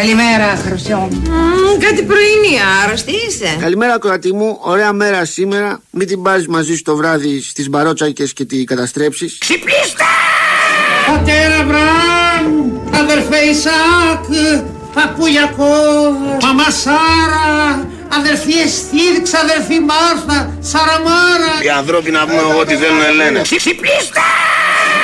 Καλημέρα, 0.00 0.56
Χρυσό. 0.66 1.08
κάτι 1.80 2.02
πρωινή, 2.02 2.58
άρρωστη 2.84 3.12
είσαι. 3.28 3.56
Καλημέρα, 3.60 3.98
κορατή 3.98 4.32
μου. 4.32 4.58
Ωραία 4.60 4.92
μέρα 4.92 5.24
σήμερα. 5.24 5.80
Μην 5.90 6.06
την 6.06 6.22
πάρεις 6.22 6.46
μαζί 6.46 6.76
σου 6.76 6.82
το 6.82 6.96
βράδυ 6.96 7.42
στις 7.42 7.68
μπαρότσακες 7.68 8.32
και 8.32 8.44
τη 8.44 8.64
καταστρέψεις. 8.64 9.38
Ξυπνήστε! 9.38 10.04
Πατέρα 11.06 11.62
Μπραμ, 11.62 12.70
αδερφέ 13.00 13.36
Ισάκ, 13.36 14.24
παππούλιακό, 14.94 15.74
μαμά 16.42 16.70
Σάρα, 16.70 17.88
αδερφή 18.08 18.52
Εστίδη, 18.52 19.22
αδερφή 19.42 19.80
Μάρθα, 19.80 20.56
Σαραμάρα. 20.60 21.52
Οι 21.62 21.68
ανθρώποι 21.68 22.10
να 22.10 22.26
πούμε 22.26 22.54
ό,τι 22.60 22.74
θέλουν 22.74 23.14
λένε. 23.16 23.40
Ξυπνήστε! 23.40 24.20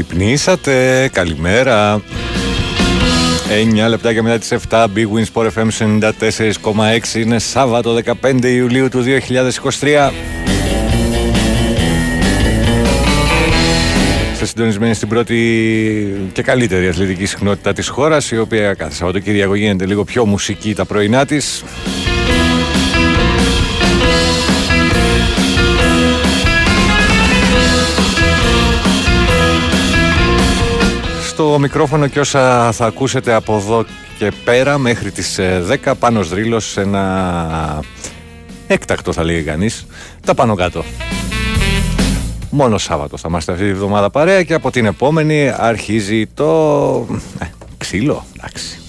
Ξυπνήσατε, 0.00 1.08
καλημέρα. 1.12 2.02
9 3.84 3.88
λεπτάκια 3.88 4.22
μετά 4.22 4.38
τις 4.38 4.54
7 4.70 4.84
Big 4.84 5.06
Win 5.14 5.24
Sport 5.32 5.48
FM 5.54 5.68
94,6 7.12 7.14
Είναι 7.14 7.38
Σάββατο 7.38 7.98
15 8.22 8.44
Ιουλίου 8.44 8.88
του 8.88 9.04
2023 9.80 10.10
Είστε 14.32 14.46
συντονισμένοι 14.46 14.94
στην 14.94 15.08
πρώτη 15.08 16.30
και 16.32 16.42
καλύτερη 16.42 16.88
αθλητική 16.88 17.26
συχνότητα 17.26 17.72
της 17.72 17.88
χώρας 17.88 18.30
η 18.30 18.38
οποία 18.38 18.74
κάθε 18.74 18.94
Σαββατοκύριακο 18.94 19.54
γίνεται 19.54 19.86
λίγο 19.86 20.04
πιο 20.04 20.26
μουσική 20.26 20.74
τα 20.74 20.84
πρωινά 20.84 21.26
της 21.26 21.64
στο 31.40 31.58
μικρόφωνο 31.58 32.06
και 32.06 32.20
όσα 32.20 32.72
θα 32.72 32.86
ακούσετε 32.86 33.32
από 33.32 33.56
εδώ 33.56 33.84
και 34.18 34.32
πέρα 34.44 34.78
μέχρι 34.78 35.10
τις 35.10 35.38
10 35.68 35.76
ε, 35.84 35.92
πάνω 35.98 36.22
δρύλος 36.22 36.70
σε 36.70 36.80
ένα 36.80 37.82
έκτακτο 38.66 39.12
θα 39.12 39.24
λέγει 39.24 39.42
κανείς 39.42 39.86
τα 40.24 40.34
πάνω 40.34 40.54
κάτω. 40.54 40.84
Μόνο 42.50 42.78
Σάββατο 42.78 43.16
θα 43.16 43.28
είμαστε 43.28 43.52
αυτή 43.52 43.64
τη 43.64 43.72
βδομάδα 43.72 44.10
παρέα 44.10 44.42
και 44.42 44.54
από 44.54 44.70
την 44.70 44.86
επόμενη 44.86 45.52
αρχίζει 45.56 46.26
το 46.26 47.06
ε, 47.38 47.44
ξύλο, 47.78 48.24
εντάξει. 48.36 48.80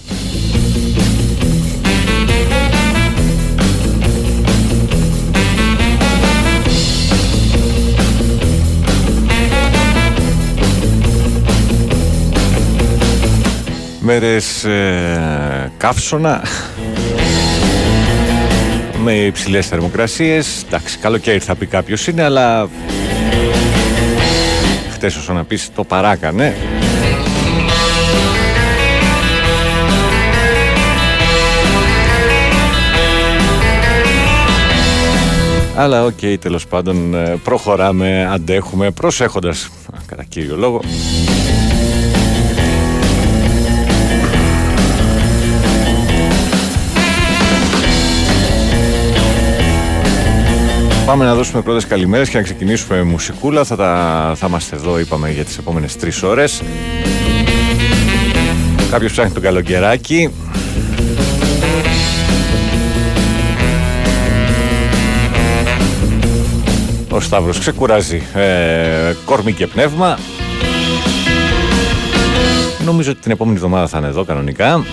Μέρες 14.01 14.63
ε, 14.63 15.71
καύσωνα. 15.77 16.43
Με 19.03 19.13
υψηλές 19.13 19.67
θερμοκρασίες. 19.67 20.63
Εντάξει 20.67 20.97
καλοκαίρι 20.97 21.39
θα 21.39 21.55
πει 21.55 21.65
κάποιος 21.65 22.07
είναι 22.07 22.23
αλλά 22.23 22.69
χτες 24.91 25.15
όσο 25.15 25.33
να 25.33 25.43
πεις 25.43 25.69
το 25.75 25.83
παράκανε. 25.83 26.55
Αλλά 35.75 36.05
ok, 36.05 36.13
okay, 36.21 36.35
τέλος 36.39 36.67
πάντων 36.67 37.13
ε, 37.13 37.39
προχωράμε, 37.43 38.29
αντέχουμε, 38.31 38.91
προσέχοντας 38.91 39.69
κατά 40.05 40.23
κύριο 40.23 40.55
λόγο 40.57 40.81
Πάμε 51.11 51.25
να 51.25 51.35
δώσουμε 51.35 51.61
πρώτες 51.61 51.87
καλημέρες 51.87 52.29
και 52.29 52.37
να 52.37 52.43
ξεκινήσουμε 52.43 53.03
μουσικούλα. 53.03 53.63
Θα, 53.63 53.75
τα, 53.75 54.33
θα 54.35 54.47
είμαστε 54.47 54.75
εδώ, 54.75 54.99
είπαμε, 54.99 55.31
για 55.31 55.43
τις 55.43 55.57
επόμενες 55.57 55.97
τρεις 55.97 56.23
ώρες. 56.23 56.61
Κάποιος 58.91 59.11
ψάχνει 59.11 59.31
τον 59.31 59.41
καλοκαιράκι. 59.41 60.33
Ο 67.09 67.19
Σταύρος 67.19 67.59
ξεκουράζει 67.59 68.23
ε, 68.33 69.13
κόρμη 69.25 69.53
και 69.53 69.67
πνεύμα. 69.67 70.17
Νομίζω 72.85 73.11
ότι 73.11 73.19
την 73.19 73.31
επόμενη 73.31 73.55
εβδομάδα 73.55 73.87
θα 73.87 73.97
είναι 73.97 74.07
εδώ 74.07 74.23
κανονικά. 74.23 74.85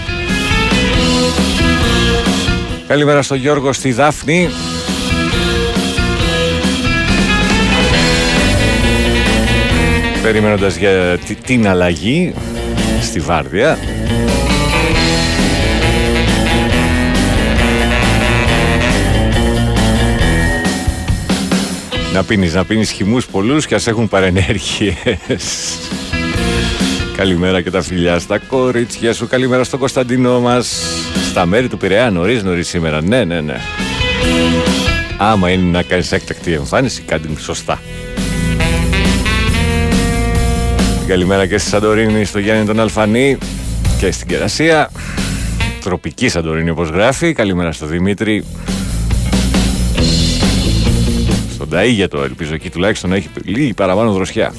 Καλημέρα 2.87 3.23
στον 3.23 3.37
Γιώργο, 3.37 3.73
στη 3.73 3.93
Δάφνη. 3.93 4.49
Περιμένοντας 10.29 10.77
για 10.77 11.19
την 11.45 11.69
αλλαγή 11.69 12.35
στη 13.01 13.21
Βάρδια. 13.21 13.79
Να 22.13 22.25
πίνεις, 22.25 22.55
να 22.55 22.65
πίνεις 22.65 22.91
χυμούς 22.91 23.27
πολλούς 23.27 23.67
και 23.67 23.75
ας 23.75 23.87
έχουν 23.87 24.09
παρενέργειες. 24.09 24.97
Καλημέρα 27.17 27.61
και 27.61 27.71
τα 27.71 27.83
φιλιά 27.83 28.19
στα 28.19 28.39
κορίτσια 28.39 29.15
σου. 29.15 29.27
Καλημέρα 29.27 29.65
στον 29.65 29.79
Κωνσταντίνο 29.79 30.41
μας. 30.41 30.83
Στα 31.31 31.47
μέρη 31.47 31.69
του 31.69 31.77
Πειραιά 31.77 32.11
νωρίς 32.11 32.43
νωρίς 32.43 32.69
σήμερα. 32.69 33.03
Ναι, 33.03 33.25
ναι, 33.25 33.41
ναι. 33.41 33.57
Άμα 35.19 35.51
είναι 35.51 35.71
να 35.71 35.83
κάνεις 35.83 36.13
έκτακτη 36.13 36.53
εμφάνιση, 36.53 37.03
κάντε 37.03 37.29
σωστά. 37.39 37.81
Καλημέρα 41.09 41.47
και 41.47 41.59
στη 41.59 41.69
Σαντορίνη, 41.69 42.25
στο 42.25 42.39
Γιάννη 42.39 42.67
τον 42.67 42.81
Αλφανή 42.81 43.39
και 43.99 44.11
στην 44.11 44.29
Κερασία. 44.29 44.91
Τροπική 45.81 46.29
Σαντορίνη 46.29 46.71
όπως 46.71 46.89
γράφει. 46.89 47.33
Καλημέρα 47.33 47.73
στο 47.73 47.87
Δημήτρη. 47.87 48.45
Στον 51.53 51.69
Ταΐγετο 51.73 52.23
ελπίζω 52.23 52.55
εκεί 52.55 52.71
τουλάχιστον 52.71 53.13
έχει 53.13 53.29
λίγη 53.45 53.75
παραπάνω 53.75 54.13
δροσιά. 54.13 54.53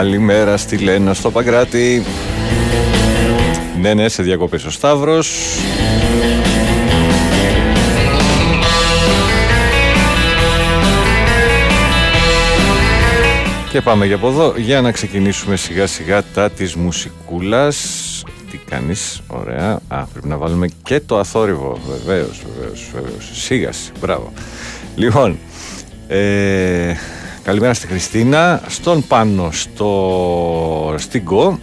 Καλημέρα 0.00 0.56
στη 0.56 0.76
Λένα 0.76 1.14
στο 1.14 1.30
Παγκράτη. 1.30 2.02
Ναι, 3.80 3.94
ναι, 3.94 4.08
σε 4.08 4.22
διακοπές 4.22 4.64
ο 4.64 4.70
Σταύρος. 4.70 5.58
Και 13.70 13.80
πάμε 13.80 14.06
για 14.06 14.16
από 14.16 14.28
εδώ 14.28 14.54
για 14.56 14.80
να 14.80 14.92
ξεκινήσουμε 14.92 15.56
σιγά 15.56 15.86
σιγά 15.86 16.22
τα 16.34 16.50
της 16.50 16.74
μουσικούλας. 16.74 17.76
Τι 18.50 18.58
κάνεις, 18.70 19.20
ωραία. 19.26 19.80
Α, 19.88 20.04
πρέπει 20.04 20.28
να 20.28 20.36
βάλουμε 20.36 20.68
και 20.82 21.00
το 21.00 21.18
αθόρυβο. 21.18 21.78
Βεβαίως, 21.88 22.42
βεβαίως, 22.54 22.90
βεβαίως. 22.92 23.30
Σίγαση, 23.32 23.92
μπράβο. 24.00 24.32
Λοιπόν, 24.94 25.38
ε, 26.08 26.94
Καλημέρα 27.42 27.74
στη 27.74 27.86
Χριστίνα, 27.86 28.62
στον 28.68 29.06
Πάνο, 29.06 29.48
στο 29.52 30.94
στην 30.98 31.24
Κο. 31.24 31.60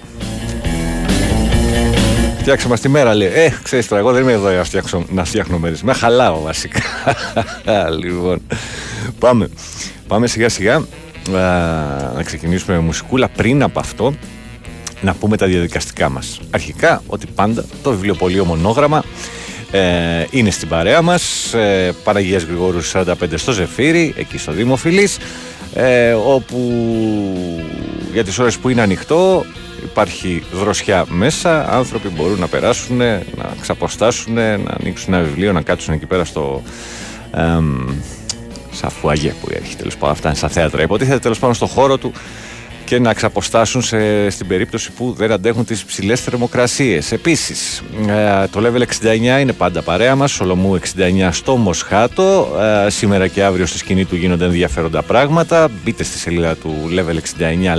Φτιάξε 2.39 2.67
μας 2.67 2.79
τη 2.79 2.89
μέρα, 2.89 3.15
λέει. 3.15 3.31
Ε, 3.33 3.53
ξέρεις 3.63 3.87
τώρα, 3.87 4.01
εγώ 4.01 4.11
δεν 4.11 4.21
είμαι 4.21 4.31
εδώ 4.31 4.47
για 4.49 4.57
να, 4.57 4.63
φτιάξω, 4.63 5.05
να 5.09 5.23
φτιάχνω 5.23 5.57
μέρες. 5.57 5.83
Με 5.83 5.93
χαλάω 5.93 6.41
βασικά. 6.41 6.81
λοιπόν, 8.03 8.41
πάμε. 9.19 9.49
Πάμε 10.07 10.27
σιγά 10.27 10.49
σιγά 10.49 10.75
Α, 10.75 10.83
να 12.15 12.23
ξεκινήσουμε 12.25 12.77
με 12.77 12.83
μουσικούλα. 12.83 13.27
Πριν 13.27 13.63
από 13.63 13.79
αυτό, 13.79 14.13
να 15.01 15.13
πούμε 15.13 15.37
τα 15.37 15.45
διαδικαστικά 15.45 16.09
μας. 16.09 16.39
Αρχικά, 16.49 17.01
ότι 17.07 17.27
πάντα 17.35 17.65
το 17.83 17.91
βιβλιοπωλείο 17.91 18.45
Μονόγραμμα 18.45 19.03
ε, 19.71 20.25
είναι 20.29 20.49
στην 20.49 20.67
παρέα 20.67 21.01
μας 21.01 21.53
ε, 21.53 21.93
Παναγίας 22.03 22.43
Γρηγόρου 22.43 22.79
45 22.93 23.13
στο 23.35 23.51
Ζεφύρι 23.51 24.13
εκεί 24.17 24.37
στο 24.37 24.51
Δήμο 24.51 24.75
Φιλής 24.75 25.17
ε, 25.79 26.13
όπου 26.13 26.57
για 28.13 28.23
τις 28.23 28.39
ώρες 28.39 28.57
που 28.57 28.69
είναι 28.69 28.81
ανοιχτό 28.81 29.45
υπάρχει 29.83 30.43
δροσιά 30.51 31.05
μέσα 31.07 31.69
άνθρωποι 31.69 32.07
μπορούν 32.07 32.39
να 32.39 32.47
περάσουν 32.47 32.97
να 32.97 33.55
ξαποστάσουν 33.61 34.33
να 34.33 34.73
ανοίξουν 34.79 35.13
ένα 35.13 35.23
βιβλίο 35.23 35.51
να 35.51 35.61
κάτσουν 35.61 35.93
εκεί 35.93 36.05
πέρα 36.05 36.25
στο 36.25 36.61
ε, 37.35 37.59
σαφουαγέ 38.71 39.33
που 39.41 39.47
έχει 39.49 39.75
τέλος 39.75 39.97
πάντων 39.97 40.09
αυτά 40.09 40.27
είναι 40.27 40.37
στα 40.37 40.47
θέατρα. 40.47 40.81
Υποτίθεται 40.81 41.19
τέλος 41.19 41.39
πάντων 41.39 41.55
στο 41.55 41.65
χώρο 41.65 41.97
του 41.97 42.11
και 42.87 42.99
να 42.99 43.13
ξαποστάσουν 43.13 43.81
σε, 43.81 44.29
στην 44.29 44.47
περίπτωση 44.47 44.91
που 44.91 45.13
δεν 45.17 45.31
αντέχουν 45.31 45.65
τις 45.65 45.83
ψηλές 45.83 46.21
θερμοκρασίες. 46.21 47.11
Επίσης, 47.11 47.83
ε, 48.07 48.47
το 48.51 48.61
Level 48.63 48.81
69 48.81 49.39
είναι 49.39 49.53
πάντα 49.53 49.81
παρέα 49.81 50.15
μας, 50.15 50.31
Σολομού 50.31 50.75
69 50.75 51.31
στο 51.31 51.55
Μοσχάτο. 51.55 52.47
Ε, 52.85 52.89
σήμερα 52.89 53.27
και 53.27 53.43
αύριο 53.43 53.65
στη 53.65 53.77
σκηνή 53.77 54.05
του 54.05 54.15
γίνονται 54.15 54.45
ενδιαφέροντα 54.45 55.01
πράγματα. 55.01 55.69
Μπείτε 55.83 56.03
στη 56.03 56.17
σελίδα 56.17 56.55
του 56.55 56.75
Level 56.95 57.15
69 57.15 57.19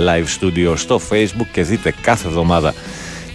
Live 0.07 0.25
Studio 0.39 0.73
στο 0.75 1.01
Facebook 1.09 1.47
και 1.51 1.63
δείτε 1.63 1.93
κάθε 2.01 2.27
εβδομάδα 2.27 2.73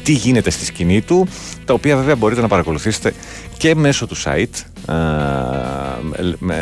τι 0.03 0.13
γίνεται 0.13 0.51
στη 0.51 0.65
σκηνή 0.65 1.01
του, 1.01 1.29
τα 1.65 1.75
οποία 1.75 1.97
βέβαια 1.97 2.17
μπορείτε 2.17 2.41
να 2.41 2.49
παρακολουθήσετε 2.49 3.13
και 3.57 3.75
μέσω 3.75 4.07
του 4.07 4.17
site, 4.17 4.65
ε, 4.89 4.93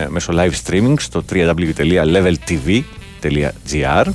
μέσω 0.08 0.32
live 0.36 0.52
streaming 0.64 0.94
στο 0.98 1.24
www.leveltv.gr 1.30 4.06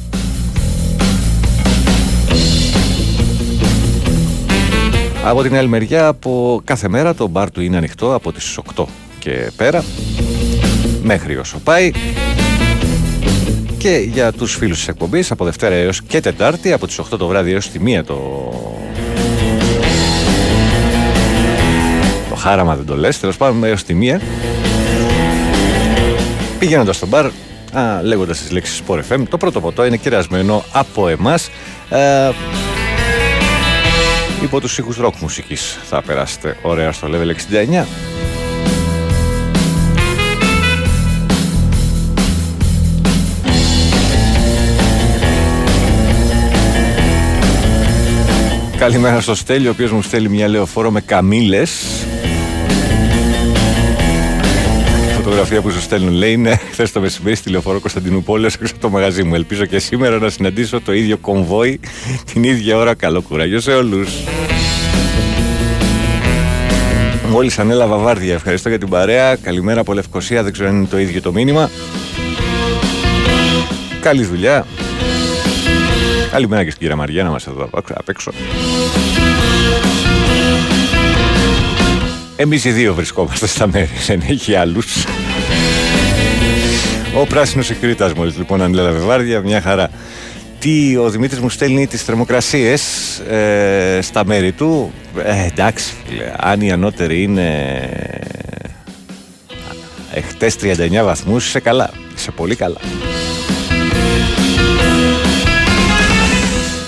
Από 5.29 5.41
την 5.41 5.56
άλλη 5.56 5.68
μεριά, 5.68 6.07
από 6.07 6.62
κάθε 6.63 6.88
μέρα 6.89 7.13
το 7.15 7.27
μπαρ 7.27 7.51
του 7.51 7.62
είναι 7.62 7.77
ανοιχτό 7.77 8.13
από 8.13 8.31
τις 8.31 8.59
8 8.75 8.83
και 9.19 9.51
πέρα 9.56 9.83
μέχρι 11.01 11.38
όσο 11.38 11.57
πάει. 11.63 11.91
Και 13.77 14.07
για 14.13 14.31
τους 14.31 14.56
φίλους 14.56 14.77
της 14.77 14.88
εκπομπής 14.88 15.31
από 15.31 15.45
Δευτέρα 15.45 15.75
έως 15.75 16.01
και 16.01 16.21
Τετάρτη 16.21 16.71
από 16.74 16.88
τις 16.88 17.00
8 17.00 17.18
το 17.18 17.27
βράδυ 17.27 17.51
έως 17.51 17.69
τη 17.69 17.79
1 18.00 18.03
το... 18.06 18.15
το 22.29 22.35
χάραμα 22.35 22.75
δεν 22.75 22.85
το 22.85 22.95
λες 22.95 23.19
τέλος 23.19 23.38
πάντων 23.38 23.63
έως 23.63 23.83
τη 23.83 23.97
1 24.01 24.21
πηγαίνοντας 26.59 26.95
στο 26.95 27.07
μπαρ 27.07 27.25
α, 27.25 28.01
λέγοντας 28.03 28.39
τις 28.39 28.51
λέξεις 28.51 28.81
Sport 28.88 29.01
FM 29.09 29.24
το 29.29 29.38
πρώτο 29.38 29.62
ποτό 29.62 29.85
είναι 29.85 29.97
κυρασμένο 29.97 30.63
από 30.71 31.07
εμάς. 31.07 31.50
Ε, 31.89 32.29
υπό 34.44 34.60
τους 34.60 34.78
ήχους 34.78 34.98
ροκ 34.98 35.16
μουσικής 35.19 35.80
θα 35.89 36.01
περάσετε 36.01 36.57
ωραία 36.62 36.92
στο 36.92 37.07
level 37.12 37.31
69 37.84 37.86
Καλημέρα 48.78 49.22
στο 49.22 49.36
Στέλιο, 49.36 49.69
ο 49.69 49.72
οποίος 49.72 49.92
μου 49.92 50.01
στέλνει 50.01 50.30
μια 50.30 50.48
λεωφόρο 50.48 50.92
με 50.92 51.01
καμήλες 51.01 52.06
φωτογραφία 55.29 55.62
που 55.62 55.71
σου 55.71 55.81
στέλνουν 55.81 56.13
λέει 56.13 56.31
είναι 56.31 56.59
χθες 56.71 56.91
το 56.91 57.00
μεσημέρι 57.00 57.35
στη 57.35 57.50
λεωφόρο 57.50 57.79
Κωνσταντινούπολη 57.79 58.45
έξω 58.45 58.59
από 58.71 58.79
το 58.79 58.89
μαγαζί 58.89 59.24
μου. 59.24 59.35
Ελπίζω 59.35 59.65
και 59.65 59.79
σήμερα 59.79 60.18
να 60.18 60.29
συναντήσω 60.29 60.81
το 60.81 60.94
ίδιο 60.94 61.18
κομβόι 61.18 61.79
την 62.33 62.44
ίδια 62.44 62.77
ώρα. 62.77 62.94
Καλό 62.94 63.21
κουράγιο 63.21 63.59
σε 63.59 63.71
όλους. 63.71 64.09
Μόλις 67.29 67.59
ανέλαβα 67.59 67.97
βάρδια. 67.97 68.33
Ευχαριστώ 68.33 68.69
για 68.69 68.77
την 68.77 68.89
παρέα. 68.89 69.35
Καλημέρα 69.35 69.79
από 69.79 69.94
Λευκοσία. 69.94 70.44
Δεν 70.44 70.53
ξέρω 70.53 70.69
αν 70.69 70.75
είναι 70.75 70.88
το 70.88 71.00
ίδιο 71.00 71.21
το 71.21 71.31
μήνυμα. 71.31 71.69
Καλή 74.01 74.24
δουλειά. 74.24 74.65
Καλημέρα 76.31 76.63
και 76.63 76.69
στην 76.69 76.81
κυρία 76.81 76.95
Μαριάννα 76.95 77.31
μας 77.31 77.47
εδώ 77.47 77.69
απ' 77.71 78.09
έξω. 78.09 78.31
Εμείς 82.39 82.66
οι 82.66 82.72
δύο 82.72 82.94
βρισκόμαστε 82.94 83.48
στα 83.48 83.68
μέρη, 83.68 83.89
δεν 84.07 84.22
έχει 84.28 84.56
άλλους. 84.56 85.06
Ο 87.19 87.25
πράσινος 87.25 87.69
εκκρίτας 87.69 88.13
μόλις 88.13 88.38
λοιπόν 88.38 88.62
ανέλαβε 88.62 89.00
βάρδια, 89.00 89.42
μια 89.42 89.62
χαρά. 89.62 89.89
Τι 90.60 90.98
ο 90.98 91.10
Δημήτρης 91.10 91.39
μου 91.39 91.50
στέλνει 91.50 91.88
τις 91.88 92.04
θερμοκρασίες 92.04 92.81
ε, 93.19 94.00
στα 94.01 94.25
μέρη 94.25 94.51
του. 94.51 94.92
Ε, 95.24 95.45
εντάξει, 95.45 95.94
αν 96.38 96.62
η 96.62 96.72
ανώτερη 96.72 97.22
είναι 97.22 97.89
εχθές 100.13 100.56
39 100.62 101.04
βαθμούς, 101.04 101.48
είσαι 101.48 101.60
καλά. 101.60 101.89
Είσαι 102.16 102.31
πολύ 102.31 102.56
καλά. 102.56 102.78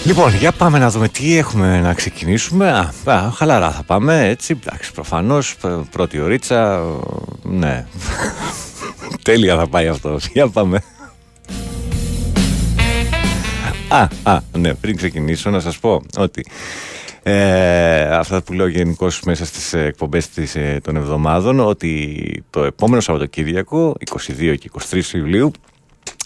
Λοιπόν, 0.09 0.35
για 0.35 0.51
πάμε 0.51 0.79
να 0.79 0.89
δούμε 0.89 1.07
τι 1.07 1.38
έχουμε 1.38 1.79
να 1.79 1.94
ξεκινήσουμε. 1.94 2.71
Α, 2.71 3.11
α 3.11 3.31
χαλαρά 3.31 3.71
θα 3.71 3.83
πάμε, 3.83 4.27
έτσι. 4.27 4.59
Εντάξει, 4.63 4.91
προφανώς, 4.91 5.56
πρώτη 5.91 6.19
ωρίτσα. 6.19 6.83
Ναι. 7.44 7.85
Τέλεια 9.23 9.57
θα 9.57 9.67
πάει 9.67 9.88
αυτό. 9.88 10.19
Για 10.33 10.47
πάμε. 10.47 10.81
Α, 13.88 14.07
α, 14.23 14.39
ναι, 14.57 14.73
πριν 14.73 14.95
ξεκινήσω 14.95 15.50
να 15.50 15.59
σας 15.59 15.79
πω 15.79 16.01
ότι 16.17 16.45
ε, 17.23 18.01
αυτά 18.01 18.41
που 18.41 18.53
λέω 18.53 18.67
γενικώς 18.67 19.21
μέσα 19.21 19.45
στις 19.45 19.73
εκπομπές 19.73 20.29
της, 20.29 20.55
ε, 20.55 20.79
των 20.83 20.95
εβδομάδων 20.95 21.59
ότι 21.59 22.44
το 22.50 22.63
επόμενο 22.63 23.01
Σαββατοκύριακο, 23.01 23.95
22 24.12 24.55
και 24.59 24.69
23 24.89 25.13
Ιουλίου, 25.13 25.51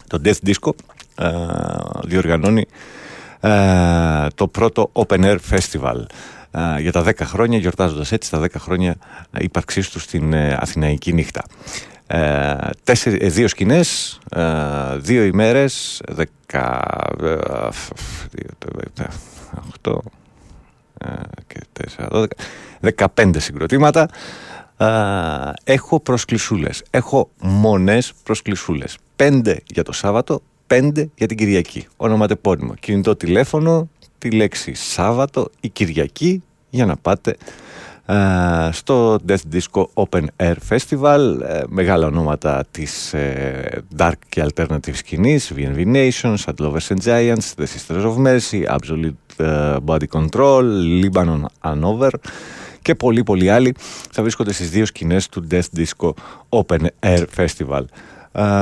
το 0.07 0.21
Death 0.25 0.49
Disco 0.49 0.71
ε, 1.17 1.29
διοργανώνει 2.03 2.61
ε, 2.61 2.65
το 4.35 4.47
πρώτο 4.47 4.91
Open 4.93 5.19
Air 5.19 5.37
Festival 5.49 6.05
ε, 6.51 6.81
για 6.81 6.91
τα 6.91 7.03
10 7.05 7.13
χρόνια, 7.23 7.57
γιορτάζοντας 7.57 8.11
έτσι 8.11 8.31
τα 8.31 8.41
10 8.41 8.45
χρόνια 8.57 8.95
ύπαρξής 9.39 9.89
του 9.89 9.99
στην 9.99 10.33
ε, 10.33 10.57
Αθηναϊκή 10.59 11.13
νύχτα. 11.13 11.43
Τέσσερι, 12.83 13.27
δύο 13.27 13.47
σκηνές, 13.47 14.19
δύο 14.97 15.23
ημέρες, 15.23 16.01
δεκα, 16.07 16.81
οχτώ 19.67 20.01
και 21.47 21.59
τέσσερα, 21.73 22.07
δώδεκα, 22.11 22.35
δεκαπέντε 22.79 23.39
συγκροτήματα. 23.39 24.09
Έχω 25.63 25.99
προσκλησούλες, 25.99 26.83
έχω 26.89 27.29
μονές 27.41 28.13
προσκλησούλες. 28.23 28.97
Πέντε 29.15 29.61
για 29.65 29.83
το 29.83 29.91
Σάββατο, 29.91 30.41
5 30.67 30.91
για 31.15 31.27
την 31.27 31.37
Κυριακή. 31.37 31.87
Ονοματεπώνυμο. 31.97 32.73
Κινητό 32.79 33.15
τηλέφωνο, 33.15 33.89
τη 34.17 34.31
λέξη 34.31 34.73
Σάββατο 34.73 35.49
ή 35.59 35.69
Κυριακή 35.69 36.43
για 36.69 36.85
να 36.85 36.95
πάτε 36.95 37.35
στο 38.71 39.19
Death 39.27 39.53
Disco 39.53 39.85
Open 39.93 40.25
Air 40.37 40.55
Festival 40.69 41.39
ε, 41.47 41.61
μεγάλα 41.67 42.07
ονόματα 42.07 42.65
της 42.71 43.13
ε, 43.13 43.83
dark 43.97 44.11
και 44.29 44.45
alternative 44.45 44.93
σκηνής 44.93 45.51
VNV 45.55 45.93
Nations, 45.93 46.35
At 46.45 46.53
Lovers 46.59 46.87
and 46.87 47.01
Giants 47.03 47.53
The 47.57 47.65
Sisters 47.65 48.03
of 48.03 48.15
Mercy, 48.25 48.77
Absolute 48.77 49.45
ε, 49.45 49.75
Body 49.85 50.07
Control 50.11 50.63
Lebanon 51.03 51.41
Hanover 51.61 52.09
και 52.81 52.95
πολλοί 52.95 53.23
πολλοί 53.23 53.49
άλλοι 53.49 53.75
θα 54.11 54.21
βρίσκονται 54.21 54.53
στις 54.53 54.69
δύο 54.69 54.85
σκηνές 54.85 55.29
του 55.29 55.47
Death 55.51 55.77
Disco 55.77 56.11
Open 56.49 56.85
Air 56.99 57.23
Festival 57.35 57.83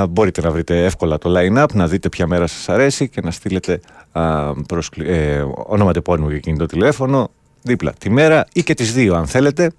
μπορείτε 0.08 0.40
να 0.40 0.50
βρείτε 0.50 0.84
εύκολα 0.84 1.18
το 1.18 1.34
line-up, 1.36 1.66
να 1.74 1.88
δείτε 1.88 2.08
ποια 2.08 2.26
μέρα 2.26 2.46
σας 2.46 2.68
αρέσει 2.68 3.08
και 3.08 3.20
να 3.20 3.30
στείλετε 3.30 3.80
uh, 4.12 4.52
προσκλη... 4.68 5.08
ε, 5.08 5.44
όνομα 5.54 5.92
τεπώνυμο 5.92 6.30
και 6.30 6.38
κινητό 6.38 6.66
τηλέφωνο 6.66 7.30
δίπλα 7.62 7.92
τη 7.98 8.10
μέρα 8.10 8.46
ή 8.52 8.62
και 8.62 8.74
τις 8.74 8.92
δύο 8.92 9.14
αν 9.14 9.26
θέλετε 9.26 9.72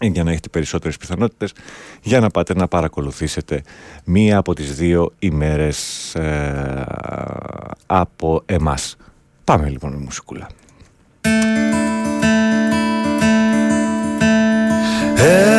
για 0.00 0.24
να 0.24 0.30
έχετε 0.30 0.48
περισσότερες 0.48 0.96
πιθανότητες 0.96 1.52
για 2.02 2.20
να 2.20 2.28
πάτε 2.28 2.54
να 2.54 2.68
παρακολουθήσετε 2.68 3.62
μία 4.04 4.38
από 4.38 4.54
τις 4.54 4.74
δύο 4.74 5.12
ημέρες 5.18 6.14
ε, 6.14 6.84
από 7.86 8.42
εμάς. 8.46 8.96
Πάμε 9.44 9.68
λοιπόν 9.68 9.92
με 9.92 9.98
μουσικούλα. 9.98 10.48
Ε, 15.16 15.57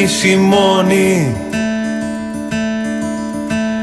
εμείς 0.00 0.24
οι 0.24 0.36
μόνοι 0.36 1.36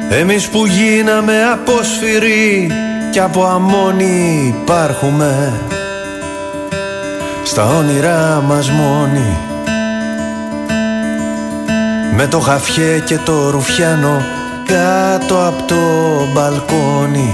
Εμείς 0.09 0.47
που 0.47 0.65
γίναμε 0.65 1.33
απόσφυροι 1.53 2.71
και 3.11 3.19
από 3.19 3.45
αμμόνι 3.45 4.55
υπάρχουμε. 4.61 5.53
Στα 7.43 7.65
όνειρά 7.65 8.43
μας 8.47 8.69
μόνοι. 8.69 9.37
Με 12.15 12.27
το 12.27 12.39
χαφιέ 12.39 12.99
και 13.05 13.17
το 13.17 13.49
ρουφιάνο 13.49 14.21
κάτω 14.65 15.47
από 15.47 15.63
το 15.67 15.75
μπαλκόνι. 16.33 17.33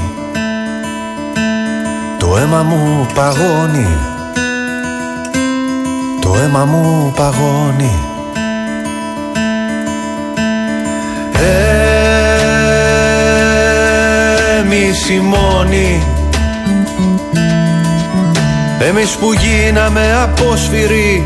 Το 2.20 2.38
αίμα 2.38 2.64
μου 2.64 3.08
παγώνει. 3.14 3.88
Το 6.22 6.36
αίμα 6.44 6.66
μου 6.66 7.14
παγώνει 7.16 8.13
Εμείς 14.74 15.10
οι 15.10 15.20
μόνοι 15.20 16.04
Εμείς 18.80 19.16
που 19.16 19.34
γίναμε 19.34 20.02
απόσφυροι 20.24 21.26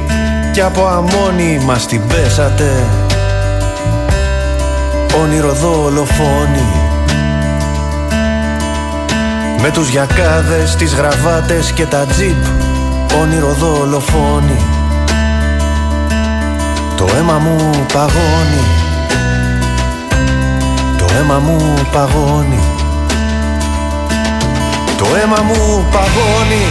Κι 0.53 0.61
από 0.61 0.85
αμμόνι 0.85 1.59
μας 1.65 1.85
την 1.85 2.01
πέσατε. 2.07 2.71
Όνειρο 5.21 5.53
δολοφόνοι. 5.53 6.65
Με 9.61 9.71
τους 9.71 9.89
γιακάδες, 9.89 10.75
τις 10.75 10.93
γραβάτες 10.93 11.71
και 11.71 11.85
τα 11.85 12.05
τζιπ 12.05 12.45
Όνειρο 13.21 13.53
δολοφόνοι. 13.53 14.59
Το 16.97 17.07
αίμα 17.17 17.37
μου 17.37 17.85
παγώνει. 17.93 18.63
Το 20.97 21.05
αίμα 21.19 21.39
μου 21.39 21.73
παγώνει 21.91 22.76
Το 25.01 25.07
αίμα 25.17 25.39
μου 25.47 25.61
παγώνει. 25.93 26.65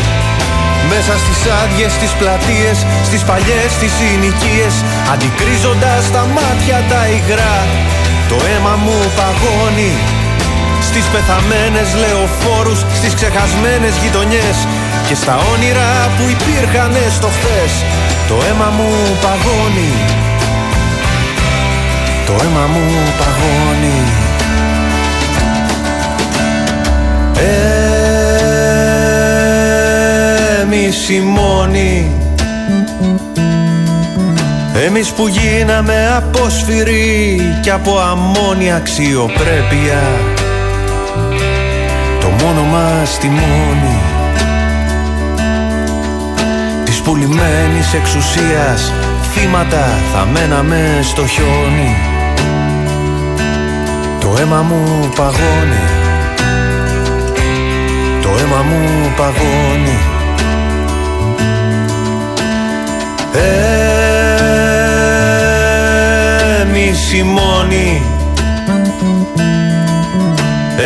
Μέσα 0.93 1.15
στις 1.23 1.41
άδειες, 1.61 1.93
στις 1.99 2.13
πλατείες, 2.19 2.79
στις 3.09 3.23
παλιές, 3.29 3.71
τις 3.81 3.93
συνοικίες 3.99 4.75
Αντικρίζοντας 5.13 6.03
τα 6.15 6.25
μάτια 6.37 6.79
τα 6.91 7.03
υγρά. 7.17 7.59
Το 8.31 8.37
αίμα 8.51 8.75
μου 8.85 8.99
παγώνει. 9.19 9.93
Στις 10.89 11.07
πεθαμένες 11.13 11.89
λεωφόρους, 12.03 12.81
στις 12.99 13.13
ξεχασμένες 13.19 13.95
γειτονιές 14.03 14.57
Και 15.07 15.17
στα 15.23 15.35
όνειρα 15.53 15.91
που 16.17 16.25
υπήρχαν 16.37 16.95
στο 17.19 17.29
χθες. 17.37 17.73
Το 18.29 18.37
αίμα 18.47 18.69
μου 18.77 18.91
παγώνει. 19.25 19.93
Το 22.27 22.33
αίμα 22.43 22.65
μου 22.73 22.87
παγώνει. 23.21 23.99
Εμείς 27.39 27.76
οι 30.77 31.21
μόνοι 31.21 32.11
Εμείς 34.87 35.09
που 35.09 35.29
γίναμε 35.29 36.15
απόσφυροι 36.17 37.41
Κι 37.63 37.71
από 37.71 37.99
αμμόνια 37.99 38.77
αξιοπρέπεια. 38.77 40.03
Το 42.21 42.45
μόνο 42.45 42.63
μας 42.63 43.19
τιμόνι 43.19 44.01
Της 46.85 47.01
πουλημένης 47.01 47.95
εξουσίας 47.95 48.93
Θύματα 49.33 49.99
θα 50.13 50.25
μέναμε 50.25 51.01
στο 51.03 51.27
χιόνι. 51.27 51.97
Το 54.21 54.37
αίμα 54.41 54.63
μου 54.63 55.09
παγώνει. 55.17 55.87
Το 58.23 58.29
αίμα 58.29 58.63
μου 58.63 59.13
παγώνει 59.17 60.16
Εμείς 66.61 67.13
οι 67.13 67.23
μόνοι. 67.23 68.03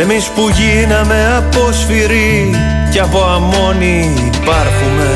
Εμείς 0.01 0.29
που 0.29 0.49
γίναμε 0.49 1.35
απόσφυροι 1.37 2.55
Κι 2.91 2.99
από 2.99 3.23
αμμόνι 3.23 4.13
υπάρχουμε. 4.33 5.09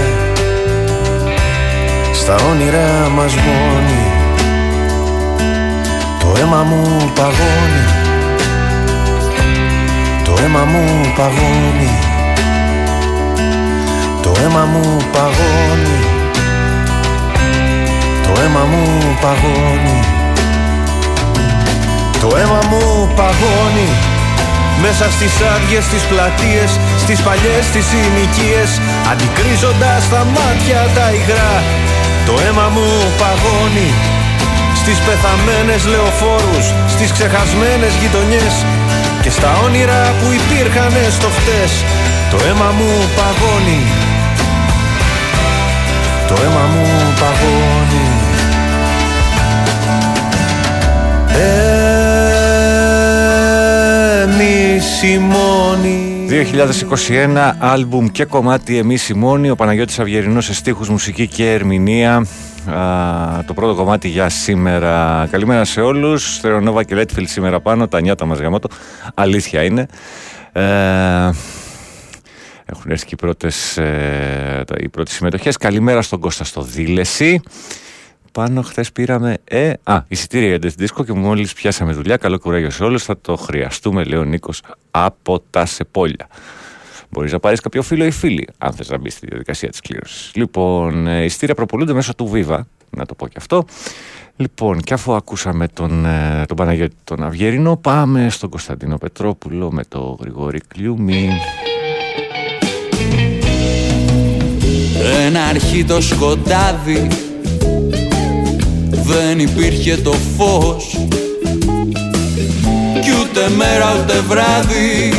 Στα 2.14 2.36
όνειρά 2.50 3.10
μας 3.16 3.36
μόνοι. 3.36 4.04
Το 6.20 6.34
αίμα 6.42 6.64
μου 6.64 7.12
παγώνει. 7.16 7.86
Το 10.24 10.34
αίμα 10.44 10.64
μου 10.64 11.14
παγώνει. 11.16 12.00
Το 14.22 14.32
αίμα 14.44 14.66
μου 14.66 14.98
παγώνει 15.12 16.05
Το 18.36 18.42
αίμα 18.42 18.64
μου 18.72 18.84
παγώνει. 19.22 20.00
Το 22.22 22.30
αίμα 22.38 22.60
μου 22.70 22.84
παγώνει. 23.16 23.90
Μέσα 24.84 25.06
στις 25.16 25.34
άδειες, 25.54 25.84
στις 25.90 26.04
πλατείες 26.12 26.72
Στις 27.04 27.20
παλιές, 27.26 27.66
τις 27.74 27.86
συνοικίες 27.92 28.70
Αντικρίζοντας 29.12 30.02
τα 30.14 30.22
μάτια 30.36 30.82
τα 30.96 31.08
υγρά. 31.18 31.56
Το 32.28 32.34
αίμα 32.44 32.68
μου 32.76 32.90
παγώνει. 33.22 33.90
Στις 34.82 34.98
πεθαμένες 35.06 35.82
λεωφόρους 35.92 36.68
Στις 36.94 37.10
ξεχασμένες 37.16 37.94
γειτονιές 38.02 38.56
Και 39.24 39.32
στα 39.38 39.52
όνειρα 39.66 40.02
που 40.20 40.28
υπήρχαν 40.40 40.94
στο 41.18 41.30
χτες. 41.38 41.72
Το 42.32 42.38
αίμα 42.48 42.70
μου 42.78 42.92
παγώνει. 43.18 43.82
Το 46.30 46.36
αίμα 46.44 46.64
μου 46.74 46.86
παγώνει 47.22 47.85
οι 54.76 55.18
μόνοι 55.18 56.28
2021 56.30 57.54
άλμπουμ 57.60 58.08
και 58.08 58.26
κομμάτι 58.26 58.78
Εμείς 58.78 59.10
οι 59.10 59.14
μόνοι 59.14 59.50
Ο 59.50 59.56
Παναγιώτης 59.56 60.00
Αυγερινός 60.00 60.46
σε 60.46 60.54
στίχους, 60.54 60.90
μουσική 60.90 61.28
και 61.28 61.52
ερμηνεία 61.52 62.16
Α, 62.16 63.44
το 63.46 63.54
πρώτο 63.54 63.76
κομμάτι 63.76 64.08
για 64.08 64.30
σήμερα. 64.30 65.28
Καλημέρα 65.32 65.66
σε 65.66 65.82
όλους 65.82 66.36
Στερεονόβα 66.36 66.84
και 66.84 66.96
Λέτφιλ 66.96 67.28
σήμερα 67.28 67.60
πάνω. 67.60 67.88
Τα 67.88 68.02
νιάτα 68.02 68.26
μας 68.26 68.40
γαμώτο. 68.40 68.68
Αλήθεια 69.14 69.64
είναι. 69.64 69.86
Ε, 70.52 70.62
έχουν 72.66 72.92
έρθει 72.92 73.04
και 73.06 73.10
οι 73.12 73.16
πρώτες, 73.16 73.78
ε, 73.78 74.64
τα- 74.68 74.76
οι 74.80 74.90
πρώτες 74.90 75.14
συμμετοχές. 75.14 75.58
Καλημέρα 75.58 76.02
στον 76.02 76.20
Κώστα 76.20 76.44
στο 76.44 76.62
Δήλεση. 76.62 77.42
Πάνω 78.36 78.62
χθες 78.62 78.92
πήραμε. 78.92 79.38
Ε, 79.44 79.74
α, 79.84 80.02
εισιτήρια 80.08 80.48
για 80.48 80.60
την 80.60 80.74
δίσκο 80.78 81.04
και 81.04 81.14
μόλις 81.14 81.54
πιάσαμε 81.54 81.94
δουλειά. 81.94 82.18
Καλό 82.18 82.40
κουράγιο 82.40 82.70
σε 82.70 82.84
όλους. 82.84 83.04
Θα 83.04 83.18
το 83.22 83.36
χρειαστούμε, 83.36 84.04
λέει 84.04 84.20
ο 84.20 84.24
Νίκος 84.24 84.62
από 84.92 85.44
τα 85.50 85.66
Σεπόλια. 85.66 86.28
Μπορείς 87.10 87.32
να 87.32 87.40
πάρεις 87.40 87.60
κάποιο 87.60 87.82
φίλο 87.82 88.06
ή 88.06 88.12
φίλη, 88.12 88.48
αν 88.58 88.74
θες 88.74 88.90
να 88.90 88.98
μπεις 88.98 89.14
στη 89.14 89.26
διαδικασία 89.28 89.70
της 89.70 89.80
κλήρωσης. 89.80 90.32
Λοιπόν, 90.36 91.08
ε, 91.08 91.24
εισιτήρια 91.24 91.56
προπολούνται 91.56 91.94
μέσω 91.94 92.16
του 92.16 92.32
Viva, 92.34 92.60
να 92.90 93.06
το 93.06 93.14
πω 93.14 93.28
και 93.28 93.36
αυτό. 93.38 93.66
Λοιπόν, 94.36 94.82
και 94.82 94.94
αφού 94.94 95.14
ακούσαμε 95.14 95.68
τον, 95.68 96.06
ε, 96.06 96.44
τον 96.48 96.58
Παναγιώτη 96.58 96.96
τον 97.04 97.24
Αυγερινό, 97.24 97.78
πάμε 97.78 98.30
στον 98.30 98.50
Κωνσταντίνο 98.50 98.98
Πετρόπουλο 98.98 99.72
με 99.72 99.84
το 99.88 100.18
Γρηγόρη 100.20 100.60
Κλιούμι. 100.68 101.30
Ένα 105.26 105.44
αρχίτο 105.44 106.02
σκοτάδι 106.02 107.08
Δεν 108.90 109.40
υπήρχε 109.40 109.98
το 109.98 110.14
φως 110.38 110.98
Κι 113.02 113.12
ούτε 113.22 113.50
μέρα 113.58 113.96
ούτε 114.00 114.24
βράδυ. 114.28 115.14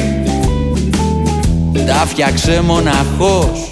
Τα 1.87 2.06
φτιάξε 2.06 2.61
μοναχός. 2.64 3.70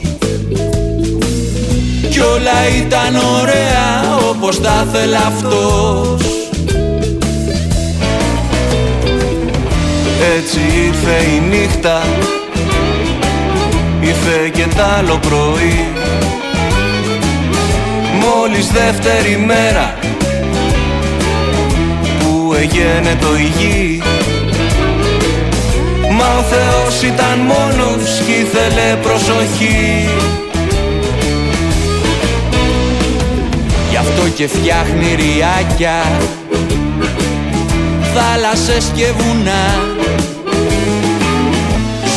Κι 2.10 2.20
όλα 2.20 2.68
ήταν 2.76 3.16
ωραία 3.40 4.16
όπως 4.30 4.60
τα 4.60 4.86
θέλα 4.92 5.18
αυτός. 5.18 6.34
Έτσι 10.36 10.60
ήρθε 10.86 11.30
η 11.34 11.42
νύχτα 11.48 12.02
Ήρθε 14.00 14.50
και 14.52 14.66
τ' 14.76 14.80
άλλο 14.98 15.18
πρωί 15.28 16.03
Μόλις 18.24 18.66
δεύτερη 18.66 19.36
μέρα 19.36 19.94
Που 22.18 22.54
έγινε 22.54 23.16
το 23.20 23.26
υγιή. 23.36 24.02
Μα 26.10 26.26
ο 26.38 26.42
Θεός 26.42 27.02
ήταν 27.02 27.38
μόνος 27.38 28.20
κι 28.26 28.32
ήθελε 28.32 28.96
προσοχή. 29.02 30.08
Γι' 33.90 33.96
αυτό 33.96 34.22
και 34.36 34.46
φτιάχνει 34.46 35.14
ριάκια 35.14 36.02
θάλασσες 38.14 38.90
και 38.96 39.06
βουνά. 39.18 39.64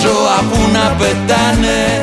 Ζώα 0.02 0.40
που 0.50 0.72
να 0.74 0.96
πετάνε 0.98 2.02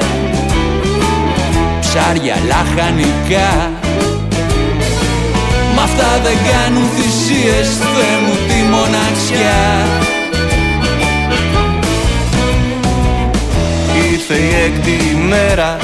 Ψάρια 1.81 2.37
λαχανικά. 2.47 3.71
Μ' 3.71 3.84
αυτά 5.97 6.21
δεν 6.23 6.37
κάνουν 6.51 6.89
θυσίες 6.97 7.69
Θεέ 7.77 8.17
μου 8.25 8.35
τη 8.49 8.59
μοναξιά. 8.71 9.63
Ήρθε 14.13 14.35
η 14.35 14.55
έκτη 14.67 14.97
ημέρα 15.17 15.77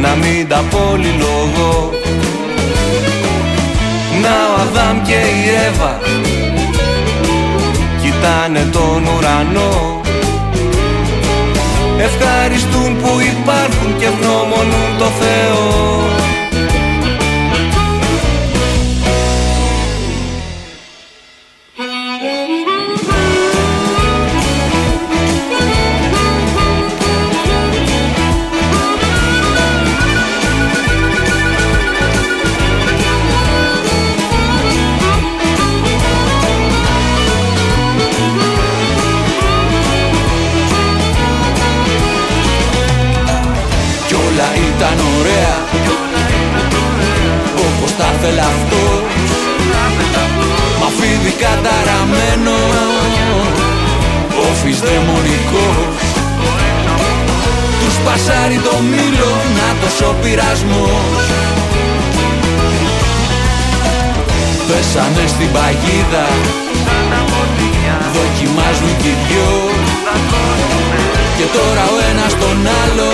Να 0.00 0.08
μην 0.14 0.48
τα 0.48 0.64
πω 0.70 0.98
λόγο. 1.18 1.90
Να 4.22 4.36
ο 4.52 4.60
Αδάμ 4.60 5.02
και 5.02 5.12
η 5.12 5.48
Εύα 5.66 6.00
Κοιτάνε 8.02 8.68
τον 8.72 9.06
ουρανό. 9.16 10.00
Ευχαριστούν 11.98 12.96
που 12.96 13.20
υπάρχουν 13.20 13.98
και 13.98 14.04
ευγνώμονουν 14.04 14.98
το 14.98 15.04
Θεό 15.04 15.96
καταραμένο. 51.44 52.58
Όφης 54.48 54.78
δαιμονικός. 54.86 56.04
Τους 57.80 57.96
πασάρει 58.04 58.58
το 58.68 58.76
μήλο 58.92 59.32
Να 59.56 59.68
το 59.80 59.88
ο 60.10 60.12
πειρασμός. 60.22 61.24
Πέσανε 64.68 65.24
στην 65.32 65.50
παγίδα. 65.54 66.26
Δοκιμάζουν 68.16 68.92
κι 69.02 69.08
οι 69.08 69.16
δυο. 69.26 69.52
Και 71.36 71.46
τώρα 71.56 71.84
ο 71.94 71.96
ένας 72.10 72.32
τον 72.42 72.58
άλλο. 72.82 73.10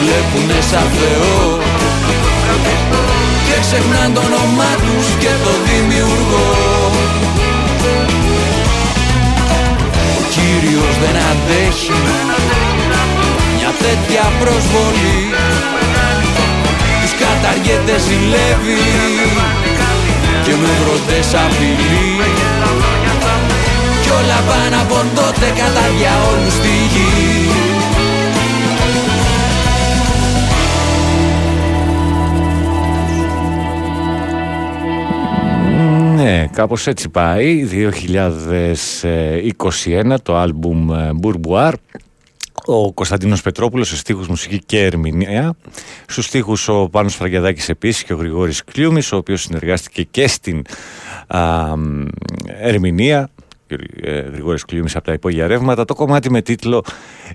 Βλέπουνε 0.00 0.60
σαν 0.70 0.86
Θεό 0.96 1.83
Και 3.54 3.60
ξεχνάν 3.60 4.14
το 4.14 4.20
όνομά 4.20 4.72
τους 4.84 5.08
και 5.22 5.32
το 5.44 5.52
δημιουργό. 5.68 6.50
Ο 10.18 10.22
Κύριος 10.34 10.94
δεν 11.02 11.16
αντέχει 11.30 11.98
Μια 13.56 13.72
τέτοια 13.84 14.24
προσβολή. 14.40 15.20
Τους 17.00 17.12
καταργέτες 17.22 18.02
ζηλεύει 18.06 18.82
Και 20.44 20.54
με 20.60 20.70
βροντές 20.80 21.28
απειλεί 21.44 22.08
Κι 24.02 24.10
όλα 24.18 24.38
πάνε 24.48 24.76
από 24.84 24.98
τότε 25.14 25.46
κατά 25.60 25.84
διαόλου 25.96 26.50
στη 26.58 26.74
γη 26.92 27.73
Ναι, 36.24 36.46
κάπως 36.52 36.86
έτσι 36.86 37.08
πάει. 37.08 37.68
2021 39.02 40.14
το 40.22 40.36
άλμπουμ 40.36 40.92
ε, 40.92 41.10
Bourbois. 41.22 41.72
Ο 42.64 42.92
Κωνσταντίνος 42.92 43.42
Πετρόπουλος 43.42 43.88
σε 43.88 43.96
στίχους 43.96 44.28
μουσική 44.28 44.58
και 44.66 44.84
ερμηνεία. 44.84 45.56
Στους 46.06 46.24
στίχους 46.24 46.68
ο 46.68 46.88
Πάνος 46.88 47.14
Φραγκιαδάκης 47.14 47.68
επίσης 47.68 48.04
και 48.04 48.12
ο 48.12 48.16
Γρηγόρης 48.16 48.64
Κλιούμης, 48.64 49.12
ο 49.12 49.16
οποίος 49.16 49.42
συνεργάστηκε 49.42 50.02
και 50.02 50.28
στην 50.28 50.62
α, 51.26 51.76
μ, 51.76 52.06
ερμηνεία. 52.46 53.30
Ε, 54.02 54.20
Γρηγόρης 54.20 54.64
Κλιούμης 54.64 54.96
από 54.96 55.04
τα 55.04 55.12
υπόγεια 55.12 55.46
ρεύματα. 55.46 55.84
Το 55.84 55.94
κομμάτι 55.94 56.30
με 56.30 56.42
τίτλο 56.42 56.84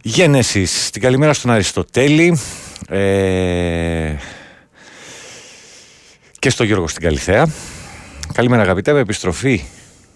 Γένεσης. 0.02 0.90
Την 0.90 1.02
καλημέρα 1.02 1.34
στον 1.34 1.52
Αριστοτέλη. 1.52 2.40
Ε, 2.90 4.14
και 6.40 6.50
στο 6.50 6.64
Γιώργο 6.64 6.88
στην 6.88 7.04
Καλυθέα. 7.04 7.48
Καλημέρα 8.34 8.62
αγαπητέ, 8.62 8.94
με 8.94 9.00
επιστροφή 9.00 9.62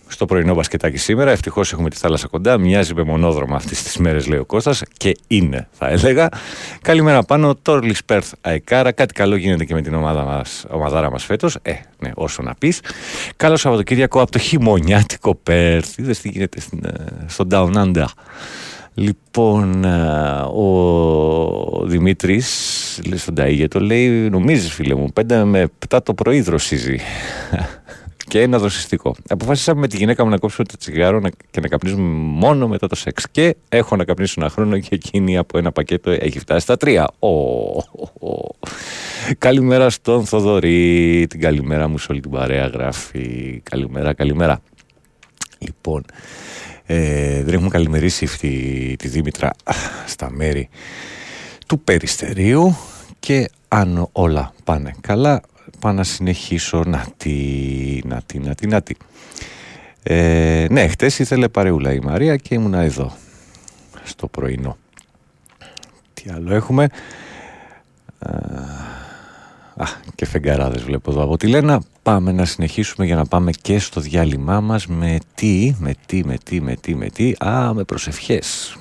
στο 0.07 0.25
πρωινό 0.25 0.53
μπασκετάκι 0.53 0.97
σήμερα. 0.97 1.31
Ευτυχώς 1.31 1.71
έχουμε 1.71 1.89
τη 1.89 1.95
θάλασσα 1.95 2.27
κοντά. 2.27 2.57
Μοιάζει 2.57 2.93
με 2.93 3.03
μονόδρομο 3.03 3.55
αυτές 3.55 3.83
τις 3.83 3.97
μέρες, 3.97 4.27
λέει 4.27 4.39
ο 4.39 4.45
Κώστας 4.45 4.83
Και 4.97 5.17
είναι, 5.27 5.67
θα 5.71 5.87
έλεγα. 5.89 6.29
Καλημέρα 6.81 7.23
πάνω. 7.23 7.55
Τόρλι 7.55 7.95
Πέρθ 8.05 8.33
Αεκάρα. 8.41 8.91
Κάτι 8.91 9.13
καλό 9.13 9.35
γίνεται 9.35 9.65
και 9.65 9.73
με 9.73 9.81
την 9.81 9.93
ομάδα 9.93 10.23
μας, 10.23 10.65
ομαδάρα 10.69 11.11
μας 11.11 11.23
φέτος. 11.23 11.57
Ε, 11.61 11.73
ναι, 11.99 12.11
όσο 12.15 12.41
να 12.41 12.55
πεις. 12.55 12.79
Καλό 13.35 13.57
Σαββατοκύριακο 13.57 14.21
από 14.21 14.31
το 14.31 14.39
χειμωνιάτικο 14.39 15.35
Πέρθ. 15.35 15.97
Είδες 15.97 16.19
τι 16.19 16.29
γίνεται 16.29 16.59
στην, 16.59 16.85
ε, 16.85 16.93
στο 17.27 17.47
Down 17.51 17.73
Under. 17.73 18.05
Λοιπόν, 18.93 19.83
ε, 19.83 20.41
ο 20.53 21.85
Δημήτρης 21.85 23.01
λέει 23.07 23.17
στον 23.17 23.35
Ταΐγετο 23.37 23.81
λέει 23.81 24.09
νομίζεις 24.09 24.73
φίλε 24.73 24.95
μου 24.95 25.07
πέντε 25.13 25.43
με 25.43 25.67
7 25.89 25.97
το 26.03 26.13
πρωί 26.13 26.41
δροσίζει 26.41 26.99
και 28.33 28.41
ένα 28.41 28.59
δροσιστικό. 28.59 29.15
Αποφάσισαμε 29.29 29.79
με 29.79 29.87
τη 29.87 29.97
γυναίκα 29.97 30.23
μου 30.23 30.29
να 30.29 30.37
κόψουμε 30.37 30.67
το 30.67 30.77
τσιγάρο 30.77 31.19
να- 31.19 31.29
και 31.29 31.59
να 31.59 31.67
καπνίζουμε 31.67 32.07
μόνο 32.15 32.67
μετά 32.67 32.87
το 32.87 32.95
σεξ. 32.95 33.25
Και 33.31 33.55
έχω 33.69 33.95
να 33.95 34.03
καπνίσω 34.03 34.33
ένα 34.37 34.49
χρόνο 34.49 34.79
και 34.79 34.95
εκείνη 34.95 35.37
από 35.37 35.57
ένα 35.57 35.71
πακέτο 35.71 36.11
έχει 36.11 36.39
φτάσει 36.39 36.59
στα 36.59 36.77
τρία. 36.77 37.09
Ω, 37.19 37.27
ω, 37.29 38.27
ω. 38.27 38.55
Καλημέρα 39.37 39.89
στον 39.89 40.25
Θοδωρή. 40.25 41.25
Την 41.29 41.39
καλημέρα 41.39 41.87
μου 41.87 41.97
σε 41.97 42.07
όλη 42.11 42.19
την 42.21 42.31
παρέα 42.31 42.67
γράφει. 42.67 43.59
Καλημέρα, 43.63 44.13
καλημέρα. 44.13 44.61
Λοιπόν, 45.57 46.05
ε, 46.85 47.43
δεν 47.43 47.53
έχουμε 47.53 47.69
καλημερίσει 47.69 48.25
αυτή 48.25 48.95
τη 48.99 49.07
Δήμητρα 49.07 49.51
στα 50.05 50.31
μέρη 50.31 50.69
του 51.67 51.79
Περιστερίου 51.79 52.77
και 53.19 53.49
αν 53.67 54.09
όλα 54.11 54.53
πάνε 54.63 54.93
καλά 55.01 55.41
πάω 55.83 55.91
να 55.93 56.03
συνεχίσω 56.03 56.83
να 56.85 57.05
τι, 57.17 58.01
να 58.05 58.21
τι, 58.25 58.39
να 58.39 58.55
τι, 58.55 58.67
να 58.67 58.81
τι. 58.81 58.95
Ε, 60.03 60.67
ναι, 60.69 60.87
χτες 60.87 61.19
ήθελε 61.19 61.47
παρεούλα 61.47 61.93
η 61.93 61.99
Μαρία 61.99 62.35
και 62.35 62.55
ήμουνα 62.55 62.79
εδώ 62.79 63.13
στο 64.03 64.27
πρωινό. 64.27 64.77
Τι 66.13 66.29
άλλο 66.29 66.53
έχουμε; 66.53 66.89
Α, 69.75 69.85
και 70.15 70.25
φεγγαράδες 70.25 70.83
βλέπω 70.83 71.11
εδώ 71.11 71.23
από 71.23 71.37
τη 71.37 71.47
Λένα. 71.47 71.81
Πάμε 72.03 72.31
να 72.31 72.45
συνεχίσουμε 72.45 73.05
για 73.05 73.15
να 73.15 73.25
πάμε 73.25 73.51
και 73.51 73.79
στο 73.79 74.01
διάλειμμά 74.01 74.61
μας 74.61 74.87
με 74.87 75.17
τι, 75.35 75.75
με 75.79 75.93
τι, 76.05 76.25
με 76.25 76.37
τι, 76.43 76.61
με 76.61 76.75
τι, 76.75 76.95
με 76.95 77.09
τι. 77.09 77.33
Α, 77.45 77.73
με 77.73 77.83
προσευχές. 77.83 78.77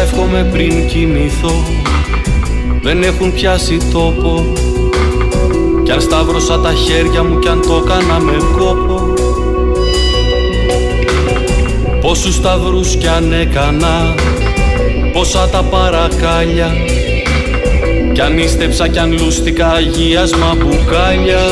Όσα 0.00 0.08
εύχομαι 0.08 0.48
πριν 0.52 0.86
κοιμηθώ. 0.86 1.64
Δεν 2.82 3.02
έχουν 3.02 3.32
πιάσει 3.32 3.78
τόπο. 3.92 4.52
Κι 5.82 5.90
αν 5.90 6.00
σταύρωσα 6.00 6.60
τα 6.60 6.72
χέρια 6.72 7.22
μου 7.22 7.38
κι 7.38 7.48
αν 7.48 7.60
το 7.60 7.82
έκανα 7.84 8.18
με 8.18 8.36
κόπο. 8.58 9.14
Πόσους 12.00 12.34
σταυρούς 12.34 12.96
κι 12.96 13.06
αν 13.06 13.32
έκανα 13.32 14.14
Πόσα 15.12 15.48
τα 15.48 15.62
παρακάλια. 15.62 16.70
Κι 18.12 18.20
αν 18.20 18.38
ίστεψα 18.38 18.88
κι 18.88 18.98
αν 18.98 19.12
λούστηκα 19.12 19.72
αγίασμα 19.72 20.56
μπουκάλια. 20.58 21.44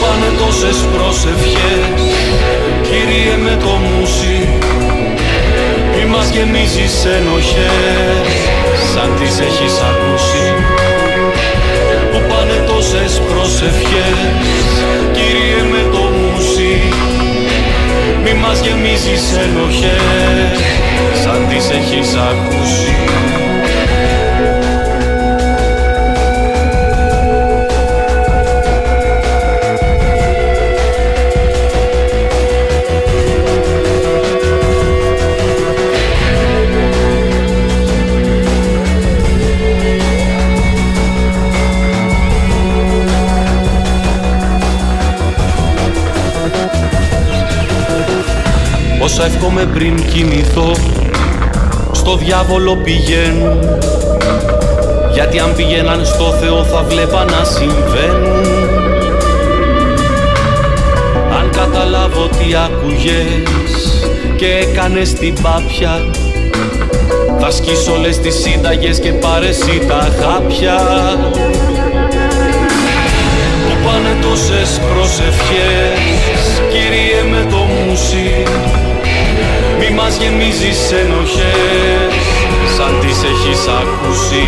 Πάνε 0.00 0.28
τόσες 0.38 0.76
προσευχές 0.94 2.12
Κύριε 2.82 3.36
με 3.44 3.56
το 3.62 3.70
μουσι 3.70 4.33
Μη 4.33 4.33
μας 6.24 6.36
γεμίζεις 6.36 7.04
ενοχές 7.04 8.26
Σαν 8.92 9.10
τις 9.18 9.38
έχεις 9.38 9.74
ακούσει 9.90 10.46
Που 12.10 12.18
πάνε 12.28 12.64
τόσες 12.66 13.20
προσευχές. 13.28 14.18
Κύριε 15.12 15.62
με 15.70 15.82
το 15.92 16.02
μουσι 16.18 16.80
Μη 18.24 18.32
μας 18.34 18.60
γεμίζεις 18.60 19.24
ενοχές 19.44 20.58
Σαν 21.22 21.46
τις 21.48 21.70
έχεις 21.70 22.14
ακούσει 22.14 23.43
Όσα 49.04 49.24
εύχομαι 49.24 49.64
πριν 49.74 50.04
κοιμηθώ 50.12 50.72
Στο 51.92 52.16
διάβολο 52.16 52.76
πηγαίνουν. 52.76 53.58
Γιατί 55.12 55.38
αν 55.38 55.54
πηγαίναν 55.56 56.04
στο 56.06 56.24
Θεό 56.40 56.64
θα 56.64 56.82
βλέπα 56.82 57.24
να 57.24 57.44
συμβαίνουν. 57.44 58.44
Αν 61.38 61.50
καταλάβω 61.50 62.28
τι 62.28 62.54
άκουγες 62.64 64.04
Και 64.36 64.46
έκανες 64.46 65.12
την 65.12 65.34
πάπια 65.42 66.00
Θα 67.40 67.50
σκίσω 67.50 67.92
όλες 67.92 68.18
τις 68.18 68.34
σύνταγες 68.34 68.98
και 68.98 69.12
πάρε 69.12 69.48
εσύ 69.48 69.86
τα 69.88 70.08
χάπια. 70.20 70.78
Που 73.64 73.74
πάνε 73.84 74.16
τόσες 74.22 74.80
προσευχές 74.92 76.62
Κύριε 76.70 77.22
με 77.30 77.50
το 77.50 77.56
μουσι 77.56 78.63
μη 79.88 79.94
μας 79.94 80.16
γεμίζεις 80.16 80.92
ενοχές 81.02 82.12
Σαν 82.76 82.92
τις 83.00 83.18
έχεις 83.30 83.60
ακούσει. 83.80 84.46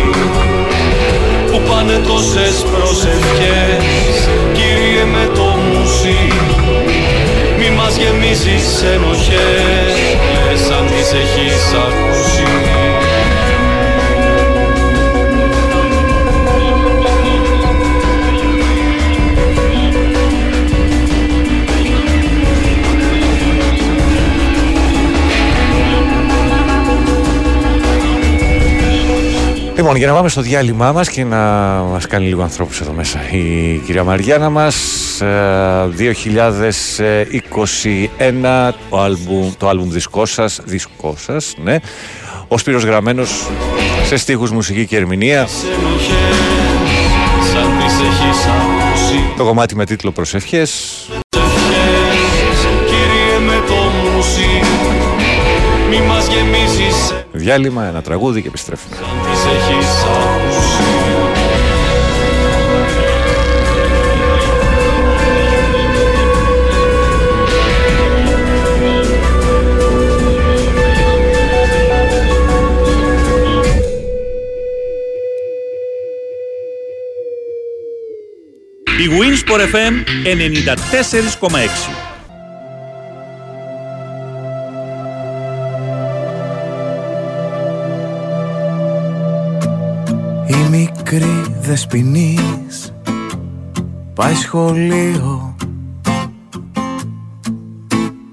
Που 1.51 1.61
πάνε 1.69 1.97
τόσες 2.07 2.65
προσευχές 2.71 4.15
Κύριε 4.53 5.05
με 5.13 5.29
το 5.35 5.47
μουσι 5.67 6.31
Μη 7.57 7.69
μας 7.77 7.97
γεμίζεις 7.97 8.83
ενοχές 8.93 10.59
Σαν 10.67 10.85
τις 10.85 11.11
έχεις 11.21 11.63
ακούσει 11.85 12.96
Λοιπόν, 29.77 29.95
για 29.95 30.07
να 30.07 30.13
πάμε 30.13 30.29
στο 30.29 30.41
διάλειμμά 30.41 30.91
μας 30.91 31.09
και 31.09 31.23
να 31.23 31.37
μας 31.91 32.07
κάνει 32.07 32.27
λίγο 32.27 32.41
ανθρώπους 32.41 32.81
εδώ 32.81 32.91
μέσα 32.91 33.19
η 33.31 33.77
κυρία 33.85 34.03
Μαριάννα 34.03 34.49
μας. 34.49 34.75
2021 35.97 38.73
το 38.89 39.01
άλμπουμ, 39.01 39.51
το 39.57 39.69
άλμπουμ 39.69 39.89
δίσκό 39.89 40.25
σας, 40.25 40.59
δίσκό 40.63 41.15
σας, 41.17 41.53
ναι. 41.63 41.77
Ο 42.47 42.57
Σπύρος 42.57 42.83
Γραμμένος 42.83 43.47
σε 44.05 44.17
στίχους, 44.17 44.51
μουσική 44.51 44.85
και 44.85 44.97
ερμηνεία. 44.97 45.47
Το 49.37 49.43
κομμάτι 49.43 49.75
με 49.75 49.85
τίτλο 49.85 50.11
Προσευχές. 50.11 50.86
Διάλειμμα, 57.47 57.85
ένα 57.85 58.01
τραγούδι 58.01 58.41
και 58.41 58.47
επιστρέφουμε. 58.47 58.95
τις 58.95 59.45
έχεις 59.45 59.87
ακούσει 60.03 60.83
Η 78.97 79.09
Winsport 79.19 79.61
FM 79.75 79.93
94,6 81.49 82.06
μικρή 91.77 91.99
δεσποινής 91.99 92.93
πάει 94.13 94.33
σχολείο. 94.33 95.55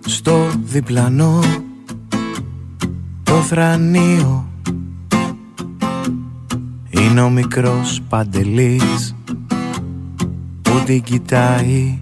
Στο 0.07 0.47
διπλανό 0.65 1.41
το 3.23 3.35
θρανίο 3.35 4.49
είναι 6.91 7.21
ο 7.21 7.31
μικρός 7.31 8.01
παντελής 8.09 9.15
που 10.63 10.83
την 10.85 11.03
κοιτάει. 11.03 11.99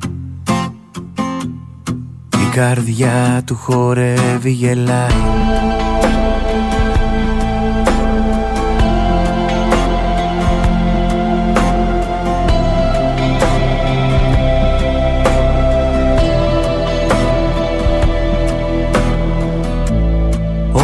Η 2.31 2.55
καρδιά 2.55 3.42
του 3.46 3.57
χορεύει 3.57 4.50
γελάει 4.50 5.71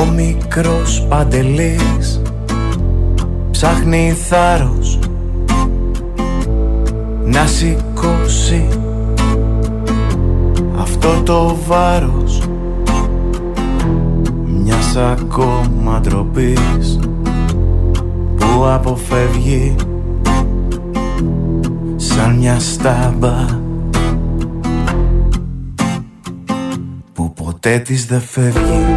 Ο 0.09 0.11
μικρός 0.11 1.07
παντελής 1.09 2.21
ψάχνει 3.51 4.17
θάρρος 4.29 4.99
να 7.25 7.47
σηκώσει 7.47 8.67
αυτό 10.81 11.23
το 11.23 11.57
βάρος. 11.67 12.43
Μιας 14.45 14.97
ακόμα 14.97 16.01
ντροπής 16.01 16.99
που 18.37 18.65
αποφεύγει 18.65 19.75
σαν 21.97 22.35
μια 22.35 22.59
στάμπα 22.59 23.45
που 27.13 27.33
ποτέ 27.33 27.79
της 27.79 28.07
δεν 28.07 28.21
φεύγει 28.21 28.88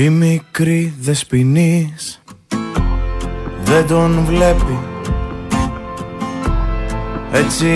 Η 0.00 0.08
μικρή 0.08 0.94
δεσποινής 1.00 2.22
δεν 3.64 3.86
τον 3.86 4.24
βλέπει 4.24 4.78
Έτσι 7.32 7.66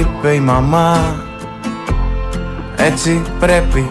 είπε 0.00 0.32
η 0.32 0.40
μαμά 0.40 1.16
Έτσι 2.76 3.22
πρέπει 3.40 3.90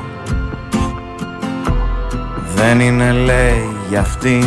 Δεν 2.56 2.80
είναι 2.80 3.12
λέει 3.12 3.68
για 3.90 4.00
αυτήν 4.00 4.46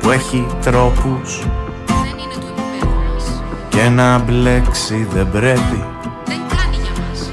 Που 0.00 0.10
έχει 0.10 0.46
τρόπους 0.62 1.38
Δεν 1.86 2.18
είναι 2.18 2.34
του 2.40 2.54
επίπεδου 2.58 2.94
μας. 3.12 3.42
Και 3.68 3.88
να 3.88 4.18
μπλέξει 4.18 5.06
δεν 5.12 5.30
πρέπει 5.30 5.84
Δεν 6.24 6.38
κάνει 6.48 6.76
για 6.82 7.02
μας. 7.02 7.32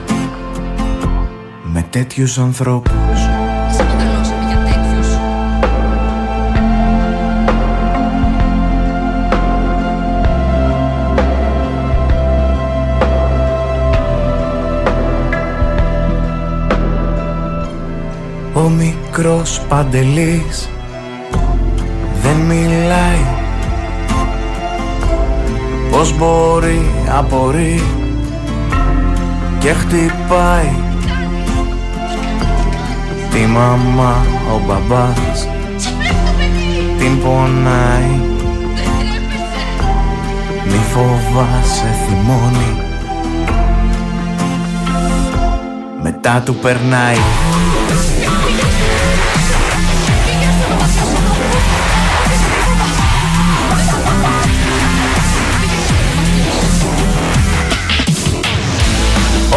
Με 1.63 1.85
τέτοιους 1.89 2.37
ανθρώπους 2.37 3.06
μικρός 19.17 19.61
παντελής. 19.69 20.69
Δεν 22.21 22.35
μιλάει. 22.35 23.25
Πώς 25.91 26.17
μπορεί 26.17 26.91
απορεί 27.17 27.83
και 29.59 29.73
χτυπάει. 29.73 30.73
Τη 33.31 33.39
μαμά 33.39 34.25
ο 34.53 34.61
μπαμπάς 34.65 35.47
την 36.97 37.21
πονάει. 37.21 38.19
Μη 40.65 40.79
φοβάσαι 40.93 41.95
θυμώνει. 42.07 42.81
Μετά 46.01 46.41
του 46.45 46.55
περνάει 46.55 47.17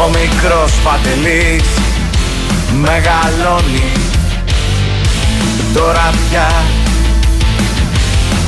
Ο 0.04 0.08
μικρός 0.08 0.72
Παντελής 0.84 1.64
μεγαλώνει. 2.80 3.92
Τώρα 5.74 6.10
πια 6.28 6.48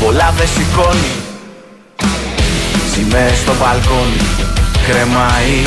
πολλά 0.00 0.34
δεν 0.36 0.48
σηκώνει. 0.48 1.12
Σημαίες 2.92 3.38
στο 3.38 3.52
μπαλκόνι 3.60 4.22
κρεμάει. 4.86 5.64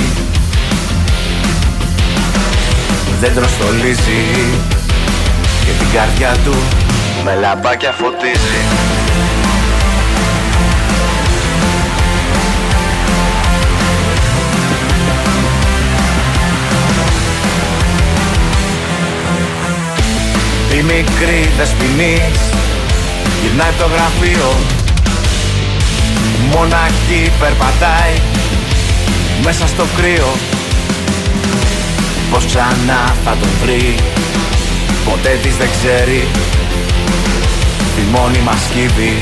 Δέντρο 3.19 3.47
στολίζει 3.47 4.23
και 5.65 5.71
την 5.79 5.87
καρδιά 5.93 6.37
του 6.43 6.55
με 7.23 7.35
λαμπάκια 7.35 7.91
φωτίζει 7.91 8.74
μικρή 20.95 21.49
δεσποινής. 21.57 22.39
Γυρνάει 23.41 23.69
από 23.69 23.79
το 23.83 23.87
γραφείο. 23.93 24.49
Μοναχή 26.51 27.31
περπατάει 27.39 28.15
μέσα 29.43 29.67
στο 29.67 29.85
κρύο. 29.97 30.31
Πως 32.31 32.45
ξανά 32.45 33.15
θα 33.23 33.31
τον 33.41 33.49
βρει 33.63 33.95
Ποτέ 35.05 35.39
της 35.41 35.55
δεν 35.57 35.69
ξέρει. 35.79 36.27
Τη 37.95 38.01
μόνιμα 38.11 38.53
σκύβει. 38.65 39.13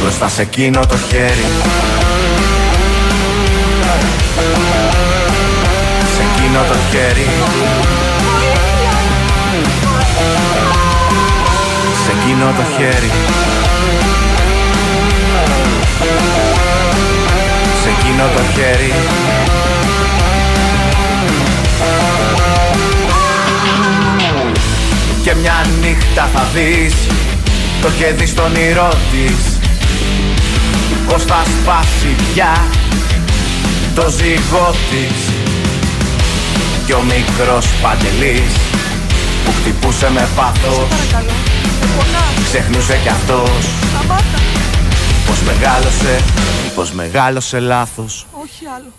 Μπροστά 0.00 0.28
σε 0.28 0.42
εκείνο 0.42 0.80
το 0.80 0.96
χέρι. 1.08 1.46
Σε 6.14 6.22
εκείνο 6.30 6.60
το 6.68 6.76
χέρι 6.90 7.26
εκείνο 12.30 12.52
το 12.56 12.62
χέρι. 12.76 13.10
Σε 17.82 17.88
εκείνο 17.88 18.24
το 18.36 18.42
χέρι. 18.54 18.92
Και 25.22 25.34
μια 25.34 25.66
νύχτα 25.80 26.28
θα 26.34 26.46
δεις 26.54 26.94
Το 27.82 27.90
χέρι 27.90 28.26
στον 28.26 28.44
όνειρό 28.44 28.88
της. 28.88 29.58
Πως 31.06 31.22
θα 31.22 31.42
σπάσει 31.44 32.14
πια 32.32 32.66
Το 33.94 34.08
ζυγό 34.08 34.74
της. 34.90 35.32
Κι 36.86 36.92
ο 36.92 37.02
μικρός 37.02 37.66
Παντελής 37.82 38.52
Που 39.44 39.52
χτυπούσε 39.60 40.10
με 40.10 40.28
πάθος 40.36 41.57
Ξεχνούσε 42.44 42.98
κι 43.02 43.08
αυτός 43.08 43.66
Πως 45.26 45.42
μεγάλωσε 45.42 46.20
Πως 46.74 46.92
μεγάλωσε 46.92 47.58
λάθος 47.58 48.26
Όχι 48.42 48.66
άλλο. 48.76 48.92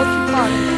Όχι 0.00 0.32
πάλι. 0.32 0.71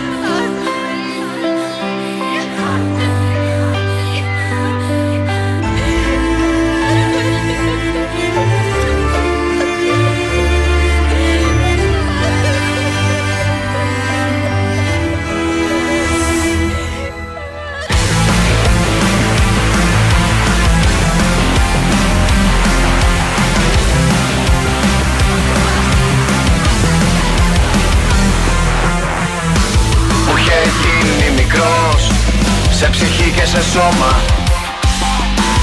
Σε 32.78 32.88
ψυχή 32.90 33.30
και 33.30 33.46
σε 33.46 33.62
σώμα. 33.62 34.22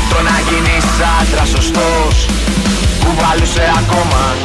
Το 0.10 0.22
να 0.22 0.40
γίνεις 0.50 0.86
άντρας 1.22 1.50
σωστός 1.50 2.26
Κουβαλούσε 3.00 3.72
ακόμα. 3.78 4.36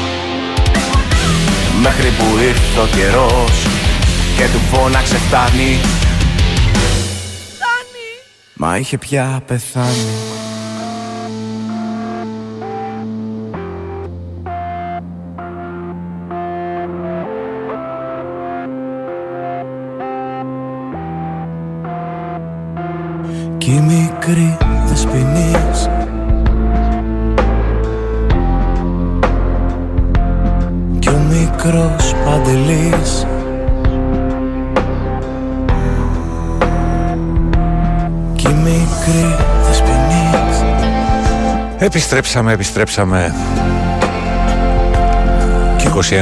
Μέχρι 1.80 2.08
που 2.18 2.38
ήρθε 2.38 2.80
ο 2.80 2.86
καιρός 2.96 3.66
Και 4.36 4.44
του 4.52 4.60
φώναξε 4.72 5.18
φτάνει. 5.18 5.80
Μα 8.54 8.76
είχε 8.76 8.98
πια 8.98 9.42
πεθάνει 9.46 10.35
Κι 23.66 23.72
η 23.72 23.80
μικρή 23.80 24.56
δεσποινής. 24.86 25.88
Κι 30.98 31.08
ο 31.08 31.18
μικρός 31.30 32.14
Παντελής. 32.24 33.26
Κι 38.34 38.46
η 38.46 38.54
μικρή 38.54 39.36
δεσποινής. 39.66 40.64
Επιστρέψαμε, 41.78 42.52
επιστρέψαμε. 42.52 43.34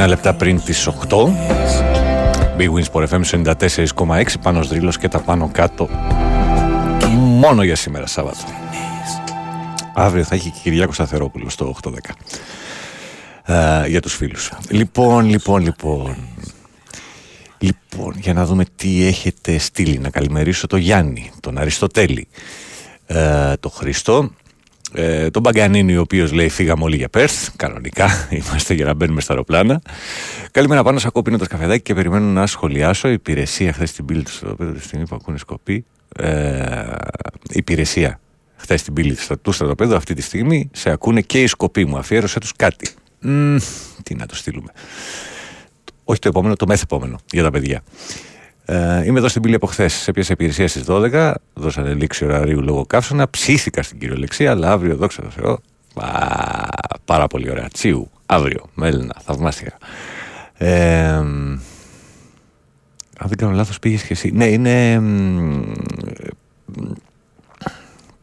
21 0.04 0.06
λεπτά 0.08 0.34
πριν 0.34 0.60
τις 0.64 0.86
8 0.86 1.32
Big 2.58 2.68
Wins 2.68 2.92
for 2.92 3.06
FM 3.08 3.22
94,6 3.22 4.40
πάνω 4.42 4.62
δρύλος 4.62 4.98
και 4.98 5.08
τα 5.08 5.18
πάνω 5.18 5.48
κάτω 5.52 5.88
μόνο 7.34 7.62
για 7.62 7.76
σήμερα 7.76 8.06
Σάββατο. 8.06 8.38
Αύριο 9.94 10.24
θα 10.24 10.34
έχει 10.34 10.50
και 10.50 10.58
Κυριάκος 10.62 10.94
Σταθερόπουλος 10.94 11.52
στο 11.52 11.74
8-10 11.82 11.92
ε, 13.44 13.86
για 13.88 14.00
τους 14.00 14.14
φίλους. 14.14 14.52
Λοιπόν, 14.68 15.24
λοιπόν, 15.24 15.62
λοιπόν. 15.62 16.16
Λοιπόν, 17.58 18.14
για 18.18 18.32
να 18.32 18.44
δούμε 18.44 18.64
τι 18.76 19.04
έχετε 19.04 19.58
στείλει. 19.58 19.98
Να 19.98 20.10
καλημερίσω 20.10 20.66
τον 20.66 20.78
Γιάννη, 20.78 21.30
τον 21.40 21.58
Αριστοτέλη 21.58 22.28
ε, 23.06 23.52
τον 23.60 23.70
Χριστό 23.70 24.30
ε, 24.94 25.30
τον 25.30 25.42
Μπαγκανίνη 25.42 25.96
ο 25.96 26.00
οποίος 26.00 26.32
λέει 26.32 26.48
φύγαμε 26.48 26.84
όλοι 26.84 26.96
για 26.96 27.08
Πέρθ 27.08 27.48
κανονικά 27.56 28.08
είμαστε 28.30 28.74
για 28.74 28.84
να 28.84 28.94
μπαίνουμε 28.94 29.20
στα 29.20 29.32
αεροπλάνα. 29.32 29.82
Καλημέρα 30.50 30.82
πάνω 30.82 30.98
σε 30.98 31.06
ακούω 31.06 31.22
πίνοντας 31.22 31.48
καφεδάκι 31.48 31.82
και 31.82 31.94
περιμένω 31.94 32.24
να 32.24 32.46
σχολιάσω. 32.46 33.08
Η 33.08 33.12
υπηρεσία 33.12 33.72
χθες 33.72 33.90
στην 33.90 34.04
πύλη 34.04 34.22
του 34.22 34.30
στρατοπέδου 34.30 34.72
τη 34.72 34.82
στιγμή 34.82 35.06
που 35.06 35.14
ακούνε 35.14 35.38
σκοπή 35.38 35.84
ε, 36.16 36.94
υπηρεσία 37.50 38.20
χθες 38.56 38.80
στην 38.80 38.92
πύλη 38.92 39.16
του 39.42 39.52
στρατοπέδου 39.52 39.96
αυτή 39.96 40.14
τη 40.14 40.22
στιγμή 40.22 40.70
σε 40.72 40.90
ακούνε 40.90 41.20
και 41.20 41.42
οι 41.42 41.46
σκοποί 41.46 41.84
μου. 41.84 41.96
Αφιέρωσε 41.96 42.40
τους 42.40 42.52
κάτι 42.56 42.90
Μμμ, 43.20 43.56
τι 44.02 44.14
να 44.14 44.26
το 44.26 44.34
στείλουμε. 44.34 44.72
Όχι 46.04 46.18
το 46.18 46.28
επόμενο, 46.28 46.56
το 46.56 46.66
μεθεπόμενο 46.66 47.18
για 47.32 47.42
τα 47.42 47.50
παιδιά 47.50 47.82
ε, 48.66 49.04
είμαι 49.04 49.18
εδώ 49.18 49.28
στην 49.28 49.42
πύλη 49.42 49.54
από 49.54 49.66
χθες. 49.66 50.08
Έπιασε 50.08 50.32
υπηρεσία 50.32 50.68
στις 50.68 50.84
12. 50.88 51.34
Δώσανε 51.54 51.94
λήξη 51.94 52.24
ωραρίου 52.24 52.62
λόγω 52.62 52.86
καύσωνα. 52.86 53.28
Ψήθηκα 53.28 53.82
στην 53.82 53.98
κυριολεξία, 53.98 54.50
αλλά 54.50 54.72
αύριο, 54.72 54.96
δόξα 54.96 55.22
τω 55.22 55.30
Θεώ, 55.30 55.58
πα, 55.94 56.68
πάρα 57.04 57.26
πολύ 57.26 57.50
ωραία. 57.50 57.68
Τσίου, 57.68 58.10
αύριο, 58.26 58.64
μέλνα, 58.74 59.14
θαυμάστηκα. 59.24 59.78
Ε, 60.56 61.08
αν 63.18 63.28
δεν 63.28 63.36
κάνω 63.36 63.52
λάθος 63.52 63.78
πήγες 63.78 64.02
και 64.02 64.12
εσύ. 64.12 64.30
Ναι, 64.30 64.46
είναι... 64.46 65.00
μ, 65.00 65.62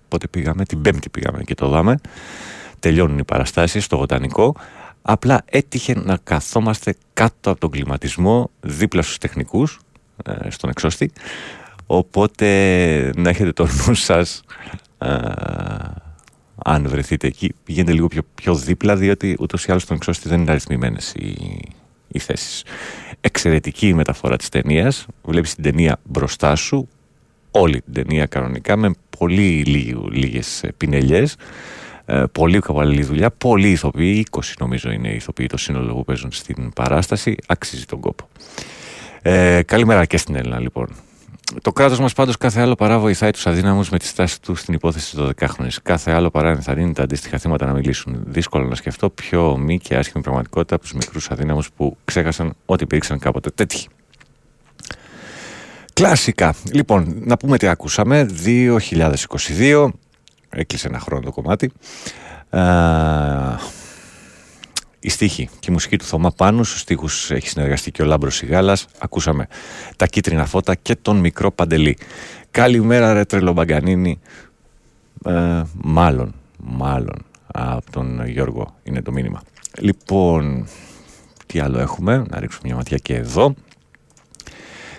Πότε 0.07 0.27
πήγαμε, 0.27 0.65
την 0.65 0.81
Πέμπτη 0.81 1.09
πήγαμε 1.09 1.43
και 1.43 1.55
το 1.55 1.67
δάμε. 1.67 1.97
Τελειώνουν 2.79 3.17
οι 3.17 3.23
παραστάσεις 3.23 3.83
στο 3.83 3.97
Βοτανικό. 3.97 4.55
Απλά 5.01 5.41
έτυχε 5.45 5.93
να 6.05 6.17
καθόμαστε 6.23 6.95
κάτω 7.13 7.49
από 7.51 7.59
τον 7.59 7.69
κλιματισμό 7.69 8.49
δίπλα 8.59 9.01
στους 9.01 9.17
τεχνικούς, 9.17 9.79
ε, 9.79 9.90
στον 10.47 10.69
εξώστη. 10.69 11.11
Οπότε 11.85 12.45
να 13.15 13.29
έχετε 13.29 13.51
το 13.51 13.67
νου 13.87 13.93
σας 13.93 14.43
ε, 14.97 15.17
αν 16.63 16.87
βρεθείτε 16.87 17.27
εκεί. 17.27 17.53
Πηγαίνετε 17.63 17.93
λίγο 17.93 18.07
πιο, 18.07 18.21
πιο 18.35 18.55
δίπλα 18.55 18.95
διότι 18.95 19.37
ούτως 19.39 19.65
ή 19.65 19.71
άλλως 19.71 19.81
στον 19.81 19.95
εξώστη 19.95 20.29
δεν 20.29 20.41
είναι 20.41 20.51
αριθμημένες 20.51 21.13
οι, 21.13 21.59
οι 22.07 22.19
θέσεις. 22.19 22.63
Εξαιρετική 23.21 23.87
η 23.87 23.93
μεταφορά 23.93 24.35
της 24.35 24.49
ταινίας. 24.49 25.05
Βλέπεις 25.23 25.55
την 25.55 25.63
ταινία 25.63 25.99
μπροστά 26.03 26.55
σου, 26.55 26.87
όλη 27.51 27.81
την 27.81 27.93
ταινία 27.93 28.25
κανονικά 28.25 28.75
με 28.75 28.91
πολύ 29.17 29.63
λίγου, 29.65 30.09
λίγες 30.09 30.63
ε, 30.63 30.73
πινελιές 30.77 31.35
ε, 32.05 32.23
πολύ 32.31 32.59
καλή 32.59 33.03
δουλειά, 33.03 33.31
πολλοί 33.31 33.69
ηθοποιοί 33.69 34.25
20 34.31 34.39
νομίζω 34.59 34.91
είναι 34.91 35.09
οι 35.09 35.15
ηθοποιοί 35.15 35.47
το 35.47 35.57
σύνολο 35.57 35.93
που 35.93 36.03
παίζουν 36.03 36.31
στην 36.31 36.73
παράσταση 36.73 37.35
αξίζει 37.47 37.85
τον 37.85 37.99
κόπο 37.99 38.27
ε, 39.21 39.61
καλημέρα 39.65 40.05
και 40.05 40.17
στην 40.17 40.35
Έλληνα 40.35 40.59
λοιπόν 40.59 40.87
το 41.61 41.71
κράτος 41.71 41.99
μας 41.99 42.13
πάντως 42.13 42.37
κάθε 42.37 42.61
άλλο 42.61 42.75
παρά 42.75 42.99
βοηθάει 42.99 43.31
τους 43.31 43.47
αδύναμους 43.47 43.89
με 43.89 43.97
τη 43.97 44.05
στάση 44.05 44.41
τους 44.41 44.59
στην 44.59 44.73
υπόθεση 44.73 45.15
της 45.15 45.25
12χρονη. 45.25 45.69
Κάθε 45.83 46.11
άλλο 46.11 46.29
παρά 46.29 46.49
ενθαρρύνει 46.49 46.93
τα 46.93 47.03
αντίστοιχα 47.03 47.37
θύματα 47.37 47.65
να 47.65 47.73
μιλήσουν. 47.73 48.23
Δύσκολο 48.25 48.67
να 48.67 48.75
σκεφτώ 48.75 49.09
πιο 49.09 49.57
μη 49.57 49.79
και 49.79 49.95
άσχημη 49.95 50.23
πραγματικότητα 50.23 50.75
από 50.75 50.83
τους 50.83 50.93
μικρούς 50.93 51.31
αδύναμους 51.31 51.71
που 51.71 51.97
ξέχασαν 52.05 52.53
ότι 52.65 52.83
υπήρξαν 52.83 53.19
κάποτε 53.19 53.49
τέτοιοι. 53.49 53.87
Κλασικά. 55.93 56.55
Λοιπόν, 56.71 57.15
να 57.25 57.37
πούμε 57.37 57.57
τι 57.57 57.67
ακούσαμε. 57.67 58.29
2022. 58.45 59.87
Έκλεισε 60.49 60.87
ένα 60.87 60.99
χρόνο 60.99 61.21
το 61.23 61.31
κομμάτι. 61.31 61.71
Α, 62.49 62.61
η 65.03 65.09
στίχη 65.09 65.49
και 65.59 65.67
η 65.69 65.71
μουσική 65.71 65.97
του 65.97 66.05
Θωμά 66.05 66.31
Πάνου. 66.31 66.63
Στους 66.63 66.79
στίχους 66.79 67.31
έχει 67.31 67.47
συνεργαστεί 67.47 67.91
και 67.91 68.01
ο 68.01 68.05
Λάμπρος 68.05 68.35
Σιγάλας. 68.35 68.85
Ακούσαμε 68.99 69.47
τα 69.95 70.05
κίτρινα 70.05 70.45
φώτα 70.45 70.75
και 70.75 70.95
τον 70.95 71.17
μικρό 71.17 71.51
Παντελή. 71.51 71.97
Καλημέρα 72.51 73.13
ρε 73.13 73.25
τρελομπαγκανίνη. 73.25 74.19
Ε, 75.25 75.61
μάλλον, 75.73 76.33
μάλλον 76.57 77.25
από 77.47 77.91
τον 77.91 78.27
Γιώργο 78.27 78.75
είναι 78.83 79.01
το 79.01 79.11
μήνυμα. 79.11 79.41
Λοιπόν, 79.79 80.67
τι 81.45 81.59
άλλο 81.59 81.79
έχουμε. 81.79 82.23
Να 82.29 82.39
ρίξουμε 82.39 82.61
μια 82.65 82.75
ματιά 82.75 82.97
και 82.97 83.15
εδώ. 83.15 83.55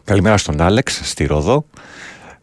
Καλημέρα 0.04 0.36
στον 0.36 0.60
Άλεξ 0.60 1.00
στη 1.02 1.24
Ρόδο. 1.24 1.66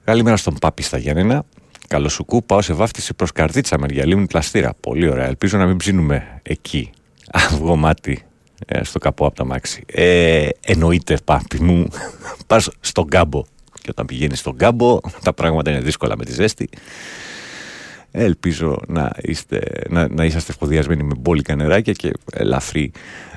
Καλημέρα 0.03 0.37
στον 0.37 0.55
Πάπη 0.59 0.83
στα 0.83 0.97
Γιάννενα. 0.97 1.45
Καλώ 1.87 2.09
σου 2.09 2.25
κου, 2.25 2.43
πάω 2.43 2.61
σε 2.61 2.73
βάφτιση 2.73 3.13
προ 3.13 3.27
καρδίτσα 3.33 3.79
Μεριαλίμνη 3.79 4.27
πλαστήρα. 4.27 4.73
Πολύ 4.79 5.09
ωραία. 5.09 5.25
Ελπίζω 5.25 5.57
να 5.57 5.65
μην 5.65 5.77
ψήνουμε 5.77 6.39
εκεί. 6.43 6.91
Αυγό 7.31 7.75
μάτι 7.75 8.23
ε, 8.65 8.83
στο 8.83 8.99
καπό 8.99 9.25
από 9.25 9.35
τα 9.35 9.45
μάξι. 9.45 9.83
Ε, 9.85 10.49
εννοείται, 10.65 11.17
Πάπη 11.25 11.61
μου. 11.61 11.87
Πας 12.47 12.69
στον 12.79 13.07
κάμπο. 13.07 13.43
Και 13.81 13.87
όταν 13.89 14.05
πηγαίνεις 14.05 14.39
στον 14.39 14.57
κάμπο, 14.57 14.99
τα 15.23 15.33
πράγματα 15.33 15.71
είναι 15.71 15.79
δύσκολα 15.79 16.17
με 16.17 16.25
τη 16.25 16.31
ζέστη. 16.31 16.69
Ελπίζω 18.11 18.81
να, 18.87 19.11
είστε, 19.21 19.61
να, 19.89 20.07
να 20.07 20.25
είσαστε 20.25 20.51
εφοδιασμένοι 20.51 21.03
με 21.03 21.13
μπόλικα 21.19 21.55
νεράκια 21.55 21.93
και 21.93 22.11
ελαφρύ 22.33 22.91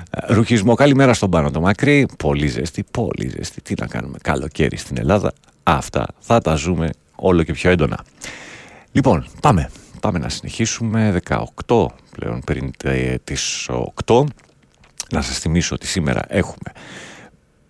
ε, 0.09 0.33
ρουχισμό. 0.33 0.73
Καλημέρα 0.73 1.13
στον 1.13 1.29
πάνω 1.29 1.51
το 1.51 1.61
μακρύ. 1.61 2.07
Πολύ 2.17 2.47
ζέστη, 2.47 2.83
πολύ 2.91 3.27
ζέστη. 3.27 3.61
Τι 3.61 3.73
να 3.79 3.87
κάνουμε. 3.87 4.17
Καλοκαίρι 4.21 4.77
στην 4.77 4.97
Ελλάδα. 4.97 5.33
Αυτά 5.63 6.05
θα 6.19 6.39
τα 6.39 6.55
ζούμε 6.55 6.89
όλο 7.15 7.43
και 7.43 7.53
πιο 7.53 7.69
έντονα. 7.69 8.03
Λοιπόν, 8.91 9.25
πάμε. 9.41 9.69
Πάμε 9.99 10.19
να 10.19 10.29
συνεχίσουμε. 10.29 11.21
18 11.67 11.85
πλέον 12.17 12.41
πριν 12.41 12.71
ε, 12.83 13.15
τις 13.23 13.69
8. 14.05 14.23
Να 15.11 15.21
σας 15.21 15.39
θυμίσω 15.39 15.75
ότι 15.75 15.87
σήμερα 15.87 16.21
έχουμε 16.27 16.71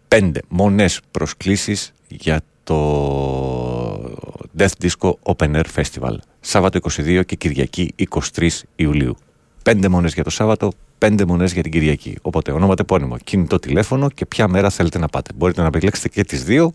πέντε 0.08 0.42
μονές 0.48 1.00
προσκλήσεις 1.12 1.94
για 2.08 2.42
το 2.64 2.80
Death 4.58 4.72
Disco 4.82 5.12
Open 5.24 5.56
Air 5.56 5.66
Festival. 5.76 6.16
Σάββατο 6.40 6.80
22 6.96 7.22
και 7.26 7.36
Κυριακή 7.36 7.94
23 8.38 8.50
Ιουλίου. 8.76 9.16
Πέντε 9.64 9.88
μονές 9.88 10.14
για 10.14 10.24
το 10.24 10.30
Σάββατο, 10.30 10.72
πέντε 10.98 11.26
μονές 11.26 11.54
για 11.54 11.64
την 11.64 11.72
Κυριακή. 11.72 12.18
Οπότε 12.22 12.52
ονόματα 12.52 12.82
επώνυμο, 12.82 13.18
κινητό 13.18 13.60
τηλέφωνο 13.60 14.10
και 14.10 14.26
ποια 14.26 14.48
μέρα 14.48 14.70
θέλετε 14.70 15.00
να 15.00 15.08
πάτε. 15.08 15.32
Μπορείτε 15.36 15.62
να 15.62 15.68
επιλέξετε 15.68 16.10
και 16.10 16.24
τις 16.24 16.44
δύο. 16.44 16.74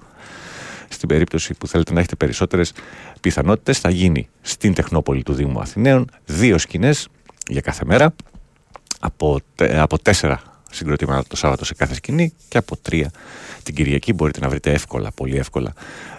Στην 0.89 1.09
περίπτωση 1.09 1.55
που 1.55 1.67
θέλετε 1.67 1.93
να 1.93 1.99
έχετε 1.99 2.17
περισσότερες 2.17 2.73
πιθανότητες 3.21 3.79
θα 3.79 3.91
γίνει 3.91 4.29
στην 4.41 4.75
Τεχνόπολη 4.75 5.23
του 5.23 5.33
Δήμου 5.33 5.61
Αθηναίων 5.61 6.11
δύο 6.25 6.59
σκηνές 6.59 7.09
για 7.49 7.61
κάθε 7.61 7.85
μέρα 7.85 8.15
από, 9.01 9.39
τε- 9.55 9.79
από 9.79 9.99
τέσσερα 9.99 10.43
συγκροτήματα 10.71 11.25
το 11.29 11.37
Σάββατο 11.37 11.65
σε 11.65 11.75
κάθε 11.75 11.95
σκηνή 11.95 12.33
και 12.49 12.59
από 12.59 12.77
τρία 12.77 13.11
την 13.63 13.75
Κυριακή 13.75 14.13
μπορείτε 14.13 14.41
να 14.41 14.49
βρείτε 14.49 14.73
εύκολα, 14.73 15.11
πολύ 15.13 15.37
εύκολα 15.37 15.73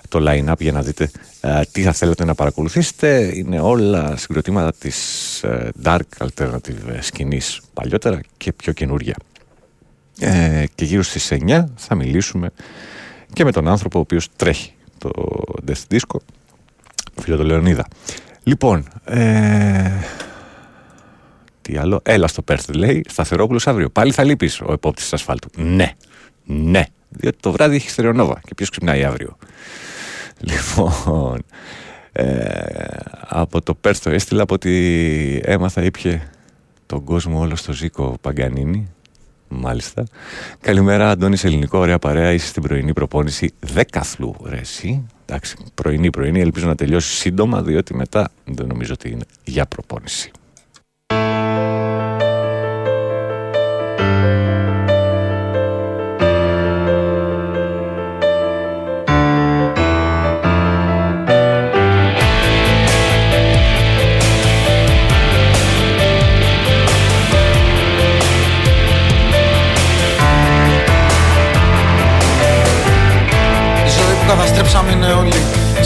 το 0.09 0.19
line-up 0.27 0.59
για 0.59 0.71
να 0.71 0.81
δείτε 0.81 1.11
ε, 1.41 1.61
τι 1.71 1.81
θα 1.81 1.91
θέλετε 1.93 2.25
να 2.25 2.35
παρακολουθήσετε. 2.35 3.31
Είναι 3.35 3.59
όλα 3.59 4.17
συγκροτήματα 4.17 4.73
της 4.73 5.43
ε, 5.43 5.69
dark 5.83 5.99
alternative 6.17 6.97
σκηνής 6.99 7.61
παλιότερα 7.73 8.19
και 8.37 8.53
πιο 8.53 8.73
καινούρια. 8.73 9.15
Ε, 10.19 10.63
και 10.75 10.85
γύρω 10.85 11.03
στις 11.03 11.31
9 11.31 11.63
θα 11.75 11.95
μιλήσουμε 11.95 12.49
και 13.33 13.43
με 13.43 13.51
τον 13.51 13.67
άνθρωπο 13.67 13.97
ο 13.97 14.01
οποίος 14.01 14.27
τρέχει 14.35 14.73
το 14.97 15.11
Death 15.67 15.95
Disco, 15.95 16.17
φίλο 17.21 17.37
του 17.37 17.43
Λεωνίδα. 17.43 17.87
Λοιπόν, 18.43 18.87
ε, 19.05 19.91
τι 21.69 21.77
άλλο. 21.77 21.99
Έλα 22.03 22.27
στο 22.27 22.41
Πέρθ, 22.41 22.69
λέει. 22.69 23.05
Σταθερόπουλος 23.09 23.67
αύριο. 23.67 23.89
Πάλι 23.89 24.11
θα 24.11 24.23
λείπεις 24.23 24.61
ο 24.61 24.71
επόπτης 24.73 25.13
ασφάλτου. 25.13 25.49
Ναι. 25.55 25.91
Ναι. 26.43 26.83
Διότι 27.09 27.37
το 27.39 27.51
βράδυ 27.51 27.75
έχει 27.75 27.89
στερεονόβα. 27.89 28.39
Και 28.45 28.53
ποιος 28.55 28.69
ξυπνάει 28.69 29.03
αύριο. 29.03 29.37
Λοιπόν. 30.39 31.41
Ε, 32.11 32.25
από 33.19 33.61
το 33.61 33.73
Πέρθ 33.73 34.03
το 34.03 34.09
έστειλα 34.09 34.43
από 34.43 34.53
ότι 34.53 35.41
έμαθα 35.43 35.83
ήπια 35.83 36.31
τον 36.85 37.03
κόσμο 37.03 37.39
όλο 37.39 37.55
στο 37.55 37.73
Ζήκο 37.73 38.17
Παγκανίνη. 38.21 38.87
Μάλιστα. 39.47 40.03
Καλημέρα, 40.61 41.09
Αντώνης 41.09 41.43
Ελληνικό. 41.43 41.77
Ωραία 41.77 41.99
παρέα. 41.99 42.31
Είσαι 42.31 42.47
στην 42.47 42.61
πρωινή 42.61 42.93
προπόνηση 42.93 43.53
δέκαθλου. 43.59 44.35
Ρε, 44.45 44.57
εσύ. 44.57 45.05
Εντάξει, 45.25 45.55
πρωινή, 45.75 46.09
πρωινή. 46.09 46.39
Ελπίζω 46.39 46.67
να 46.67 46.75
τελειώσει 46.75 47.15
σύντομα, 47.15 47.61
διότι 47.61 47.95
μετά 47.95 48.31
δεν 48.45 48.67
νομίζω 48.67 48.93
ότι 48.93 49.09
είναι 49.09 49.25
για 49.43 49.65
προπόνηση. 49.65 50.31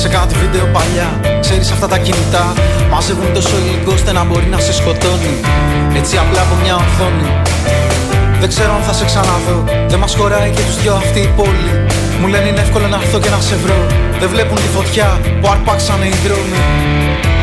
Σε 0.04 0.10
κάτι 0.18 0.36
βίντεο 0.44 0.66
παλιά. 0.76 1.10
Ξέρεις 1.46 1.68
αυτά 1.76 1.88
τα 1.94 1.98
κινητά 2.06 2.46
μαζεύουν 2.94 3.30
τόσο 3.38 3.54
υλικό 3.62 3.92
ώστε 3.98 4.12
να 4.18 4.24
μπορεί 4.28 4.48
να 4.56 4.60
σε 4.66 4.74
σκοτώνει. 4.80 5.36
Έτσι 6.00 6.14
απλά 6.24 6.42
από 6.46 6.56
μια 6.64 6.76
οθόνη. 6.84 7.30
Δεν 8.42 8.50
ξέρω 8.54 8.72
αν 8.78 8.84
θα 8.88 8.94
σε 9.00 9.06
ξαναδώ. 9.10 9.58
Δεν 9.92 10.00
μας 10.04 10.14
χωράει 10.20 10.50
και 10.56 10.64
τους 10.68 10.78
δυο 10.82 10.94
αυτή 11.04 11.20
η 11.28 11.30
πόλη. 11.38 11.72
Μου 12.20 12.28
λένε 12.34 12.48
είναι 12.50 12.62
εύκολο 12.66 12.88
να 12.94 12.98
έρθω 13.02 13.18
και 13.24 13.32
να 13.36 13.40
σε 13.50 13.56
βρω. 13.64 13.82
Δεν 14.22 14.30
βλέπουν 14.34 14.58
τη 14.66 14.70
φωτιά 14.78 15.10
που 15.40 15.48
αρπάξανε 15.54 16.06
οι 16.12 16.16
δρόμοι. 16.26 16.62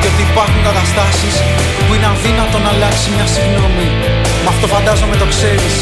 Και 0.01 0.09
ότι 0.13 0.23
υπάρχουν 0.31 0.61
καταστάσεις 0.69 1.35
που 1.85 1.91
είναι 1.95 2.09
αδύνατο 2.15 2.57
να 2.65 2.71
αλλάξει 2.75 3.07
μια 3.15 3.27
συγγνώμη. 3.35 3.89
Μα 4.45 4.51
αυτό 4.55 4.67
φαντάζομαι 4.75 5.17
το 5.23 5.27
ξέρεις. 5.35 5.75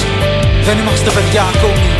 Δεν 0.66 0.76
είμαστε 0.80 1.08
παιδιά 1.16 1.42
ακόμη. 1.54 1.97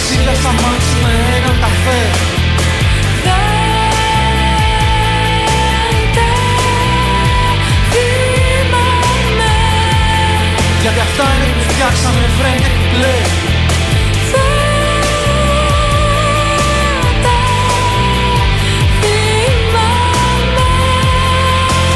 ξύλα 0.00 0.34
στα 0.40 0.52
μάξι 0.60 0.94
με 1.02 1.12
έναν 1.36 1.54
καφέ. 1.62 2.00
Γιατί 10.82 11.00
αυτά 11.00 11.26
είναι 11.34 11.46
που 11.54 11.72
φτιάξαμε 11.72 12.22
φρέν 12.38 12.56
και 12.62 12.70
κουπλέ 12.76 13.16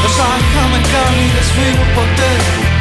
Όσα 0.07 0.27
είχαμε 0.41 0.79
κάνει 0.93 1.25
δεν 1.35 1.75
μου 1.79 1.87
ποτέ. 1.95 2.72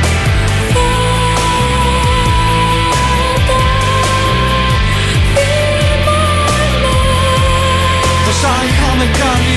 Τόσα 9.02 9.14
είχαμε 9.14 9.26
κάνει. 9.26 9.56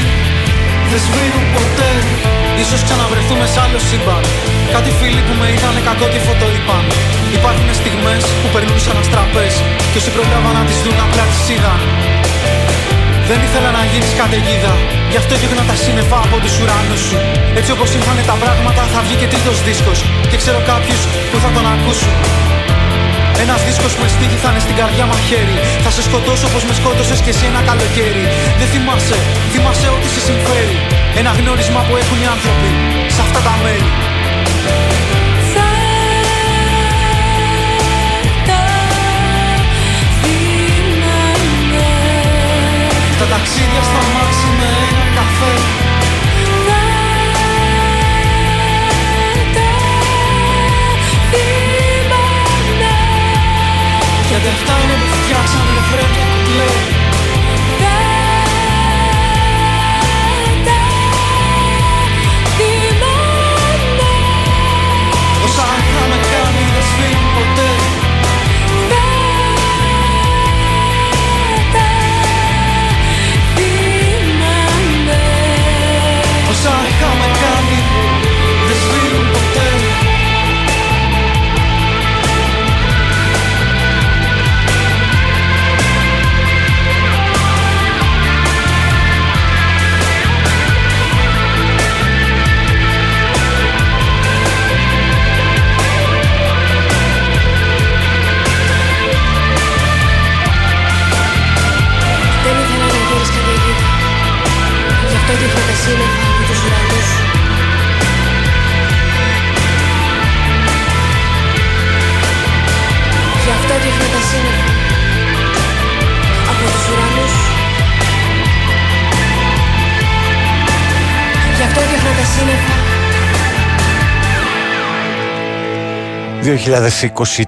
Δεν 0.90 1.00
σβήνουν 1.06 1.44
ποτέ. 1.56 1.92
Ίσως 2.62 2.80
ξαναβρεθούμε 2.86 3.46
σ' 3.52 3.58
άλλο 3.64 3.78
σύμπαν. 3.88 4.24
Κάτι 4.74 4.90
φίλοι 4.98 5.22
που 5.26 5.34
με 5.40 5.46
είδανε 5.54 5.80
κακό 5.88 6.06
τη 6.12 6.18
φωτό 6.26 6.46
είπαν. 6.56 6.84
Υπάρχουν 7.38 7.70
στιγμές 7.80 8.22
που 8.40 8.48
περνούν 8.54 8.78
σαν 8.84 8.96
αστραπές 9.02 9.54
Και 9.90 9.98
όσοι 10.00 10.10
προλάβαν 10.14 10.54
να 10.58 10.62
τις 10.68 10.78
δουν 10.84 10.98
απλά 11.06 11.24
τις 11.30 11.44
είδαν 11.52 11.80
δεν 13.30 13.40
ήθελα 13.46 13.70
να 13.78 13.82
γίνεις 13.90 14.12
καταιγίδα. 14.20 14.72
Γι' 15.12 15.18
αυτό 15.20 15.30
έδιωχνα 15.36 15.64
τα 15.70 15.76
σύννεφα 15.82 16.18
από 16.26 16.36
τους 16.42 16.54
ουρανούς 16.60 17.02
σου. 17.08 17.18
Έτσι 17.58 17.70
όπως 17.76 17.88
ήρθανε 17.96 18.22
τα 18.30 18.36
πράγματα 18.42 18.82
θα 18.92 19.00
βγει 19.04 19.16
και 19.20 19.28
τρίτος 19.32 19.56
δίσκος. 19.66 19.98
Και 20.30 20.36
ξέρω 20.42 20.60
κάποιους 20.72 21.00
που 21.30 21.36
θα 21.42 21.50
τον 21.56 21.64
ακούσουν 21.74 22.12
ένας 23.42 23.60
δίσκος 23.66 23.94
με 24.00 24.06
στίχη 24.14 24.38
θα 24.42 24.48
είναι 24.50 24.62
στην 24.66 24.76
καρδιά 24.80 25.04
μαχαίρι 25.10 25.56
Θα 25.84 25.90
σε 25.96 26.02
σκοτώσω 26.08 26.46
όπως 26.50 26.62
με 26.68 26.74
σκότωσες 26.80 27.20
και 27.24 27.30
εσύ 27.34 27.44
ένα 27.52 27.60
καλοκαίρι. 27.68 28.24
Δεν 28.58 28.68
θυμάσαι, 28.72 29.18
θυμάσαι 29.52 29.88
ό,τι 29.94 30.08
σε 30.14 30.20
συμφέρει. 30.28 30.78
Ένα 31.20 31.30
γνώρισμα 31.38 31.80
που 31.86 31.94
έχουν 32.02 32.18
οι 32.22 32.26
άνθρωποι 32.34 32.70
σε 33.14 33.20
αυτά 33.26 33.40
τα 33.46 33.54
μέρη. 33.62 33.90
Τα 43.20 43.26
ταξίδια 43.32 43.82
στα 43.88 44.02
μάξι 44.14 44.48
με 44.58 44.68
ένα 44.88 45.03
Γιατί 54.44 54.56
αυτά 54.56 55.03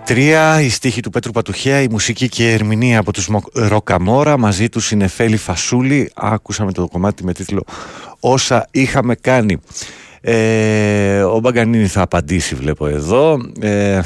2023, 0.06 0.58
η 0.62 0.68
στίχη 0.68 1.00
του 1.00 1.10
Πέτρου 1.10 1.32
Πατουχέα, 1.32 1.80
η 1.80 1.86
μουσική 1.90 2.28
και 2.28 2.48
η 2.48 2.52
ερμηνεία 2.52 2.98
από 2.98 3.12
τους 3.12 3.28
Μο- 3.28 3.42
Ροκαμόρα, 3.52 4.38
μαζί 4.38 4.68
τους 4.68 4.90
είναι 4.90 5.06
Φέλη 5.06 5.36
Φασούλη, 5.36 6.10
άκουσαμε 6.14 6.72
το 6.72 6.88
κομμάτι 6.88 7.24
με 7.24 7.32
τίτλο 7.32 7.64
«Όσα 8.20 8.68
είχαμε 8.70 9.14
κάνει». 9.14 9.56
Ε, 10.20 11.20
ο 11.22 11.38
Μπαγκανίνη 11.38 11.86
θα 11.86 12.02
απαντήσει 12.02 12.54
βλέπω 12.54 12.86
εδώ, 12.86 13.38
ε, 13.60 14.00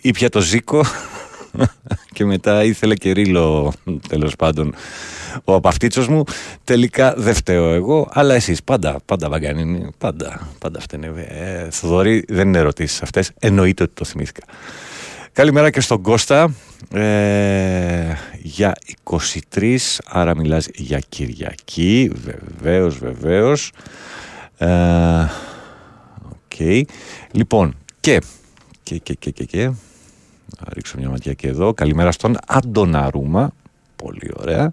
ήπια 0.00 0.28
το 0.28 0.40
Ζήκο 0.40 0.84
και 2.12 2.24
μετά 2.24 2.64
ήθελε 2.64 2.94
και 2.94 3.12
ρίλο 3.12 3.72
τέλος 4.08 4.36
πάντων 4.36 4.74
ο 5.44 5.54
απαυτίτσος 5.54 6.08
μου. 6.08 6.24
Τελικά 6.64 7.14
δεν 7.16 7.34
φταίω 7.34 7.72
εγώ 7.72 8.08
αλλά 8.12 8.34
εσείς 8.34 8.62
πάντα, 8.62 9.00
πάντα 9.04 9.28
Βαγκανίνη 9.28 9.90
πάντα, 9.98 10.48
πάντα 10.58 10.80
φταίνε. 10.80 11.06
Ε, 11.28 11.70
Θοδωρή 11.70 12.24
δεν 12.28 12.48
είναι 12.48 12.58
ερωτήσεις 12.58 13.02
αυτές 13.02 13.32
εννοείται 13.38 13.82
ότι 13.82 13.92
το 13.94 14.04
θυμήθηκα. 14.04 14.42
Καλημέρα 15.32 15.70
και 15.70 15.80
στον 15.80 16.02
Κώστα. 16.02 16.54
Ε, 16.92 18.14
για 18.42 18.74
23 19.50 19.76
άρα 20.06 20.36
μιλάς 20.36 20.68
για 20.74 21.00
Κυριακή. 21.08 22.12
Βεβαίως 22.24 22.98
βεβαίως. 22.98 23.72
Ε, 24.58 24.68
οκ. 26.28 26.86
λοιπόν 27.30 27.74
και 28.00 28.20
και 28.82 28.98
και 28.98 29.14
και 29.14 29.30
και, 29.30 29.44
και 29.44 29.70
να 30.60 30.72
ρίξω 30.72 30.98
μια 30.98 31.08
ματιά 31.08 31.32
και 31.32 31.48
εδώ. 31.48 31.74
Καλημέρα 31.74 32.12
στον 32.12 32.36
Αντωναρούμα. 32.46 33.50
Πολύ 33.96 34.30
ωραία. 34.36 34.72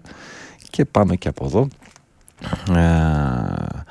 Και 0.70 0.84
πάμε 0.84 1.16
και 1.16 1.28
από 1.28 1.44
εδώ. 1.44 1.68
Ε, 2.76 3.82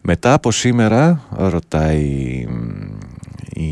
μετά 0.00 0.32
από 0.32 0.50
σήμερα, 0.50 1.22
ρωτάει 1.30 2.46
μ, 2.48 2.98
η, 3.48 3.70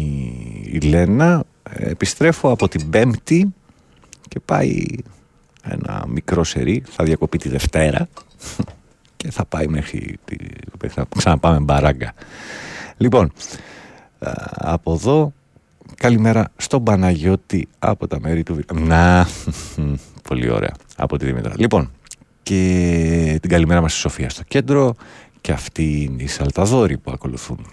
η 0.72 0.80
Λένα, 0.80 1.44
επιστρέφω 1.72 2.50
από 2.50 2.68
την 2.68 2.90
Πέμπτη 2.90 3.54
και 4.28 4.40
πάει 4.40 4.84
ένα 5.62 6.04
μικρό 6.08 6.44
σερί, 6.44 6.82
θα 6.86 7.04
διακοπεί 7.04 7.38
τη 7.38 7.48
Δευτέρα 7.48 8.08
και 9.16 9.30
θα 9.30 9.44
πάει 9.44 9.66
μέχρι, 9.66 10.18
τη, 10.24 10.36
μέχρι 10.82 11.00
να 11.00 11.06
ξαναπάμε 11.16 11.58
μπαράγκα. 11.58 12.12
Λοιπόν, 12.96 13.32
ε, 14.18 14.30
από 14.54 14.92
εδώ 14.92 15.32
Καλημέρα 15.94 16.52
στον 16.56 16.82
Παναγιώτη 16.82 17.68
από 17.78 18.06
τα 18.06 18.20
μέρη 18.20 18.42
του 18.42 18.54
Β- 18.54 18.72
Να, 18.72 19.26
πολύ 20.28 20.50
ωραία. 20.50 20.74
Από 20.96 21.16
τη 21.18 21.24
Δήμητρα. 21.24 21.52
Λοιπόν, 21.56 21.90
και 22.42 23.38
την 23.40 23.50
καλημέρα 23.50 23.80
μας 23.80 23.92
στη 23.92 24.00
Σοφία 24.00 24.30
στο 24.30 24.42
κέντρο 24.48 24.94
και 25.40 25.52
αυτή 25.52 26.02
είναι 26.02 26.22
η 26.22 26.26
Σαλταδόρη 26.26 26.98
που 26.98 27.10
ακολουθούν. 27.10 27.66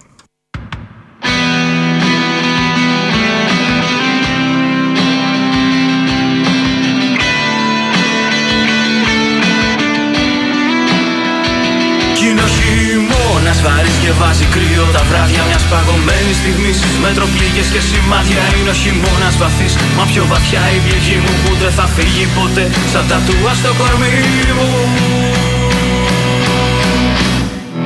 Χειμώνας 13.43 13.61
βαρύς 13.67 13.97
και 14.03 14.11
βάζει 14.19 14.45
κρύο 14.55 14.85
Τα 14.95 15.03
βράδια 15.09 15.41
μιας 15.47 15.63
παγωμένης 15.71 16.37
στιγμής. 16.41 16.77
Μετροπλήγες 17.03 17.67
και 17.73 17.81
σημάδια 17.89 18.43
είναι 18.57 18.71
ο 18.75 18.77
χειμώνας 18.81 19.35
βαθύς. 19.41 19.73
Μα 19.97 20.03
πιο 20.11 20.23
βαθιά 20.31 20.63
η 20.77 20.79
πληγή 20.85 21.17
μου 21.23 21.33
που 21.41 21.51
δεν 21.61 21.71
θα 21.77 21.85
φύγει 21.95 22.25
ποτέ. 22.37 22.65
Σαν 22.91 23.05
τατούα 23.09 23.51
στο 23.59 23.71
κορμί 23.79 24.17
μου. 24.57 24.71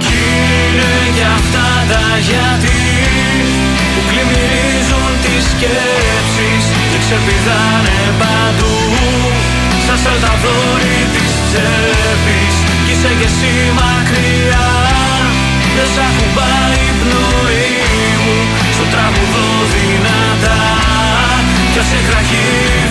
Κι 0.04 0.18
είναι 0.66 0.92
για 1.18 1.30
αυτά 1.40 1.68
τα 1.92 2.04
γιατί 2.30 2.80
Που 3.94 4.02
πλημμυρίζουν 4.10 5.12
τις 5.24 5.44
σκέψεις 5.52 6.64
Και 6.92 7.00
ξεπηδάνε 7.04 8.00
παντού. 8.20 8.76
Σαν 9.86 9.98
σαλταδόρι 10.04 11.00
της 11.14 11.32
τσέπης 11.48 12.56
Κι 12.86 12.92
είσαι 12.94 13.12
και 13.20 13.28
εσύ 13.32 13.54
μακριά 13.78 14.68
Δεν 15.78 15.90
σ' 15.94 16.02
ακουμπάει 16.08 16.80
η 16.90 16.94
πνοή 17.00 17.76
μου 18.24 18.38
Στο 18.76 18.86
τραγουδό 18.94 19.50
δυνατά. 19.74 20.62
Κι 21.72 21.80
ας 21.84 21.92
εκραγεί 22.00 22.48
η 22.84 22.88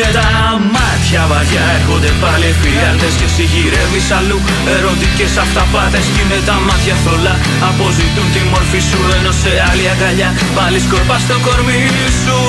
είναι 0.00 0.12
τα 0.18 0.28
μάτια 0.74 1.22
βαριά 1.30 1.64
έρχονται 1.78 2.10
πάλι 2.22 2.46
εφιάλτες 2.52 3.14
Και 3.20 3.28
συγγυρεύεις 3.36 4.08
αλλού. 4.18 4.38
Ερωτικές 4.76 5.32
αυταπάτες 5.44 6.04
Κι 6.14 6.20
είναι 6.22 6.38
τα 6.48 6.56
μάτια 6.66 6.96
θολά. 7.04 7.34
Αποζητούν 7.68 8.28
τη 8.34 8.40
μορφή 8.52 8.80
σου 8.88 9.00
Ενώ 9.16 9.32
σε 9.42 9.52
άλλη 9.68 9.84
αγκαλιά. 9.92 10.30
Πάλι 10.56 10.78
σκορπά 10.86 11.16
στο 11.24 11.36
κορμί 11.46 11.82
σου. 12.22 12.40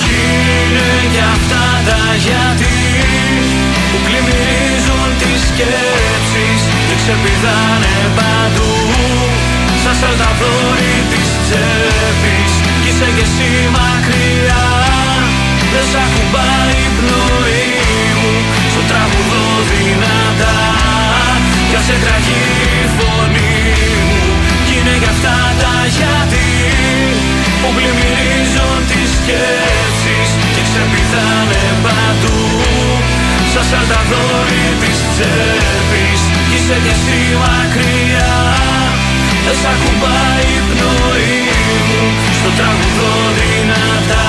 Κι 0.00 0.14
είναι 0.58 0.88
για 1.14 1.26
αυτά 1.36 1.64
τα 1.88 2.00
γιατί 2.26 2.74
Που 3.90 3.98
πλημμυρίζουν 4.04 5.08
τις 5.20 5.40
σκέψεις. 5.48 6.60
Και 6.86 6.94
ξεπηδάνε 7.00 7.94
παντού 8.16 8.70
Σαν 9.86 9.98
σαλταδόρι 10.02 10.94
της 11.10 11.28
τσέπης. 11.44 12.52
Κι 12.82 12.88
είσαι 12.90 13.08
και 13.16 13.24
εσύ 13.28 13.50
μακριά 13.76 14.66
Δεν 15.72 15.84
σ' 15.90 15.98
ακουμπάει 16.04 16.76
η 16.86 16.90
πνοή 16.96 17.72
μου. 18.18 18.34
Στο 18.72 18.82
τραγουδό 18.90 19.46
δυνατά 19.70 20.58
Κι 21.68 21.76
ας 21.80 21.88
εκραγεί 21.94 22.44
η 22.82 22.84
φωνή 22.96 23.58
μου. 24.08 24.24
Κι 24.66 24.74
είναι 24.78 24.94
για 25.02 25.10
αυτά 25.14 25.36
τα 25.62 25.74
γιατί 25.96 26.48
Που 27.60 27.68
πλημμυρίζουν 27.76 28.78
τις 28.90 29.08
σκέψεις. 29.16 30.28
Και 30.54 30.62
ξεπηδάνε 30.68 31.64
παντού 31.84 32.40
Σαν 33.52 33.64
σαλταδόρι 33.70 34.64
της 34.82 34.98
τσέπης. 35.12 36.20
Κι 36.48 36.56
είσαι 36.58 36.76
κι 36.84 36.92
εσύ 36.96 37.20
μακριά 37.42 38.34
δεν 39.46 39.56
σ' 39.60 39.68
ακουμπάει 39.72 40.46
η 40.58 40.60
πνοή 40.68 41.38
μου 41.88 42.02
Στο 42.38 42.50
τραγουδό 42.58 43.14
δυνατά. 43.38 44.26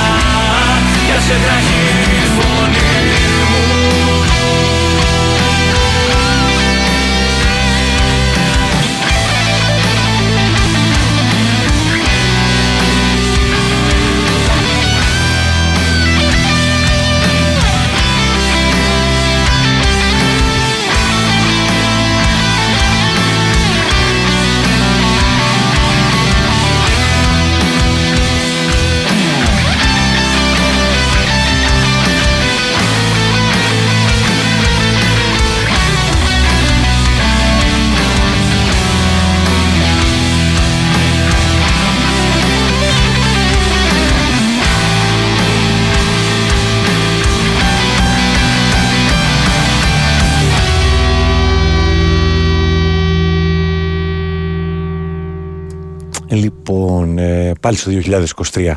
Για 1.06 1.20
σε 1.26 1.36
τραχή 1.44 1.86
η 2.22 2.26
φωνή 2.36 2.96
μου 3.50 3.77
πάλι 57.68 57.78
στο 57.78 57.92
2023 58.54 58.74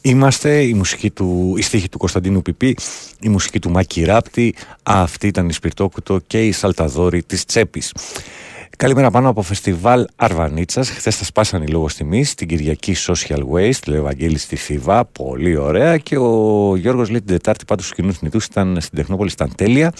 είμαστε, 0.00 0.62
η 0.62 0.74
μουσική 0.74 1.10
του, 1.10 1.54
η 1.56 1.62
στίχη 1.62 1.88
του 1.88 1.98
Κωνσταντίνου 1.98 2.42
Πιπί, 2.42 2.76
η 3.20 3.28
μουσική 3.28 3.58
του 3.58 3.70
Μάκη 3.70 4.04
Ράπτη, 4.04 4.54
αυτή 4.82 5.26
ήταν 5.26 5.48
η 5.48 5.52
Σπιρτόκουτο 5.52 6.18
και 6.26 6.46
η 6.46 6.52
Σαλταδόρη 6.52 7.22
της 7.22 7.44
Τσέπης. 7.44 7.92
Καλημέρα 8.76 9.10
πάνω 9.10 9.28
από 9.28 9.42
φεστιβάλ 9.42 10.06
Αρβανίτσας. 10.16 10.90
Χθες 10.90 11.18
τα 11.18 11.24
σπάσανε 11.24 11.64
οι 11.64 11.68
λόγω 11.68 11.86
τιμής 11.86 12.30
στην 12.30 12.48
Κυριακή 12.48 12.96
Social 13.06 13.40
Waste, 13.52 13.86
λέει 13.86 13.98
ο 13.98 14.02
Βαγγέλη 14.02 14.38
στη 14.38 14.56
Θηβά. 14.56 15.04
Πολύ 15.04 15.56
ωραία. 15.56 15.96
Και 15.96 16.16
ο 16.18 16.76
Γιώργος 16.76 17.08
λέει 17.08 17.18
την 17.18 17.28
Τετάρτη 17.28 17.64
πάντως 17.64 17.84
στους 17.84 17.96
κοινούς 17.96 18.16
θνητού 18.18 18.38
ήταν 18.50 18.78
στην 18.80 18.98
Τεχνόπολη, 18.98 19.30
ήταν 19.32 19.52
τέλεια. 19.56 19.92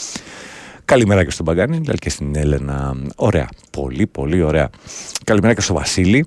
Καλημέρα 0.84 1.24
και 1.24 1.30
στον 1.30 1.46
Παγκάνη, 1.46 1.80
αλλά 1.86 1.96
και 1.96 2.10
στην 2.10 2.36
Έλενα. 2.36 2.96
Ωραία. 3.16 3.48
Πολύ, 3.70 4.06
πολύ 4.06 4.42
ωραία. 4.42 4.70
Καλημέρα 5.24 5.54
και 5.54 5.60
στο 5.60 5.74
Βασίλη. 5.74 6.26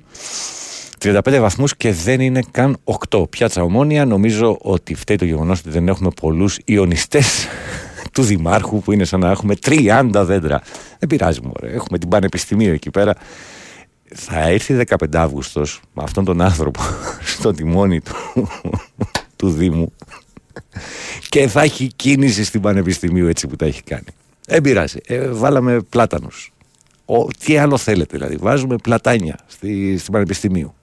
35 1.01 1.37
βαθμούς 1.39 1.77
και 1.77 1.91
δεν 1.91 2.19
είναι 2.19 2.41
καν 2.51 2.77
8. 3.09 3.29
Πιάτσα 3.29 3.63
ομόνια. 3.63 4.05
Νομίζω 4.05 4.57
ότι 4.61 4.95
φταίει 4.95 5.17
το 5.17 5.25
γεγονός 5.25 5.59
ότι 5.59 5.69
δεν 5.69 5.87
έχουμε 5.87 6.09
πολλούς 6.21 6.59
ιονιστές 6.65 7.47
του 8.13 8.23
Δημάρχου 8.23 8.81
που 8.81 8.91
είναι 8.91 9.03
σαν 9.03 9.19
να 9.19 9.29
έχουμε 9.29 9.55
30 9.65 10.09
δέντρα. 10.13 10.61
Δεν 10.99 11.09
πειράζει 11.09 11.39
μου, 11.43 11.51
Έχουμε 11.61 11.97
την 11.97 12.09
Πανεπιστημίου 12.09 12.73
εκεί 12.73 12.89
πέρα. 12.89 13.15
Θα 14.15 14.39
έρθει 14.49 14.83
15 14.87 14.95
Αύγουστος 15.13 15.81
με 15.93 16.03
αυτόν 16.03 16.25
τον 16.25 16.41
άνθρωπο 16.41 16.81
στο 17.37 17.51
τιμόνι 17.51 18.01
του, 18.01 18.15
του 19.35 19.49
Δήμου 19.49 19.93
και 21.29 21.47
θα 21.47 21.61
έχει 21.61 21.87
κίνηση 21.95 22.43
στην 22.43 22.61
Πανεπιστημίου 22.61 23.27
έτσι 23.27 23.47
που 23.47 23.55
τα 23.55 23.65
έχει 23.65 23.83
κάνει. 23.83 24.07
Δεν 24.47 24.61
πειράζει. 24.61 24.97
Ε, 25.07 25.27
βάλαμε 25.27 25.79
πλάτανους. 25.89 26.53
Ο, 27.05 27.25
τι 27.25 27.57
άλλο 27.57 27.77
θέλετε 27.77 28.17
δηλαδή. 28.17 28.35
Βάζουμε 28.35 28.75
πλατάνια 28.75 29.39
στη, 29.47 29.97
στην 29.97 30.13
Πανεπιστημίου. 30.13 30.73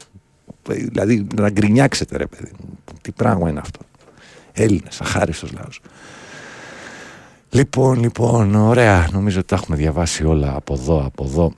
Ε, 0.70 0.74
Δηλαδή 0.74 1.26
να 1.34 1.50
γκρινιάξετε 1.50 2.16
ρε 2.16 2.26
παιδί 2.26 2.50
μου. 2.60 2.78
Τι 3.02 3.12
πράγμα 3.12 3.50
είναι 3.50 3.60
αυτό. 3.60 3.80
Έλληνες, 4.52 5.00
αχάριστος 5.00 5.52
λαός. 5.52 5.80
Λοιπόν, 7.50 8.00
λοιπόν, 8.00 8.54
ωραία. 8.54 9.08
Νομίζω 9.12 9.38
ότι 9.38 9.48
τα 9.48 9.54
έχουμε 9.54 9.76
διαβάσει 9.76 10.24
όλα 10.24 10.54
από 10.56 10.74
εδώ, 10.74 11.04
από 11.04 11.24
εδώ 11.24 11.52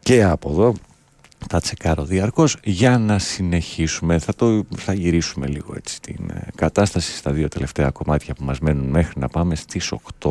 και 0.00 0.24
από 0.24 0.50
εδώ. 0.50 0.74
Τα 1.48 1.60
τσεκάρω 1.60 2.04
διαρκώς 2.04 2.56
για 2.62 2.98
να 2.98 3.18
συνεχίσουμε. 3.18 4.18
Θα, 4.18 4.34
το, 4.34 4.64
θα 4.76 4.92
γυρίσουμε 4.92 5.46
λίγο 5.46 5.74
έτσι 5.76 6.00
την 6.00 6.30
ε, 6.30 6.46
κατάσταση 6.54 7.16
στα 7.16 7.30
δύο 7.32 7.48
τελευταία 7.48 7.90
κομμάτια 7.90 8.34
που 8.34 8.44
μας 8.44 8.58
μένουν 8.58 8.86
μέχρι 8.86 9.20
να 9.20 9.28
πάμε 9.28 9.54
στις 9.54 9.92
8. 10.20 10.30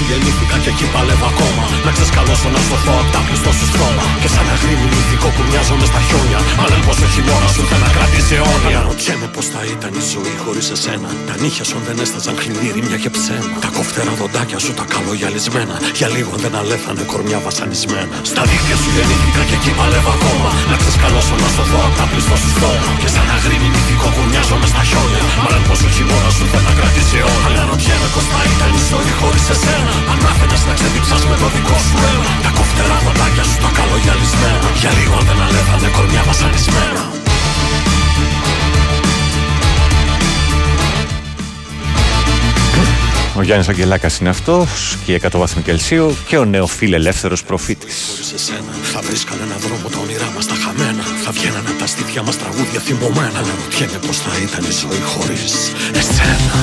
Σου 0.00 0.06
γεννήθηκα 0.12 0.56
και 0.64 0.70
εκεί 0.74 0.86
παλεύω 0.94 1.26
ακόμα. 1.32 1.64
Να 1.86 1.90
ξεσκαλώσω 1.96 2.48
να 2.56 2.60
σωθώ 2.68 2.94
απ' 3.02 3.10
τα 3.14 3.20
πλειστό 3.26 3.50
σου 3.58 3.66
στρώμα. 3.70 4.04
Και 4.22 4.28
σαν 4.34 4.46
αγρίμι 4.54 4.86
μυθικό 4.94 5.28
που 5.34 5.42
μοιάζομαι 5.48 5.86
στα 5.90 6.00
χιόνια. 6.06 6.40
Μα 6.58 6.64
λένε 6.70 6.84
πως 6.88 6.98
ο 7.04 7.08
χειμώνας 7.14 7.52
σου 7.54 7.62
θα 7.70 7.76
να 7.82 7.88
κρατήσει 7.96 8.34
αιώνια. 8.38 8.78
Αναρωτιέμαι 8.78 9.28
πως 9.34 9.46
θα 9.52 9.60
ήταν 9.74 9.92
η 10.00 10.02
ζωή 10.12 10.34
χωρίς 10.44 10.66
εσένα. 10.76 11.08
Τα 11.28 11.34
νύχια 11.42 11.64
σου 11.68 11.74
αν 11.78 11.84
δεν 11.88 11.96
έσταζαν 12.04 12.36
χλειδί, 12.42 12.68
και 13.02 13.10
ψέμα. 13.16 13.56
Τα 13.64 13.70
κοφτέρα 13.76 14.12
δοντάκια 14.20 14.58
σου 14.64 14.72
τα 14.78 14.84
καλογιαλισμένα. 14.92 15.74
Για 15.98 16.08
λίγο 16.14 16.30
αν 16.36 16.40
δεν 16.44 16.54
αλέφανε 16.60 17.02
κορμιά 17.12 17.38
βασανισμένα. 17.46 18.16
Στα 18.30 18.42
δίχτυα 18.50 18.76
σου 18.82 18.90
γεννήθηκα 18.96 19.29
και 19.50 19.56
εκεί 19.60 19.72
παλεύω 19.78 20.12
ακόμα. 20.18 20.50
Να 20.70 20.76
ξεσκαλώσω 20.80 21.34
να 21.42 21.48
σωθώ 21.54 21.80
απ' 21.88 21.96
τα 22.00 22.04
πλειστό 22.10 22.36
σου 22.42 22.50
στρώμα 22.54 22.90
Και 23.02 23.08
σαν 23.14 23.26
αγρίμι 23.36 23.68
μυθικό 23.74 24.08
που 24.14 24.22
μοιάζομαι 24.30 24.66
στα 24.72 24.82
χιόνια. 24.88 25.22
Μα 25.42 25.48
λένε 25.52 25.66
πως 25.68 25.80
ο 25.86 25.88
χειμώνας 25.94 26.34
σου 26.36 26.44
θα 26.52 26.58
να 26.66 26.72
κρατήσει 26.78 27.16
αιώνια 27.18 27.48
Αναρωτιέμαι 27.48 28.08
πως 28.14 28.26
θα 28.32 28.40
ήταν 28.52 28.70
η 28.80 28.82
ζωή 28.90 29.12
χωρίς 29.20 29.46
εσένα. 29.54 29.92
Αν 30.10 30.18
μάθαινες 30.24 30.62
να 30.68 30.72
ξεδιψάς 30.78 31.22
με 31.30 31.36
το 31.42 31.48
δικό 31.54 31.78
σου 31.86 31.96
αίμα. 32.06 32.30
Τα 32.44 32.50
κοφτερά 32.58 32.96
δοντάκια 33.04 33.44
σου 33.48 33.56
τα 33.64 33.70
καλογιαλισμένα. 33.78 34.68
Για 34.80 34.92
λίγο 34.98 35.14
αν 35.20 35.24
δεν 35.28 35.38
αλεύανε 35.46 35.88
κορμιά 35.96 36.22
βασανισμένα 36.28 37.19
Ο 43.36 43.42
Γιάννης 43.42 43.68
Αγγελάκας 43.68 44.18
είναι 44.18 44.28
αυτός 44.28 44.98
και 45.04 45.12
η 45.12 45.20
100 45.22 45.28
βαθμοί 45.38 45.62
Κελσίου 45.62 46.16
και 46.26 46.36
ο 46.38 46.44
νεοφιλελεύθερος 46.44 47.44
προφήτης. 47.44 48.06
Χωρίς 48.10 48.32
εσένα 48.32 48.72
θα 48.82 49.00
βρίσκανε 49.00 49.42
έναν 49.42 49.58
δρόμο 49.58 49.88
τα 49.88 49.98
όνειρά 49.98 50.32
μας 50.34 50.46
τα 50.46 50.54
χαμένα. 50.54 51.02
Θα 51.24 51.30
βγαίνανε 51.30 51.68
από 51.68 51.78
τα 51.78 51.86
στήθια 51.86 52.22
μας 52.22 52.38
τραγούδια 52.38 52.80
θυμωμένα. 52.80 53.38
Αναρωτιέμαι 53.38 53.98
πως 54.06 54.16
θα 54.18 54.30
ήταν 54.42 54.64
η 54.64 54.72
ζωή 54.80 55.00
χωρίς 55.00 55.72
εσένα 55.94 56.54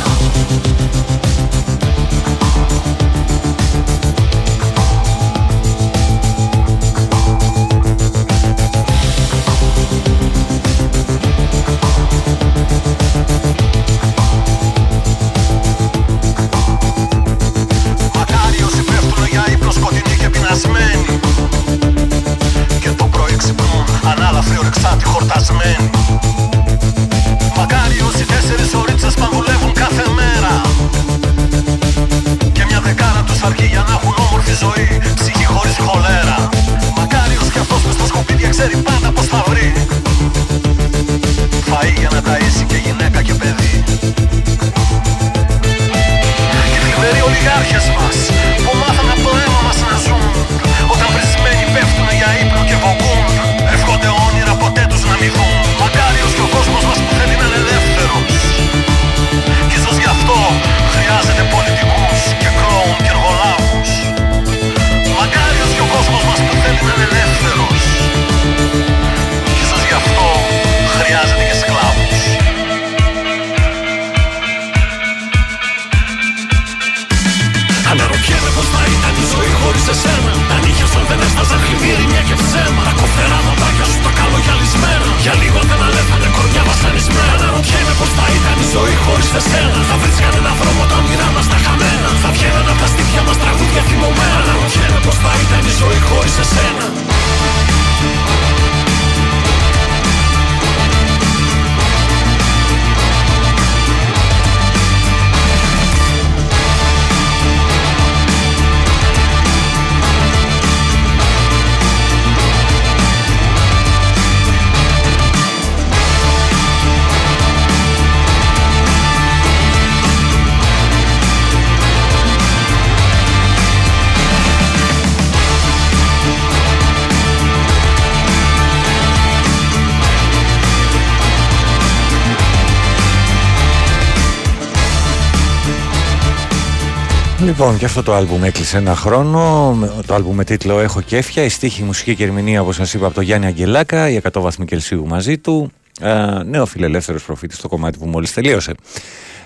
Λοιπόν, 137.60 137.78
και 137.78 137.86
αυτό 137.86 138.03
το 138.03 138.14
άλμπουμ 138.14 138.43
έκλεισε 138.43 138.78
ένα 138.78 138.95
χρόνο. 138.95 139.76
Το 140.05 140.14
άλμπουμ 140.14 140.36
με 140.36 140.43
τίτλο 140.43 140.80
Έχω 140.80 141.01
κέφια. 141.01 141.43
Η 141.43 141.49
στίχη, 141.49 141.82
η 141.82 141.86
μουσική 141.86 142.16
και 142.16 142.24
ερμηνεία, 142.24 142.62
όπως 142.62 142.76
σας 142.76 142.93
είπα, 142.93 143.05
από 143.05 143.16
τον 143.16 143.24
Γιάννη 143.24 143.45
Αγγελάκα. 143.45 144.10
Η 144.10 144.20
100 144.24 144.41
βαθμοί 144.41 144.66
Κελσίου 144.66 145.08
μαζί 145.08 145.38
του. 145.38 145.72
Ε, 146.01 146.43
νέο 146.45 146.66
φιλελεύθερος 146.66 147.24
προφήτη 147.24 147.55
στο 147.55 147.68
κομμάτι 147.68 147.97
που 147.97 148.05
μόλις 148.05 148.34
τελείωσε. 148.34 148.74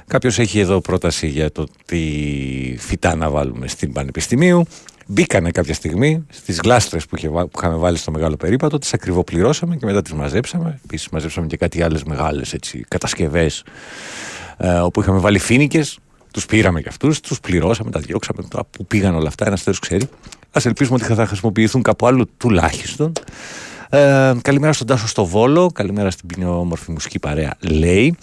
Κάποιος 0.08 0.40
έχει 0.40 0.60
εδώ 0.60 0.82
πρόταση 0.82 1.28
για 1.28 1.52
το 1.52 1.68
τι 1.86 2.00
φυτά 2.78 3.16
να 3.16 3.30
βάλουμε 3.30 3.68
στην 3.68 3.92
Πανεπιστημίου. 3.92 4.66
Μπήκανε 5.06 5.52
κάποια 5.52 5.74
στιγμή 5.74 6.26
στις 6.30 6.60
γλάστρες 6.64 7.06
που, 7.06 7.16
είχε, 7.16 7.30
που 7.30 7.52
είχαμε 7.58 7.76
βάλει 7.76 7.98
στο 7.98 8.12
μεγάλο 8.12 8.36
περίπατο, 8.36 8.78
τις 8.78 8.94
ακριβοπληρώσαμε 8.94 9.76
και 9.76 9.86
μετά 9.86 10.02
τις 10.02 10.14
μαζέψαμε. 10.14 10.80
Επίσης, 10.86 11.10
μαζέψαμε 11.10 11.48
και 11.48 11.58
κάτι 11.58 11.82
άλλες 11.82 12.04
μεγάλες 12.04 12.56
κατασκευές 12.88 13.64
ε, 14.58 14.74
όπου 14.74 15.02
είχαμε 15.02 15.20
βάλει 15.20 15.40
φίνικες 15.40 16.00
τους 16.32 16.46
πήραμε 16.46 16.82
και 16.82 16.90
αυτούς, 16.90 17.20
τους 17.20 17.40
πληρώσαμε, 17.40 17.92
τα 17.92 18.00
διώξαμε. 18.00 18.44
Τώρα 18.50 18.64
που 18.64 18.86
πήγαν 18.86 19.16
όλα 19.16 19.28
αυτά, 19.28 19.46
ένας 19.46 19.64
τέλο 19.64 19.78
ξέρει. 19.82 20.04
Α 20.52 20.62
ελπίσουμε 20.64 21.00
ότι 21.02 21.14
θα 21.14 21.26
χρησιμοποιηθούν 21.26 21.82
κάπου 21.82 22.08
άλλο 22.08 22.26
τουλάχιστον. 22.38 23.12
Ε, 23.94 24.34
καλημέρα 24.42 24.74
στον 24.74 24.88
Τάσο 24.88 25.08
στο 25.08 25.26
Βόλο. 25.26 25.72
Καλημέρα 25.74 26.12
στην 26.12 26.28
ποινιόμορφη 26.28 26.92
μουσική 26.92 27.20
παρέα, 27.20 27.54
λέει. 27.60 28.16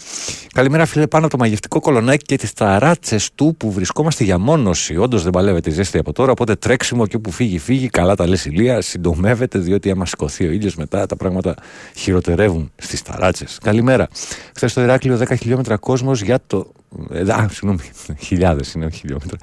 Καλημέρα, 0.53 0.85
φίλε, 0.85 1.07
πάνω 1.07 1.25
από 1.25 1.37
το 1.37 1.43
μαγευτικό 1.43 1.79
κολονάκι 1.79 2.25
και 2.25 2.37
τις 2.37 2.53
ταράτσες 2.53 3.29
του 3.35 3.55
που 3.57 3.71
βρισκόμαστε 3.71 4.23
για 4.23 4.37
μόνωση. 4.37 4.97
Όντως 4.97 5.23
δεν 5.23 5.31
παλεύεται 5.31 5.69
η 5.69 5.73
ζέστη 5.73 5.97
από 5.97 6.13
τώρα, 6.13 6.31
οπότε 6.31 6.55
τρέξιμο 6.55 7.07
και 7.07 7.17
που 7.17 7.31
φύγει, 7.31 7.59
φύγει. 7.59 7.89
Καλά 7.89 8.15
τα 8.15 8.27
λες 8.27 8.45
ηλία. 8.45 8.81
Συντομεύεται, 8.81 9.59
διότι 9.59 9.91
άμα 9.91 10.05
σηκωθεί 10.05 10.47
ο 10.47 10.51
ήλιος 10.51 10.75
μετά 10.75 11.05
τα 11.05 11.15
πράγματα 11.15 11.55
χειροτερεύουν 11.95 12.71
στις 12.75 13.01
ταράτσες. 13.01 13.57
Καλημέρα. 13.63 14.07
Χθες 14.55 14.71
στο 14.71 14.81
Ηράκλειο 14.81 15.17
10 15.17 15.37
χιλιόμετρα 15.37 15.77
κόσμος 15.77 16.21
για 16.21 16.39
το. 16.47 16.71
Ε, 17.11 17.21
α, 17.21 17.47
συγγνώμη, 17.51 17.83
χιλιάδες 18.27 18.73
είναι, 18.73 18.85
όχι 18.85 18.97
χιλιόμετρα. 18.97 19.37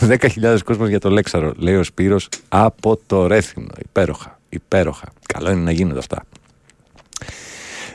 10.000 0.54 0.58
κόσμος 0.64 0.88
για 0.88 1.00
το 1.00 1.10
Λέξαρο, 1.10 1.52
λέει 1.56 1.76
ο 1.76 1.82
Σπύρος 1.82 2.28
από 2.48 2.98
το 3.06 3.26
Ρέθινο. 3.26 3.66
Υπέροχα. 3.78 4.39
Υπέροχα. 4.50 5.08
Καλό 5.34 5.50
είναι 5.50 5.60
να 5.60 5.70
γίνονται 5.70 5.98
αυτά. 5.98 6.24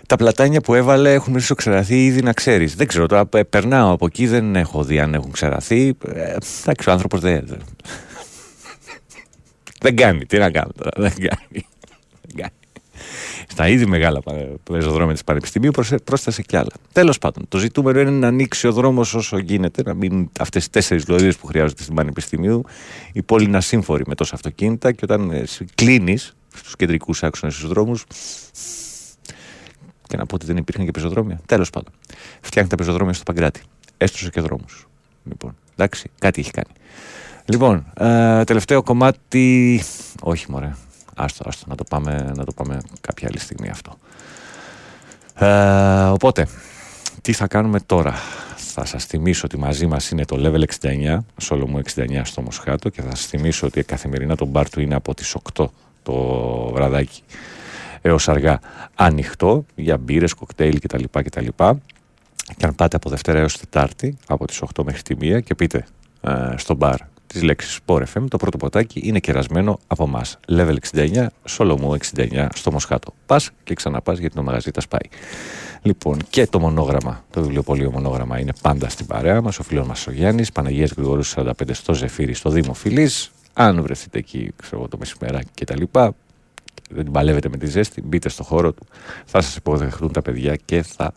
Τα 0.08 0.16
πλατάνια 0.16 0.62
που 0.62 0.74
έβαλε 0.74 1.14
έχουν 1.14 1.36
ξεραθεί 1.56 2.06
ήδη 2.06 2.22
να 2.22 2.34
ξέρεις. 2.34 2.76
Δεν 2.76 2.88
ξέρω 2.88 3.06
τώρα, 3.06 3.30
ε, 3.34 3.43
περνάω 3.43 3.91
από 3.91 4.06
εκεί, 4.06 4.28
δεν 4.28 4.56
έχω 4.56 4.84
δει 4.84 4.99
αν 4.99 5.14
έχουν 5.14 5.32
ξεραθεί. 5.32 5.93
Ε, 6.14 6.36
εντάξει, 6.62 6.89
ο 6.89 6.91
άνθρωπος 6.91 7.20
δεν. 7.20 7.58
Δεν 9.80 9.95
κάνει, 9.95 10.26
τι 10.26 10.38
να 10.38 10.51
κάνω 10.51 10.72
τώρα, 10.78 10.91
δεν 11.10 11.14
κάνει. 11.18 11.66
Δεν 12.22 12.36
κάνει. 12.36 12.51
Στα 13.47 13.68
ήδη 13.68 13.86
μεγάλα 13.86 14.22
πεζοδρόμια 14.64 15.14
της 15.14 15.24
Πανεπιστημίου 15.24 15.72
πρόσθεσε 16.03 16.41
κι 16.41 16.56
άλλα. 16.58 16.72
Τέλος 16.91 17.18
πάντων, 17.18 17.45
το 17.47 17.58
ζητούμενο 17.58 17.99
είναι 17.99 18.10
να 18.10 18.28
ανοίξει 18.28 18.68
ο 18.68 18.72
δρόμος 18.72 19.14
όσο 19.14 19.38
γίνεται, 19.38 19.82
να 19.86 19.93
μείνουν 19.93 20.32
αυτές 20.39 20.64
τι 20.64 20.70
τέσσερις 20.70 21.08
λωρίδε 21.08 21.34
που 21.39 21.47
χρειάζονται 21.47 21.82
στην 21.82 21.95
Πανεπιστημίου, 21.95 22.64
η 23.14 23.22
πόλη 23.22 23.47
να 23.47 23.62
σύμφορη 23.62 24.03
με 24.08 24.16
τόσα 24.16 24.36
αυτοκίνητα 24.36 24.91
και 24.91 24.99
όταν 25.03 25.32
ε, 25.32 25.43
κλείνεις 25.76 26.34
στους 26.58 26.76
κεντρικούς 26.76 27.24
άξονες 27.24 27.56
στους 27.56 27.68
δρόμους. 27.70 28.06
Και 30.08 30.18
να 30.18 30.26
πω 30.26 30.36
ότι 30.36 30.45
δεν 30.45 30.58
υπήρχαν 30.58 30.86
και 30.86 30.91
πεζοδρόμια. 30.91 31.39
Τέλος 31.45 31.70
πάντων. 31.70 31.93
Φτιάχνει 32.41 32.70
τα 32.70 32.76
πεζοδρόμια 32.76 33.14
στο 33.14 33.24
Παγκράτη. 33.24 33.62
Έστρωσε 33.97 34.30
και 34.30 34.41
δρόμους. 34.41 34.88
Λοιπόν, 35.24 35.56
εντάξει, 35.74 36.12
κάτι 36.20 36.41
έχει 36.41 36.51
κάνει. 36.51 36.74
Λοιπόν, 37.45 37.86
ε, 37.97 38.43
τελευταίο 38.43 38.84
κομμάτι. 38.84 39.84
Όχι, 40.22 40.51
μωρέ. 40.51 40.76
Άστο, 41.16 41.43
άστο, 41.47 41.66
να 41.68 41.76
το 41.76 41.84
πάμε, 41.84 42.32
να 42.36 42.43
το 42.43 42.51
πάμε 42.51 42.80
κάποια 43.01 43.28
άλλη 43.28 43.39
στιγμή 43.39 43.70
αυτό. 43.70 43.97
Ε, 45.36 46.03
οπότε, 46.03 46.47
τι 47.22 47.34
θα 47.34 47.47
κάνουμε 47.47 47.80
τώρα; 47.80 48.14
Θα 48.56 48.86
σας 48.86 49.06
θυμίσω 49.06 49.41
ότι 49.45 49.58
μαζί 49.58 49.88
μας 49.88 50.10
είναι 50.10 50.26
το 50.26 50.36
Level 50.39 50.64
69, 50.82 51.18
μου 51.68 51.82
69 51.95 52.22
στο 52.24 52.41
Μοσχάτο 52.41 52.89
και 52.89 53.01
θα 53.01 53.10
σας 53.10 53.26
θυμίσω 53.26 53.68
ότι 53.68 53.84
καθημερινά 53.84 54.36
το 54.36 54.45
μπαρ 54.45 54.70
του 54.70 54.82
είναι 54.82 54.95
από 54.95 55.14
τις 55.14 55.36
8 55.53 55.66
το 56.06 56.14
βραδάκι 56.74 57.22
έως 58.01 58.30
αργά 58.30 58.60
ανοιχτό 58.95 59.66
για 59.76 59.97
μπύρες, 59.97 60.34
κοκτέιλ 60.34 60.80
κτλ. 60.80 61.03
κτλ. 61.12 61.47
Και 62.58 62.66
αν 62.66 62.76
πάτε 62.76 62.95
από 62.95 63.10
Δευτέρα 63.10 63.39
έως 63.39 63.58
Τετάρτη 63.58 64.18
από 64.28 64.45
τις 64.47 64.62
8 64.76 64.84
μέχρι 64.84 65.01
τη 65.01 65.16
1 65.20 65.43
και 65.43 65.56
πείτε 65.56 65.86
ε, 66.22 66.53
στο 66.58 66.76
μπαρ 66.76 66.97
τις 67.28 67.43
λέξεις 67.43 67.80
Sport 67.86 68.03
FM, 68.14 68.24
το 68.28 68.38
πρώτο 68.38 68.58
ποτάκι 68.58 69.01
είναι 69.03 69.20
κερασμένο 69.20 69.80
από 69.88 70.03
εμά. 70.03 70.22
Level 70.47 70.76
69, 70.91 71.26
Σολομού 71.45 71.97
69 72.16 72.47
στο 72.56 72.72
Μοσχάτο. 72.72 73.14
Πας 73.26 73.51
και 73.64 73.74
ξαναπάς 73.74 74.18
γιατί 74.18 74.36
το 74.36 74.43
μαγαζί 74.43 74.72
τα 74.72 74.82
σπάει. 74.82 75.10
Λοιπόν, 75.82 76.20
και 76.30 76.47
το 76.47 76.60
μονόγραμμα, 76.60 77.24
το 77.30 77.41
βιβλιοπωλείο 77.41 77.91
μονόγραμμα 77.91 78.39
είναι 78.39 78.53
πάντα 78.62 78.89
στην 78.89 79.06
παρέα 79.06 79.41
μας. 79.41 79.60
Ο 79.60 79.64
φίλος 79.64 79.88
μας 79.88 80.08
ο 80.08 80.12
Γιάννης, 80.12 80.51
Παναγίας 80.51 80.91
Γρηγορού 80.91 81.24
45 81.24 81.51
στο 81.72 81.93
Ζεφύρι, 81.93 82.34
στο 82.34 82.49
Δήμο 82.49 82.74
Φιλής. 82.74 83.32
Αν 83.58 83.82
βρεθείτε 83.82 84.18
εκεί, 84.18 84.51
ξέρω 84.56 84.78
εγώ, 84.78 84.88
το 84.88 84.97
μεσημεράκι 84.97 85.49
κτλ. 85.53 85.84
Δεν 86.89 87.03
την 87.03 87.12
παλεύετε 87.12 87.49
με 87.49 87.58
τη 87.58 87.66
ζέστη, 87.66 88.01
μπείτε 88.01 88.30
στο 88.30 88.43
χώρο 88.43 88.72
του. 88.74 88.86
Θα 89.26 89.41
σας 89.41 89.56
υποδεχτούν 89.56 90.12
τα 90.12 90.22
παιδιά 90.22 90.56
και 90.56 90.82
θα 90.82 91.14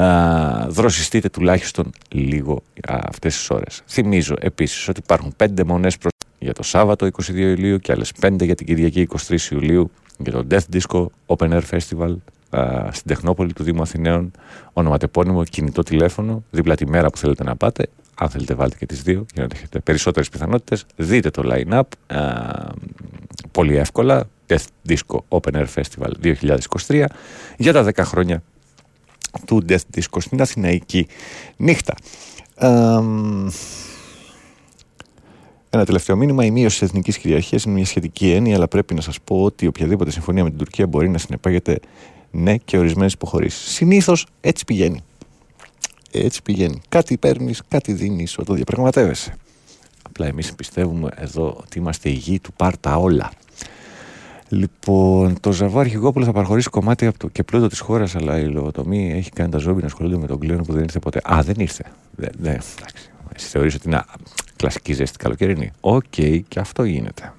α, 0.00 0.66
δροσιστείτε 0.68 1.28
τουλάχιστον 1.28 1.90
λίγο 2.08 2.62
αυτές 2.88 3.36
τις 3.36 3.50
ώρες. 3.50 3.82
Θυμίζω 3.86 4.34
επίσης 4.40 4.88
ότι 4.88 5.00
υπάρχουν 5.04 5.32
πέντε 5.36 5.64
μονές 5.64 5.98
προ 5.98 6.08
για 6.38 6.52
το 6.52 6.62
Σάββατο 6.62 7.06
22 7.06 7.34
Ιουλίου 7.34 7.78
και 7.78 7.92
άλλες 7.92 8.12
πέντε 8.12 8.44
για 8.44 8.54
την 8.54 8.66
Κυριακή 8.66 9.08
23 9.28 9.40
Ιουλίου 9.50 9.90
για 10.18 10.32
το 10.32 10.46
Death 10.50 10.76
Disco 10.76 11.06
Open 11.26 11.60
Air 11.60 11.62
Festival 11.70 12.16
στην 12.90 13.06
Τεχνόπολη 13.06 13.52
του 13.52 13.62
Δήμου 13.62 13.82
Αθηναίων, 13.82 14.30
ονοματεπώνυμο, 14.72 15.44
κινητό 15.44 15.82
τηλέφωνο, 15.82 16.44
δίπλα 16.50 16.74
τη 16.74 16.88
μέρα 16.88 17.10
που 17.10 17.18
θέλετε 17.18 17.44
να 17.44 17.56
πάτε. 17.56 17.88
Αν 18.18 18.28
θέλετε, 18.28 18.54
βάλτε 18.54 18.76
και 18.76 18.86
τις 18.86 19.02
δύο 19.02 19.26
για 19.34 19.46
να 19.46 19.54
έχετε 19.54 19.78
περισσότερες 19.78 20.28
πιθανότητες. 20.28 20.86
Δείτε 20.96 21.30
το 21.30 21.42
line-up 21.44 21.82
πολύ 23.50 23.76
εύκολα. 23.76 24.28
Death 24.48 24.64
Disco 24.88 25.18
Open 25.28 25.52
Air 25.52 25.66
Festival 25.74 26.36
2023 26.86 27.04
για 27.56 27.72
τα 27.72 27.84
10 27.84 27.92
χρόνια 27.96 28.42
του 29.46 29.64
Death 29.68 29.82
Disco 29.96 30.18
στην 30.18 30.40
Αθηναϊκή 30.40 31.06
νύχτα. 31.56 31.94
Ένα 35.70 35.84
τελευταίο 35.84 36.16
μήνυμα. 36.16 36.44
Η 36.44 36.50
μείωση 36.50 36.78
της 36.78 36.88
εθνικής 36.88 37.18
κυριαρχίας 37.18 37.64
είναι 37.64 37.74
μια 37.74 37.84
σχετική 37.84 38.30
έννοια, 38.30 38.56
αλλά 38.56 38.68
πρέπει 38.68 38.94
να 38.94 39.00
σας 39.00 39.20
πω 39.20 39.42
ότι 39.42 39.66
οποιαδήποτε 39.66 40.10
συμφωνία 40.10 40.42
με 40.42 40.48
την 40.48 40.58
Τουρκία 40.58 40.86
μπορεί 40.86 41.08
να 41.08 41.18
συνεπάγεται 41.18 41.80
ναι 42.30 42.56
και 42.56 42.78
ορισμένες 42.78 43.12
υποχωρήσεις. 43.12 43.72
Συνήθως 43.72 44.26
έτσι 44.40 44.64
πηγαίνει. 44.64 45.02
Έτσι 46.24 46.42
πηγαίνει. 46.42 46.80
Κάτι 46.88 47.16
παίρνεις, 47.16 47.62
κάτι 47.68 47.92
δίνεις 47.92 48.38
όταν 48.38 48.56
διαπραγματεύεσαι. 48.56 49.34
Απλά 50.02 50.26
εμείς 50.26 50.54
πιστεύουμε 50.54 51.08
εδώ 51.16 51.56
ότι 51.60 51.78
είμαστε 51.78 52.08
υγιείς 52.08 52.40
του 52.40 52.52
πάρτα 52.52 52.96
όλα. 52.96 53.30
Λοιπόν, 54.48 55.40
το 55.40 55.52
Ζαβό 55.52 55.78
Αρχηγόπουλο 55.78 56.24
θα 56.24 56.32
παραχωρήσει 56.32 56.70
κομμάτι 56.70 57.06
από 57.06 57.18
το 57.18 57.28
και 57.28 57.42
πλούτο 57.42 57.68
της 57.68 57.80
χώρας, 57.80 58.14
αλλά 58.14 58.38
η 58.38 58.44
λοβοτομή 58.44 59.12
έχει 59.12 59.30
κάνει 59.30 59.50
τα 59.50 59.58
ζόμπι 59.58 59.80
να 59.80 59.86
ασχολούνται 59.86 60.16
με 60.16 60.26
τον 60.26 60.38
Κλέων 60.38 60.62
που 60.62 60.72
δεν 60.72 60.82
ήρθε 60.82 60.98
ποτέ. 60.98 61.20
Α, 61.32 61.42
δεν 61.42 61.54
ήρθε. 61.58 61.84
Δεν, 62.16 62.30
δεν, 62.38 62.60
εντάξει. 62.78 63.10
Εσύ 63.34 63.48
θεωρείς 63.48 63.74
ότι 63.74 63.88
είναι 63.88 64.04
κλασική 64.56 64.92
ζέστη 64.92 65.18
καλοκαιρινή. 65.18 65.70
Ok, 65.80 66.02
okay, 66.16 66.40
και 66.48 66.60
αυτό 66.60 66.84
γίνεται. 66.84 67.32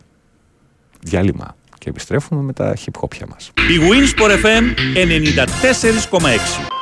Διάλειμμα 1.01 1.55
και 1.77 1.89
επιστρέφουμε 1.89 2.41
με 2.41 2.53
τα 2.53 2.75
hip 2.75 2.99
hop 3.01 3.17
ια 3.17 3.27
μας. 3.29 3.47
Η 3.47 3.79
Winsport 3.89 4.31
FM 4.31 4.63
94,6 6.11 6.76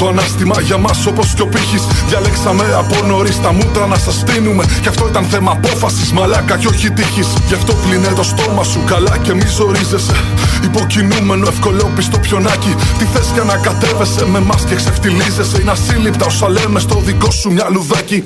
το 0.00 0.08
ανάστημα 0.08 0.60
για 0.60 0.78
μας 0.78 1.06
όπως 1.06 1.34
και 1.34 1.42
ο 1.42 1.46
πύχης. 1.46 1.82
Διαλέξαμε 2.08 2.64
από 2.78 3.06
νωρίς 3.06 3.40
τα 3.40 3.52
μούτρα 3.52 3.86
να 3.86 3.98
σας 3.98 4.14
στείλουμε. 4.14 4.64
Κι 4.82 4.88
αυτό 4.88 5.06
ήταν 5.08 5.24
θέμα 5.24 5.50
απόφασης, 5.50 6.12
μαλάκα 6.12 6.56
και 6.58 6.66
όχι 6.66 6.90
τύχης. 6.90 7.28
Γι' 7.48 7.54
αυτό 7.54 7.72
πλύνε 7.72 8.08
το 8.14 8.22
στόμα 8.22 8.64
σου 8.64 8.80
καλά 8.86 9.18
και 9.18 9.34
μη 9.34 9.46
ζορίζεσαι. 9.46 10.12
Υποκινούμενο 10.64 11.48
ευκολόπιστο 11.48 12.18
πιονάκι. 12.18 12.74
Τι 12.98 13.04
θες 13.04 13.26
και 13.34 13.42
να 13.42 13.56
κατέβεσαι 13.56 14.26
με 14.26 14.40
μα 14.40 14.54
και 14.68 14.74
ξεφτιλίζεσαι. 14.74 15.60
Είναι 15.60 15.70
ασύλληπτα 15.70 16.26
όσα 16.26 16.48
λέμε 16.48 16.80
στο 16.80 17.00
δικό 17.04 17.30
σου 17.30 17.52
μυαλουδάκι. 17.52 18.24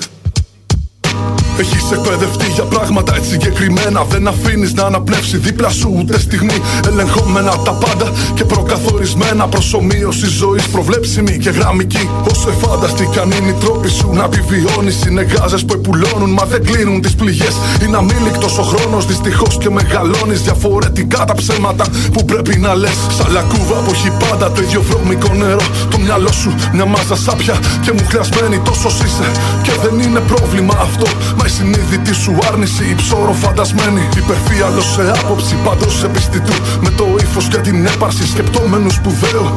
Έχεις 1.59 1.91
εκπαιδευτεί 1.93 2.47
για 2.55 2.63
πράγματα 2.65 3.15
έτσι 3.17 3.31
συγκεκριμένα. 3.31 4.05
Δεν 4.09 4.29
αφήνεις 4.29 4.73
να 4.75 4.83
αναπνεύσει 4.83 5.37
δίπλα 5.37 5.69
σου 5.69 5.95
ούτε 5.99 6.19
στιγμή. 6.19 6.59
Ελεγχόμενα 6.87 7.51
τα 7.51 7.73
πάντα 7.73 8.11
και 8.35 8.45
προκαθορισμένα. 8.45 9.49
Προσωμείωση 9.49 10.27
ζωής 10.27 10.69
προβλέψιμη 10.69 11.39
και 11.39 11.51
γραμμική. 11.51 12.09
Όσο 12.31 12.49
εφάνταστηκαν 12.49 13.31
είναι 13.31 13.51
οι 13.51 13.57
τρόποι 13.61 13.89
σου 13.89 14.11
να 14.13 14.25
επιβιώνεις. 14.25 15.05
Είναι 15.05 15.23
γάζες 15.23 15.65
που 15.65 15.75
επουλώνουν, 15.75 16.31
μα 16.39 16.45
δεν 16.45 16.65
κλείνουν 16.65 17.01
τις 17.01 17.15
πληγές. 17.15 17.55
Είναι 17.83 17.97
αμήλικτος 17.97 18.59
ο 18.59 18.63
χρόνος, 18.63 19.07
δυστυχώς 19.07 19.59
και 19.59 19.71
μεγαλώνεις. 19.71 20.43
Διαφορετικά 20.43 21.25
τα 21.25 21.35
ψέματα 21.35 21.85
που 22.13 22.25
πρέπει 22.25 22.57
να 22.59 22.75
λες. 22.75 22.97
Σαν 23.19 23.33
λακκούβα 23.33 23.75
που 23.85 23.91
έχει 23.91 24.11
πάντα 24.29 24.53
το 24.53 24.63
ίδιο 24.63 24.83
βρώμικο 24.83 25.35
νερό. 25.35 25.67
Το 25.91 25.99
μυαλό 25.99 26.33
σου 26.33 26.55
μια 26.73 26.87
μάζα 26.87 27.17
σάπια 27.17 27.57
και 27.85 27.93
μου 27.93 28.05
χρειασμένη 28.09 28.59
τόσο 28.59 28.89
είσαι. 28.89 29.29
Και 29.63 29.73
δεν 29.83 30.01
είναι 30.01 30.21
πρόβλημα 30.21 30.75
αυτό. 30.81 31.07
Μα 31.45 31.51
η 31.51 31.53
συνείδητη 31.53 32.15
σου 32.15 32.39
άρνηση, 32.49 32.85
η 32.85 32.95
ψώρο 32.95 33.33
φαντασμένη. 33.33 34.09
Υπερφύαλο 34.17 34.81
σε 34.81 35.03
άποψη, 35.21 35.55
πάντως 35.65 36.05
επιστητού. 36.05 36.53
Με 36.81 36.91
το 36.91 37.07
ύφος 37.21 37.49
και 37.49 37.57
την 37.57 37.87
έπαρση 37.87 38.27
σκεπτόμενου 38.27 38.91
σπουδαίο. 38.91 39.55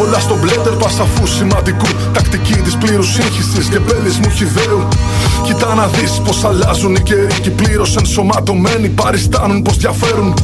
Όλα 0.00 0.18
στο 0.18 0.36
μπλέντερ 0.40 0.72
πασαφού 0.72 1.26
σημαντικού. 1.26 1.86
Τακτική 2.12 2.54
της 2.54 2.76
πλήρους 2.76 3.12
σύγχυσης 3.12 3.68
και 3.68 3.78
μου 4.22 4.30
χιδαίου. 4.30 4.88
Κοιτά 5.42 5.74
να 5.74 5.86
δεις 5.86 6.20
πως 6.24 6.44
αλλάζουν 6.44 6.94
οι 6.94 7.00
καιροί 7.00 7.40
και 7.42 7.50
πλήρως 7.50 7.96
ενσωματωμένοι 7.96 8.88
παριστάνουν 8.88 9.62
πως 9.62 9.76
διαφέρουν. 9.76 10.34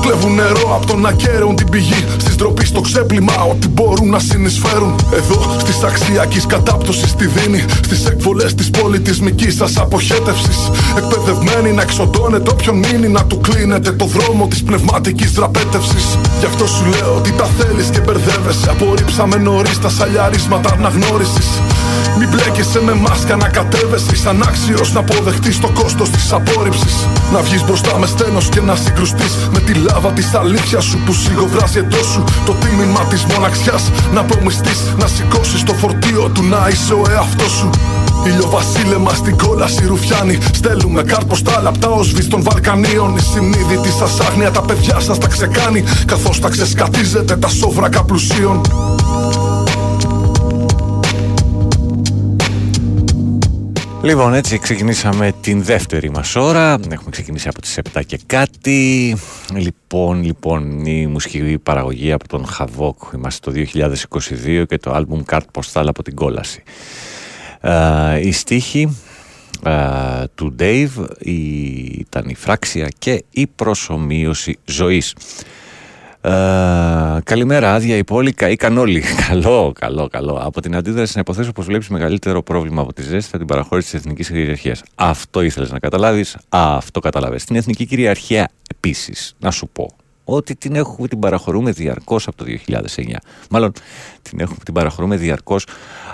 Κλέβουν 0.00 0.34
νερό 0.34 0.74
από 0.76 0.86
τον 0.86 1.06
ακέραιον 1.06 1.56
την 1.56 1.68
πηγή. 1.68 2.04
Στι 2.18 2.34
ντροπή 2.34 2.64
στο 2.66 2.80
ξέπλυμα, 2.80 3.34
ό,τι 3.50 3.68
μπορούν 3.68 4.08
να 4.10 4.18
συνεισφέρουν. 4.18 4.94
Εδώ 5.12 5.56
στις 5.58 5.82
αξιακής 5.82 6.46
κατάπτωσης 6.46 7.10
στη 7.10 7.26
δίνη. 7.26 7.64
Στις 7.84 8.06
εκβολές 8.06 8.54
της 8.54 8.70
πολιτισμικής 8.70 9.54
σας 9.54 9.76
αποχέτευση. 9.76 10.37
Εκπαιδευμένοι 10.96 11.72
να 11.72 11.82
εξοντώνετε 11.82 12.50
όποιον 12.50 12.76
μείνει 12.78 13.08
να 13.08 13.24
του 13.24 13.40
κλείνετε 13.40 13.92
το 13.92 14.04
δρόμο 14.04 14.46
της 14.46 14.62
πνευματικής 14.62 15.32
δραπέτευσης. 15.32 16.18
Γι' 16.38 16.46
αυτό 16.46 16.66
σου 16.66 16.84
λέω 16.84 17.14
ότι 17.16 17.32
τα 17.32 17.48
θέλεις 17.58 17.86
και 17.86 18.00
μπερδεύεσαι. 18.00 18.70
Απορρίψαμε 18.70 19.36
νωρίς 19.36 19.80
τα 19.80 19.88
σαλιαρίσματα 19.88 20.72
αναγνώρισης. 20.72 21.48
Μην 22.18 22.28
μπλέκεσαι 22.28 22.80
με 22.82 22.94
μάσκα 22.94 23.36
να 23.36 23.48
κατέβεσαι. 23.48 24.16
Σαν 24.16 24.42
άξιος 24.48 24.92
να 24.92 25.00
αποδεχτείς 25.00 25.60
το 25.60 25.68
κόστος 25.80 26.10
της 26.10 26.32
απόρριψης. 26.32 26.96
Να 27.32 27.40
βγεις 27.40 27.64
μπροστά 27.64 27.98
με 27.98 28.06
στένο 28.06 28.40
και 28.50 28.60
να 28.60 28.74
συγκρουστείς 28.76 29.32
με 29.52 29.60
τη 29.60 29.72
λάβα 29.74 30.10
της 30.10 30.34
αλήθειας 30.34 30.84
σου 30.84 30.98
που 31.04 31.12
σιγοβράζει 31.12 31.78
εντός 31.78 32.06
σου. 32.12 32.24
Το 32.46 32.52
τίμημα 32.52 33.00
της 33.10 33.24
μοναξιάς 33.24 33.90
να 34.14 34.24
προμιστείς. 34.24 34.80
Να 34.98 35.06
σηκώσεις 35.06 35.62
το 35.62 35.72
φορτίο 35.72 36.30
του 36.34 36.42
να 36.42 36.68
είσαι 36.72 36.92
ο 36.92 37.02
εαυτός 37.10 37.50
σου. 37.50 37.70
Ηλιοβασίλεμα 38.26 39.14
στην 39.14 39.36
κόλαση 39.36 39.86
ρουφιάνοι. 39.86 40.27
Στέλνουμε 40.52 41.02
καρτ 41.02 41.16
ποστάλ 41.16 41.38
απ' 41.38 41.51
το 41.51 41.60
Άουσβιτς 41.60 42.24
των 42.24 42.42
Βαλκανίων. 42.42 43.16
Η 43.16 43.20
συνειδητή 43.20 43.90
σας 43.98 44.20
άγνοια 44.20 44.50
τα 44.50 44.60
παιδιά 44.60 45.00
σας 45.00 45.18
τα 45.18 45.28
ξεκάνει. 45.28 45.84
Καθώς 46.06 46.40
τα 46.40 46.48
ξεσκατίζετε 46.48 47.36
τα 47.36 47.48
σόβρακα 47.48 48.04
πλουσίων. 48.04 48.60
Λοιπόν, 54.02 54.34
έτσι 54.34 54.58
ξεκινήσαμε 54.58 55.32
την 55.40 55.62
δεύτερη 55.62 56.10
μας 56.10 56.36
ώρα. 56.36 56.78
Έχουμε 56.90 57.10
ξεκινήσει 57.10 57.48
από 57.48 57.60
τις 57.60 57.78
7 57.94 58.00
και 58.06 58.18
κάτι. 58.26 59.16
Λοιπόν, 59.54 60.22
λοιπόν, 60.22 60.86
η 60.86 61.06
μουσική 61.06 61.58
παραγωγή 61.62 62.12
από 62.12 62.28
τον 62.28 62.46
Χαβόκ. 62.46 62.98
Είμαστε 63.14 63.50
το 63.50 63.56
2022 63.56 64.64
και 64.68 64.78
το 64.78 64.92
άλμπουμ 64.92 65.22
Καρτ 65.24 65.46
Ποστάλ 65.52 65.88
από 65.88 66.02
την 66.02 66.14
κόλαση. 66.14 66.62
Ε, 67.60 68.20
η 68.20 68.32
στίχη 68.32 68.96
ε, 69.64 70.24
του 70.34 70.54
Dave 70.58 71.06
η, 71.18 71.34
ήταν 71.98 72.28
η 72.28 72.34
φράξια 72.34 72.88
και 72.98 73.24
η 73.30 73.46
προσωμείωση 73.46 74.58
ζωής. 74.64 75.14
Ε, 76.20 76.30
καλημέρα, 77.24 77.74
άδεια 77.74 77.96
η 77.96 78.04
πόλη, 78.04 78.32
καήκαν 78.32 78.78
όλοι. 78.78 79.02
καλό, 79.28 79.72
καλό, 79.78 80.08
καλό. 80.08 80.40
Από 80.42 80.60
την 80.60 80.76
αντίδραση 80.76 81.12
να 81.14 81.20
υποθέσω 81.20 81.52
πως 81.52 81.64
βλέπεις 81.64 81.88
μεγαλύτερο 81.88 82.42
πρόβλημα 82.42 82.82
από 82.82 82.92
τη 82.92 83.02
ζέστη 83.02 83.30
θα 83.30 83.38
την 83.38 83.46
παραχώρηση 83.46 83.90
της 83.90 84.00
εθνικής 84.00 84.28
κυριαρχίας. 84.28 84.82
Αυτό 84.94 85.42
ήθελες 85.42 85.70
να 85.70 85.78
καταλάβεις. 85.78 86.36
Αυτό 86.48 87.00
καταλαβες. 87.00 87.44
Την 87.44 87.56
εθνική 87.56 87.86
κυριαρχία 87.86 88.50
επίσης, 88.70 89.34
να 89.38 89.50
σου 89.50 89.68
πω 89.72 89.96
ότι 90.30 90.56
την, 90.56 90.74
έχουμε, 90.74 91.08
την 91.08 91.18
παραχωρούμε 91.18 91.70
διαρκώς 91.70 92.26
από 92.26 92.36
το 92.36 92.44
2009. 92.66 93.14
Μάλλον 93.50 93.72
την, 94.22 94.40
έχουμε, 94.40 94.58
την 94.64 94.74
παραχωρούμε 94.74 95.16
διαρκώς 95.16 95.66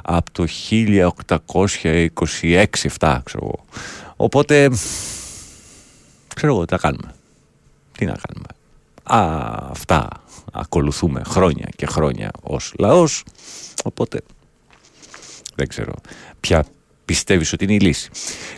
από 0.02 0.30
το 0.32 0.46
1826-7, 0.70 3.18
ξέρω 3.24 3.42
εγώ. 3.42 3.64
Οπότε, 4.16 4.70
ξέρω 6.34 6.54
εγώ, 6.54 6.64
τι 6.64 6.74
θα 6.74 6.78
κάνουμε. 6.78 7.14
Τι 7.98 8.04
να 8.04 8.16
κάνουμε. 8.26 8.46
Α, 9.02 9.18
αυτά 9.70 10.08
ακολουθούμε 10.52 11.22
χρόνια 11.26 11.68
και 11.76 11.86
χρόνια 11.86 12.30
ως 12.42 12.72
λαός, 12.78 13.24
οπότε 13.84 14.20
δεν 15.54 15.68
ξέρω 15.68 15.92
ποια 16.40 16.64
πιστεύεις 17.04 17.52
ότι 17.52 17.64
είναι 17.64 17.74
η 17.74 17.78
λύση. 17.78 18.10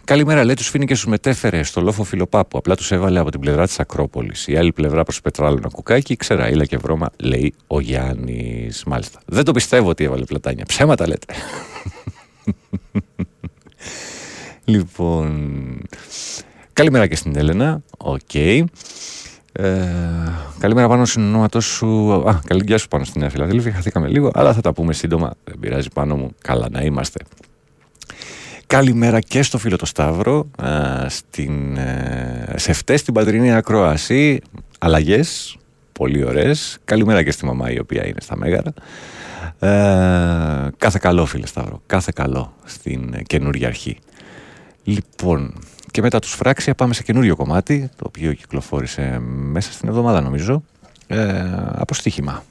Καλημέρα, 0.04 0.44
λέει 0.44 0.54
τους 0.54 0.68
φίνικες 0.68 1.00
τους 1.00 1.08
μετέφερε 1.08 1.62
στο 1.62 1.80
λόφο 1.80 2.04
Φιλοπάπου. 2.04 2.58
Απλά 2.58 2.76
τους 2.76 2.92
έβαλε 2.92 3.18
από 3.18 3.30
την 3.30 3.40
πλευρά 3.40 3.66
της 3.66 3.80
Ακρόπολης. 3.80 4.46
Η 4.46 4.56
άλλη 4.56 4.72
πλευρά 4.72 5.02
προς 5.02 5.20
Πετράλο 5.20 5.56
ένα 5.56 5.68
κουκάκι, 5.68 6.16
ήλα 6.50 6.64
και 6.64 6.76
βρώμα, 6.76 7.10
λέει 7.16 7.54
ο 7.66 7.80
Γιάννης. 7.80 8.84
Μάλιστα. 8.86 9.20
Δεν 9.26 9.44
το 9.44 9.52
πιστεύω 9.52 9.88
ότι 9.88 10.04
έβαλε 10.04 10.24
πλατάνια. 10.24 10.64
Ψέματα 10.64 11.08
λέτε. 11.08 11.34
λοιπόν. 14.64 15.78
Καλημέρα 16.72 17.06
και 17.06 17.16
στην 17.16 17.36
Έλενα. 17.36 17.82
Οκ. 17.98 18.20
Okay. 18.32 18.64
Ε, 19.52 19.88
καλημέρα 20.58 20.88
πάνω 20.88 21.04
στην 21.04 21.22
ονόματό 21.22 21.60
σου. 21.60 22.12
Α, 22.12 22.40
καλή 22.44 22.62
γεια 22.66 22.78
σου 22.78 22.88
πάνω 22.88 23.04
στην 23.04 23.20
Νέα 23.20 23.30
Φιλαδέλφια. 23.30 23.72
Χαθήκαμε 23.72 24.08
λίγο, 24.08 24.30
αλλά 24.34 24.54
θα 24.54 24.60
τα 24.60 24.72
πούμε 24.72 24.92
σύντομα. 24.92 25.34
Δεν 25.44 25.58
πειράζει 25.58 25.88
πάνω 25.94 26.16
μου. 26.16 26.34
Καλά 26.40 26.68
να 26.70 26.80
είμαστε. 26.80 27.24
Καλημέρα 28.66 29.20
και 29.20 29.42
στο 29.42 29.58
φίλο 29.58 29.76
το 29.76 29.86
Σταύρο, 29.86 30.50
στην, 31.06 31.76
ε, 31.76 32.54
σε 32.56 32.72
φτές 32.72 33.00
στην 33.00 33.14
πατρινή 33.14 33.52
ακρόαση, 33.52 34.40
αλλαγές, 34.78 35.56
πολύ 35.92 36.24
ωραίες. 36.24 36.78
Καλημέρα 36.84 37.22
και 37.22 37.30
στη 37.30 37.44
μαμά 37.44 37.70
η 37.70 37.78
οποία 37.78 38.06
είναι 38.06 38.20
στα 38.20 38.36
Μέγαρα. 38.36 38.72
Ε, 39.58 40.70
κάθε 40.76 40.98
καλό 41.02 41.26
φίλε 41.26 41.46
Σταύρο, 41.46 41.82
κάθε 41.86 42.12
καλό 42.14 42.54
στην 42.64 43.22
καινούργια 43.22 43.66
αρχή. 43.66 43.98
Λοιπόν, 44.84 45.54
και 45.90 46.00
μετά 46.00 46.18
τους 46.18 46.32
φράξια 46.32 46.74
πάμε 46.74 46.94
σε 46.94 47.02
καινούριο 47.02 47.36
κομμάτι, 47.36 47.90
το 47.96 48.04
οποίο 48.06 48.32
κυκλοφόρησε 48.32 49.18
μέσα 49.20 49.72
στην 49.72 49.88
εβδομάδα 49.88 50.20
νομίζω, 50.20 50.62
ε, 51.06 51.42
από 51.74 51.94
στοίχημα. 51.94 52.44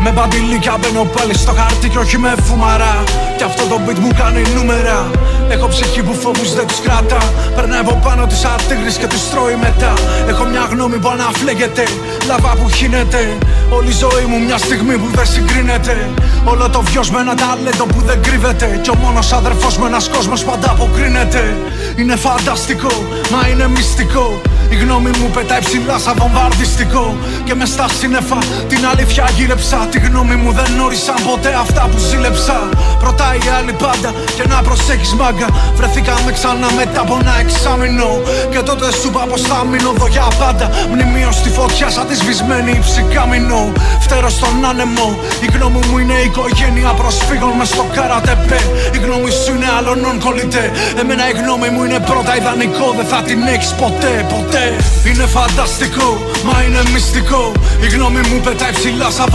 Με 0.00 0.10
μπαντιλίκια 0.10 0.76
μπαίνω 0.80 1.04
πάλι 1.04 1.34
στο 1.34 1.52
χάρτη 1.52 1.88
και 1.88 1.98
όχι 1.98 2.18
με 2.18 2.34
φουμαρά. 2.46 3.04
Κι 3.36 3.42
αυτό 3.42 3.62
το 3.66 3.80
beat 3.86 3.98
μου 3.98 4.10
κάνει 4.18 4.42
νούμερα. 4.54 5.10
Έχω 5.48 5.68
ψυχή 5.68 6.02
που 6.02 6.14
φόβους 6.14 6.54
δεν 6.54 6.66
τους 6.66 6.80
κράτα 6.80 7.18
Περνάει 7.54 7.80
από 7.80 8.00
πάνω 8.04 8.26
τις 8.26 8.44
αρτίγρες 8.44 8.96
και 8.96 9.06
τους 9.06 9.30
τρώει 9.30 9.56
μετά. 9.56 9.92
Έχω 10.28 10.44
μια 10.44 10.68
γνώμη 10.70 10.98
που 10.98 11.08
αναφλέγεται. 11.08 11.84
Λαβά 12.26 12.52
που 12.58 12.68
χύνεται. 12.70 13.38
Όλη 13.70 13.88
η 13.88 13.92
ζωή 13.92 14.24
μου 14.28 14.38
μια 14.46 14.58
στιγμή 14.58 14.96
που 14.96 15.08
δεν 15.14 15.26
συγκρίνεται. 15.26 16.10
Όλο 16.44 16.68
το 16.70 16.80
βιός 16.80 17.10
με 17.10 17.20
ένα 17.20 17.34
ταλέντο 17.34 17.84
που 17.84 18.00
δεν 18.00 18.22
κρύβεται. 18.22 18.78
Κι 18.82 18.90
ο 18.90 18.94
μόνος 18.94 19.32
αδερφός 19.32 19.78
με 19.78 19.86
ένας 19.86 20.08
κόσμος 20.08 20.44
πάντα 20.44 20.70
αποκρίνεται 20.70 21.56
Είναι 21.96 22.16
φανταστικό, 22.16 22.94
μα 23.32 23.48
είναι 23.48 23.68
μυστικό. 23.68 24.40
Η 24.70 24.74
γνώμη 24.74 25.10
μου 25.18 25.30
πετάει 25.34 25.60
ψηλά 25.60 25.98
σαν 25.98 26.14
βομβαρδιστικό. 26.18 27.16
Και 27.44 27.54
μες 27.54 27.68
στα 27.68 27.86
σύννεφα 27.98 28.38
την 28.68 28.86
αλήθεια 28.92 29.30
γύρεψα 29.36 29.87
Τη 29.90 29.98
γνώμη 29.98 30.34
μου 30.34 30.52
δεν 30.52 30.80
όρισαν 30.80 31.16
ποτέ 31.28 31.52
αυτά 31.64 31.88
που 31.90 31.98
ζήλεψα 31.98 32.68
Ρωτάει 33.02 33.36
η 33.36 33.48
άλλη 33.58 33.72
πάντα 33.72 34.10
και 34.36 34.44
να 34.48 34.62
προσέχεις 34.62 35.12
μάγκα 35.14 35.26
μάγκα. 35.28 35.48
Βρεθήκαμε 35.76 36.30
ξανά 36.32 36.68
μετά 36.80 37.00
από 37.00 37.18
ένα 37.20 37.34
εξάμεινο. 37.44 38.08
Και 38.50 38.60
τότε 38.68 38.86
σου 38.98 39.08
είπα 39.08 39.22
πως 39.30 39.42
θα 39.50 39.64
μείνω 39.70 39.90
εδώ 39.96 40.06
για 40.14 40.26
πάντα. 40.38 40.66
Μνημείο 40.92 41.30
στη 41.32 41.50
φωτιά 41.58 41.88
σαν 41.90 42.06
τη 42.08 42.14
σβησμένη 42.14 42.72
ψυκάμινο. 42.86 43.72
Φτέρω 44.04 44.30
στον 44.38 44.64
άνεμο. 44.70 45.08
Η 45.46 45.46
γνώμη 45.54 45.80
μου 45.86 45.98
είναι 45.98 46.16
οικογένεια 46.26 46.90
προσφύγων 47.00 47.52
μες 47.58 47.68
στο 47.68 47.84
καρατεπέ. 47.94 48.60
Η 48.96 48.98
γνώμη 49.04 49.30
σου 49.42 49.50
είναι 49.54 49.68
άλλων 49.78 49.98
κολλητέ. 50.24 50.64
Εμένα 51.00 51.24
η 51.32 51.34
γνώμη 51.40 51.68
μου 51.74 51.82
είναι 51.84 52.00
πρώτα 52.10 52.32
ιδανικό. 52.40 52.86
Δεν 52.98 53.06
θα 53.12 53.20
την 53.28 53.40
έχεις 53.54 53.72
ποτέ, 53.82 54.12
ποτέ. 54.34 54.64
Είναι 55.08 55.26
φανταστικό, 55.36 56.08
μα 56.46 56.56
είναι 56.64 56.82
μυστικό. 56.92 57.42
Η 57.86 57.88
γνώμη 57.94 58.20
μου 58.28 58.38
πετάει 58.44 58.72
ψηλά 58.78 59.08
σαν 59.16 59.28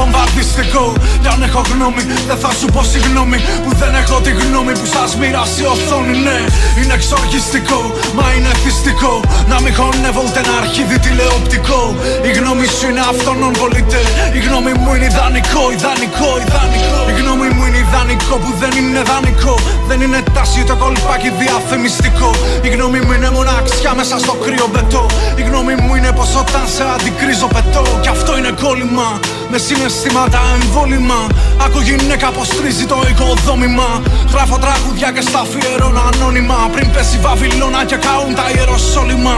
βομβαρδιστικό. 0.43 0.93
Κι 1.21 1.27
αν 1.33 1.41
έχω 1.47 1.61
γνώμη, 1.71 2.01
δεν 2.29 2.37
θα 2.43 2.51
σου 2.59 2.67
πω 2.73 2.81
συγγνώμη. 2.93 3.37
Που 3.63 3.71
δεν 3.81 3.93
έχω 4.01 4.17
τη 4.25 4.31
γνώμη 4.41 4.73
που 4.79 4.87
σας 4.95 5.15
μοιράσει 5.19 5.61
η 5.61 5.65
οθόνη. 5.73 6.13
Ναι, 6.27 6.39
είναι 6.79 6.93
εξοργιστικό, 6.99 7.81
μα 8.17 8.25
είναι 8.35 8.51
θυστικό. 8.63 9.13
Να 9.51 9.57
μην 9.61 9.73
χωνεύω 9.77 10.21
ούτε 10.27 10.39
ένα 10.43 10.53
αρχίδι 10.61 10.97
τηλεοπτικό. 11.05 11.81
Η 12.29 12.31
γνώμη 12.37 12.65
σου 12.77 12.85
είναι 12.89 13.03
αυτόν 13.11 13.37
κολλητέ. 13.59 14.03
Η 14.37 14.39
γνώμη 14.45 14.71
μου 14.81 14.89
είναι 14.95 15.07
ιδανικό, 15.11 15.63
ιδανικό, 15.77 16.29
ιδανικό. 16.45 16.99
Η 17.11 17.13
γνώμη 17.19 17.47
μου 17.55 17.63
είναι 17.67 17.79
ιδανικό 17.85 18.35
που 18.43 18.51
δεν 18.61 18.73
είναι 18.79 19.01
δανεικό. 19.09 19.55
Δεν 19.89 19.99
είναι 20.05 20.19
τάση 20.35 20.61
το 20.69 20.75
κολπάκι 20.81 21.29
διαφημιστικό. 21.41 22.29
Η 22.67 22.69
γνώμη 22.75 22.99
μου 23.05 23.11
είναι 23.15 23.29
μοναξιά 23.37 23.91
μέσα 23.99 24.15
στο 24.23 24.33
κρύο 24.43 24.67
μπετό. 24.71 25.05
Η 25.39 25.41
γνώμη 25.47 25.73
μου 25.83 25.91
είναι 25.97 26.11
πως 26.17 26.31
όταν 26.41 26.63
σε 26.75 26.83
αντικρίζω 26.95 27.47
πετώ. 27.55 27.83
Κι 28.03 28.11
αυτό 28.15 28.31
είναι 28.37 28.51
κόλλημα. 28.63 29.07
Με 29.55 29.59
συναισθήματα 29.59 30.39
εμβόλυμα. 30.55 31.27
Άκου 31.65 31.79
γυναίκα 31.79 32.27
πως 32.31 32.47
τρίζει 32.47 32.85
το 32.85 32.97
οικοδόμημα. 33.09 34.01
Γράφω 34.33 34.57
τραγουδιά 34.57 35.11
και 35.11 35.21
στα 35.21 35.39
αφιερώνω 35.39 36.01
ανώνυμα. 36.13 36.69
Πριν 36.73 36.91
πέσει 36.91 37.17
Βαβυλώνα 37.17 37.85
και 37.85 37.95
καούν 37.95 38.33
τα 38.35 38.45
ιεροσόλυμα. 38.55 39.37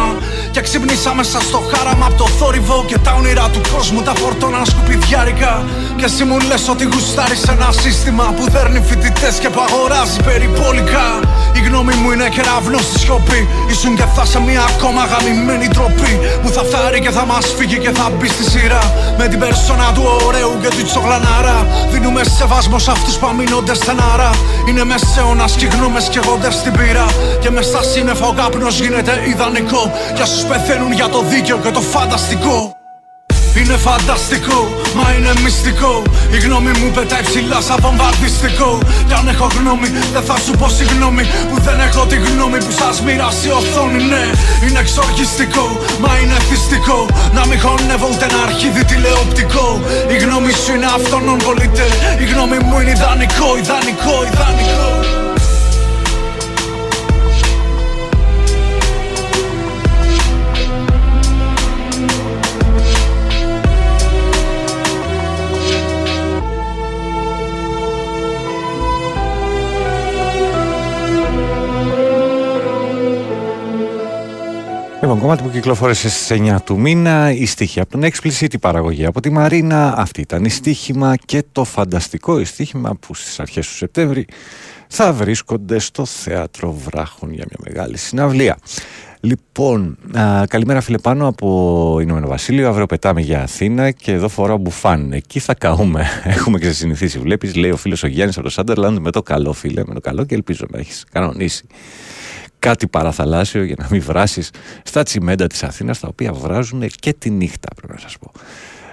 Και 0.51 0.61
ξυπνήσα 0.61 1.13
μέσα 1.13 1.39
στο 1.41 1.59
χάραμα 1.71 2.05
από 2.05 2.17
το 2.17 2.27
θόρυβο. 2.27 2.85
Και 2.87 2.97
τα 2.97 3.11
όνειρα 3.19 3.49
του 3.53 3.61
κόσμου 3.73 4.01
τα 4.01 4.13
φορτώνα 4.15 4.61
σκουπιδιάρικα. 4.65 5.63
Και 5.97 6.05
εσύ 6.05 6.23
μου 6.23 6.37
λες 6.47 6.67
ότι 6.69 6.83
γουστάρεις 6.91 7.43
ένα 7.43 7.69
σύστημα 7.71 8.33
που 8.35 8.43
δέρνει 8.53 8.81
φοιτητές 8.87 9.35
και 9.41 9.49
που 9.49 9.61
αγοράζει 9.67 10.19
περιπόλικα. 10.27 11.05
Η 11.57 11.59
γνώμη 11.67 11.93
μου 11.93 12.11
είναι 12.11 12.29
κεραυνό 12.35 12.77
στη 12.77 12.99
σιωπή. 12.99 13.47
Ήσουν 13.71 13.95
και 13.95 14.05
θα 14.15 14.25
σε 14.25 14.39
μια 14.39 14.63
ακόμα 14.71 15.01
γαμημένη 15.11 15.67
τροπή. 15.67 16.13
Που 16.41 16.49
θα 16.55 16.63
φάρει 16.71 16.99
και 16.99 17.11
θα 17.17 17.25
μας 17.25 17.45
φύγει 17.57 17.77
και 17.77 17.91
θα 17.97 18.05
μπει 18.15 18.27
στη 18.27 18.43
σειρά. 18.51 18.83
Με 19.17 19.27
την 19.27 19.39
περσόνα 19.39 19.91
του 19.95 20.03
ωραίου 20.25 20.57
και 20.61 20.67
του 20.67 20.83
τσογλανάρα. 20.83 21.67
Δίνουμε 21.91 22.23
σεβασμό 22.23 22.79
σε 22.79 22.91
αυτούς 22.91 23.17
που 23.17 23.27
αμήνονται 23.27 23.73
στενάρα. 23.73 24.29
Είναι 24.67 24.83
μεσαίωνα 24.83 25.45
και 25.57 25.65
οι 25.65 25.67
γνώμε 25.67 25.99
καίγονται 26.09 26.51
στην 26.51 26.71
πύρα. 26.71 27.05
Και 27.39 27.49
με 27.49 27.61
στα 27.61 27.83
σύννεφα 27.83 28.27
ο 28.27 28.33
κάπνος 28.33 28.79
γίνεται 28.79 29.23
ιδανικό. 29.27 29.91
Για 30.15 30.23
όσους 30.23 30.43
πεθαίνουν 30.43 30.91
για 30.91 31.09
το 31.09 31.21
δίκαιο 31.21 31.57
και 31.57 31.69
το 31.69 31.81
φανταστικό. 31.81 32.84
Είναι 33.59 33.77
φανταστικό, 33.77 34.59
μα 34.97 35.05
είναι 35.15 35.33
μυστικό. 35.43 35.93
Η 36.35 36.37
γνώμη 36.45 36.71
μου 36.79 36.89
πετάει 36.95 37.23
ψηλά 37.29 37.59
σαν 37.67 37.77
βομβαρδιστικό. 37.81 38.71
Κι 39.07 39.13
αν 39.19 39.27
έχω 39.27 39.47
γνώμη, 39.57 39.87
δεν 40.13 40.23
θα 40.29 40.37
σου 40.43 40.51
πω 40.59 40.67
συγγνώμη. 40.69 41.23
Που 41.49 41.57
δεν 41.65 41.79
έχω 41.87 42.05
τη 42.11 42.17
γνώμη 42.25 42.57
που 42.65 42.73
σας 42.79 43.01
μοιράσει 43.05 43.47
η 43.47 43.51
οθόνη. 43.59 43.99
Ναι, 44.11 44.23
είναι 44.65 44.79
εξοργιστικό, 44.85 45.65
μα 46.03 46.11
είναι 46.21 46.37
θυστικό. 46.47 46.99
Να 47.37 47.41
μην 47.47 47.59
χωνεύω 47.63 48.07
ούτε 48.11 48.25
ένα 48.29 48.39
αρχίδι 48.47 48.83
τηλεοπτικό. 48.89 49.67
Η 50.13 50.17
γνώμη 50.23 50.51
σου 50.61 50.71
είναι 50.75 50.89
αυτόν 50.97 51.23
κολλητέ. 51.45 51.87
Η 52.23 52.25
γνώμη 52.31 52.57
μου 52.67 52.79
είναι 52.79 52.91
ιδανικό, 52.97 53.47
ιδανικό, 53.61 54.15
ιδανικό. 54.29 55.24
Λοιπόν, 75.05 75.19
κομμάτι 75.19 75.43
που 75.43 75.49
κυκλοφόρησε 75.49 76.09
στις 76.09 76.31
9 76.31 76.57
του 76.63 76.79
μήνα, 76.79 77.31
η 77.31 77.45
στίχη 77.45 77.79
από 77.79 77.89
τον 77.89 78.03
Explicit, 78.03 78.53
η 78.53 78.57
παραγωγή 78.57 79.05
από 79.05 79.21
τη 79.21 79.29
Μαρίνα. 79.29 79.93
Αυτή 79.97 80.21
ήταν 80.21 80.45
η 80.45 80.49
στίχημα 80.49 81.15
και 81.25 81.43
το 81.51 81.63
φανταστικό 81.63 82.39
η 82.39 82.45
στίχημα 82.45 82.95
που 82.99 83.13
στις 83.13 83.39
αρχές 83.39 83.67
του 83.67 83.73
Σεπτέμβρη 83.73 84.25
θα 84.87 85.13
βρίσκονται 85.13 85.79
στο 85.79 86.05
Θέατρο 86.05 86.71
Βράχων 86.71 87.33
για 87.33 87.45
μια 87.47 87.57
μεγάλη 87.69 87.97
συναυλία. 87.97 88.57
Λοιπόν, 89.25 89.97
α, 90.17 90.43
καλημέρα 90.47 90.81
φίλε 90.81 90.97
πάνω 90.97 91.27
από 91.27 91.97
Ηνωμένο 92.01 92.27
Βασίλειο. 92.27 92.69
Αύριο 92.69 92.85
πετάμε 92.85 93.21
για 93.21 93.41
Αθήνα 93.41 93.91
και 93.91 94.11
εδώ 94.11 94.27
φοράω 94.27 94.57
μπουφάν. 94.57 95.11
Εκεί 95.11 95.39
θα 95.39 95.53
καούμε. 95.53 96.05
Έχουμε 96.35 96.59
ξεσυνηθίσει. 96.59 97.19
Βλέπεις, 97.19 97.55
λέει 97.55 97.71
ο 97.71 97.77
φίλος 97.77 98.03
ο 98.03 98.07
Γιάννης 98.07 98.37
από 98.37 98.45
το 98.45 98.51
Σάντερλαντ 98.51 98.97
με 98.97 99.11
το 99.11 99.23
καλό, 99.23 99.53
φίλε, 99.53 99.83
με 99.85 99.93
το 99.93 99.99
καλό 99.99 100.25
και 100.25 100.35
ελπίζω 100.35 100.65
να 100.69 100.79
έχεις 100.79 101.05
κανονίσει 101.11 101.67
κάτι 102.59 102.87
παραθαλάσσιο 102.87 103.63
για 103.63 103.75
να 103.77 103.87
μην 103.91 104.01
βράσεις 104.01 104.49
στα 104.83 105.03
τσιμέντα 105.03 105.47
της 105.47 105.63
Αθήνας 105.63 105.99
τα 105.99 106.07
οποία 106.07 106.33
βράζουν 106.33 106.83
και 106.95 107.13
τη 107.13 107.29
νύχτα 107.29 107.67
πρέπει 107.75 107.93
να 107.93 107.99
σας 107.99 108.17
πω. 108.17 108.31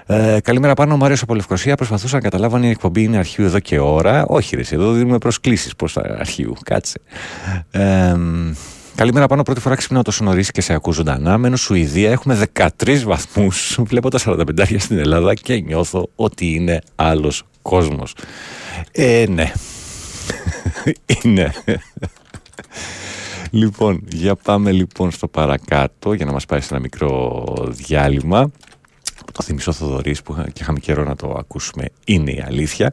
Ε, 0.06 0.40
καλημέρα 0.40 0.74
πάνω, 0.74 0.94
ο 0.94 0.96
Μάριο 0.96 1.16
από 1.22 1.34
Λευκοσία. 1.34 1.74
Προσπαθούσα 1.76 2.14
να 2.14 2.22
καταλάβω 2.22 2.56
αν 2.56 2.62
η 2.62 2.68
εκπομπή 2.68 3.02
είναι 3.02 3.16
αρχείου 3.16 3.44
εδώ 3.44 3.58
και 3.58 3.78
ώρα. 3.78 4.24
Όχι, 4.26 4.56
ρε, 4.56 4.62
εδώ 4.70 4.92
δίνουμε 4.92 5.18
προσκλήσεις 5.18 5.76
προς 5.76 5.92
τα 5.92 6.16
αρχείου. 6.18 6.54
Κάτσε. 6.64 7.00
Ε, 7.70 8.14
καλημέρα 8.94 9.26
πάνω, 9.26 9.42
πρώτη 9.42 9.60
φορά 9.60 9.74
ξυπνάω 9.74 10.02
τόσο 10.02 10.24
νωρίς 10.24 10.50
και 10.50 10.60
σε 10.60 10.72
ακούω 10.72 10.92
ζωντανά. 10.92 11.38
Μένω 11.38 11.56
Σουηδία, 11.56 12.10
έχουμε 12.10 12.46
13 12.54 13.02
βαθμούς. 13.04 13.76
Βλέπω 13.88 14.10
τα 14.10 14.18
45 14.24 14.76
στην 14.78 14.98
Ελλάδα 14.98 15.34
και 15.34 15.60
νιώθω 15.60 16.08
ότι 16.16 16.54
είναι 16.54 16.80
άλλος 16.96 17.42
κόσμος. 17.62 18.14
Ε, 18.92 19.24
ναι. 19.28 19.52
είναι. 21.22 21.52
Λοιπόν, 23.54 24.04
για 24.08 24.34
πάμε 24.36 24.72
λοιπόν 24.72 25.10
στο 25.10 25.28
παρακάτω 25.28 26.12
για 26.12 26.26
να 26.26 26.32
μας 26.32 26.46
πάει 26.46 26.60
σε 26.60 26.68
ένα 26.70 26.80
μικρό 26.80 27.44
διάλειμμα. 27.68 28.50
Το 29.32 29.42
θυμισό 29.42 29.72
Θοδωρής 29.72 30.22
που 30.22 30.34
και 30.34 30.62
είχαμε 30.62 30.78
καιρό 30.78 31.04
να 31.04 31.16
το 31.16 31.36
ακούσουμε 31.38 31.84
είναι 32.04 32.30
η 32.30 32.42
αλήθεια. 32.46 32.90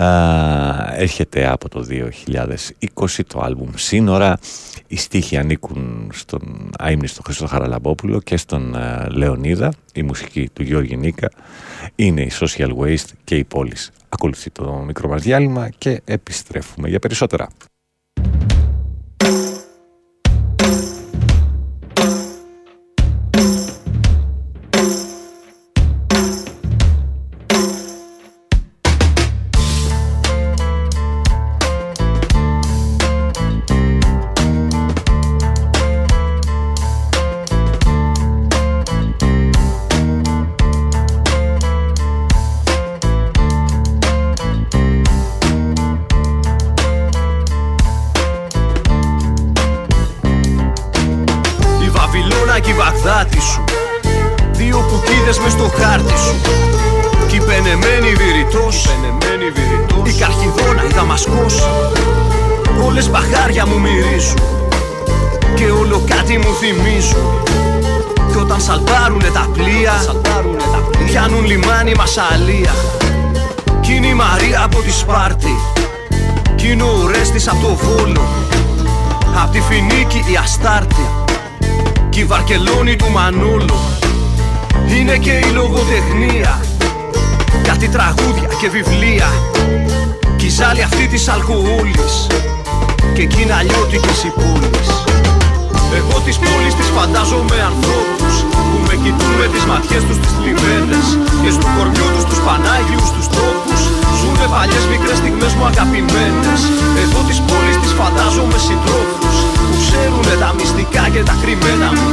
Α, 0.00 0.94
έρχεται 0.94 1.46
από 1.48 1.68
το 1.68 1.86
2020 1.90 3.24
το 3.26 3.40
άλμπουμ 3.40 3.70
Σύνορα. 3.74 4.38
Οι 4.86 4.96
στίχοι 4.96 5.36
ανήκουν 5.36 6.10
στον 6.12 6.70
αείμνηστο 6.78 7.22
Χρήστο 7.22 7.46
Χαραλαμπόπουλο 7.46 8.20
και 8.20 8.36
στον 8.36 8.76
Λεωνίδα. 9.08 9.72
Η 9.94 10.02
μουσική 10.02 10.48
του 10.52 10.62
Γιώργη 10.62 10.96
Νίκα 10.96 11.30
είναι 11.94 12.22
η 12.22 12.30
Social 12.40 12.70
Waste 12.76 13.10
και 13.24 13.36
η 13.36 13.44
πόλης. 13.44 13.90
Ακολουθεί 14.08 14.50
το 14.50 14.72
μικρό 14.72 15.08
μας 15.08 15.22
διάλειμμα 15.22 15.68
και 15.68 16.00
επιστρέφουμε 16.04 16.88
για 16.88 16.98
περισσότερα. 16.98 17.48
Βαρκελόνη 82.92 82.96
του 82.96 83.10
Μανούλου. 83.10 83.80
Είναι 84.98 85.16
και 85.16 85.30
η 85.30 85.50
λογοτεχνία. 85.52 86.60
Κάτι 87.62 87.88
τραγούδια 87.88 88.48
και 88.60 88.68
βιβλία 88.68 89.28
Κι 90.36 90.46
η 90.46 90.48
ζάλη 90.48 90.82
αυτή 90.82 91.06
της 91.06 91.28
αλκοόλης 91.28 92.14
και 93.14 93.22
εκεί 93.22 93.42
είναι 93.42 93.54
αλλιώτικες 93.60 94.18
οι 94.24 94.30
πόλεις 94.40 94.88
Εγώ 95.98 96.16
τις 96.24 96.36
πόλεις 96.44 96.74
τις 96.78 96.88
φαντάζομαι 96.96 97.56
ανθρώπους 97.70 98.34
που 98.70 98.76
με 98.86 98.94
κοιτούν 99.02 99.32
με 99.40 99.46
τις 99.52 99.64
ματιές 99.70 100.02
τους 100.08 100.18
τις 100.22 100.32
θλιμμένες 100.36 101.06
και 101.42 101.50
στου 101.56 101.68
κορμιού 101.76 102.08
τους 102.14 102.24
τους 102.28 102.40
Πανάγιους 102.46 103.08
τους 103.14 103.26
τρόπους. 103.34 103.80
Ζουνε 104.18 104.46
παλιές 104.54 104.84
μικρές 104.92 105.16
στιγμές 105.20 105.52
μου 105.56 105.64
αγαπημένες. 105.70 106.60
Εγώ 107.02 107.20
τις 107.28 107.38
πόλεις 107.48 107.76
τις 107.82 107.92
φαντάζομαι 107.98 108.58
συντρόφους 108.66 109.36
που 109.56 109.64
ξέρουνε 109.82 110.34
τα 110.42 110.50
μυστικά 110.56 111.04
και 111.12 111.22
τα 111.28 111.34
κρυμμένα 111.42 111.88
μου 111.96 112.08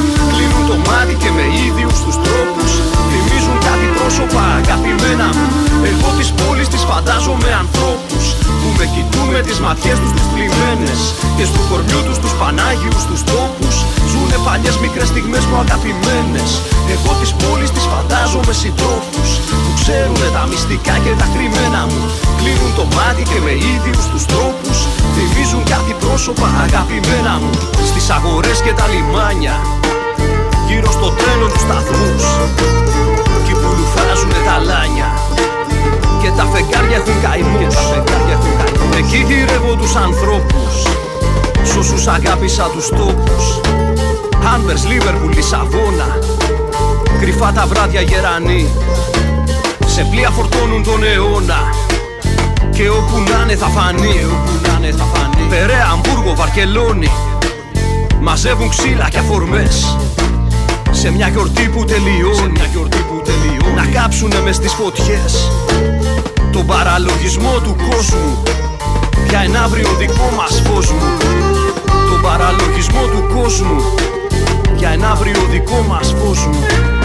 κλείνουν 0.69 0.85
το 0.85 0.91
μάτι 0.91 1.15
και 1.23 1.31
με 1.37 1.45
ίδιους 1.67 1.97
τους 2.03 2.15
τρόπους. 2.25 2.71
Θυμίζουν 3.09 3.57
κάτι 3.67 3.87
πρόσωπα 3.97 4.41
αγαπημένα 4.59 5.27
μου. 5.35 5.47
Εγώ 5.91 6.09
τις 6.17 6.29
πόλεις 6.39 6.67
τις 6.73 6.83
φαντάζομαι 6.89 7.49
ανθρώπους 7.63 8.23
που 8.59 8.67
με 8.77 8.85
κοιτούν 8.93 9.27
με 9.35 9.41
τις 9.47 9.59
ματιές 9.65 9.97
τους 10.01 10.11
τις 10.15 10.27
πλημμένες 10.33 10.99
και 11.37 11.45
στου 11.49 11.61
κορμιού 11.69 12.01
τους 12.07 12.17
τους 12.21 12.33
Πανάγιους 12.39 13.03
τους 13.09 13.21
τόπους. 13.29 13.75
Ζουνε 14.09 14.37
παλιές 14.45 14.75
μικρές 14.83 15.07
στιγμές 15.13 15.43
μου 15.49 15.57
αγαπημένες. 15.63 16.49
Εγώ 16.95 17.11
τις 17.19 17.31
πόλεις 17.41 17.69
τις 17.75 17.85
φαντάζομαι 17.91 18.53
συντρόφους 18.61 19.29
που 19.63 19.71
ξέρουνε 19.79 20.27
τα 20.35 20.43
μυστικά 20.49 20.95
και 21.03 21.13
τα 21.21 21.27
κρυμμένα 21.33 21.81
μου. 21.89 22.01
Κλείνουν 22.39 22.71
το 22.79 22.85
μάτι 22.95 23.23
και 23.31 23.39
με 23.45 23.53
ίδιους 23.73 24.05
τους 24.11 24.23
τρόπους 24.31 24.77
θυμίζουν 25.13 25.63
κάτι 25.73 25.93
πρόσωπα 26.03 26.47
αγαπημένα 26.65 27.33
μου. 27.41 27.53
Στις 27.89 28.05
αγορές 28.17 28.57
και 28.65 28.73
τα 28.79 28.85
λιμάνια 28.93 29.55
γύρω 30.69 30.91
στο 30.91 31.09
τρένο 31.19 31.47
τους 31.53 31.61
σταθμούς. 31.61 32.23
Εκεί 33.37 33.53
που 33.59 33.69
λουφάζουνε 33.77 34.39
τα 34.47 34.57
λάνια. 34.69 35.09
Και 36.21 36.29
τα 36.37 36.45
φεγγάρια 36.51 36.97
έχουν 37.01 37.17
καημούς. 37.23 37.77
Εκεί 38.99 39.19
γυρεύω 39.27 39.73
τους 39.75 39.95
ανθρώπους. 39.95 40.73
Σ' 41.63 41.75
όσους 41.77 42.07
αγάπησα 42.07 42.65
τους 42.73 42.87
τόπους. 42.89 43.45
Άνβερς, 44.53 44.87
Λίβερπουλ, 44.87 45.33
Λισαβόνα. 45.33 46.09
Κρυφά 47.19 47.51
τα 47.51 47.65
βράδια 47.67 48.01
γερανοί. 48.01 48.69
Σε 49.85 50.07
πλοία 50.11 50.29
φορτώνουν 50.29 50.83
τον 50.83 51.03
αιώνα. 51.03 51.61
Και 52.75 52.89
όπου 52.89 53.17
να 53.29 53.55
θα 53.55 53.67
φανεί. 53.75 54.17
Περαία, 55.49 55.87
Αμβούργο, 55.91 56.35
Βαρκελόνη. 56.35 57.11
Μαζεύουν 58.21 58.69
ξύλα 58.69 59.09
και 59.09 59.17
αφορμές 59.17 59.98
σε 60.99 61.11
μια 61.11 61.27
γιορτή 61.27 61.69
που 61.69 61.85
τελειώνει, 61.85 62.51
μια 62.51 62.65
γιορτή 62.71 62.97
που 62.97 63.21
τελειώνει. 63.25 63.75
Να 63.75 63.85
κάψουνε 63.85 64.39
μες 64.39 64.55
στις 64.55 64.73
φωτιές. 64.73 65.51
Τον 66.51 66.65
παραλογισμό 66.65 67.59
του 67.63 67.75
κόσμου. 67.89 68.43
Για 69.29 69.39
ένα 69.39 69.63
αύριο 69.63 69.89
δικό 69.99 70.29
μας 70.37 70.61
φως 70.65 70.91
μου. 70.91 71.17
Τον 72.09 72.21
παραλογισμό 72.21 73.01
του 73.01 73.35
κόσμου. 73.35 73.81
Για 74.75 74.89
ένα 74.89 75.11
αύριο 75.11 75.41
δικό 75.51 75.85
μας 75.89 76.15
φως 76.19 76.45
μου 76.45 76.98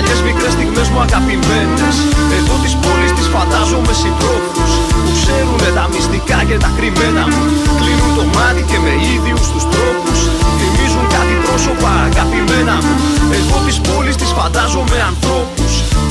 παλιές 0.00 0.22
μικρές 0.28 0.52
στιγμές 0.56 0.88
μου 0.92 1.00
αγαπημένες. 1.06 1.96
Εγώ 2.38 2.54
τις 2.62 2.74
πόλεις 2.82 3.12
τις 3.16 3.28
φαντάζομαι 3.34 3.92
συντρόφους 4.00 4.72
Που 5.04 5.10
ξέρουνε 5.18 5.68
τα 5.78 5.84
μυστικά 5.92 6.38
και 6.48 6.56
τα 6.64 6.70
κρυμμένα 6.76 7.22
μου. 7.30 7.42
Κλείνουν 7.78 8.10
το 8.18 8.24
μάτι 8.34 8.62
και 8.70 8.78
με 8.84 8.92
ίδιους 9.14 9.44
τους 9.52 9.64
τρόπους 9.72 10.18
Θυμίζουν 10.58 11.06
κάτι 11.14 11.34
πρόσωπα 11.44 11.90
αγαπημένα 12.08 12.76
μου. 12.84 12.94
Εγώ 13.38 13.56
τις 13.66 13.78
πόλεις 13.86 14.16
τις 14.20 14.30
φαντάζομαι 14.38 14.96
ανθρώπους 15.10 15.59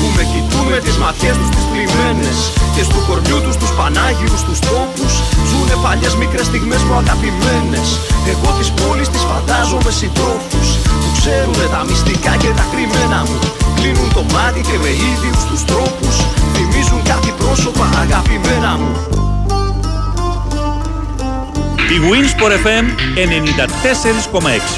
που 0.00 0.08
με 0.16 0.24
κοιτούν 0.32 0.66
με 0.72 0.78
τις 0.86 0.96
ματιές 1.02 1.36
τους 1.40 1.50
τις 1.54 1.64
πλημμένες 1.70 2.38
Και 2.74 2.82
στου 2.88 3.00
κορμιού 3.08 3.38
τους 3.44 3.56
τους 3.60 3.72
Πανάγιους 3.78 4.42
τους 4.46 4.58
τόπους 4.68 5.12
Ζουνε 5.48 5.76
παλιές 5.84 6.14
μικρές 6.22 6.46
στιγμές 6.50 6.82
μου 6.86 6.94
αγαπημένες. 7.02 7.88
Εγώ 8.32 8.48
τις 8.58 8.70
πόλεις 8.78 9.08
τις 9.12 9.22
φαντάζομαι 9.30 9.90
συντρόφους 10.00 10.68
Που 11.00 11.08
ξέρουνε 11.18 11.66
τα 11.74 11.80
μυστικά 11.88 12.32
και 12.42 12.50
τα 12.58 12.64
κρυμμένα 12.72 13.20
μου. 13.26 13.38
Κλείνουν 13.76 14.08
το 14.16 14.22
μάτι 14.34 14.60
και 14.68 14.76
με 14.82 14.90
ίδιους 15.10 15.40
τους 15.48 15.60
τρόπους 15.70 16.14
Θυμίζουν 16.54 17.00
κάτι 17.10 17.30
πρόσωπα 17.40 17.86
αγαπημένα 18.02 18.72
μου. 18.80 18.92
Η 21.96 21.98
Winsport 22.10 22.54
FM 22.64 22.86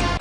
94,6 0.06 0.11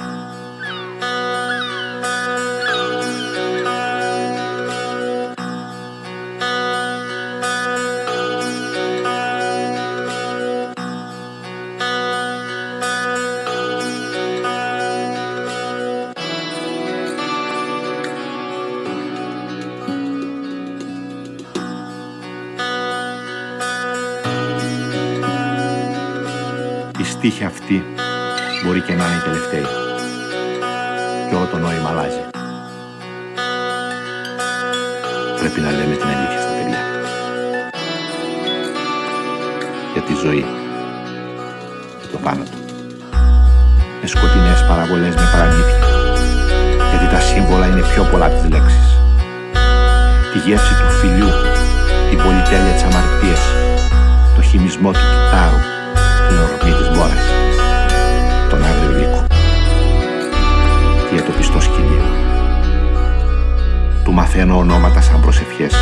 μπορεί 28.82 28.98
και 28.98 29.04
να 29.04 29.06
είναι 29.06 29.16
η 29.16 29.24
τελευταία. 29.28 29.68
Και 31.30 31.36
όλο 31.36 31.46
το 31.46 31.58
νόημα 31.58 31.90
αλλάζει. 31.90 32.24
Πρέπει 35.40 35.60
να 35.66 35.72
λέμε 35.78 35.96
την 36.02 36.08
αλήθεια 36.14 36.40
στα 36.44 36.52
παιδιά. 36.58 36.82
Για 39.94 40.02
τη 40.08 40.14
ζωή. 40.24 40.46
Και 42.00 42.08
το 42.12 42.18
θάνατο. 42.24 42.58
Με 44.02 44.08
σκοτεινές 44.08 44.60
παραβολές 44.70 45.16
με 45.16 45.26
παραμύθια. 45.34 45.80
Γιατί 46.90 47.08
τα 47.16 47.22
σύμβολα 47.30 47.66
είναι 47.68 47.84
πιο 47.94 48.04
πολλά 48.12 48.26
από 48.26 48.36
τις 48.40 48.50
λέξεις. 48.54 48.88
Τη 50.32 50.38
γεύση 50.46 50.74
του 50.80 50.90
φιλιού. 51.00 51.32
Την 52.10 52.18
πολυτέλεια 52.24 52.74
της 52.76 52.84
αμαρτίας. 52.90 53.44
Το 54.36 54.42
χυμισμό 54.42 54.92
του 54.92 55.06
κυτάρου 55.12 55.62
την 56.28 56.40
ορμή 56.46 56.72
της 56.80 56.90
μπόρας, 56.94 57.26
Του 64.12 64.18
μαθαίνω 64.18 64.58
ονόματα 64.58 65.02
σαν 65.02 65.22
προσευχές, 65.22 65.74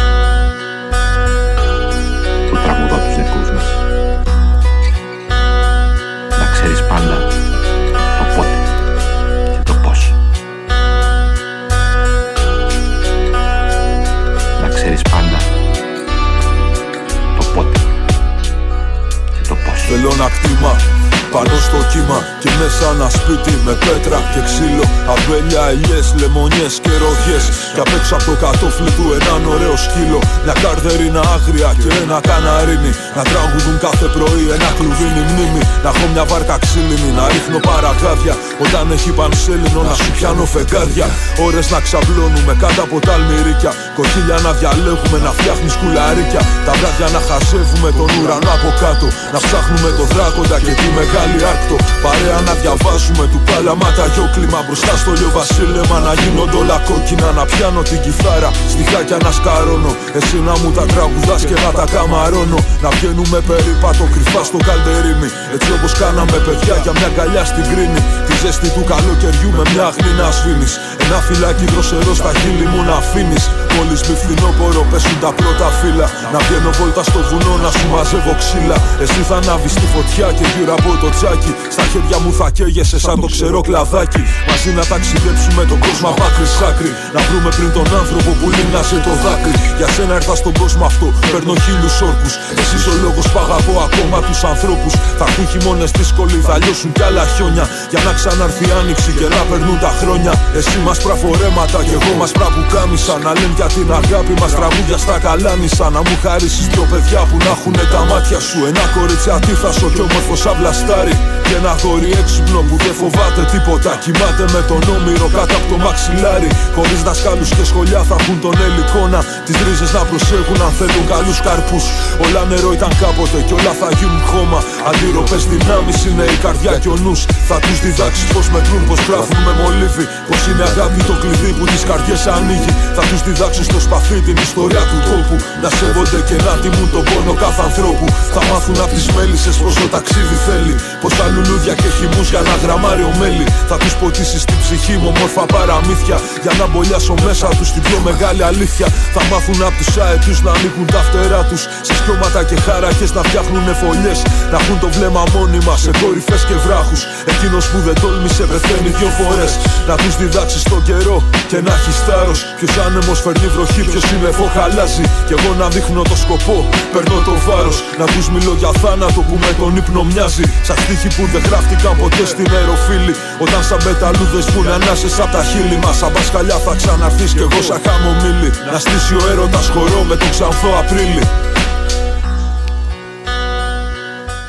πάνω 21.39 21.57
στο 21.67 21.79
κύμα 21.91 22.19
και 22.41 22.49
μέσα 22.59 22.85
ένα 22.95 23.07
σπίτι 23.17 23.53
με 23.65 23.73
πέτρα 23.85 24.19
και 24.33 24.41
ξύλο. 24.47 24.85
Αμπέλια, 25.13 25.63
ελιές, 25.73 26.07
λεμονιές 26.19 26.73
και 26.83 26.93
ροδιές. 27.03 27.45
Και 27.73 27.81
απ' 27.85 27.93
έξω 27.97 28.13
από 28.17 28.25
το 28.29 28.35
κατόφλι 28.43 28.91
του 28.97 29.05
έναν 29.19 29.41
ωραίο 29.53 29.75
σκύλο. 29.85 30.19
Μια 30.43 30.55
καρδερίνα 30.63 31.21
άγρια 31.35 31.69
και 31.81 31.89
ένα 32.03 32.17
καναρίνι. 32.29 32.91
Να 33.17 33.23
τραγουδούν 33.31 33.77
κάθε 33.85 34.07
πρωί 34.15 34.43
ένα 34.55 34.69
κλουβίνι 34.77 35.23
μνήμη. 35.29 35.61
Να 35.83 35.89
έχω 35.93 36.05
μια 36.13 36.25
βάρκα 36.31 36.55
ξύλινη 36.65 37.09
να 37.19 37.23
ρίχνω 37.33 37.59
παρακάδια 37.69 38.33
Όταν 38.63 38.85
έχει 38.95 39.11
πανσέλινο 39.19 39.81
να 39.89 39.93
σου 39.99 40.09
πιάνω 40.15 40.45
φεγγάρια. 40.53 41.07
Ώρες 41.45 41.65
να 41.73 41.79
ξαπλώνουμε 41.85 42.53
κάτω 42.63 42.81
από 42.87 42.97
τα 43.05 43.11
αλμυρίκια. 43.17 43.71
Κοχύλια 43.97 44.37
να 44.45 44.51
διαλέγουμε 44.59 45.17
να 45.25 45.31
φτιάχνεις 45.37 45.73
σκουλαρίκια 45.75 46.41
Τα 46.67 46.73
βράδια 46.79 47.07
να 47.15 47.21
χαζεύουμε 47.27 47.89
τον 47.97 48.09
ουρανό 48.17 48.51
από 48.57 48.69
κάτω. 48.83 49.07
Να 49.33 49.39
ψάχνουμε 49.45 49.89
το 49.97 50.03
δράκοντα 50.13 50.57
και 50.65 50.73
τη 50.79 50.87
μεγάλη 50.99 51.28
άρκτο 51.51 51.75
Παρέα 52.05 52.39
να 52.47 52.53
διαβάζουμε 52.61 53.23
του 53.32 53.39
παλαμάτα. 53.47 54.05
Γιο 54.13 54.25
κλίμα 54.36 54.59
μπροστά 54.65 54.93
στο 55.01 55.11
λιο 55.19 55.30
βασίλεμα 55.39 55.97
Να 56.07 56.13
γίνονται 56.21 56.57
όλα 56.61 56.77
κόκκινα. 56.88 57.30
Να 57.38 57.43
πιάνω 57.51 57.82
την 57.89 57.99
κιθάρα 58.03 58.49
Στιχάκια 58.73 59.17
να 59.25 59.32
σκαρώνω. 59.38 59.91
Εσύ 60.19 60.38
να 60.47 60.53
μου 60.59 60.69
τα 60.77 60.86
τραγουδάς 60.91 61.41
και 61.49 61.57
να 61.63 61.71
τα 61.77 61.86
καμαρώνω. 61.93 62.59
Να 62.84 62.89
βγαίνουμε 62.95 63.39
περίπατο 63.49 64.03
κρυφά 64.13 64.41
στο 64.49 64.59
καλτερίμι 64.69 65.30
Έτσι 65.55 65.69
όπως 65.75 65.91
κάναμε 66.01 66.38
παιδιά 66.45 66.75
για 66.84 66.93
μια 66.97 67.09
καλιά 67.17 67.43
στην 67.51 67.65
κρίνη. 67.71 68.01
Τη 68.27 68.34
ζέστη 68.41 68.69
του 68.75 68.84
καλοκαιριού 68.91 69.51
με 69.57 69.63
μια 69.71 69.86
αγνή 69.89 70.11
να 70.19 70.27
σβήνεις. 70.38 70.73
Ένα 71.03 71.19
φυλάκι 71.27 71.65
δροσερό 71.71 72.13
στα 72.21 72.32
χείλη 72.39 72.65
μου 72.71 72.82
να 72.89 72.95
αφήνεις 73.01 73.43
Μόλις 73.82 74.01
μη 74.07 74.15
φθινόπορο 74.21 74.82
πέσουν 74.91 75.17
τα 75.25 75.32
πρώτα 75.39 75.67
φύλλα. 75.80 76.07
Να 76.34 76.39
βγαίνω 76.45 76.71
βόλτα 76.77 77.03
στο 77.09 77.19
βουνό 77.30 77.53
να 77.65 77.69
σου 77.75 77.86
μαζεύω 77.93 78.34
ξύλα. 78.41 78.77
Εσύ 79.03 79.21
θα 79.30 79.36
ανάβεις 79.41 79.73
τη 79.80 79.86
φωτιά 79.93 80.27
και 80.38 80.45
γύρω 80.53 80.73
από 80.80 80.91
το 81.01 81.09
τσάκι 81.15 81.51
Στα 81.75 81.84
χέρια 81.91 82.17
μου 82.23 82.32
θα 82.39 82.47
καίγεσαι 82.55 82.97
σαν 83.05 83.17
το 83.23 83.27
ξερό 83.36 83.61
κλαδάκι. 83.67 84.21
Μαζί 84.49 84.71
να 84.77 84.84
ταξιδέψουμε 84.91 85.61
τον 85.71 85.80
κόσμο 85.86 86.07
απ' 86.13 86.23
άκρη 86.27 86.47
σ' 86.55 86.63
άκρη. 86.69 86.91
Να 87.15 87.21
βρούμε 87.27 87.49
πριν 87.57 87.69
τον 87.77 87.88
άνθρωπο 87.99 88.32
που 88.39 88.47
λύνασε 88.57 88.97
το 89.07 89.13
δάκρυ. 89.23 89.53
Για 89.80 89.88
σένα 89.95 90.13
ήρθα 90.19 90.36
στον 90.41 90.53
κόσμο 90.61 90.84
αυτό, 90.91 91.07
παίρνω 91.32 91.53
χίλιους 91.63 91.97
όρκους. 92.09 92.34
Εσύ 92.61 92.77
ο 92.91 92.93
λόγος 93.03 93.25
που 93.32 93.39
αγαπώ 93.45 93.73
ακόμα 93.88 94.17
τους 94.27 94.39
ανθρώπους. 94.51 94.93
Θα 95.19 95.25
έχουν 95.30 95.45
χειμώνες 95.51 95.91
δύσκολοι, 95.97 96.38
θα 96.47 96.55
λιώσουν 96.61 96.89
κι 96.95 97.03
άλλα 97.07 97.23
χιόνια. 97.34 97.65
Για 97.91 98.01
να 98.07 98.11
ξαναρθεί 98.17 98.65
η 98.69 98.73
άνοιξη 98.80 99.11
και 99.19 99.27
να 99.36 99.41
περνούν 99.49 99.77
τα 99.86 99.91
χρόνια. 99.99 100.34
Εσύ 100.59 100.77
μας 100.86 100.97
πραφορέματα 101.05 101.80
και 101.88 101.95
εγώ 101.99 102.11
μας 102.21 102.32
πραπουκάμισα 102.38 103.13
Να 103.25 103.32
λένε 103.39 103.55
για 103.59 103.68
την 103.74 103.91
αγάπη 103.91 104.34
μας 104.41 104.51
τραγούδια 104.51 104.97
στα 104.97 105.20
καλάνισα 105.20 105.89
Να 105.89 105.99
μου 105.99 106.15
χαρίσεις 106.24 106.67
δυο 106.67 106.88
παιδιά 106.91 107.20
που 107.30 107.38
να 107.38 107.49
έχουν 107.55 107.74
τα 107.91 108.05
μάτια 108.09 108.39
σου. 108.39 108.65
Ένα 108.65 108.86
κορίτσι 108.95 109.30
αντίθασο 109.30 109.89
και 109.89 110.01
όμορφος 110.01 110.39
σαν 110.39 110.55
βλαστάρι 110.59 111.38
Και 111.50 111.58
ένα 111.64 111.76
γόρι 111.84 112.12
έξυπνο 112.22 112.60
που 112.68 112.76
δεν 112.84 112.95
φοβάται 113.02 113.41
τίποτα. 113.54 113.91
Κοιμάται 114.04 114.45
με 114.56 114.62
τον 114.70 114.82
όμηρο 114.95 115.28
κάτω 115.38 115.54
από 115.60 115.68
το 115.72 115.78
μαξιλάρι. 115.86 116.50
Χωρίς 116.76 117.00
δασκάλους 117.08 117.50
και 117.58 117.64
σχολιά 117.72 118.02
θα 118.10 118.16
έχουν 118.20 118.38
τον 118.45 118.56
ελικόνα 118.68 119.20
Τις 119.45 119.58
ρίζες 119.66 119.91
να 119.97 120.04
προσέχουν 120.10 120.60
αν 120.68 120.74
θέλουν 120.80 121.06
καλούς 121.14 121.39
καρπούς. 121.45 121.86
Όλα 122.26 122.41
νερό 122.52 122.70
ήταν 122.78 122.91
κάποτε 123.04 123.38
και 123.47 123.54
όλα 123.60 123.74
θα 123.82 123.89
γίνουν 123.97 124.22
χώμα. 124.32 124.60
Αντίρροπες 124.89 125.43
δυνάμεις 125.52 125.97
είναι 126.08 126.26
η 126.36 126.38
καρδιά 126.45 126.74
και 126.82 126.89
ο 126.95 126.97
νους. 127.04 127.22
Θα 127.50 127.58
τους 127.64 127.78
διδάξεις 127.84 128.28
πως 128.34 128.45
μετρούν, 128.54 128.84
πως 128.89 129.00
γράφουν 129.08 129.39
με 129.45 129.54
μολύβι. 129.60 130.06
Πως 130.28 130.41
είναι 130.50 130.64
αγάπη 130.72 131.00
το 131.10 131.16
κλειδί 131.22 131.52
που 131.58 131.66
τις 131.72 131.84
καρδιές 131.89 132.22
ανοίγει. 132.36 132.72
Θα 132.97 133.04
τους 133.10 133.22
διδάξεις 133.28 133.66
στο 133.70 133.80
σπαθί 133.86 134.18
την 134.28 134.38
ιστορία 134.47 134.84
του 134.89 135.00
τόπου. 135.10 135.36
Να 135.64 135.70
σέβονται 135.78 136.20
και 136.30 136.38
να 136.45 136.54
τιμούν 136.62 136.89
τον 136.95 137.04
πόνο 137.10 137.34
κάθε 137.43 137.62
ανθρώπου. 137.68 138.06
Θα 138.34 138.41
μάθουν 138.50 138.78
από 138.84 138.93
τις 138.97 139.08
μέλισσες 139.16 139.56
πως 139.62 139.74
το 139.82 139.88
ταξίδι 139.95 140.38
θέλει. 140.47 140.76
Πως 141.02 141.12
τα 141.20 141.26
λουλούδια 141.39 141.73
και 141.81 141.89
χυμούς 141.97 142.27
για 142.33 142.41
να 142.47 142.53
γραμμάριο 142.63 143.09
μέλι 143.19 143.45
Θα 143.69 143.77
τους 143.81 143.93
ποτίσεις 144.01 144.41
στην 144.41 144.57
ψυχή 144.63 144.95
μου 145.01 145.09
όμορφα 145.13 145.43
παραμύθια. 145.53 146.17
Για 146.43 146.53
να 146.59 146.65
μπολιάσω 146.67 147.13
μέσα 147.25 147.47
τους 147.57 147.69
την 147.73 147.81
πιο 147.87 147.99
μεγάλη 148.07 148.43
αλήθεια. 148.51 148.87
Θα 149.15 149.21
μάθουν 149.29 149.59
από 149.67 149.75
τους 149.79 149.97
αετούς 150.03 150.37
να 150.45 150.51
ανοίγουν 150.55 150.85
τα 150.95 151.01
φτερά 151.07 151.41
τους. 151.49 151.61
Σε 151.87 151.93
σκιώματα 151.99 152.41
και 152.49 152.57
χάρακες 152.65 153.11
να 153.17 153.21
φτιάχνουν 153.27 153.67
φωλιές. 153.81 154.19
Να 154.51 154.57
έχουν 154.61 154.77
το 154.83 154.89
βλέμμα 154.95 155.23
μόνιμα 155.35 155.73
σε 155.83 155.91
κορυφές 156.01 156.41
και 156.49 156.55
βράχους. 156.65 157.01
Εκείνος 157.33 157.63
που 157.69 157.77
δεν 157.85 157.95
τόλμησε 158.01 158.43
πεθαίνει 158.51 158.89
δυο 158.97 159.09
φορές. 159.19 159.51
Να 159.89 159.95
τους 160.01 160.13
διδάξεις 160.19 160.63
τον 160.71 160.81
καιρό 160.87 161.17
και 161.49 161.59
να 161.65 161.73
έχεις 161.77 161.97
θάρρος. 162.05 162.39
Ποιος 162.57 162.73
άνεμος 162.85 163.19
φέρνει 163.23 163.47
βροχή, 163.55 163.81
ποιος 163.89 164.03
σύννεφο 164.09 164.45
χαλάζει. 164.55 165.05
Κι 165.27 165.33
εγώ 165.37 165.51
να 165.61 165.67
δείχνω 165.75 166.01
το 166.11 166.15
σκοπό, 166.23 166.57
παίρνω 166.93 167.17
το 167.27 167.33
βάρος. 167.47 167.77
Να 167.99 168.05
τους 168.13 168.25
μιλώ 168.33 168.53
για 168.61 168.71
θάνατο 168.81 169.21
που 169.27 169.35
με 169.43 169.51
τον 169.59 169.71
ύπνο 169.79 170.01
μοιάζει. 170.09 170.45
Σαν 170.67 170.77
στίχοι 170.83 171.09
που 171.15 171.23
δεν 171.34 171.41
γράφτηκαν 171.49 171.97
ποτέ 172.01 172.25
στην 172.25 172.47
αεροφύλη 172.57 173.13
Όταν 173.45 173.63
σαν 173.63 173.80
πεταλούδες 173.84 174.45
που 174.51 174.59
ανάσες 174.75 175.19
απ' 175.19 175.32
τα 175.32 175.43
χείλη 175.43 175.77
μας 175.84 175.95
Σαν 175.97 176.11
πασκαλιά 176.13 176.57
θα 176.65 176.73
ξαναρθείς 176.75 177.32
κι 177.34 177.45
εγώ 177.47 177.61
σαν 177.67 177.80
χαμομήλι 177.86 178.51
Να 178.71 178.80
στήσει 178.80 179.13
ο 179.15 179.21
έρωτας 179.32 179.67
χορό 179.73 180.01
με 180.09 180.15
τον 180.15 180.30
ξανθό 180.30 180.69
Απρίλη 180.82 181.25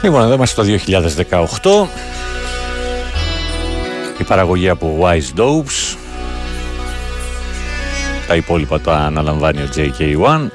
Λοιπόν, 0.02 0.22
εδώ 0.22 0.34
είμαστε 0.34 0.62
το 0.62 0.68
2018. 1.84 1.88
Η 4.18 4.24
παραγωγή 4.24 4.68
από 4.68 4.98
Wise 5.02 5.40
Dopes. 5.40 5.96
Τα 8.26 8.34
υπόλοιπα 8.34 8.80
τα 8.80 8.96
αναλαμβάνει 8.96 9.62
ο 9.62 9.68
JK1. 9.76 10.48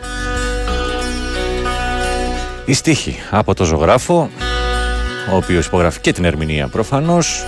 Η 2.65 2.73
στίχη 2.73 3.19
από 3.29 3.53
το 3.53 3.63
ζωγράφο, 3.63 4.29
ο 5.31 5.35
οποίος 5.35 5.65
υπογράφει 5.65 5.99
και 5.99 6.11
την 6.11 6.25
ερμηνεία 6.25 6.67
προφανώς. 6.67 7.45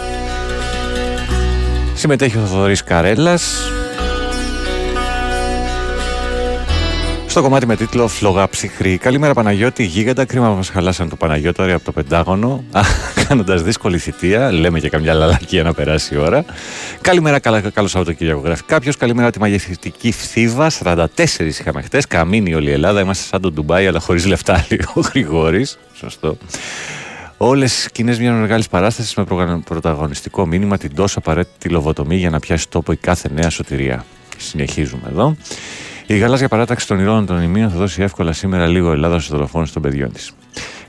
Συμμετέχει 1.94 2.38
ο 2.38 2.46
Θοδωρής 2.46 2.84
Καρέλας. 2.84 3.72
Στο 7.28 7.42
κομμάτι 7.42 7.66
με 7.66 7.76
τίτλο 7.76 8.08
Φλογά 8.08 8.48
ψυχρή. 8.50 8.98
Καλημέρα 8.98 9.34
Παναγιώτη, 9.34 9.84
γίγαντα. 9.84 10.26
Κρίμα 10.26 10.50
που 10.50 10.56
μας 10.56 10.70
χαλάσαν 10.70 11.10
το 11.10 11.16
Παναγιώτο 11.16 11.64
από 11.64 11.84
το 11.84 11.92
Πεντάγωνο. 11.92 12.64
Κάνοντας 13.28 13.62
δύσκολη 13.64 13.98
θητεία. 13.98 14.52
Λέμε 14.52 14.80
και 14.80 14.90
καμιά 14.90 15.14
λαλακία 15.14 15.64
να 15.64 15.74
περάσει 15.74 16.14
η 16.16 16.18
ώρα. 16.18 16.46
Καλημέρα, 17.02 17.40
καλά, 17.40 17.62
καλό 17.62 17.88
Σαββατοκύριακο. 17.88 18.40
Γράφει 18.40 18.64
κάποιος. 18.64 18.98
Καλημέρα 18.98 19.32
τη 19.32 19.40
μαγευτική 19.40 20.12
φθήβα. 20.12 20.72
44 20.84 21.06
είχαμε 21.40 21.82
χτες. 21.82 22.08
Καμίνη 22.08 22.54
όλη 22.54 22.70
η 22.70 22.74
Ελλάδα. 22.74 23.02
Είμαστε 23.02 23.28
σαν 23.28 23.42
τον 23.42 23.54
Ντουμπάι, 23.54 23.88
αλλά 23.88 24.00
χωρίς 24.00 24.26
λεφτά, 24.26 24.54
λέει 24.70 24.80
ο 24.94 25.00
Γρηγόρης. 25.00 25.78
Σωστό. 25.94 26.38
Όλες 27.38 27.78
οι 27.78 27.82
σκηνές 27.82 28.20
μιας 28.20 28.40
μεγάλης 28.40 28.68
παράστασης 28.68 29.16
με 29.16 29.24
προγρα- 29.24 29.60
πρωταγωνιστικό 29.66 30.46
μήνυμα 30.46 30.78
την 30.78 30.96
τόσο 30.96 31.20
απαραίτητη 31.20 31.70
λοβοτομή 31.70 32.16
για 32.16 32.30
να 32.30 32.40
πιάσει 32.40 32.70
τόπο 32.70 32.92
η 32.92 32.96
κάθε 32.96 33.30
νέα 33.34 33.50
σωτηρία. 33.50 34.06
Συνεχίζουμε 34.38 35.08
εδώ. 35.10 35.36
Η 36.06 36.18
γαλάζια 36.18 36.48
παράταξη 36.48 36.88
των 36.88 37.00
ηρώνων 37.00 37.26
των 37.26 37.42
ημείων 37.42 37.70
θα 37.70 37.78
δώσει 37.78 38.02
εύκολα 38.02 38.34
σήμερα 38.34 38.68
λίγο 38.68 38.92
Ελλάδα 38.92 39.20
στου 39.20 39.32
δολοφόνου 39.32 39.66
των 39.74 39.82
παιδιών 39.82 40.12
της. 40.12 40.32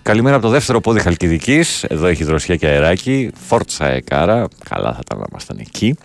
Καλημέρα 0.02 0.36
από 0.36 0.44
το 0.44 0.50
δεύτερο 0.50 0.80
πόδι 0.80 1.00
Χαλκιδικής. 1.00 1.84
Εδώ 1.84 2.06
έχει 2.06 2.24
δροσιά 2.24 2.56
και 2.56 2.66
αεράκι. 2.66 3.30
Φόρτσα 3.46 3.86
εκάρα. 3.86 4.48
Καλά 4.68 4.92
θα 4.92 4.98
ήταν 5.04 5.18
να 5.18 5.24
ήμασταν 5.30 5.56
εκεί. 5.60 5.96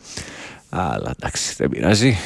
Αλλά 0.70 1.14
εντάξει, 1.20 1.54
δεν 1.58 1.70
πειράζει. 1.70 2.18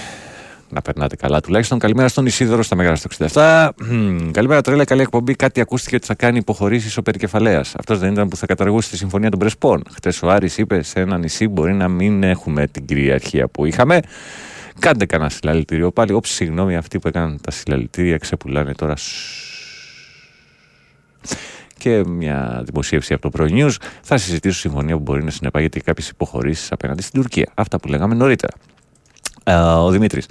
Να 0.69 0.81
περνάτε 0.81 1.15
καλά 1.15 1.41
τουλάχιστον. 1.41 1.79
Καλημέρα 1.79 2.07
στον 2.07 2.25
Ισίδωρο 2.25 2.63
στα 2.63 2.75
Μεγάλα 2.75 2.95
στο 2.95 3.09
67. 3.33 3.69
Μμμ. 3.89 4.31
Καλημέρα, 4.31 4.61
τρέλα. 4.61 4.83
Καλή 4.83 5.01
εκπομπή. 5.01 5.35
Κάτι 5.35 5.61
ακούστηκε 5.61 5.95
ότι 5.95 6.05
θα 6.05 6.15
κάνει 6.15 6.37
υποχωρήσεις 6.37 6.97
ο 6.97 7.01
Περικεφαλαία. 7.01 7.59
Αυτός 7.59 7.99
δεν 7.99 8.11
ήταν 8.11 8.27
που 8.27 8.35
θα 8.35 8.45
καταργούσε 8.45 8.89
τη 8.89 8.97
συμφωνία 8.97 9.29
των 9.29 9.39
Πρεσπών. 9.39 9.83
Χτες 9.93 10.21
ο 10.21 10.29
Άρης 10.29 10.57
είπε 10.57 10.81
σε 10.81 10.99
ένα 10.99 11.17
νησί 11.17 11.47
μπορεί 11.47 11.73
να 11.73 11.87
μην 11.87 12.23
έχουμε 12.23 12.67
την 12.67 12.85
κυριαρχία 12.85 13.47
που 13.47 13.65
είχαμε. 13.65 13.99
Κάντε 14.79 15.05
κανένα 15.05 15.29
συλλαλητήριο 15.29 15.91
πάλι. 15.91 16.11
Όψη 16.11 16.33
συγγνώμη, 16.33 16.75
αυτοί 16.75 16.99
που 16.99 17.07
έκαναν 17.07 17.39
τα 17.41 17.51
συλλαλητήρια 17.51 18.17
ξεπουλάνε 18.17 18.73
τώρα. 18.73 18.93
Και 21.77 22.03
μια 22.07 22.61
δημοσίευση 22.65 23.13
από 23.13 23.29
το 23.29 23.37
Pro 23.37 23.49
News 23.49 23.73
θα 24.01 24.17
συζητήσω 24.17 24.59
συμφωνία 24.59 24.95
που 24.95 25.01
μπορεί 25.01 25.23
να 25.23 25.31
συνεπάγεται 25.31 25.79
κάποιες 25.79 26.09
υποχωρήσεις 26.09 26.71
απέναντι 26.71 27.01
στην 27.01 27.21
Τουρκία. 27.21 27.51
Αυτά 27.53 27.79
που 27.79 27.87
λέγαμε 27.87 28.15
νωρίτερα. 28.15 28.53
Ε, 29.49 29.53
ο 29.55 29.89
Δημήτρης. 29.89 30.25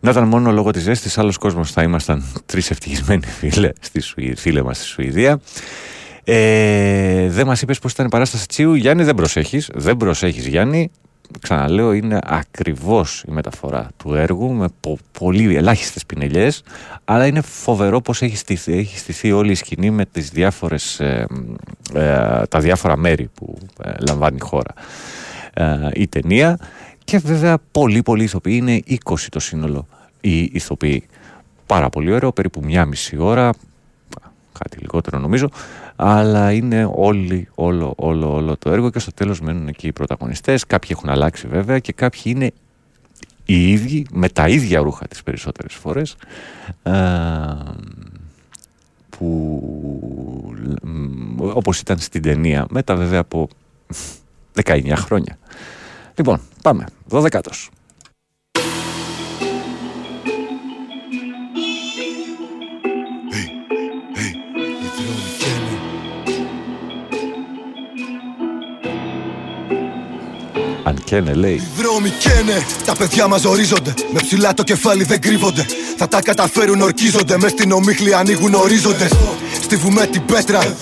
Να 0.00 0.10
ήταν 0.10 0.24
μόνο 0.28 0.52
λόγω 0.52 0.70
της 0.70 0.82
ζέστης, 0.82 1.18
άλλος 1.18 1.36
κόσμος 1.36 1.72
θα 1.72 1.82
ήμασταν 1.82 2.24
τρεις 2.46 2.70
ευτυχισμένοι 2.70 3.26
φίλε, 3.38 3.70
στη 3.80 4.00
Σουη, 4.00 4.34
φίλε 4.36 4.62
μας 4.62 4.76
στη 4.76 4.86
Σουηδία. 4.86 5.40
Ε, 6.24 7.28
δεν 7.28 7.46
μας 7.46 7.62
είπες 7.62 7.78
πώς 7.78 7.92
ήταν 7.92 8.06
η 8.06 8.08
παράσταση 8.08 8.46
Τσίου. 8.48 8.74
Γιάννη, 8.74 9.04
δεν 9.04 9.14
προσέχεις. 9.14 9.70
Δεν 9.74 9.96
προσέχεις, 9.96 10.46
Γιάννη. 10.46 10.90
Ξαναλέω, 11.40 11.92
είναι 11.92 12.18
ακριβώς 12.22 13.22
η 13.28 13.30
μεταφορά 13.30 13.88
του 13.96 14.14
έργου 14.14 14.52
με 14.52 14.66
πο- 14.80 14.98
πολύ 15.18 15.56
ελάχιστες 15.56 16.06
πινελιές. 16.06 16.62
Αλλά 17.04 17.26
είναι 17.26 17.40
φοβερό 17.40 18.00
πώς 18.00 18.22
έχει 18.22 18.36
στηθεί, 18.36 18.72
έχει 18.78 18.98
στηθεί 18.98 19.32
όλη 19.32 19.50
η 19.50 19.54
σκηνή 19.54 19.90
με 19.90 20.04
τις 20.04 20.30
διάφορες, 20.30 21.00
ε, 21.00 21.26
ε, 21.94 22.42
τα 22.48 22.58
διάφορα 22.60 22.96
μέρη 22.96 23.30
που 23.34 23.58
ε, 23.84 23.90
λαμβάνει 24.08 24.36
η 24.36 24.44
χώρα 24.44 24.72
ε, 25.54 25.64
η 25.92 26.06
ταινία. 26.08 26.58
Και 27.08 27.18
βέβαια 27.18 27.58
πολύ 27.72 28.02
πολύ 28.02 28.24
ηθοποιοί, 28.24 28.58
είναι 28.60 28.82
20 29.04 29.14
το 29.30 29.40
σύνολο 29.40 29.86
οι 30.20 30.42
ηθοποιοί. 30.42 31.06
Πάρα 31.66 31.88
πολύ 31.88 32.12
ωραίο, 32.12 32.32
περίπου 32.32 32.60
μια 32.64 32.86
μισή 32.86 33.16
ώρα, 33.18 33.52
κάτι 34.58 34.78
λιγότερο 34.78 35.18
νομίζω, 35.18 35.48
αλλά 35.96 36.52
είναι 36.52 36.90
όλοι, 36.94 37.48
όλο, 37.54 37.92
όλο, 37.96 38.34
όλο 38.34 38.56
το 38.56 38.70
έργο 38.70 38.90
και 38.90 38.98
στο 38.98 39.12
τέλος 39.12 39.40
μένουν 39.40 39.68
εκεί 39.68 39.86
οι 39.86 39.92
πρωταγωνιστές. 39.92 40.66
Κάποιοι 40.66 40.88
έχουν 40.92 41.08
αλλάξει 41.08 41.46
βέβαια 41.46 41.78
και 41.78 41.92
κάποιοι 41.92 42.22
είναι 42.24 42.52
οι 43.44 43.70
ίδιοι, 43.70 44.06
με 44.12 44.28
τα 44.28 44.48
ίδια 44.48 44.80
ρούχα 44.80 45.08
τις 45.08 45.22
περισσότερες 45.22 45.74
φορές, 45.74 46.16
ε, 46.82 46.92
που 49.10 49.26
μ, 50.82 51.40
όπως 51.40 51.80
ήταν 51.80 51.98
στην 51.98 52.22
ταινία, 52.22 52.66
μετά 52.70 52.96
βέβαια 52.96 53.20
από 53.20 53.48
19 54.52 54.92
χρόνια. 54.96 55.38
Λοιπόν, 56.18 56.40
πάμε. 56.62 56.86
12ος. 70.88 71.04
καίνε 71.04 71.32
λέει. 71.32 71.52
Οι 71.52 71.68
δρόμοι 71.76 72.10
καίνε, 72.10 72.66
τα 72.84 72.94
παιδιά 72.96 73.26
μας 73.28 73.44
ορίζονται. 73.44 73.94
Με 74.12 74.20
ψηλά 74.22 74.54
το 74.54 74.62
κεφάλι 74.62 75.04
δεν 75.04 75.20
κρύβονται. 75.20 75.66
Θα 75.96 76.08
τα 76.08 76.22
καταφέρουν, 76.22 76.80
ορκίζονται. 76.80 77.38
Μες 77.38 77.50
στην 77.50 77.72
ομίχλη 77.72 78.14
ανοίγουν 78.14 78.54
ορίζοντες. 78.54 79.12
Στίβουμε 79.62 80.06
την 80.06 80.24
πέτρα, 80.26 80.76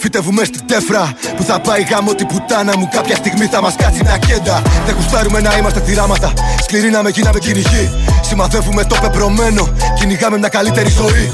φυτεύουμε 0.00 0.44
στην 0.44 0.66
τέφρα. 0.66 1.12
Που 1.36 1.42
θα 1.42 1.60
πάει 1.60 1.82
γάμο 1.82 2.14
την 2.14 2.26
πουτάνα 2.26 2.76
μου. 2.78 2.88
Κάποια 2.92 3.16
στιγμή 3.16 3.46
θα 3.46 3.60
μας 3.60 3.76
κάτσει 3.76 4.00
μια 4.02 4.18
κέντα. 4.18 4.62
Δεν 4.86 4.94
γουστάρουμε 4.94 5.40
να 5.40 5.56
είμαστε 5.56 5.80
θυράματα. 5.80 6.32
Σκληροί 6.62 6.90
να 6.90 7.02
με 7.02 7.10
γίναμε 7.10 7.38
κυνηγοί. 7.38 7.90
Σημαδεύουμε 8.22 8.84
το 8.84 8.96
πεπρωμένο. 9.00 9.68
Κυνηγάμε 9.98 10.38
μια 10.38 10.48
καλύτερη 10.48 10.90
ζωή. 10.90 11.30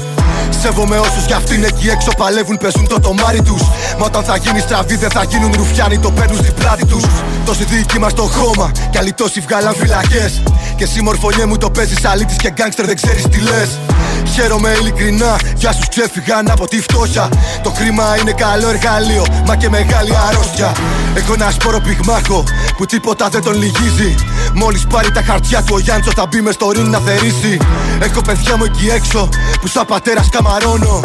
Σέβομαι 0.63 0.97
όσους 0.97 1.25
κι 1.25 1.33
αυτοί 1.33 1.55
είναι 1.55 1.67
εκεί 1.67 1.87
έξω 1.89 2.11
παλεύουν, 2.17 2.57
παίζουν 2.57 2.87
το 2.87 2.99
τομάρι 2.99 3.41
τους. 3.41 3.61
Μα 3.99 4.05
όταν 4.05 4.23
θα 4.23 4.37
γίνει 4.37 4.59
στραβή, 4.59 4.95
δεν 4.95 5.09
θα 5.09 5.23
γίνουν 5.23 5.51
ρουφιάνοι, 5.57 5.97
το 5.99 6.11
παίρνουν 6.11 6.37
στην 6.37 6.53
πλάτη 6.53 6.85
τους. 6.85 7.03
Τόσοι 7.45 7.63
δίκοι 7.63 7.99
μας 7.99 8.11
στο 8.11 8.23
χώμα, 8.23 8.71
κι 8.89 8.97
άλλοι 8.97 9.13
τόσοι 9.13 9.39
βγάλαν 9.39 9.75
φυλακές. 9.75 10.41
Και 10.75 10.83
εσύ 10.83 11.01
μορφωνιέ 11.01 11.45
μου 11.45 11.57
το 11.57 11.69
παίζει 11.69 11.95
αλήτη 12.03 12.35
και 12.35 12.51
γκάγκστερ, 12.51 12.85
δεν 12.85 12.95
ξέρεις 12.95 13.23
τι 13.23 13.39
λες. 13.39 13.69
Χαίρομαι 14.33 14.69
ειλικρινά 14.79 15.39
για 15.55 15.71
σου 15.71 15.81
ξέφυγαν 15.89 16.51
από 16.51 16.67
τη 16.67 16.81
φτώχεια. 16.81 17.29
Το 17.63 17.69
χρήμα 17.69 18.15
είναι 18.21 18.31
καλό 18.31 18.69
εργαλείο, 18.69 19.25
μα 19.45 19.55
και 19.55 19.69
μεγάλη 19.69 20.13
αρρώστια. 20.27 20.71
Έχω 21.15 21.33
ένα 21.33 21.51
σπόρο 21.51 21.79
πυγμάχο 21.79 22.43
που 22.77 22.85
τίποτα 22.85 23.29
δεν 23.29 23.43
τον 23.43 23.53
λυγίζει. 23.53 24.15
Μόλις 24.53 24.87
πάρει 24.89 25.11
τα 25.11 25.21
χαρτιά 25.21 25.61
του, 25.61 25.73
ο 25.75 25.79
Γιάντσος 25.79 26.13
θα 26.13 26.25
μπει 26.25 26.41
μες 26.41 26.53
στο 26.53 26.67
ring 26.67 26.89
να 26.89 26.99
θερήσει. 26.99 27.57
Έχω 27.99 28.21
παιδιά 28.21 28.57
μου 28.57 28.63
εκεί 28.63 28.87
έξω 28.89 29.29
που 29.61 29.67
σαν 29.67 29.85
πατέρας 29.85 30.29
καμαρώνω. 30.53 31.01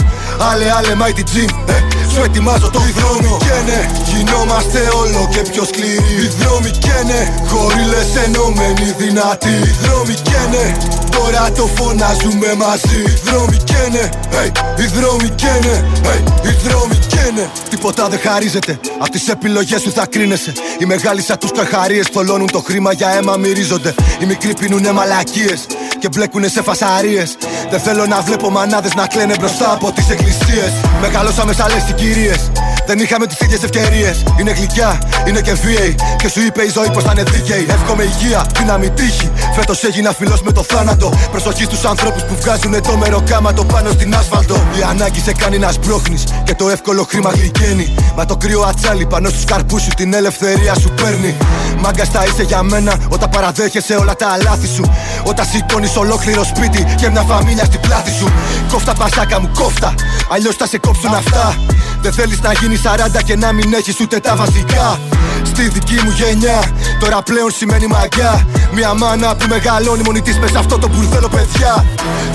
Άλλε, 0.51 0.67
άλλε, 0.77 0.93
mighty 1.01 1.25
gym, 1.33 1.51
ε, 1.67 1.79
σου 2.13 2.23
ετοιμάζω 2.25 2.71
το 2.71 2.81
δρόμο. 2.99 3.37
Καίνε, 3.47 3.91
γινόμαστε 4.11 4.81
όλο 5.01 5.29
και 5.33 5.51
πιο 5.51 5.65
σκληροί. 5.65 6.15
Οι 6.23 6.29
δρόμοι 6.39 6.71
καίνε, 6.71 7.21
χωρίλε 7.49 8.03
ενωμένοι 8.25 8.95
δυνατοί. 8.99 9.49
Οι 9.49 9.75
δρόμοι 9.83 10.15
καίνε, 10.29 10.77
τώρα 11.11 11.53
το 11.53 11.65
φωνάζουμε 11.77 12.55
μαζί. 12.57 13.01
Οι 13.07 13.19
δρόμοι 13.25 13.57
καίνε, 13.71 14.11
hey, 14.35 14.51
οι 14.81 14.87
δρόμοι 14.97 15.29
καίνε, 15.29 15.85
hey, 16.03 16.21
οι 16.47 16.69
δρόμοι 16.69 16.99
καίνε. 17.13 17.51
Τίποτα 17.71 18.09
δεν 18.09 18.21
χαρίζεται, 18.21 18.81
απ' 18.99 19.09
τις 19.09 19.29
επιλογές 19.29 19.81
σου 19.81 19.93
θα 19.93 20.07
κρίνεσαι. 20.07 20.53
Οι 20.79 20.85
μεγάλοι 20.85 21.23
σαν 21.23 21.39
τους 21.39 21.53
καρχαρίες 21.53 22.07
θολώνουν 22.13 22.51
το 22.51 22.61
χρήμα 22.61 22.93
για 22.93 23.09
αίμα 23.09 23.37
μυρίζονται. 23.37 23.95
Οι 24.21 24.25
μικροί 24.25 24.55
πίνουνε 24.55 24.93
μαλακίες 24.93 25.67
και 25.99 26.09
μπλέκουνε 26.09 26.49
σε 26.49 26.63
φασαρίες. 26.63 27.37
Δεν 27.71 27.81
θέλω 27.81 28.07
να 28.07 28.21
βλέπω 28.21 28.51
μανάδες 28.51 28.95
να 28.95 29.07
κλαίνε 29.07 29.35
μπροστά 29.39 29.73
από 29.73 29.93
τις 29.93 30.11
εκκλησίες. 30.11 30.73
Μεγαλώσαμε 31.01 31.53
σαν 31.53 31.69
λες 31.69 31.85
κυρίες. 31.95 32.51
Δεν 32.89 32.99
είχαμε 32.99 33.27
τις 33.27 33.41
ίδιες 33.41 33.63
ευκαιρίες. 33.63 34.23
Είναι 34.41 34.51
γλυκιά, 34.51 34.99
είναι 35.27 35.41
και 35.41 35.53
βίαιη. 35.53 35.95
Και 36.19 36.29
σου 36.29 36.41
είπε 36.47 36.63
η 36.63 36.71
ζωή 36.75 36.91
πως 36.91 37.03
θα 37.05 37.13
είναι 37.15 37.23
δίκαιη. 37.23 37.67
Εύχομαι 37.69 38.03
υγεία, 38.03 38.47
δύναμη 38.59 38.91
τύχη. 38.91 39.31
Φέτος 39.55 39.83
έγινα 39.83 40.13
φιλός 40.13 40.43
με 40.43 40.53
το 40.53 40.63
θάνατο. 40.63 41.13
Προσοχή 41.31 41.65
στους 41.65 41.85
ανθρώπους 41.85 42.23
που 42.23 42.37
βγάζουν 42.41 42.83
το 42.83 42.97
μεροκάματο 42.97 43.65
πάνω 43.65 43.91
στην 43.91 44.15
άσφαλτο. 44.15 44.55
Η 44.79 44.83
ανάγκη 44.91 45.21
σε 45.21 45.33
κάνει 45.33 45.59
να 45.59 45.73
σπρώχνεις 45.73 46.25
και 46.45 46.55
το 46.55 46.69
εύκολο 46.69 47.07
χρήμα 47.11 47.31
γλυκαίνει. 47.31 47.95
Μα 48.17 48.25
το 48.25 48.37
κρύο 48.37 48.61
ατσάλι 48.61 49.07
πάνω 49.07 49.29
στους 49.29 49.45
καρπούς 49.45 49.83
σου 49.83 49.91
την 49.97 50.15
ελευθερία 50.15 50.75
σου 50.75 50.91
παίρνει. 51.03 51.37
Μάγκα 51.79 52.05
θα 52.05 52.25
είσαι 52.25 52.43
για 52.43 52.63
μένα 52.63 52.97
όταν 53.09 53.29
παραδέχεσαι 53.29 53.95
όλα 53.95 54.15
τα 54.17 54.39
λάθη 54.43 54.67
σου. 54.67 54.85
Όταν 55.23 55.47
σηκώνεις 55.47 55.97
ολόκληρο 55.97 56.45
σπίτι 56.45 56.85
και 56.97 57.09
μια 57.11 57.23
φαμίλια 57.23 57.65
στην 57.65 57.81
πλάτη 57.81 58.11
σου. 58.11 58.33
Κόφτα 58.73 58.93
πασάκα 58.95 59.41
μου, 59.41 59.51
κόφτα. 59.55 59.95
Αλλιώς 60.31 60.55
θα 60.55 60.67
σε 60.67 60.79
κόψουν 60.79 61.15
αυτά. 61.15 61.57
Δεν 62.03 62.13
θέλεις 62.13 62.41
να 62.41 62.53
γίνεις 62.53 62.78
40 62.83 63.23
και 63.25 63.37
να 63.37 63.53
μην 63.53 63.73
έχεις 63.75 64.01
ούτε 64.01 64.19
τα 64.19 64.37
βασικά. 64.37 65.01
Στη 65.43 65.69
δική 65.69 66.01
μου 66.05 66.11
γενιά, 66.11 66.63
τώρα 67.01 67.23
πλέον 67.23 67.51
σημαίνει 67.51 67.87
μαγιά. 67.87 68.47
Μια 68.73 68.95
μάνα 68.95 69.37
που 69.37 69.47
μεγαλώνει 69.49 70.03
μόνη 70.03 70.23
της 70.23 70.39
μέσα 70.39 70.59
αυτό 70.59 70.79
το 70.79 70.89
μπουρδέλο 70.89 71.29
παιδιά. 71.29 71.85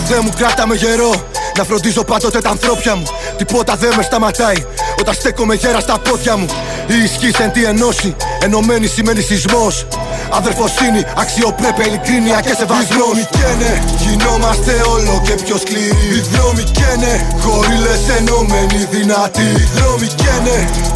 Θεέ 0.08 0.20
μου 0.20 0.32
κράτα 0.38 0.68
με 0.68 0.76
γερό, 0.76 1.12
να 1.58 1.64
φροντίζω 1.64 2.04
πάντοτε 2.04 2.40
τα 2.40 2.50
ανθρώπια 2.50 2.96
μου. 2.96 3.06
Τίποτα 3.38 3.76
δεν 3.76 3.94
με 3.98 4.04
σταματάει 4.04 4.66
όταν 5.00 5.14
στέκομαι 5.14 5.56
γέρα 5.56 5.80
στα 5.80 6.00
πόδια 6.00 6.38
μου. 6.38 6.46
Η 6.88 7.04
ισχύ 7.04 7.44
εν 7.44 7.52
τη 7.52 7.64
ενώση, 7.64 8.16
ενωμένη 8.40 8.88
σημαίνει 8.88 9.22
σεισμός. 9.22 9.88
Αδερφοσύνη, 10.30 11.02
αξιοπρέπεια, 11.18 11.86
ειλικρίνεια 11.88 12.42
και 12.42 12.54
σεβασμός. 12.60 12.90
Οι 12.90 12.94
δρόμοι 12.98 13.24
καίνε, 13.38 13.72
γινόμαστε 14.02 14.74
όλο 14.94 15.22
και 15.26 15.36
πιο 15.44 15.58
σκληροί. 15.58 16.08
Οι 16.16 16.22
δρόμοι 16.32 16.64
καίνε, 16.78 17.14
χωρίλε 17.42 17.96
ενωμένοι 18.18 18.82
δυνατοί. 18.92 19.42
Οι 19.42 19.68
δρόμοι 19.76 20.08
καίνε, 20.08 20.33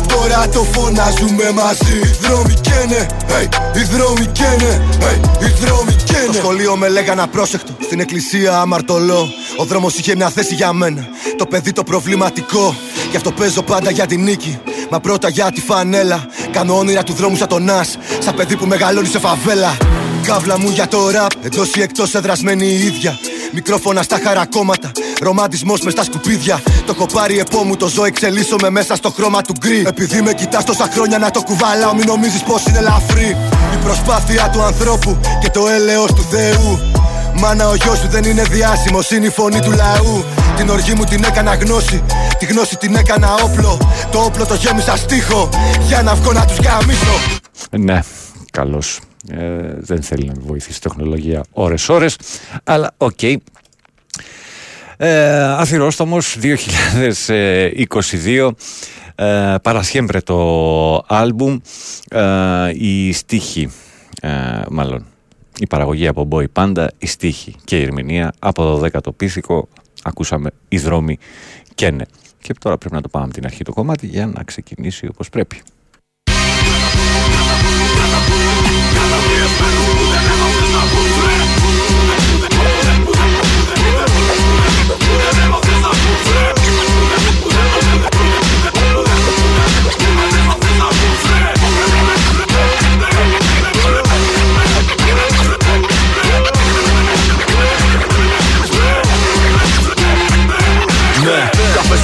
τώρα 0.08 0.50
το 0.50 0.64
φωνάζουμε 0.72 1.52
μαζί. 1.52 1.98
Οι 2.04 2.18
δρόμοι 2.22 2.54
καίνε, 2.54 3.08
hey, 3.28 3.78
οι 3.78 3.84
δρόμοι 3.84 4.26
καίνε, 4.26 4.82
hey, 5.00 5.46
οι 5.46 5.66
δρόμοι 5.66 5.96
καίνε. 6.04 6.24
Στο 6.24 6.34
σχολείο 6.34 6.76
με 6.76 6.90
λέγανε 6.90 7.22
απρόσεκτο, 7.22 7.72
στην 7.84 8.00
εκκλησία 8.00 8.60
αμαρτωλό. 8.60 9.30
Ο 9.58 9.64
δρόμος 9.64 9.98
είχε 9.98 10.16
μια 10.16 10.30
θέση 10.30 10.54
για 10.54 10.74
μένα. 10.74 11.08
Το 11.38 11.46
παιδί 11.46 11.72
το 11.72 11.84
προβληματικό, 11.84 12.76
γι' 13.10 13.16
αυτό 13.16 13.32
παίζω 13.32 13.62
πάντα 13.62 13.92
για 13.92 14.06
την 14.06 14.24
νίκη. 14.24 14.60
Μα 14.90 15.00
πρώτα 15.00 15.30
για 15.30 15.52
τη 15.52 15.62
φανέλα. 15.62 16.26
Κάνω 16.52 16.78
όνειρα 16.78 17.04
του 17.04 17.14
δρόμου 17.14 17.36
σαν 17.36 17.48
τον 17.48 17.64
Νας 17.64 17.98
Σαν 18.20 18.36
παιδί 18.36 18.56
που 18.56 18.66
μεγαλώνει 18.66 19.08
σε 19.08 19.20
φαβέλα. 19.20 19.78
Κάβλα 20.24 20.60
μου 20.60 20.70
για 20.70 20.88
το 20.88 21.10
ραπ, 21.10 21.32
εντός 21.42 21.76
ή 21.76 21.82
εκτός 21.82 22.14
εδρασμένη 22.14 22.68
η 22.68 22.86
ίδια. 22.86 23.20
Μικρόφωνα 23.54 24.02
στα 24.02 24.20
χαρακόμματα, 24.24 24.92
ρομαντισμός 25.22 25.82
μες 25.82 25.94
στα 25.94 26.04
σκουπίδια. 26.04 26.62
Το 26.86 26.94
έχω 26.96 27.06
πάρει 27.06 27.40
επόμου, 27.40 27.78
το 27.78 27.88
ζω 27.88 28.06
εξελίσσομαι 28.06 28.70
μέσα 28.70 28.96
στο 28.96 29.10
χρώμα 29.10 29.42
του 29.42 29.54
γκρι. 29.60 29.84
Επειδή 29.88 30.22
με 30.22 30.34
κοιτάς 30.34 30.64
τόσα 30.64 30.90
χρόνια 30.94 31.18
να 31.18 31.32
το 31.32 31.42
κουβαλάω, 31.42 31.94
μην 31.94 32.06
νομίζεις 32.08 32.44
πως 32.44 32.66
είναι 32.66 32.78
ελαφρύ. 32.78 33.38
Η 33.74 33.78
προσπάθεια 33.84 34.50
του 34.50 34.62
ανθρώπου 34.62 35.20
και 35.42 35.50
το 35.50 35.68
έλεος 35.68 36.14
του 36.14 36.26
Θεού. 36.30 36.80
Μάνα 37.40 37.68
ο 37.68 37.76
γιος 37.76 37.98
σου 37.98 38.08
δεν 38.08 38.24
είναι 38.24 38.44
διάσημος, 38.44 39.12
είναι 39.12 39.26
η 39.26 39.30
φωνή 39.30 39.60
του 39.60 39.72
λαού 39.72 40.24
Την 40.56 40.70
οργή 40.70 40.94
μου 40.94 41.04
την 41.04 41.24
έκανα 41.24 41.56
γνώση, 41.56 42.04
τη 42.38 42.46
γνώση 42.46 42.78
την 42.78 42.96
έκανα 42.96 43.34
όπλο 43.34 43.80
Το 44.12 44.20
όπλο 44.20 44.46
το 44.46 44.54
γέμισα 44.54 44.98
στίχο, 44.98 45.50
για 45.88 46.02
να 46.02 46.16
βγω 46.16 46.32
να 46.32 46.46
τους 46.46 46.58
γαμήσω 46.58 47.14
Ναι, 47.70 48.00
καλώς. 48.52 49.00
Ε, 49.30 49.74
δεν 49.78 50.02
θέλει 50.02 50.26
να 50.26 50.34
με 50.36 50.42
βοηθήσει 50.46 50.78
η 50.78 50.82
τεχνολογία 50.82 51.44
ώρες-ώρες, 51.52 52.18
αλλά 52.64 52.94
οκ. 52.98 53.24
Ε, 54.98 55.44
Αθυρόστομος 55.44 56.38
2022 56.42 58.52
ε, 59.16 59.56
παρασχέμπρε 59.62 60.20
το 60.20 61.04
άλμπουμ 61.08 61.58
ε, 62.10 62.72
οι 62.74 63.12
στίχοι 63.12 63.72
ε, 64.22 64.62
μάλλον 64.70 65.06
η 65.60 65.68
παραγωγή 65.68 66.08
από 66.08 66.28
Boy 66.32 66.46
Panda, 66.54 66.88
η 66.98 67.08
στίχη 67.08 67.56
και 67.64 67.80
η 67.80 67.82
ερμηνεία 67.82 68.34
από 68.40 68.64
το 68.64 68.88
10ο 68.92 69.16
πίθηκο 69.18 69.68
ακούσαμε 70.04 70.50
οι 70.68 70.78
δρόμοι 70.78 71.18
καίνε. 71.76 72.06
Και 72.40 72.54
τώρα 72.60 72.78
πρέπει 72.78 72.96
να 72.96 73.02
το 73.02 73.10
πάμε 73.10 73.26
από 73.26 73.34
την 73.34 73.46
αρχή 73.46 73.64
το 73.64 73.74
κομμάτι 73.74 74.08
για 74.08 74.26
να 74.26 74.44
ξεκινήσει 74.44 75.08
όπως 75.08 75.30
πρέπει. 75.30 75.62
Καφέ 79.48 80.07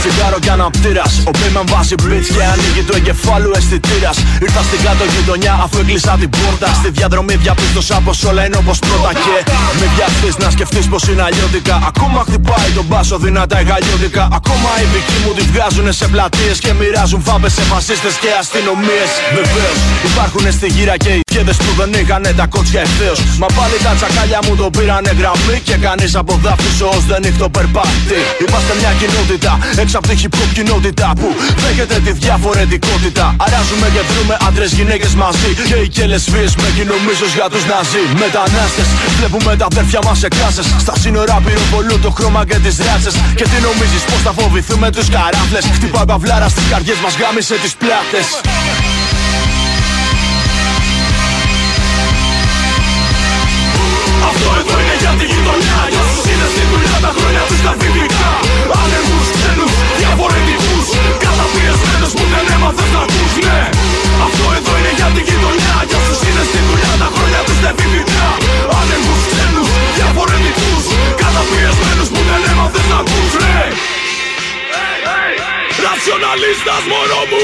τσιγάρο 0.04 0.40
κι 0.40 0.50
αναπτήρας. 0.50 1.14
Ο 1.30 1.32
Μπέιμαν 1.38 1.66
βάζει 1.72 1.96
μπιτ 2.02 2.26
και 2.36 2.44
ανοίγει 2.54 2.84
το 2.90 2.94
εγκεφάλου 3.00 3.52
αισθητήρας. 3.58 4.18
Ήρθα 4.46 4.62
στην 4.68 4.80
κάτω 4.86 5.04
γειτονιά 5.14 5.54
αφού 5.64 5.78
έκλεισα 5.84 6.14
την 6.22 6.30
πόρτα. 6.38 6.68
Στη 6.80 6.90
διαδρομή 6.98 7.36
διαπίστωσα 7.44 7.96
πως 8.06 8.24
όλα 8.30 8.42
είναι 8.46 8.58
όπως 8.64 8.78
πρώτα. 8.88 9.12
Και 9.24 9.36
με 9.80 9.86
βιαστεί 9.96 10.30
να 10.44 10.50
σκεφτείς 10.56 10.86
πως 10.92 11.04
είναι 11.10 11.24
αλλιώτικα. 11.28 11.76
Ακόμα 11.92 12.20
χτυπάει 12.28 12.70
τον 12.78 12.86
μπάσο 12.90 13.18
δυνατά 13.26 13.58
εγαλιώτικα. 13.64 14.24
Ακόμα 14.40 14.70
οι 14.82 14.86
δικοί 14.94 15.18
μου 15.24 15.32
τη 15.38 15.44
βγάζουν 15.52 15.88
σε 16.00 16.06
πλατείες 16.14 16.58
και 16.64 16.72
μοιράζουν 16.80 17.22
φάπες 17.28 17.54
σε 17.58 17.64
φασίστες 17.72 18.14
και 18.22 18.30
αστυνομίες. 18.42 19.10
Βεβαίως 19.38 19.78
υπάρχουν 20.10 20.46
στη 20.58 20.68
γύρα 20.76 20.96
και 21.04 21.12
οι 21.18 21.24
Κέδες 21.34 21.58
που 21.58 21.72
δεν 21.80 21.90
είχανε 22.02 22.32
τα 22.40 22.46
κότσια 22.54 22.82
ευθέως 22.82 23.20
Μα 23.42 23.48
πάλι 23.58 23.78
τα 23.84 23.92
τσακάλια 23.98 24.40
μου 24.46 24.56
το 24.56 24.70
πήρανε 24.76 25.12
γραμμή 25.20 25.58
Και 25.64 25.76
κανείς 25.86 26.16
από 26.16 26.40
δάφους 26.44 26.82
ως 26.82 27.06
δεν 27.06 27.24
έχει 27.24 27.38
το 27.38 27.50
περπάτη 27.50 28.20
Είμαστε 28.44 28.72
μια 28.80 28.92
κοινότητα 29.00 29.52
έξω 29.82 29.93
απ' 29.96 30.08
την 30.08 30.18
hip 30.22 30.36
hop 30.38 30.50
κοινότητα 30.54 31.14
που 31.20 31.28
δέχεται 31.64 31.98
τη 32.06 32.12
διαφορετικότητα. 32.12 33.36
Αράζουμε 33.46 33.88
και 33.94 34.02
βρούμε 34.10 34.38
άντρες 34.48 34.72
γυναίκες 34.78 35.14
μαζί. 35.24 35.50
Και 35.70 35.78
οι 35.84 35.88
κελεσβεί 35.88 36.46
με 36.62 36.70
κοινομίσου 36.78 37.28
για 37.38 37.48
τους 37.52 37.64
ναζί. 37.72 38.04
Μετανάστες, 38.24 38.88
βλέπουμε 39.18 39.56
τα 39.56 39.66
αδέρφια 39.72 40.00
μας 40.06 40.18
σε 40.20 40.28
κλάσες. 40.28 40.66
Στα 40.86 40.94
σύνορα 41.02 41.36
πυροβολούν 41.46 42.02
το 42.02 42.12
χρώμα 42.18 42.42
και 42.50 42.58
τις 42.64 42.76
ράτσε. 42.86 43.12
Και 43.38 43.46
τι 43.52 43.58
νομίζεις 43.68 44.04
πω 44.10 44.16
θα 44.26 44.32
φοβηθούμε 44.38 44.88
τους 44.96 45.08
καράφλες; 45.16 45.66
Χτυπάει 45.76 46.06
παυλάρα 46.06 46.48
στις 46.54 46.66
καρδιές 46.72 47.00
μας, 47.04 47.14
γάμισε 47.22 47.56
τις 47.64 47.74
πλάτες. 47.82 48.26
Αυτό 54.30 54.50
εδώ 54.60 54.76
είναι 54.82 54.96
για 55.02 55.14
τη 55.20 55.26
γειτονιά 55.32 55.80
Για 55.92 56.02
όσους 56.06 56.26
είναι 56.32 56.48
στη 56.54 56.64
δουλειά 56.72 56.98
τα 57.06 57.12
χρόνια 57.16 57.44
τους 57.50 57.60
τα 57.66 57.72
δυτικά 57.80 58.32
δεν 62.78 62.92
ακούς, 63.04 63.34
ναι. 63.46 63.60
Αυτό 64.26 64.46
εδώ 64.58 64.74
είναι 64.80 64.94
για 65.00 65.10
την 65.16 65.24
γειτονιά 65.28 65.76
Για 65.90 65.98
όσους 66.02 66.20
είναι 66.28 66.44
στη 66.50 66.60
δουλειά 66.68 66.94
τα 67.02 67.08
χρόνια 67.16 67.42
τους 67.48 67.60
δεν 67.64 67.74
φυπηπιά 67.78 68.30
Άνεργους, 68.80 69.22
ξένους, 69.30 69.70
διαφορετικούς 69.98 70.84
που 72.14 72.22
δεν 72.30 72.42
έμαθες 72.52 72.86
να 72.92 72.98
ακούς, 73.04 73.34
ναι. 73.44 73.60
Ρατσιοναλίστας 75.84 76.84
μωρό 76.90 77.22
μου. 77.30 77.42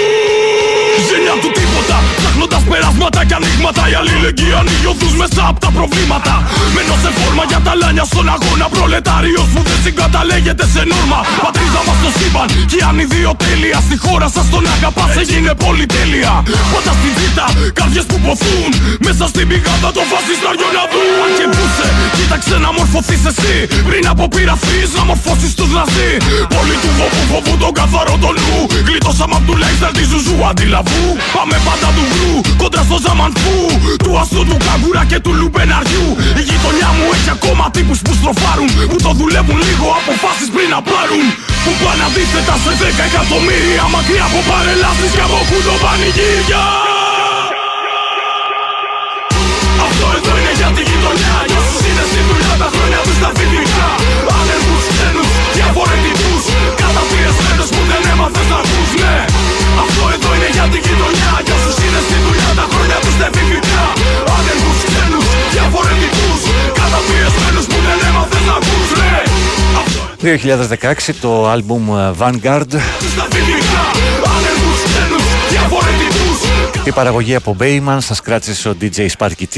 Ζήλια 1.07 1.35
του 1.41 1.49
τίποτα. 1.57 1.97
Ψάχνοντας 2.39 2.63
περάσματα 2.71 3.21
και 3.27 3.35
ανοίγματα 3.39 3.83
Η 3.91 3.93
αλληλεγγύη 3.99 4.53
ανοίγει 4.59 4.87
οδούς 4.93 5.13
μέσα 5.21 5.41
από 5.49 5.59
τα 5.65 5.69
προβλήματα. 5.77 6.33
Μένω 6.75 6.95
σε 7.03 7.09
φόρμα 7.17 7.43
για 7.51 7.59
τα 7.65 7.73
λάνια 7.81 8.05
στον 8.11 8.27
αγώνα. 8.35 8.65
Προλετάριος 8.75 9.47
που 9.53 9.61
δεν 9.69 9.79
συγκαταλέγεται 9.83 10.65
σε 10.73 10.81
νόρμα. 10.91 11.19
Πατρίδα 11.43 11.81
μας 11.87 11.97
στο 12.01 12.09
σύμπαν 12.17 12.47
και 12.71 12.79
αν 12.89 12.95
ιδιοτέλεια 13.05 13.79
Στη 13.87 13.95
χώρα 14.03 14.27
σας 14.35 14.45
τον 14.53 14.63
αγαπάς 14.75 15.11
έγινε 15.23 15.51
πολυτέλεια 15.63 16.33
Πάντα 16.73 16.91
στην 16.99 17.11
βήτα 17.17 17.45
καρδιές 17.79 18.05
που 18.09 18.17
ποθούν 18.25 18.71
Μέσα 19.07 19.25
στην 19.31 19.45
πηγάδα 19.49 19.89
των 19.95 20.05
φασισταριών 20.11 20.71
να 20.77 20.83
δουν. 20.91 21.11
Αν 21.23 21.31
και 21.37 21.45
μπούσε 21.51 21.87
κοίταξε 22.17 22.55
να 22.63 22.69
μορφωθείς 22.77 23.23
εσύ. 23.31 23.55
Πριν 23.87 24.03
από 24.13 24.23
πειραθείς 24.33 24.89
να 24.97 25.03
μορφώσεις 25.09 25.51
τους 25.57 25.69
ναζί. 25.77 26.11
Πολύ 26.55 26.75
του 26.81 26.91
φόβου 26.97 27.23
φοβού 27.31 27.53
τον 27.63 27.71
καθαρό 27.79 28.15
τον 28.23 28.35
νου. 28.43 28.59
Γλιτώσαμε 28.87 29.35
απ' 29.39 29.45
του 29.47 29.55
λέξτερ 29.63 29.91
τη 29.97 30.03
ζουζού 30.11 30.37
αντιλαβού. 30.49 31.03
Πάμε 31.35 31.55
πάντα 31.67 31.89
του 31.95 32.03
γκρου 32.11 32.28
κόντρα 32.61 32.83
στο 32.87 32.97
ζαμανφού 33.05 33.57
Του 34.03 34.11
αστού 34.21 34.41
του 34.49 34.57
καγκούρα 34.65 35.03
και 35.11 35.19
του 35.23 35.31
λουμπεναριού. 35.39 36.07
Η 36.39 36.41
γειτονιά 36.49 36.89
μου 36.95 37.05
έχει 37.15 37.29
ακόμα 37.37 37.63
τύπους 37.75 37.99
που 38.05 38.13
στροφάρουν 38.19 38.71
Που 38.91 38.97
το 39.05 39.11
δουλεύουν 39.19 39.59
λίγο 39.67 39.87
αποφάσεις 39.99 40.49
πριν 40.55 40.69
να 40.75 40.79
πάρουν. 40.89 41.25
Που 41.63 41.71
πάνε 41.81 42.03
αντίθετα 42.07 42.55
σε 42.63 42.71
10 42.81 43.07
εκατομμύρια 43.09 43.83
Μακριά 43.93 44.25
από 44.29 44.39
παρελάσεις 44.49 45.11
και 45.15 45.23
από 45.27 45.39
κουτοπανηγύρια 45.49 46.63
Αυτό 49.87 50.05
εδώ 50.17 50.33
είναι 50.39 50.53
για 50.59 50.69
τη 50.75 50.81
γειτονιά. 50.89 51.35
Για 51.49 51.59
όσους 51.61 51.81
είναι 51.87 52.03
στη 52.09 52.19
δουλειά 52.27 52.53
τα 52.61 52.67
χρόνια 52.73 52.99
τους 53.05 53.17
τα 53.23 53.29
φοιτητικά 53.35 53.89
Άνεργους, 54.39 54.83
ξένους, 54.93 55.29
διαφορετικούς 55.57 56.08
Καταπιεσμένους 56.89 57.69
που 57.75 57.81
δεν 57.89 58.01
έμαθες 58.13 58.47
να 58.51 58.57
ακούς, 58.63 58.91
ναι. 59.01 59.15
Αυτό 59.83 60.03
εδώ 60.15 60.29
είναι 60.35 60.49
για 60.57 60.65
τη 60.71 60.77
γειτονιά 60.85 61.31
Για 61.45 61.55
όσους 61.59 61.77
είναι 61.85 62.01
στη 62.07 62.17
δουλειά 62.25 62.49
τα 62.59 62.65
χρόνια 62.71 62.97
τους 63.03 63.15
τα 63.21 63.27
φοιτητικά 63.33 63.83
Άνεργους, 64.37 64.79
ξένους, 64.87 65.27
διαφορετικούς 65.55 66.41
Καταπιεσμένους 66.79 67.65
που 67.71 67.77
δεν 67.87 67.97
έμαθες 68.09 68.43
να 68.49 68.55
ακούς, 68.59 68.89
ναι. 69.01 69.15
2016 70.21 71.13
το 71.23 71.31
άλμπουμ 71.53 71.83
ε, 71.97 72.11
Vanguard 72.19 72.71
Στα 73.13 73.25
φοιτητικά, 73.31 73.83
άνεργους, 74.35 74.79
ξένους, 74.87 75.25
διαφορετικούς 75.53 76.37
η 76.83 76.91
παραγωγή 76.91 77.35
από 77.35 77.55
Bayman 77.59 77.97
σας 77.99 78.21
κράτησε 78.21 78.69
ο 78.69 78.75
DJ 78.81 79.07
Sparky 79.17 79.45
T 79.55 79.57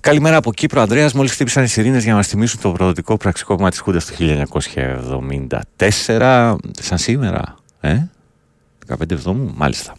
Καλημέρα 0.00 0.36
από 0.36 0.52
Κύπρο 0.52 0.80
Ανδρέας. 0.80 1.12
Μόλις 1.12 1.32
χτύπησαν 1.32 1.64
οι 1.64 1.66
σιρήνες 1.66 2.02
για 2.02 2.10
να 2.10 2.16
μας 2.16 2.26
θυμίσουν 2.26 2.60
το 2.60 2.70
προδοτικό 2.70 3.16
πραξικόπημα 3.16 3.70
της 3.70 3.78
Χούντας 3.80 4.04
του 4.04 4.14
1974 6.06 6.56
σαν 6.80 6.98
σήμερα 6.98 7.54
ε; 7.80 7.96
15 8.88 9.10
Εβδόμου, 9.10 9.52
μάλιστα. 9.56 9.94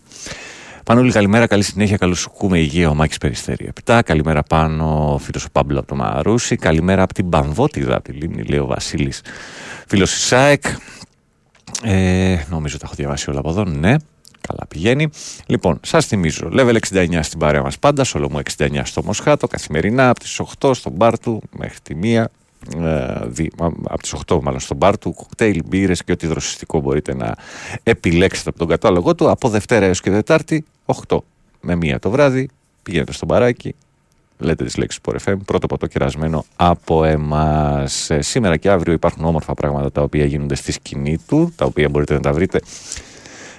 Πανούλη, 0.91 1.11
καλημέρα, 1.11 1.47
καλή 1.47 1.63
συνέχεια, 1.63 1.97
καλώς 1.97 2.19
σου 2.19 2.31
ακούμε 2.35 2.59
υγεία 2.59 2.89
ο 2.89 2.93
Μάκης 2.93 3.17
Περιστέρη 3.17 3.71
7. 3.85 3.99
Καλημέρα 4.05 4.43
πάνω, 4.43 5.17
φίλος 5.21 5.45
ο 5.45 5.47
Πάμπλο 5.51 5.79
από 5.79 5.87
το 5.87 5.95
Μαρούσι. 5.95 6.55
Καλημέρα 6.55 7.03
από 7.03 7.13
την 7.13 7.29
Πανβότιδα, 7.29 7.95
από 7.95 8.03
τη 8.03 8.11
Λίμνη, 8.11 8.43
λέει 8.43 8.59
ο 8.59 8.65
Βασίλης, 8.65 9.21
φίλος 9.87 10.15
Ισάεκ. 10.15 10.63
Ε, 11.83 12.37
νομίζω 12.49 12.77
τα 12.77 12.85
έχω 12.85 12.95
διαβάσει 12.95 13.29
όλα 13.29 13.39
από 13.39 13.49
εδώ, 13.49 13.63
ναι. 13.63 13.95
Καλά 14.47 14.67
πηγαίνει. 14.67 15.09
Λοιπόν, 15.45 15.79
σας 15.83 16.05
θυμίζω, 16.05 16.49
level 16.53 16.75
69 16.91 17.19
στην 17.21 17.39
παρέα 17.39 17.61
μας 17.61 17.79
πάντα, 17.79 18.03
Σολομού 18.03 18.39
69 18.57 18.81
στο 18.83 19.03
Μοσχάτο, 19.03 19.47
καθημερινά 19.47 20.09
από 20.09 20.19
τις 20.19 20.39
8 20.59 20.73
στον 20.73 20.91
μπαρ 20.91 21.19
του 21.19 21.41
μέχρι 21.57 21.77
τη 21.83 21.95
1 22.03 22.23
από 23.83 24.01
τις 24.01 24.15
8 24.27 24.39
μάλλον 24.41 24.59
στον 24.59 24.77
μπαρ 24.77 24.97
του, 24.97 25.13
κοκτέιλ, 25.13 25.63
μπύρες 25.65 26.03
και 26.03 26.11
ό,τι 26.11 26.27
δροσιστικό 26.27 26.79
μπορείτε 26.79 27.15
να 27.15 27.35
επιλέξετε 27.83 28.49
από 28.49 28.57
τον 28.57 28.67
κατάλογο 28.67 29.15
του 29.15 29.29
από 29.29 29.49
Δευτέρα 29.49 29.85
έως 29.85 30.01
και 30.01 30.11
Δετάρτη 30.11 30.65
8 31.07 31.17
με 31.61 31.77
1 31.81 31.95
το 31.99 32.09
βράδυ 32.09 32.49
πηγαίνετε 32.83 33.11
στο 33.11 33.25
μπαράκι 33.25 33.75
λέτε 34.41 34.63
τις 34.63 34.77
λέξεις 34.77 35.01
που 35.01 35.13
FM, 35.25 35.35
πρώτο 35.45 35.67
ποτό 35.67 35.87
κερασμένο 35.87 36.45
από 36.55 37.03
εμάς. 37.03 38.09
Ε, 38.09 38.21
σήμερα 38.21 38.57
και 38.57 38.69
αύριο 38.69 38.93
υπάρχουν 38.93 39.25
όμορφα 39.25 39.53
πράγματα 39.53 39.91
τα 39.91 40.01
οποία 40.01 40.25
γίνονται 40.25 40.55
στη 40.55 40.71
σκηνή 40.71 41.17
του, 41.27 41.53
τα 41.55 41.65
οποία 41.65 41.89
μπορείτε 41.89 42.13
να 42.13 42.19
τα 42.19 42.33
βρείτε 42.33 42.61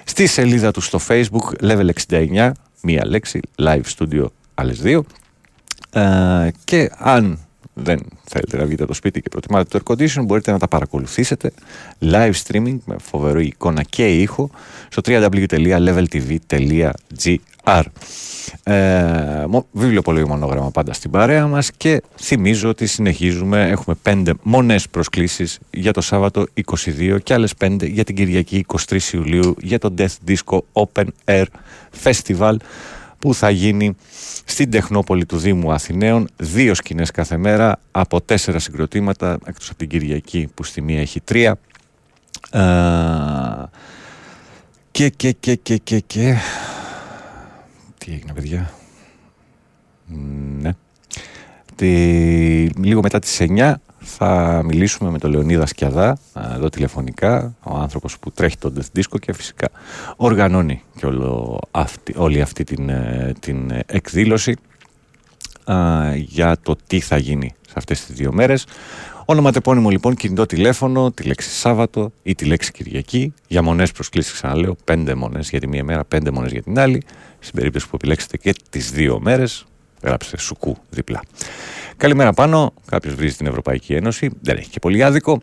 στη 0.03 0.27
σελίδα 0.27 0.71
του 0.71 0.81
στο 0.81 0.99
facebook, 1.07 1.61
level 1.61 1.89
69, 2.09 2.51
μία 2.81 3.05
λέξη, 3.05 3.39
live 3.57 3.81
studio, 3.97 4.25
άλλες 4.53 4.81
δύο. 4.81 5.05
Ε, 5.91 6.49
και 6.63 6.91
αν 6.97 7.39
δεν 7.73 7.99
θέλετε 8.23 8.57
να 8.57 8.65
βγείτε 8.65 8.83
από 8.83 8.91
το 8.91 8.97
σπίτι 8.97 9.21
και 9.21 9.29
προτιμάτε 9.29 9.79
το 9.79 9.83
air 9.83 9.91
condition, 9.91 10.25
μπορείτε 10.25 10.51
να 10.51 10.59
τα 10.59 10.67
παρακολουθήσετε 10.67 11.51
live 12.01 12.33
streaming 12.47 12.77
με 12.85 12.95
φοβερή 13.01 13.45
εικόνα 13.45 13.83
και 13.83 14.21
ήχο 14.21 14.49
στο 14.89 15.01
www.leveltv.gr 15.05 17.81
ε, 18.63 19.45
Βιβλίο 19.71 20.01
πολύ 20.01 20.27
μονόγραμμα 20.27 20.71
πάντα 20.71 20.93
στην 20.93 21.11
παρέα 21.11 21.47
μας 21.47 21.71
και 21.71 22.01
θυμίζω 22.15 22.69
ότι 22.69 22.85
συνεχίζουμε, 22.85 23.69
έχουμε 23.69 23.95
πέντε 24.01 24.33
μονές 24.43 24.89
προσκλήσεις 24.89 25.59
για 25.71 25.93
το 25.93 26.01
Σάββατο 26.01 26.45
22 26.75 27.17
και 27.23 27.33
άλλες 27.33 27.55
πέντε 27.55 27.85
για 27.85 28.03
την 28.03 28.15
Κυριακή 28.15 28.65
23 28.89 28.97
Ιουλίου 29.13 29.55
για 29.61 29.79
το 29.79 29.93
Death 29.97 30.15
Disco 30.27 30.59
Open 30.73 31.05
Air 31.25 31.45
Festival 32.03 32.55
που 33.23 33.33
θα 33.33 33.49
γίνει 33.49 33.95
στην 34.45 34.71
Τεχνόπολη 34.71 35.25
του 35.25 35.37
Δήμου 35.37 35.71
Αθηναίων. 35.71 36.27
Δύο 36.37 36.73
σκηνές 36.73 37.11
κάθε 37.11 37.37
μέρα 37.37 37.79
από 37.91 38.21
τέσσερα 38.21 38.59
συγκροτήματα, 38.59 39.37
εκτός 39.45 39.69
από 39.69 39.77
την 39.77 39.87
Κυριακή 39.87 40.49
που 40.53 40.63
στη 40.63 40.81
μία 40.81 40.99
έχει 40.99 41.21
τρία. 41.21 41.59
Ε, 42.51 42.59
και, 44.91 45.09
και, 45.09 45.31
και, 45.31 45.55
και, 45.55 45.77
και, 45.77 45.99
και... 45.99 46.35
Τι 47.97 48.11
έγινε 48.11 48.33
παιδιά; 48.33 48.73
Ναι. 50.59 50.71
Τη... 51.75 51.87
Λίγο 52.67 53.01
μετά 53.01 53.19
τις 53.19 53.37
9 53.39 53.73
θα 54.25 54.61
μιλήσουμε 54.63 55.09
με 55.09 55.17
τον 55.17 55.31
Λεωνίδα 55.31 55.65
Σκιαδά 55.65 56.17
εδώ 56.55 56.69
τηλεφωνικά, 56.69 57.55
ο 57.63 57.75
άνθρωπος 57.75 58.19
που 58.19 58.31
τρέχει 58.31 58.57
τον 58.57 58.73
Death 58.77 58.99
Disco 58.99 59.19
και 59.19 59.33
φυσικά 59.33 59.69
οργανώνει 60.15 60.81
και 60.97 61.05
όλο 61.05 61.59
αυτή, 61.71 62.13
όλη 62.17 62.41
αυτή 62.41 62.63
την, 62.63 62.89
ε, 62.89 63.33
την 63.39 63.71
εκδήλωση 63.85 64.55
για 66.15 66.57
το 66.61 66.75
τι 66.87 66.99
θα 66.99 67.17
γίνει 67.17 67.53
σε 67.67 67.73
αυτές 67.75 68.05
τις 68.05 68.15
δύο 68.15 68.33
μέρες. 68.33 68.65
Ονοματεπώνυμο 69.25 69.89
λοιπόν 69.89 70.15
κινητό 70.15 70.45
τηλέφωνο, 70.45 71.11
τη 71.11 71.23
λέξη 71.23 71.49
Σάββατο 71.49 72.11
ή 72.23 72.35
τη 72.35 72.45
λέξη 72.45 72.71
Κυριακή. 72.71 73.33
Για 73.47 73.61
μονές 73.61 73.91
προσκλήσεις 73.91 74.33
ξαναλέω, 74.33 74.75
πέντε 74.83 75.15
μονές 75.15 75.49
για 75.49 75.59
τη 75.59 75.67
μία 75.67 75.83
μέρα, 75.83 76.03
πέντε 76.05 76.31
μονές 76.31 76.51
για 76.51 76.61
την 76.61 76.79
άλλη. 76.79 77.03
Στην 77.39 77.55
περίπτωση 77.55 77.89
που 77.89 77.95
επιλέξετε 77.95 78.37
και 78.37 78.55
τις 78.69 78.91
δύο 78.91 79.19
μέρες, 79.19 79.65
γράψτε 80.03 80.37
σουκού 80.37 80.77
διπλά. 80.89 81.21
Καλημέρα 81.97 82.33
πάνω. 82.33 82.73
Κάποιος 82.85 83.15
βρίζει 83.15 83.35
την 83.35 83.45
Ευρωπαϊκή 83.45 83.93
Ένωση. 83.93 84.29
Δεν 84.41 84.57
έχει 84.57 84.69
και 84.69 84.79
πολύ 84.79 85.03
άδικο. 85.03 85.41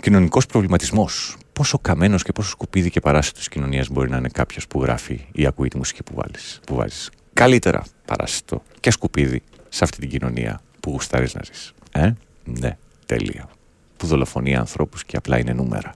Κοινωνικός 0.00 0.46
προβληματισμός. 0.46 1.36
Πόσο 1.52 1.78
καμένος 1.78 2.22
και 2.22 2.32
πόσο 2.32 2.48
σκουπίδι 2.48 2.90
και 2.90 3.00
παράσιτος 3.00 3.38
της 3.38 3.48
κοινωνίας 3.48 3.88
μπορεί 3.88 4.10
να 4.10 4.16
είναι 4.16 4.28
κάποιος 4.28 4.66
που 4.66 4.82
γράφει 4.82 5.26
ή 5.32 5.46
ακούει 5.46 5.68
τη 5.68 5.76
μουσική 5.76 6.02
που, 6.02 6.14
βάλεις, 6.14 6.60
που 6.66 6.74
βάζεις. 6.74 7.10
Καλύτερα 7.32 7.84
παράσιτο 8.04 8.62
και 8.80 8.90
σκουπίδι 8.90 9.42
σε 9.68 9.84
αυτή 9.84 9.98
την 9.98 10.08
κοινωνία 10.08 10.60
που 10.80 10.90
γουστάρεις 10.90 11.34
να 11.34 11.40
ζεις. 11.44 11.72
Ε, 11.92 12.12
ναι, 12.44 12.76
τέλεια. 13.06 13.48
Που 13.96 14.06
δολοφονεί 14.06 14.56
ανθρώπους 14.56 15.04
και 15.04 15.16
απλά 15.16 15.38
είναι 15.38 15.52
νούμερα. 15.52 15.94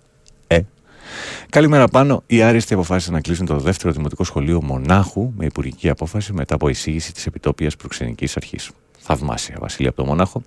Ε, 1.43 1.47
Καλημέρα 1.51 1.89
πάνω. 1.89 2.23
Οι 2.27 2.43
άριστοι 2.43 2.75
αποφάσισαν 2.75 3.15
να 3.15 3.21
κλείσουν 3.21 3.47
το 3.47 3.59
δεύτερο 3.59 3.93
δημοτικό 3.93 4.25
σχολείο 4.25 4.63
Μονάχου 4.63 5.33
με 5.37 5.45
υπουργική 5.45 5.89
απόφαση 5.89 6.33
μετά 6.33 6.55
από 6.55 6.69
εισήγηση 6.69 7.13
της 7.13 7.27
επιτόπια 7.27 7.71
προξενικής 7.79 8.37
αρχής. 8.37 8.71
Θαυμάσια, 8.99 9.57
Βασίλεια 9.61 9.91
από 9.91 10.03
το 10.03 10.09
Μονάχο. 10.09 10.43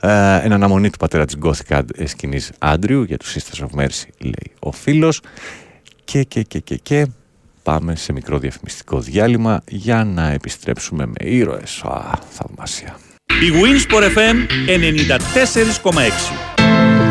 Ε, 0.00 0.40
εν 0.42 0.52
αναμονή 0.52 0.90
του 0.90 0.98
πατέρα 0.98 1.24
της 1.24 1.36
Γκόθικα 1.36 1.84
σκηνής 2.04 2.52
Άντριου 2.58 3.02
για 3.02 3.16
τους 3.16 3.36
Sisters 3.36 3.60
of 3.60 3.80
Mercy, 3.80 4.08
λέει 4.18 4.52
ο 4.58 4.72
φίλος. 4.72 5.20
Και, 6.04 6.22
και, 6.22 6.42
και, 6.42 6.58
και, 6.58 6.76
και 6.76 7.06
πάμε 7.62 7.96
σε 7.96 8.12
μικρό 8.12 8.38
διαφημιστικό 8.38 9.00
διάλειμμα 9.00 9.62
για 9.68 10.04
να 10.04 10.30
επιστρέψουμε 10.30 11.06
με 11.06 11.30
ήρωες. 11.30 11.82
Α, 11.84 12.18
θαυμάσια. 12.30 12.98
Η 13.26 13.50
Winsport 13.52 14.04
FM 14.16 14.36
94,6 16.54 17.01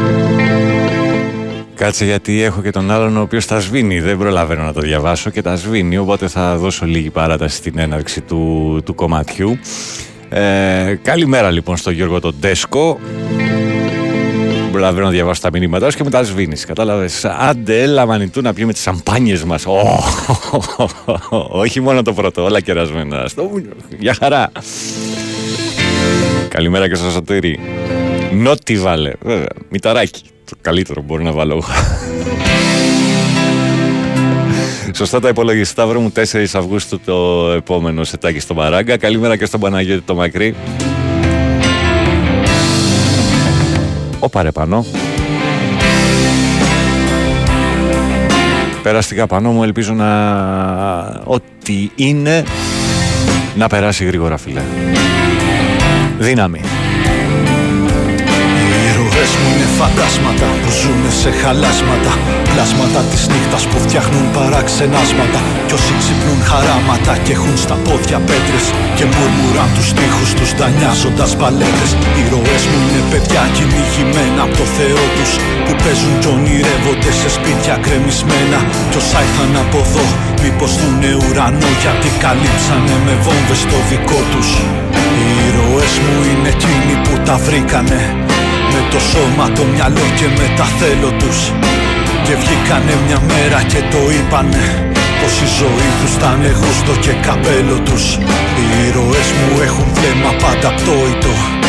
Κάτσε 1.81 2.05
γιατί 2.05 2.41
έχω 2.41 2.61
και 2.61 2.69
τον 2.69 2.91
άλλον 2.91 3.17
ο 3.17 3.21
οποίος 3.21 3.45
τα 3.45 3.59
σβήνει. 3.59 3.99
Δεν 3.99 4.17
προλαβαίνω 4.17 4.63
να 4.63 4.73
το 4.73 4.81
διαβάσω 4.81 5.29
και 5.29 5.41
τα 5.41 5.55
σβήνει. 5.55 5.97
Οπότε 5.97 6.27
θα 6.27 6.57
δώσω 6.57 6.85
λίγη 6.85 7.09
παράταση 7.09 7.55
στην 7.55 7.79
έναρξη 7.79 8.21
του, 8.21 8.81
του 8.85 8.95
κομματιού. 8.95 9.57
Ε, 10.29 10.95
καλημέρα 11.01 11.51
λοιπόν 11.51 11.77
στο 11.77 11.91
Γιώργο 11.91 12.19
τον 12.19 12.35
Τέσκο. 12.39 12.99
προλαβαίνω 14.71 15.05
να 15.05 15.11
διαβάσω 15.11 15.41
τα 15.41 15.49
μηνύματά 15.53 15.91
σου 15.91 15.97
και 15.97 16.03
μετά 16.03 16.23
σβήνεις. 16.23 16.65
Κατάλαβες. 16.65 17.25
Άντε, 17.25 17.81
έλα 17.81 18.05
μανιτού 18.05 18.41
να 18.41 18.53
πιούμε 18.53 18.73
τις 18.73 18.81
σαμπάνιες 18.81 19.43
μας. 19.43 19.65
Όχι 21.49 21.79
μόνο 21.81 22.01
το 22.01 22.13
πρώτο, 22.13 22.43
όλα 22.43 22.59
κερασμένα. 22.59 23.27
Στο 23.27 23.51
Για 23.99 24.13
χαρά. 24.13 24.51
Καλημέρα 26.47 26.89
και 26.89 26.95
στο 26.95 27.09
Σωτήρι. 27.09 27.59
Νότι 28.33 28.77
βάλε. 28.77 29.11
Βέβαια. 29.21 29.49
Μηταράκι. 29.69 30.21
Το 30.51 30.57
καλύτερο 30.61 31.01
μπορεί 31.01 31.23
να 31.23 31.31
βάλω. 31.31 31.63
Σωστά 34.95 35.19
τα 35.19 35.29
υπολογιστά 35.29 35.87
βρω 35.87 36.11
4 36.15 36.21
Αυγούστου 36.53 36.99
το 36.99 37.51
επόμενο 37.51 38.03
σετάκι 38.03 38.39
στο 38.39 38.53
Μαράγκα. 38.53 38.97
Καλημέρα 38.97 39.37
και 39.37 39.45
στον 39.45 39.59
Παναγιώτη 39.59 40.01
το 40.01 40.15
Μακρύ. 40.15 40.55
Ο 44.19 44.29
Παρεπανό. 44.29 44.85
Περαστικά 48.83 49.27
πάνω 49.27 49.51
μου 49.51 49.63
ελπίζω 49.63 49.93
να... 49.93 51.21
Ό,τι 51.23 51.89
είναι 51.95 52.43
να 53.55 53.67
περάσει 53.67 54.05
γρήγορα 54.05 54.37
φίλε. 54.37 54.61
Δύναμη. 56.19 56.61
Οι 59.21 59.23
ήρωες 59.23 59.41
μου 59.41 59.49
είναι 59.53 59.69
φαντάσματα 59.79 60.47
που 60.61 60.69
ζουν 60.81 61.03
σε 61.21 61.31
χαλάσματα. 61.41 62.11
Πλάσματα 62.51 63.01
της 63.11 63.21
νύχτας 63.31 63.63
που 63.69 63.77
φτιάχνουν 63.85 64.25
παραξενάσματα. 64.37 65.39
Κι 65.67 65.75
όσοι 65.77 65.93
ξυπνούν 66.01 66.39
χαράματα 66.49 67.13
και 67.23 67.33
έχουν 67.37 67.55
στα 67.63 67.75
πόδια 67.85 68.19
πέτρες 68.27 68.65
Και 68.97 69.05
μουρμουράν 69.13 69.69
τους 69.75 69.87
στίχους 69.91 70.29
τους 70.37 70.51
δανειάζοντας 70.59 71.31
παλέτες 71.41 71.91
Οι 72.17 72.21
ήρωες 72.23 72.63
μου 72.69 72.79
είναι 72.85 73.03
παιδιά 73.11 73.43
κυνηγημένα 73.55 74.41
από 74.45 74.55
το 74.61 74.65
Θεό 74.77 75.03
τους 75.15 75.31
Που 75.65 75.73
παίζουν 75.81 76.15
κι 76.21 76.29
ονειρεύονται 76.35 77.11
σε 77.19 77.29
σπίτια 77.37 77.75
κρεμισμένα. 77.85 78.59
Κι 78.91 78.97
όσα 79.01 79.19
ήρθαν 79.25 79.53
από 79.63 79.79
εδώ 79.85 80.05
μήπως 80.41 80.71
δουνε 80.79 81.11
ουρανό 81.23 81.69
Γιατί 81.83 82.09
καλύψανε 82.23 82.95
με 83.05 83.13
βόμβες 83.25 83.61
το 83.71 83.77
δικό 83.89 84.19
τους. 84.31 84.49
Οι 85.19 85.25
ήρωες 85.47 85.93
μου 86.03 86.15
είναι 86.29 86.49
εκείνοι 86.55 86.95
που 87.05 87.13
τα 87.27 87.35
βρήκανε. 87.45 88.01
με 88.27 88.30
το 88.91 88.99
σώμα, 89.11 89.45
το 89.57 89.63
μυαλό 89.71 90.05
και 90.17 90.27
με 90.37 90.47
τα 90.57 90.67
θέλω 90.79 91.11
τους. 91.21 91.39
Και 92.25 92.33
βγήκανε 92.41 92.93
μια 93.05 93.19
μέρα 93.31 93.59
και 93.71 93.81
το 93.93 94.01
είπανε 94.15 94.91
Πως 95.21 95.33
η 95.45 95.47
ζωή 95.59 95.89
τους 95.99 96.13
θα 96.21 96.29
είναι 96.37 96.51
γούστο 96.59 96.93
και 97.05 97.13
καπέλο 97.25 97.79
τους. 97.87 98.05
Οι 98.59 98.65
ήρωες 98.87 99.29
μου 99.37 99.61
έχουν 99.67 99.87
βλέμμα 99.95 100.31
πάντα 100.43 100.69
πτώητο 100.77 101.60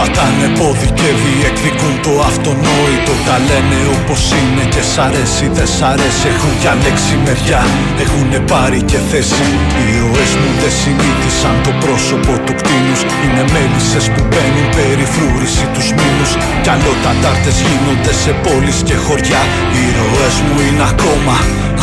Πατάνε 0.00 0.48
πόδι 0.58 0.88
και 0.98 1.10
διεκδικούν 1.22 1.94
το 2.04 2.12
αυτονόητο. 2.30 3.12
Τα 3.26 3.36
λένε 3.48 3.78
όπως 3.98 4.22
είναι 4.38 4.64
και 4.74 4.82
σ' 4.90 4.98
αρέσει 5.06 5.46
δεν 5.56 5.68
σ' 5.76 5.82
αρέσει. 5.92 6.24
Έχουν 6.34 6.52
διαλέξει 6.60 7.14
μεριά, 7.24 7.62
έχουν 8.04 8.30
πάρει 8.52 8.80
και 8.90 9.00
θέση. 9.10 9.46
Οι 9.76 9.82
ήρωες 9.96 10.32
μου 10.40 10.50
δεν 10.60 10.72
συνήθισαν 10.80 11.54
το 11.66 11.72
πρόσωπο 11.82 12.32
του 12.44 12.54
κτίνους. 12.58 13.00
Είναι 13.22 13.44
μέλισσες 13.52 14.06
που 14.12 14.22
μπαίνουν 14.28 14.68
περιφρούρηση 14.76 15.64
τους 15.74 15.88
μήνους. 15.96 16.30
Κι 16.62 16.70
άλλο 16.74 16.92
τα 17.04 17.12
τάρτες 17.22 17.56
γίνονται 17.66 18.12
σε 18.22 18.32
πόλεις 18.44 18.78
και 18.88 18.96
χωριά 19.04 19.42
Οι 19.74 19.80
ήρωες 19.88 20.36
μου 20.44 20.56
είναι 20.66 20.84
ακόμα 20.92 21.36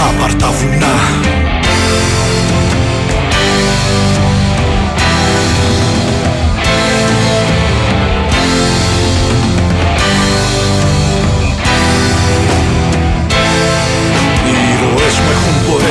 άπαρτα 0.07 0.49
βουνά 0.57 0.95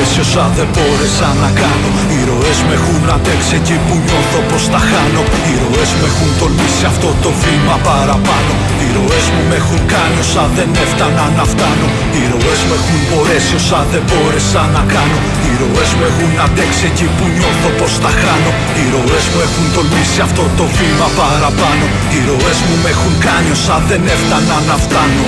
έχουν 0.07 0.15
μπορέσει 0.15 0.29
όσα 0.29 0.45
δεν 0.57 0.67
μπόρεσα 0.73 1.29
να 1.43 1.49
κάνω 1.61 1.89
Οι 2.11 2.15
ήρωες 2.23 2.59
με 2.67 2.73
έχουν 2.79 3.03
αντέξει 3.15 3.53
εκεί 3.59 3.77
που 3.85 3.95
νιώθω 4.05 4.39
πως 4.49 4.63
τα 4.73 4.81
χάνω. 4.89 5.21
Οι 5.47 5.51
ήρωες 5.55 5.91
μου 5.97 6.05
έχουν 6.11 6.29
τολμήσει 6.39 6.83
αυτό 6.91 7.09
το 7.23 7.29
βήμα 7.41 7.75
παραπάνω. 7.87 8.53
Οι 8.79 8.83
ήρωες 8.89 9.25
μου 9.33 9.41
με 9.49 9.55
έχουν 9.61 9.81
κάνει 9.93 10.17
όσα 10.25 10.43
δεν 10.57 10.69
έφτανα 10.83 11.25
να 11.37 11.43
φτάνω. 11.51 11.87
Οι 12.15 12.19
ήρωες 12.25 12.61
μου 12.65 12.73
έχουν 12.79 12.99
μπορέσει 13.07 13.53
όσα 13.61 13.79
δεν 13.91 14.03
μπόρεσα 14.07 14.61
να 14.75 14.81
κάνω. 14.93 15.17
Οι 15.43 15.47
ήρωες 15.55 15.91
μου 15.97 16.03
έχουν 16.11 16.31
αντέξει 16.45 16.83
εκεί 16.91 17.07
που 17.15 17.25
νιώθω 17.35 17.69
πως 17.79 17.93
τα 18.03 18.11
χάνω. 18.21 18.51
Οι 18.77 18.81
ήρωες 18.87 19.25
μου 19.31 19.39
έχουν 19.47 19.65
τολμήσει 19.75 20.19
αυτό 20.27 20.43
το 20.57 20.65
βήμα 20.77 21.07
παραπάνω. 21.19 21.85
Οι 22.13 22.15
ήρωες 22.21 22.59
μου 22.65 22.75
με 22.83 22.89
έχουν 22.95 23.13
κάνει 23.25 23.49
όσα 23.57 23.77
δεν 23.89 24.01
έφτανα 24.15 24.57
να 24.69 24.75
φτάνω 24.83 25.25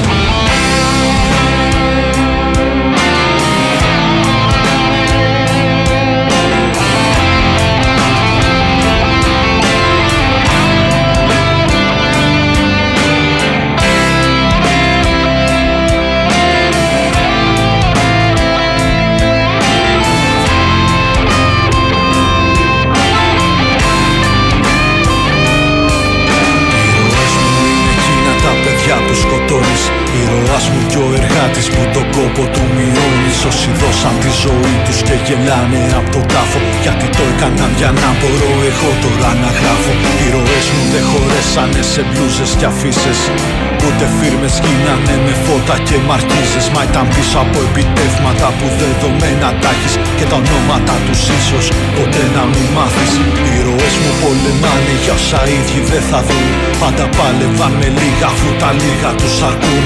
τους 35.29 35.98
Γιατί 36.83 37.07
το 37.17 37.23
έκαναν 37.31 37.71
για 37.79 37.91
να 38.01 38.09
μπορώ 38.17 38.51
εγώ 38.69 38.91
τώρα 39.03 39.31
να 39.43 39.49
γράφω. 39.57 39.93
Ήρωες 40.25 40.67
μου 40.73 40.83
δεν 40.91 41.03
χωρέσανε 41.09 41.81
σε 41.91 42.01
μπλούζες 42.07 42.51
και 42.59 42.65
αφήσεις 42.71 43.19
Ούτε 43.85 44.05
φίρμες 44.17 44.55
γίνανε 44.63 45.15
με 45.25 45.33
φώτα 45.43 45.75
και 45.87 45.97
μαρκίζες. 46.07 46.65
Μα 46.73 46.81
ήταν 46.89 47.05
πίσω 47.13 47.37
από 47.45 47.57
επιτεύγματα 47.67 48.47
που 48.57 48.67
δεδομένα 48.79 49.49
τα 49.61 49.69
έχεις 49.75 49.93
Και 50.17 50.25
τα 50.31 50.35
ονόματα 50.41 50.95
τους 51.05 51.21
ίσως. 51.39 51.65
Ποτέ 51.97 52.23
να 52.35 52.43
μην 52.51 52.67
μάθεις. 52.75 53.11
Οι 53.45 53.49
ήρωες 53.59 53.95
μου 54.01 54.11
πολεμάνε 54.21 54.93
για 55.03 55.15
όσα 55.19 55.41
ίδιοι 55.57 55.79
δεν 55.91 56.03
θα 56.09 56.19
δουν. 56.27 56.45
Πάντα 56.81 57.05
πάλευαν 57.17 57.73
με 57.79 57.87
λίγα 57.99 58.27
αφού 58.33 58.49
τα 58.61 58.69
λίγα 58.81 59.11
τους 59.19 59.35
αρκούν. 59.49 59.85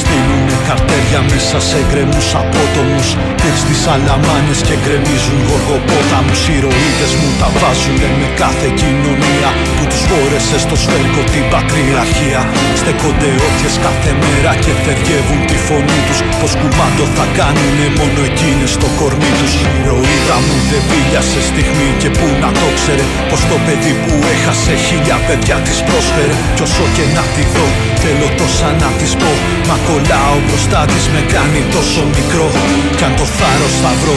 Στείλουνε 0.00 0.56
καρτέρια 0.66 1.20
μέσα 1.30 1.58
σε 1.68 1.78
γκρεμούς 1.88 2.28
απότομους. 2.40 3.08
Πήρ 3.40 3.54
στις 3.62 3.80
αλαμάνες 3.94 4.60
και 4.66 4.76
γκρεμίζουν 4.82 5.40
γοργοπόταμους 5.48 6.27
Οι 6.48 6.54
ηρωίδες 6.58 7.12
μου 7.20 7.28
τα 7.40 7.48
βάζουνε 7.60 8.08
με 8.20 8.28
κάθε 8.42 8.68
κοινωνία 8.80 9.48
Που 9.76 9.84
τους 9.90 10.02
φόρεσε 10.08 10.56
στο 10.64 10.76
σφαίρικο 10.82 11.22
την 11.32 11.44
πατριαρχία. 11.52 12.40
Στεκόνται 12.80 13.30
όποιες 13.46 13.74
κάθε 13.86 14.12
μέρα 14.22 14.52
και 14.64 14.72
θεριεύουν 14.84 15.42
τη 15.50 15.56
φωνή 15.66 15.98
τους. 16.06 16.18
Πως 16.40 16.52
κουμάντο 16.60 17.04
θα 17.16 17.26
κάνουνε 17.38 17.86
μόνο 17.98 18.20
εκείνες 18.30 18.70
στο 18.76 18.88
κορμί 18.98 19.32
τους. 19.38 19.52
Η 19.64 19.66
ηρωίδα 19.80 20.36
μου 20.46 20.56
δεν 20.70 20.82
βίλιασε 20.90 21.40
στιγμή 21.50 21.88
και 22.00 22.10
που 22.16 22.26
να 22.42 22.50
το 22.60 22.66
ξέρε. 22.78 23.04
Πως 23.30 23.40
το 23.50 23.56
παιδί 23.64 23.92
που 24.04 24.14
έχασε 24.34 24.72
χίλια 24.86 25.18
παιδιά 25.26 25.56
της 25.66 25.78
πρόσφερε. 25.88 26.34
Κι 26.56 26.62
όσο 26.66 26.84
και 26.96 27.04
να 27.16 27.24
τη 27.34 27.42
δω 27.54 27.66
θέλω 28.02 28.28
τόσα 28.40 28.68
να 28.82 28.90
της 28.98 29.12
πω. 29.20 29.32
Μα 29.68 29.76
κολλάω 29.86 30.36
μπροστά 30.46 30.80
της 30.92 31.04
με 31.12 31.20
κάνει 31.34 31.60
τόσο 31.74 32.02
μικρό. 32.16 32.48
Κι 32.96 33.04
αν 33.08 33.12
το 33.18 33.26
θάρρος 33.36 33.74
θα 33.82 33.92
βρω 34.00 34.16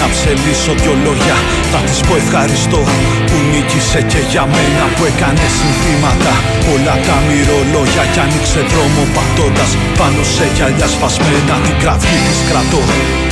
να 0.00 0.06
ψελίσω 0.14 0.72
δυο 0.82 0.94
λόγια 1.06 1.36
Θα 1.72 1.80
της 1.86 2.00
πω 2.06 2.14
ευχαριστώ 2.22 2.80
που 3.28 3.36
νίκησε 3.52 4.00
και 4.12 4.20
για 4.32 4.44
μένα 4.54 4.84
που 4.94 5.02
έκανε 5.12 5.46
συνθήματα. 5.58 6.32
Όλα 6.72 6.94
τα 7.06 7.16
μυρολόγια 7.26 8.04
κι 8.12 8.20
άνοιξε 8.24 8.60
δρόμο 8.70 9.02
πατώντας 9.16 9.70
Πάνω 10.00 10.22
σε 10.34 10.44
γυαλιά 10.54 10.88
σπασμένα 10.94 11.54
την 11.64 11.76
κραυγή 11.82 12.18
της 12.26 12.40
κρατώ. 12.48 12.82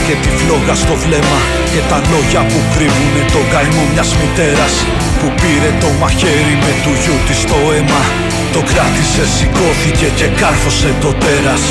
Και 0.06 0.14
τη 0.22 0.30
φλόγα 0.38 0.74
στο 0.82 0.94
βλέμμα 1.02 1.40
και 1.72 1.80
τα 1.90 1.98
λόγια 2.12 2.42
που 2.50 2.58
κρύβουνε 2.72 3.22
τον 3.34 3.46
καημό 3.52 3.84
μιας 3.92 4.10
μητέρας 4.18 4.74
Που 5.18 5.26
πήρε 5.40 5.70
το 5.82 5.88
μαχαίρι 6.00 6.56
με 6.64 6.72
του 6.82 6.92
γιού 7.02 7.16
της 7.26 7.40
το 7.50 7.58
αίμα. 7.74 8.02
Το 8.54 8.60
κράτησε, 8.70 9.24
σηκώθηκε 9.36 10.08
και 10.18 10.28
κάρφωσε 10.40 10.90
το 11.02 11.10
τέρας 11.22 11.64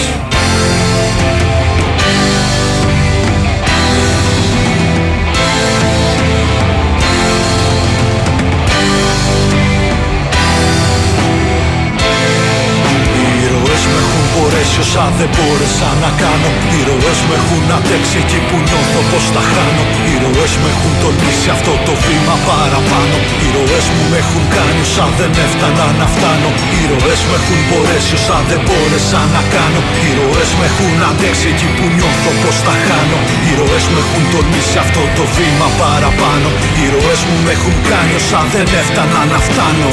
μπορέσει 14.77 14.97
όσα 14.97 15.05
δεν 15.19 15.29
μπόρεσα 15.35 15.89
να 16.03 16.09
κάνω 16.21 16.49
Οι 16.73 16.77
ήρωες 16.81 17.19
με 17.27 17.35
έχουν 17.41 17.63
αντέξει 17.77 18.17
εκεί 18.23 18.39
που 18.47 18.55
νιώθω 18.67 19.01
πως 19.11 19.25
τα 19.35 19.43
χάνω. 19.51 19.83
Οι 20.07 20.11
ήρωες 20.15 20.53
με 20.61 20.67
έχουν 20.75 20.93
τολμήσει 21.01 21.47
αυτό 21.55 21.73
το 21.87 21.93
βήμα 22.05 22.35
παραπάνω. 22.49 23.17
Οι 23.43 23.47
ροές 23.55 23.85
μου 23.93 24.03
με 24.11 24.17
έχουν 24.23 24.43
κάνει 24.55 24.81
όσα 24.87 25.05
δεν 25.17 25.31
έφτανα 25.45 25.85
να 25.99 26.05
φτάνω. 26.13 26.49
Οι 26.75 26.81
ροές 26.91 27.21
με 27.29 27.35
έχουν 27.39 27.59
μπορέσει 27.67 28.13
όσα 28.19 28.37
δεν 28.49 28.61
μπόρεσα 28.65 29.21
να 29.35 29.41
κάνω. 29.53 29.81
Οι 30.05 30.09
ροές 30.19 30.49
με 30.59 30.65
έχουν 30.71 30.95
αντέξει 31.09 31.47
εκεί 31.53 31.67
που 31.75 31.85
νιώθω 31.95 32.31
πως 32.41 32.57
τα 32.67 32.75
χάνω. 32.85 33.17
Οι 33.45 33.51
ροές 33.59 33.85
με 33.93 33.99
έχουν 34.03 34.23
τολμήσει 34.31 34.77
αυτό 34.85 35.03
το 35.17 35.23
βήμα 35.35 35.67
παραπάνω. 35.81 36.49
Οι 36.79 36.85
ροές 36.93 37.21
μου 37.27 37.37
με 37.45 37.51
έχουν 37.57 37.75
κάνει 37.89 38.13
όσα 38.21 38.41
δεν 38.53 38.67
έφτανα 38.81 39.21
να 39.31 39.39
φτάνω 39.47 39.91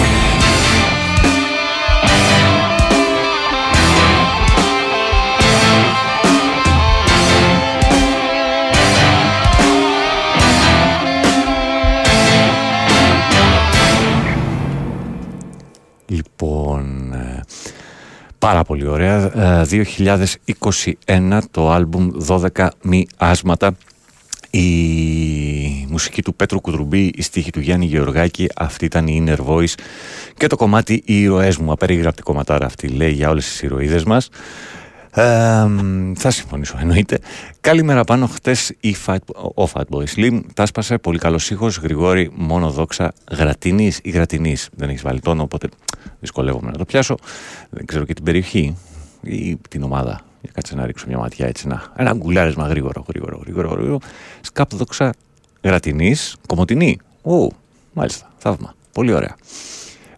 πολύ 18.84 18.96
ωραία. 18.96 19.60
Ε, 19.60 19.84
2021 21.06 21.38
το 21.50 21.70
άλμπουμ 21.70 22.10
12 22.28 22.68
μη 22.82 23.06
άσματα. 23.16 23.76
Η 24.50 25.86
μουσική 25.88 26.22
του 26.22 26.34
Πέτρου 26.34 26.60
Κουδρουμπή, 26.60 27.12
η 27.14 27.22
στίχη 27.22 27.50
του 27.50 27.60
Γιάννη 27.60 27.86
Γεωργάκη, 27.86 28.48
αυτή 28.56 28.84
ήταν 28.84 29.06
η 29.06 29.24
Inner 29.26 29.46
Voice 29.46 29.74
και 30.36 30.46
το 30.46 30.56
κομμάτι 30.56 31.02
«Οι 31.04 31.20
ηρωές 31.20 31.56
μου», 31.56 31.72
απερίγραπτη 31.72 32.22
κομματάρα 32.22 32.66
αυτή 32.66 32.88
λέει 32.88 33.12
για 33.12 33.30
όλες 33.30 33.44
τις 33.44 33.62
ηρωίδες 33.62 34.04
μας. 34.04 34.28
Ε, 35.16 35.66
θα 36.14 36.30
συμφωνήσω 36.30 36.76
εννοείται. 36.80 37.18
Καλημέρα 37.60 38.04
πάνω. 38.04 38.26
Χτες 38.26 38.72
ο 39.54 39.68
Fatboy 39.72 40.04
Slim 40.16 40.40
τα 40.54 40.66
σπάσε. 40.66 40.98
Πολύ 40.98 41.18
καλός 41.18 41.50
ήχος. 41.50 41.78
Γρηγόρη, 41.78 42.30
μόνο 42.34 42.70
δόξα. 42.70 43.12
Γρατινής 43.30 44.00
ή 44.02 44.10
γρατινής. 44.10 44.68
Δεν 44.76 44.88
έχεις 44.88 45.02
βάλει 45.02 45.20
τόνο, 45.20 45.42
οπότε 45.42 45.68
δυσκολεύομαι 46.20 46.70
να 46.70 46.76
το 46.76 46.84
πιάσω. 46.84 47.16
Δεν 47.70 47.86
ξέρω 47.86 48.04
και 48.04 48.14
την 48.14 48.24
περιοχή 48.24 48.76
ή 49.22 49.56
την 49.68 49.82
ομάδα. 49.82 50.20
Για 50.40 50.50
κάτσε 50.54 50.74
να 50.74 50.86
ρίξω 50.86 51.04
μια 51.08 51.18
ματιά 51.18 51.46
έτσι. 51.46 51.68
Να. 51.68 51.82
Ένα 51.96 52.12
γκουλάρισμα 52.12 52.68
γρήγορο, 52.68 53.04
γρήγορο, 53.08 53.40
γρήγορο. 53.42 53.70
γρήγορο. 53.70 53.98
Σκάπ 54.40 54.74
δόξα 54.74 55.14
γρατινής. 55.62 56.36
Κομωτινή. 56.46 56.98
Ω, 57.22 57.48
μάλιστα. 57.92 58.32
Θαύμα. 58.38 58.74
Πολύ 58.92 59.12
ωραία. 59.12 59.36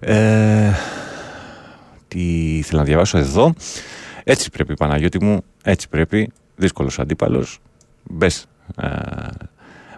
Ε, 0.00 0.72
τι 2.08 2.60
θέλω 2.64 2.80
να 2.80 2.86
διαβάσω 2.86 3.18
εδώ. 3.18 3.54
Έτσι 4.28 4.50
πρέπει, 4.50 4.74
Παναγιώτη 4.74 5.24
μου, 5.24 5.44
έτσι 5.62 5.88
πρέπει. 5.88 6.32
Δύσκολος 6.56 6.98
αντίπαλος. 6.98 7.58
Μπες 8.02 8.46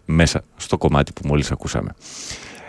μέσα 0.04 0.42
στο 0.56 0.78
κομμάτι 0.78 1.12
που 1.12 1.20
μόλις 1.24 1.50
ακούσαμε. 1.50 1.94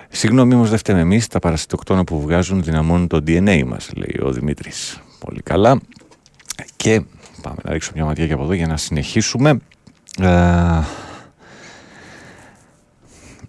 Συγγνώμη 0.09 0.53
όμως, 0.53 0.69
δεν 0.69 0.77
φταίμε 0.77 0.99
εμείς. 0.99 1.27
Τα 1.27 1.39
παρασιτοκτόνα 1.39 2.03
που 2.03 2.21
βγάζουν 2.21 2.63
δυναμώνουν 2.63 3.07
το 3.07 3.17
DNA 3.27 3.63
μας, 3.65 3.89
λέει 3.95 4.19
ο 4.21 4.31
Δημήτρης. 4.31 5.01
Πολύ 5.19 5.41
καλά. 5.41 5.81
Και 6.75 7.01
πάμε 7.41 7.57
να 7.63 7.71
ρίξω 7.71 7.91
μια 7.95 8.05
ματιά 8.05 8.27
και 8.27 8.33
από 8.33 8.43
εδώ 8.43 8.53
για 8.53 8.67
να 8.67 8.77
συνεχίσουμε. 8.77 9.59
Ε, 10.21 10.83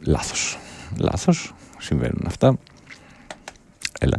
λάθος. 0.01 0.59
Λάθος. 0.99 1.55
Συμβαίνουν 1.79 2.23
αυτά. 2.27 2.59
Έλα. 4.01 4.19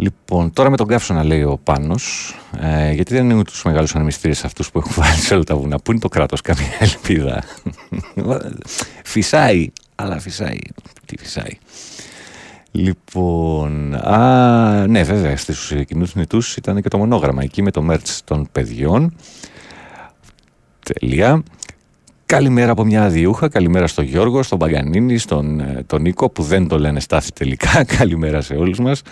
Λοιπόν, 0.00 0.52
τώρα 0.52 0.70
με 0.70 0.76
τον 0.76 0.86
καύσωνα 0.86 1.24
λέει 1.24 1.42
ο 1.42 1.58
Πάνος, 1.64 2.34
ε, 2.60 2.92
γιατί 2.92 3.14
δεν 3.14 3.30
είναι 3.30 3.44
τους 3.44 3.64
μεγάλους 3.64 3.94
ανεμιστήρες 3.94 4.44
αυτούς 4.44 4.70
που 4.70 4.78
έχουν 4.78 4.92
βάλει 4.96 5.18
σε 5.18 5.34
όλα 5.34 5.44
τα 5.44 5.56
βουνά. 5.56 5.78
Πού 5.78 5.90
είναι 5.90 6.00
το 6.00 6.08
κράτος, 6.08 6.40
καμία 6.40 6.76
ελπίδα. 6.78 7.44
φυσάει, 9.04 9.72
αλλά 9.94 10.18
φυσάει. 10.18 10.58
Τι 11.06 11.18
φυσάει. 11.18 11.58
Λοιπόν, 12.70 13.94
α, 13.94 14.86
ναι 14.86 15.02
βέβαια 15.02 15.36
στους 15.36 15.72
κοινούς 15.86 16.14
νητούς 16.14 16.56
ήταν 16.56 16.82
και 16.82 16.88
το 16.88 16.98
μονόγραμμα 16.98 17.42
εκεί 17.42 17.62
με 17.62 17.70
το 17.70 17.86
merch 17.90 18.18
των 18.24 18.48
παιδιών. 18.52 19.14
Τελεία. 20.94 21.42
Καλημέρα 22.26 22.70
από 22.70 22.84
μια 22.84 23.04
αδιούχα, 23.04 23.48
καλημέρα 23.48 23.86
στον 23.86 24.04
Γιώργο, 24.04 24.42
στον 24.42 24.58
Παγκανίνη, 24.58 25.18
στον 25.18 25.60
ε, 25.60 25.84
τον 25.86 26.02
Νίκο 26.02 26.30
που 26.30 26.42
δεν 26.42 26.68
το 26.68 26.78
λένε 26.78 27.00
στάθη 27.00 27.32
τελικά. 27.32 27.84
Καλημέρα 27.98 28.40
σε 28.40 28.54
όλους 28.54 28.78
μας. 28.78 29.02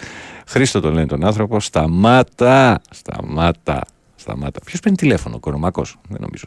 Χρήστο 0.48 0.80
το 0.80 0.90
λένε 0.90 1.06
τον 1.06 1.24
άνθρωπο. 1.24 1.60
Σταμάτα, 1.60 2.80
σταμάτα, 2.90 3.80
σταμάτα. 4.16 4.60
Ποιος 4.64 4.80
παίρνει 4.80 4.96
τηλέφωνο, 4.96 5.38
Κορομάκος, 5.38 5.96
δεν 6.08 6.20
νομίζω. 6.20 6.44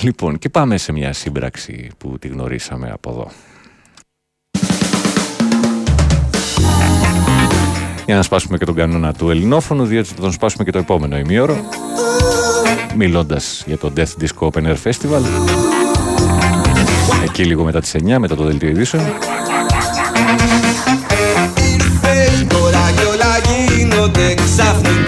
Λοιπόν, 0.00 0.38
και 0.38 0.48
πάμε 0.48 0.76
σε 0.76 0.92
μια 0.92 1.12
σύμπραξη 1.12 1.90
που 1.98 2.18
τη 2.18 2.28
γνωρίσαμε 2.28 2.90
από 2.90 3.10
εδώ. 3.10 3.30
Για 8.06 8.16
να 8.16 8.22
σπάσουμε 8.22 8.58
και 8.58 8.64
τον 8.64 8.74
κανόνα 8.74 9.12
του 9.12 9.30
ελληνόφωνου, 9.30 9.84
διότι 9.84 10.08
θα 10.08 10.20
τον 10.20 10.32
σπάσουμε 10.32 10.64
και 10.64 10.70
το 10.70 10.78
επόμενο 10.78 11.18
ημίωρο. 11.18 11.56
Μιλώντας 12.96 13.64
για 13.66 13.78
το 13.78 13.92
Death 13.96 14.22
Disco 14.22 14.48
Open 14.50 14.66
Air 14.66 14.76
Festival. 14.82 15.22
Εκεί 17.24 17.44
λίγο 17.44 17.64
μετά 17.64 17.80
τις 17.80 17.94
9, 17.94 18.18
μετά 18.18 18.36
το 18.36 18.44
δελτίο 18.44 18.68
ειδήσεων. 18.68 19.04
Γίνονται 24.80 25.03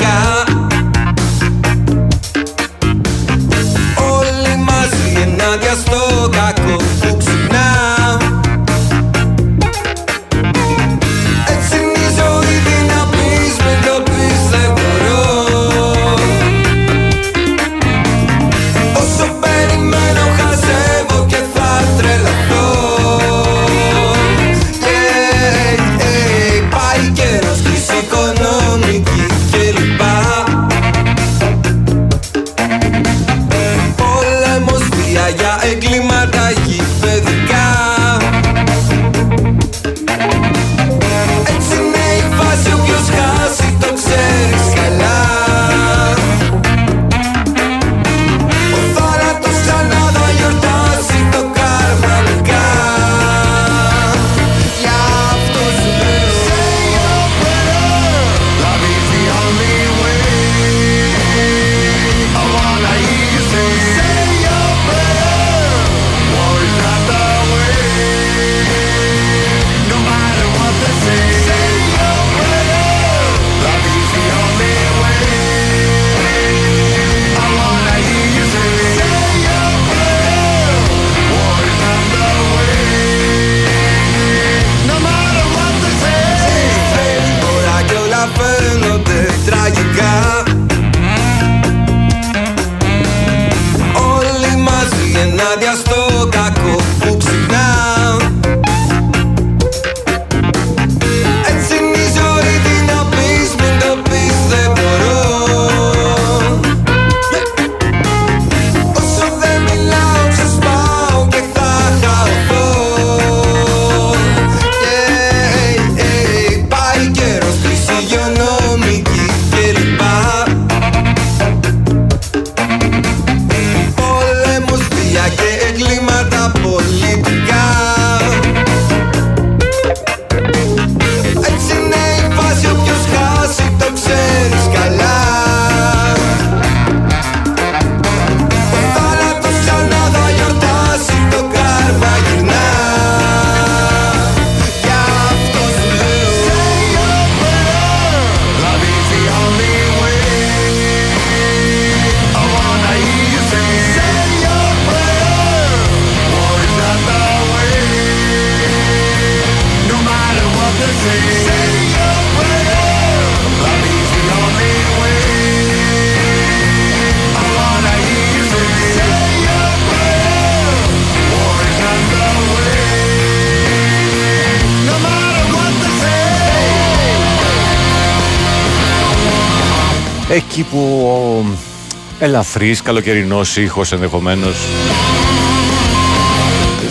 ελαφρύς 182.27 182.83
καλοκαιρινός 182.83 183.57
ήχος 183.57 183.93
ενδεχομένως. 183.93 184.57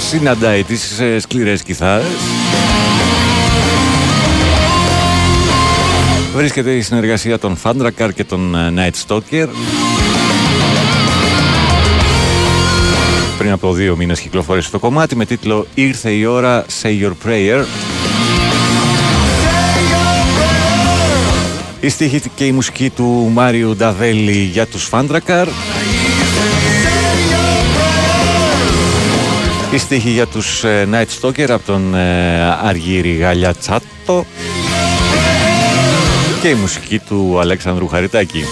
Συναντάει 0.10 0.64
τις 0.64 1.00
ε, 1.00 1.20
σκληρές 1.20 1.62
κιθάρες. 1.64 2.06
Βρίσκεται 6.36 6.72
η 6.72 6.82
συνεργασία 6.82 7.40
των 7.40 7.56
Φάντρακαρ 7.56 8.14
και 8.14 8.24
των 8.24 8.56
ε, 8.56 8.74
Night 8.76 9.08
Stalker. 9.08 9.48
Πριν 13.38 13.52
από 13.52 13.74
δύο 13.74 13.96
μήνες 13.96 14.20
κυκλοφόρησε 14.20 14.72
το 14.72 14.80
κομμάτι 14.80 15.16
με 15.16 15.26
τίτλο 15.26 15.68
«Ήρθε 15.74 16.12
η 16.12 16.26
ώρα, 16.26 16.66
say 16.82 17.02
your 17.02 17.14
prayer». 17.26 17.64
Η 21.86 21.90
στίχη 21.90 22.22
και 22.36 22.46
η 22.46 22.52
μουσική 22.52 22.90
του 22.90 23.30
Μάριου 23.34 23.76
Νταβέλη 23.76 24.32
για 24.32 24.68
τους 24.68 24.84
Φάντρακαρ. 24.84 25.48
Η 29.72 29.78
στίχη 29.78 30.10
για 30.10 30.28
τους 30.28 30.64
ε, 30.64 30.88
Night 30.92 31.22
Stalker 31.22 31.50
από 31.50 31.66
τον 31.66 31.96
ε, 31.96 32.42
Αργύρι 32.64 33.12
Γαλιά 33.16 33.54
Τσάτο. 33.54 34.26
Και 36.42 36.48
η 36.48 36.54
μουσική 36.54 37.00
του 37.00 37.40
Αλέξανδρου 37.40 37.88
Χαριτάκη. 37.88 38.44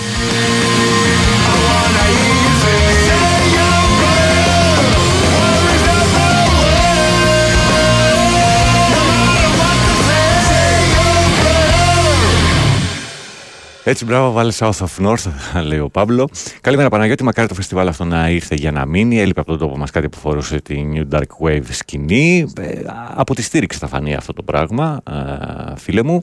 Έτσι, 13.94 14.06
μπράβο, 14.06 14.32
βάλε 14.32 14.52
South 14.58 14.72
of 14.72 15.06
North, 15.06 15.26
λέει 15.70 15.80
ο 15.80 15.90
Παύλο. 15.90 16.30
Καλημέρα, 16.62 16.90
Παναγιώτη. 16.90 17.24
Μακάρι 17.24 17.48
το 17.48 17.54
φεστιβάλ 17.54 17.88
αυτό 17.88 18.04
να 18.04 18.30
ήρθε 18.30 18.56
για 18.56 18.72
να 18.72 18.86
μείνει. 18.86 19.20
Έλειπε 19.20 19.40
από 19.40 19.50
τον 19.50 19.60
τόπο 19.60 19.78
μας 19.78 19.92
κάτι 19.92 20.10
που 20.10 20.18
φορούσε 20.18 20.62
τη 20.62 20.86
New 20.94 21.16
Dark 21.16 21.46
Wave 21.46 21.64
σκηνή. 21.70 22.54
Ε, 22.60 22.82
από 23.16 23.36
τη 23.36 23.42
στήριξη 23.42 23.80
θα 23.80 23.88
φανεί 23.88 24.16
αυτό 24.16 24.34
το 24.34 24.44
πράγμα, 24.44 25.02
ε, 25.10 25.78
φίλε 25.78 26.04
μου. 26.04 26.22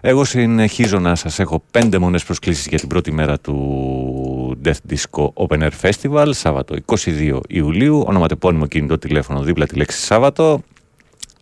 Εγώ 0.00 0.24
συνεχίζω 0.24 0.98
να 0.98 1.14
σας 1.14 1.38
έχω 1.38 1.62
πέντε 1.70 1.98
μονές 1.98 2.24
προσκλήσεις 2.24 2.66
για 2.66 2.78
την 2.78 2.88
πρώτη 2.88 3.12
μέρα 3.12 3.38
του 3.38 4.58
Death 4.64 4.92
Disco 4.92 5.28
Open 5.34 5.68
Air 5.68 5.90
Festival, 5.90 6.28
Σάββατο 6.30 6.76
22 6.84 7.40
Ιουλίου. 7.48 8.04
Ονοματεπώνυμο 8.06 8.66
κινητό 8.66 8.98
τηλέφωνο 8.98 9.42
δίπλα 9.42 9.66
τη 9.66 9.76
λέξη 9.76 10.00
Σάββατο. 10.00 10.62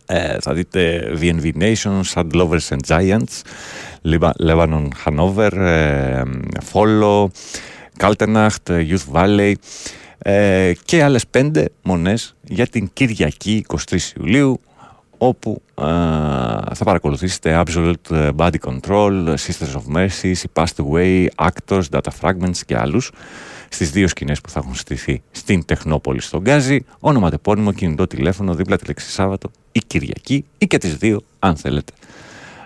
Ε, 0.07 0.37
θα 0.39 0.53
δείτε 0.53 1.11
VNV 1.21 1.51
Nation, 1.59 2.01
Sad 2.13 2.31
Lovers 2.31 2.67
and 2.69 2.79
Giants, 2.87 3.41
Lebanon 4.39 4.87
Hanover, 5.05 5.51
ε, 5.53 6.21
Follow, 6.73 7.25
Kaltenacht, 7.99 8.67
Youth 8.67 9.05
Valley 9.13 9.53
ε, 10.17 10.71
και 10.85 11.03
άλλες 11.03 11.27
πέντε 11.27 11.69
μονές 11.83 12.35
για 12.41 12.67
την 12.67 12.89
Κυριακή 12.93 13.65
23 13.89 13.97
Ιουλίου 14.19 14.61
όπου 15.17 15.61
ε, 15.75 15.83
θα 16.73 16.83
παρακολουθήσετε 16.83 17.63
Absolute 17.65 18.31
Body 18.35 18.57
Control, 18.65 19.27
Sisters 19.27 19.73
of 19.75 19.95
Mercy, 19.95 20.33
Passed 20.53 20.85
Away, 20.85 21.27
Actors, 21.35 21.83
Data 21.91 22.11
Fragments 22.21 22.57
και 22.65 22.77
άλλους 22.77 23.11
στις 23.69 23.91
δύο 23.91 24.07
σκηνές 24.07 24.41
που 24.41 24.49
θα 24.49 24.59
έχουν 24.59 24.75
στηθεί 24.75 25.21
στην 25.31 25.65
Τεχνόπολη 25.65 26.21
στον 26.21 26.41
Γκάζι, 26.41 26.85
ονοματεπώνυμο 26.99 27.71
κινητό 27.71 28.07
τηλέφωνο 28.07 28.53
δίπλα 28.53 28.77
τη 28.77 28.85
λέξη 28.85 29.09
Σάββατο 29.09 29.51
ή 29.71 29.79
Κυριακή 29.87 30.45
ή 30.57 30.67
και 30.67 30.77
τις 30.77 30.95
δύο 30.97 31.21
αν 31.39 31.55
θέλετε. 31.55 31.93
ε, 31.99 32.04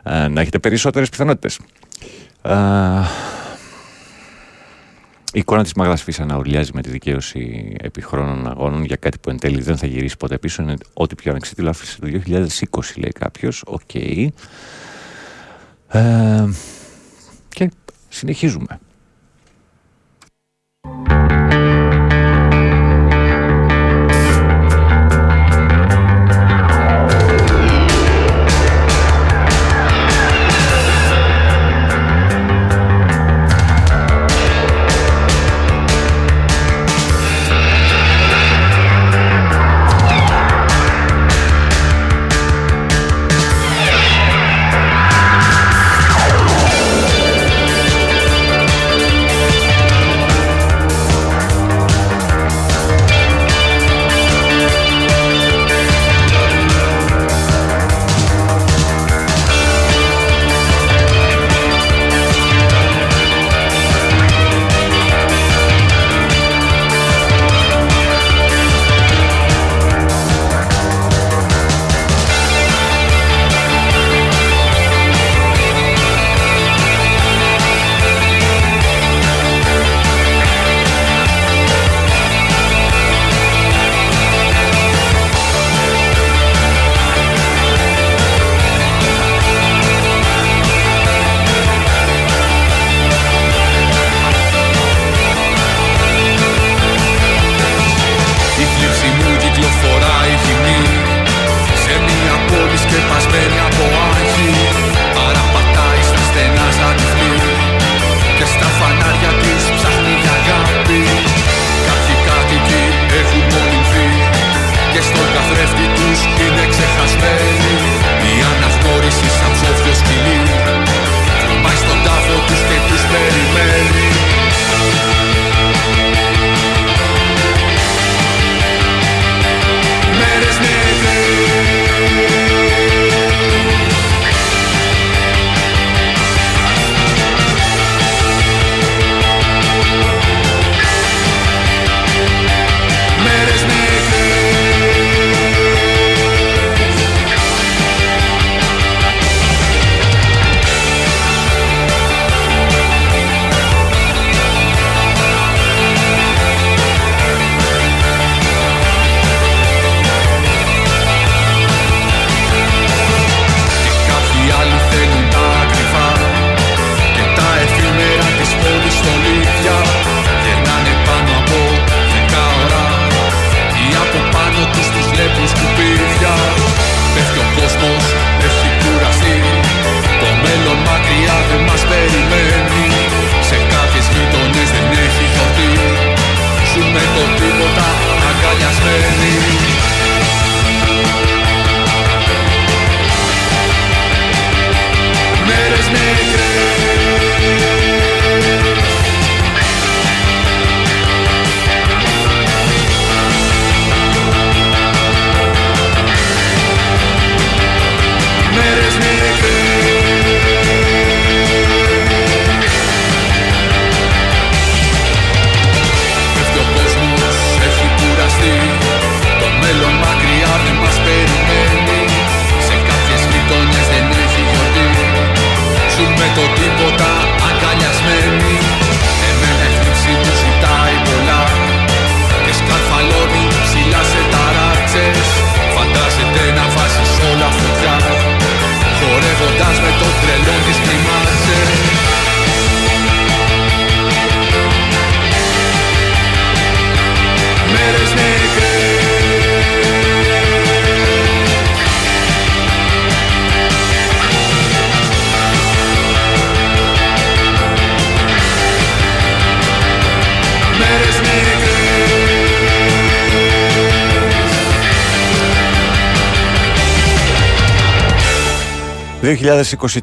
να 0.10 0.42
έχετε 0.42 0.60
περισσότερες 0.60 1.10
πιθανότητες. 1.10 1.60
Ε, 2.42 2.56
η 5.34 5.40
εικόνα 5.40 5.64
της 5.64 5.74
Μάγδας 5.74 6.04
Φύσσα 6.04 6.26
να 6.26 6.38
ουρλιάζει 6.38 6.72
με 6.74 6.82
τη 6.82 6.90
δικαίωση 6.90 7.76
επί 7.82 8.02
χρόνων 8.02 8.48
αγώνων 8.48 8.84
για 8.84 8.96
κάτι 8.96 9.18
που 9.18 9.30
εν 9.30 9.40
τέλει 9.40 9.62
δεν 9.62 9.78
θα 9.78 9.88
γυρίσει 9.88 10.18
ποτέ 10.18 10.38
πίσω 10.38 10.62
είναι 10.62 10.74
ό,τι 10.94 11.16
πιο 11.16 11.32
ανεξίτηλο 11.32 11.70
άφησε 11.70 12.00
το 12.00 12.08
2020 12.26 12.48
λέει 12.96 13.12
κάποιος. 13.20 13.64
Οκ. 13.66 13.96
Ε, 15.88 16.50
και 17.50 17.72
συνεχίζουμε. 18.10 18.80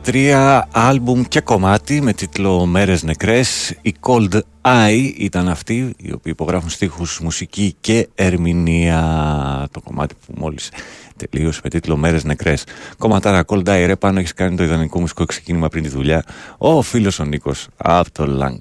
2023 0.05 0.61
άλμπουμ 0.71 1.23
και 1.23 1.41
κομμάτι 1.41 2.01
με 2.01 2.13
τίτλο 2.13 2.67
«Μέρες 2.67 3.03
νεκρές». 3.03 3.75
Η 3.83 3.95
Cold 4.01 4.41
Eye 4.63 5.13
ήταν 5.17 5.49
αυτοί 5.49 5.75
οι 5.97 6.13
οποίοι 6.13 6.21
υπογράφουν 6.25 6.71
στίχους, 6.71 7.21
μουσική 7.21 7.77
και 7.81 8.09
ερμηνεία. 8.15 9.69
Το 9.71 9.81
κομμάτι 9.81 10.15
που 10.15 10.35
μόλις 10.37 10.71
τελείωσε 11.17 11.61
με 11.63 11.71
τίτλο 11.71 11.97
«Μέρες 11.97 12.25
νεκρές». 12.25 12.65
Κομματάρα 12.99 13.45
Cold 13.47 13.69
Eye, 13.69 13.85
ρε 13.87 13.97
πάνω 13.97 14.19
έχεις 14.19 14.35
κάνει 14.35 14.57
το 14.57 14.63
ιδανικό 14.63 15.01
μουσικό 15.01 15.25
ξεκίνημα 15.25 15.69
πριν 15.69 15.83
τη 15.83 15.89
δουλειά. 15.89 16.25
Ο 16.59 16.83
φίλος 16.83 17.19
ο 17.19 17.25
Νίκος 17.25 17.67
από 17.77 18.13
το 18.13 18.39
Lang. 18.43 18.59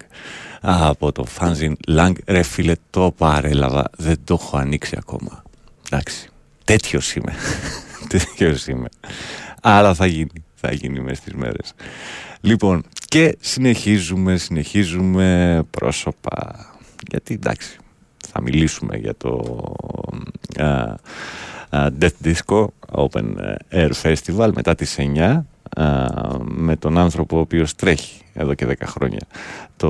Από 0.61 1.11
το 1.11 1.25
Fanzin 1.39 1.73
Lang, 1.97 2.13
ρε 2.25 2.43
φίλε 2.43 2.73
το 2.89 3.13
παρέλαβα, 3.17 3.83
δεν 3.97 4.17
το 4.23 4.37
έχω 4.41 4.57
ανοίξει 4.57 4.95
ακόμα. 4.97 5.43
Εντάξει, 5.89 6.29
τέτοιος 6.63 7.15
είμαι. 7.15 7.33
τέτοιος 8.09 8.67
είμαι. 8.67 8.87
Αλλά 9.61 9.93
θα 9.93 10.05
γίνει, 10.05 10.44
θα 10.67 10.73
γίνει 10.73 10.99
μέσα 10.99 11.15
στις 11.21 11.33
μέρες. 11.33 11.73
Λοιπόν, 12.41 12.83
και 13.07 13.37
συνεχίζουμε, 13.39 14.37
συνεχίζουμε 14.37 15.61
πρόσωπα. 15.71 16.55
Γιατί 17.09 17.33
εντάξει, 17.33 17.77
θα 18.29 18.41
μιλήσουμε 18.41 18.97
για 18.97 19.15
το 19.17 19.63
α, 20.59 20.67
α, 21.69 21.89
Death 21.99 22.09
Disco 22.23 22.65
Open 22.91 23.25
Air 23.71 23.91
Festival 24.01 24.49
μετά 24.53 24.75
τις 24.75 24.97
9 25.15 25.41
α, 25.77 26.07
με 26.43 26.75
τον 26.75 26.97
άνθρωπο 26.97 27.37
ο 27.37 27.39
οποίος 27.39 27.75
τρέχει 27.75 28.21
εδώ 28.33 28.53
και 28.53 28.67
10 28.67 28.73
χρόνια 28.85 29.19
το, 29.77 29.89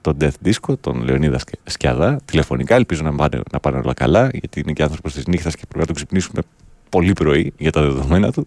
το 0.00 0.16
Death 0.20 0.46
Disco, 0.48 0.78
τον 0.80 1.04
Λεωνίδα 1.04 1.38
Σκ- 1.38 1.54
Σκιαδά, 1.64 2.20
τηλεφωνικά, 2.24 2.74
ελπίζω 2.74 3.02
να 3.02 3.14
πάνε, 3.14 3.40
να 3.52 3.60
πάνε 3.60 3.78
όλα 3.78 3.94
καλά, 3.94 4.28
γιατί 4.32 4.60
είναι 4.60 4.72
και 4.72 4.82
άνθρωπος 4.82 5.12
της 5.12 5.26
νύχτας 5.26 5.54
και 5.54 5.62
πρέπει 5.62 5.78
να 5.78 5.86
τον 5.86 5.94
ξυπνήσουμε 5.94 6.42
πολύ 6.88 7.12
πρωί 7.12 7.52
για 7.58 7.72
τα 7.72 7.82
δεδομένα 7.82 8.32
του. 8.32 8.46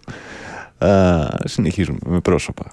Α, 0.86 1.30
συνεχίζουμε 1.44 2.00
με 2.06 2.20
πρόσωπα. 2.20 2.72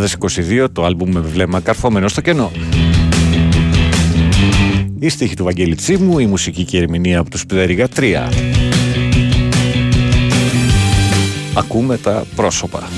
2022 0.00 0.66
το 0.72 0.84
άλμπουμ 0.84 1.10
με 1.12 1.20
βλέμμα 1.20 1.60
καρφώμενο 1.60 2.08
στο 2.08 2.20
κενό. 2.20 2.50
Η 4.98 5.08
στίχη 5.08 5.36
του 5.36 5.44
Βαγγέλη 5.44 5.74
Τσίμου, 5.74 6.18
η 6.18 6.26
μουσική 6.26 6.64
και 6.64 6.76
η 6.76 6.80
ερμηνεία 6.80 7.18
από 7.18 7.30
τους 7.30 7.46
Πτέρυγα 7.46 7.88
3. 7.96 8.28
Ακούμε 11.54 11.96
τα 11.96 12.24
πρόσωπα. 12.36 12.88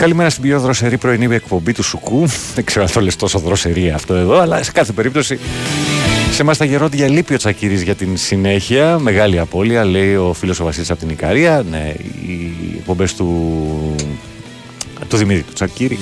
Καλημέρα 0.00 0.30
στην 0.30 0.42
πιο 0.42 0.60
δροσερή 0.60 0.98
πρωινή 0.98 1.34
εκπομπή 1.34 1.72
του 1.72 1.82
Σουκού. 1.82 2.26
Δεν 2.54 2.64
ξέρω 2.64 2.84
αν 2.84 2.92
το 2.92 3.00
λες 3.00 3.16
τόσο 3.16 3.38
δροσερή 3.38 3.90
αυτό 3.90 4.14
εδώ, 4.14 4.38
αλλά 4.38 4.62
σε 4.62 4.72
κάθε 4.72 4.92
περίπτωση 4.92 5.38
σε 6.30 6.42
εμά 6.42 6.54
τα 6.54 6.64
γερόντια 6.64 7.08
λείπει 7.08 7.34
ο 7.34 7.36
Τσακύρης 7.36 7.82
για 7.82 7.94
την 7.94 8.16
συνέχεια. 8.16 8.98
Μεγάλη 8.98 9.38
απώλεια, 9.38 9.84
λέει 9.84 10.16
ο 10.16 10.32
φίλος 10.32 10.60
ο 10.60 10.64
Βασίλης 10.64 10.90
από 10.90 11.00
την 11.00 11.08
Ικαρία. 11.08 11.64
Ναι, 11.70 11.94
οι 12.26 12.54
εκπομπές 12.78 13.14
του, 13.14 13.96
του 15.08 15.16
Δημήτρη 15.16 15.42
του 15.42 15.52
Τσακύρη 15.52 15.98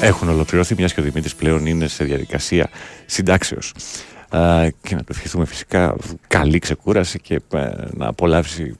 έχουν 0.00 0.28
ολοκληρωθεί, 0.28 0.74
μιας 0.74 0.94
και 0.94 1.00
ο 1.00 1.02
Δημήτρης 1.02 1.34
πλέον 1.34 1.66
είναι 1.66 1.88
σε 1.88 2.04
διαδικασία 2.04 2.70
συντάξεως. 3.06 3.72
Και 4.82 4.94
να 4.94 5.02
του 5.04 5.12
ευχηθούμε 5.12 5.44
φυσικά 5.44 5.96
καλή 6.26 6.58
ξεκούραση 6.58 7.20
και 7.20 7.34
ε, 7.54 7.68
να 7.90 8.06
απολαύσει 8.06 8.76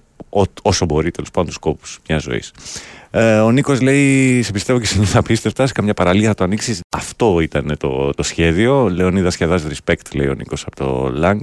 όσο 0.63 0.85
μπορεί 0.85 1.11
τέλος 1.11 1.31
πάντων 1.31 1.47
τους 1.47 1.55
σκόπου 1.55 1.83
μιας 2.09 2.23
ζωής. 2.23 2.53
Ε, 3.11 3.39
ο 3.39 3.51
Νίκος 3.51 3.81
λέει: 3.81 4.43
Σε 4.43 4.53
πιστεύω 4.53 4.79
και 4.79 4.87
σε 4.87 4.99
νύχτα 4.99 5.19
απίστευτα. 5.19 5.67
Σε 5.67 5.73
καμιά 5.73 5.95
παραλία 5.95 6.29
θα 6.29 6.35
το 6.35 6.45
ανοίξεις. 6.45 6.81
Αυτό 6.97 7.41
ήταν 7.41 7.75
το, 7.79 8.11
το 8.11 8.23
σχέδιο. 8.23 8.89
Λεωνίδα 8.89 9.31
σχεδάζει 9.31 9.67
respect, 9.71 10.15
λέει 10.15 10.27
ο 10.29 10.35
Νίκος 10.35 10.65
από 10.67 10.77
το 10.77 11.13
Lang. 11.23 11.41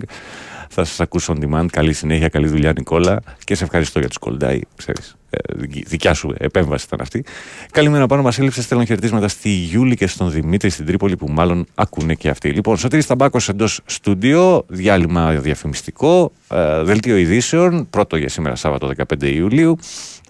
Θα 0.70 0.84
σας 0.84 1.00
ακούσω 1.00 1.36
on 1.38 1.44
demand. 1.44 1.66
Καλή 1.72 1.94
συνέχεια, 1.94 2.28
καλή 2.30 2.48
δουλειά, 2.48 2.74
Νικόλα. 2.78 3.22
Και 3.44 3.56
σε 3.56 3.64
ευχαριστώ 3.64 4.00
για 4.00 4.08
τους 4.08 4.18
κολντάι. 4.18 4.60
Ξέρεις, 4.76 5.16
ε, 5.30 5.38
δικιά 5.86 6.14
σου 6.14 6.34
επέμβαση 6.38 6.86
ήταν 6.88 7.02
αυτή. 7.02 7.26
Καλημέρα 7.72 8.06
πάνω, 8.06 8.22
μας 8.22 8.40
έλειψες. 8.40 8.64
Στέλνω 8.64 8.86
χαιρετίσματα 8.86 9.28
στη 9.28 9.50
Γιούλη 9.50 9.96
και 9.96 10.08
στον 10.08 10.32
Δημήτρη 10.32 10.70
στην 10.70 10.86
Τρίπολη 10.86 11.18
που 11.18 11.28
μάλλον 11.30 11.66
ακούνε 11.76 12.14
και 12.14 12.30
αυτοί. 12.30 12.50
Λοιπόν, 12.50 12.78
Σωτήρης 12.78 13.06
Ταμπάκος 13.06 13.50
εντός 13.50 13.80
στούντιο, 13.86 14.66
διάλειμμα 14.68 15.32
διαφημιστικό, 15.32 16.32
ε, 16.50 16.84
δελτίο 16.84 17.18
ειδήσεων, 17.18 17.90
πρώτο 17.90 18.18
για 18.18 18.30
σήμερα 18.30 18.56
Σάββατο 18.56 18.88
15 18.88 19.30
Ιουλίου. 19.30 19.78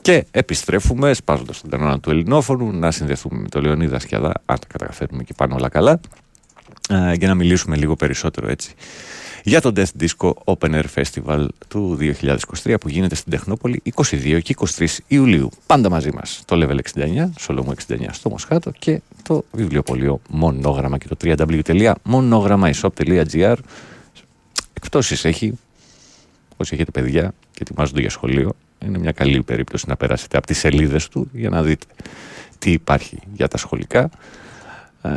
Και 0.08 0.26
επιστρέφουμε 0.32 1.14
σπάζοντας 1.14 1.62
τον 1.62 1.70
κανόνα 1.70 2.00
του 2.00 2.10
Ελληνόφωνου 2.10 2.72
να 2.72 2.92
συνδεθούμε 2.92 3.40
με 3.40 3.48
τον 3.48 3.64
Λεωνίδα 3.64 4.00
Σκιαδά, 4.00 4.32
αν 4.46 4.60
τα 4.60 4.68
καταφέρουμε 4.68 5.24
και 5.24 5.34
πάνω 5.34 5.56
όλα 5.56 5.70
καλά, 5.70 6.00
ε, 6.90 7.14
για 7.14 7.28
να 7.28 7.36
μιλήσουμε 7.36 7.76
λίγο 7.76 7.96
περισσότερο 7.96 8.50
έτσι 8.50 8.74
για 9.44 9.62
το 9.62 9.72
Death 9.76 9.90
Disco 10.00 10.32
Open 10.44 10.82
Air 10.82 10.84
Festival 10.96 11.48
του 11.68 11.98
2023 12.64 12.76
που 12.80 12.90
γίνεται 12.90 13.16
στην 13.16 13.32
Τεχνόπολη 13.32 13.82
22 13.96 14.40
και 14.44 14.56
23 14.78 14.86
Ιουλίου. 15.08 15.50
Πάντα 15.66 15.90
μαζί 15.90 16.10
μας 16.14 16.42
το 16.46 16.58
Level 16.64 16.80
69, 16.96 17.30
Σολόμου 17.40 17.74
69 17.88 17.96
στο 18.12 18.30
Μοσχάτο 18.30 18.72
και 18.80 19.02
το 19.24 19.46
βιβλιοπωλείο 19.52 20.22
Μονόγραμμα 20.30 20.98
και 20.98 21.08
το 21.08 21.18
www.monogrammaishop.gr 21.24 23.56
Εκπτώσεις 24.74 25.26
έχει, 25.26 25.54
όσοι 26.58 26.74
έχετε 26.74 26.92
παιδιά 26.92 27.34
και 27.52 27.60
ετοιμάζονται 27.62 28.02
για 28.02 28.10
σχολείο, 28.10 28.56
είναι 28.86 28.98
μια 28.98 29.12
καλή 29.12 29.44
περίπτωση 29.44 29.86
να 29.88 29.96
περάσετε 29.96 30.38
από 30.38 30.48
τις 30.48 30.58
σελίδες 30.58 31.08
του 31.08 31.30
για 31.34 31.50
να 31.50 31.62
δείτε 31.64 31.86
τι 32.60 32.72
υπάρχει 32.72 33.20
για 33.34 33.48
τα 33.48 33.58
σχολικά. 33.58 34.10
Ε, 35.02 35.10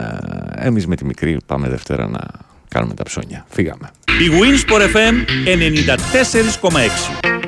εμείς 0.55 0.87
με 0.87 0.97
τη 0.97 1.05
μικρή 1.05 1.37
πάμε 1.47 1.69
Δευτέρα 1.69 2.09
να 2.09 2.20
κάνουμε 2.69 2.95
τα 2.95 3.03
ψώνια. 3.03 3.47
Φύγαμε. 3.49 3.91
Η 4.07 4.28
Winsport 4.31 4.82
FM 4.97 5.15
94,6 7.23 7.40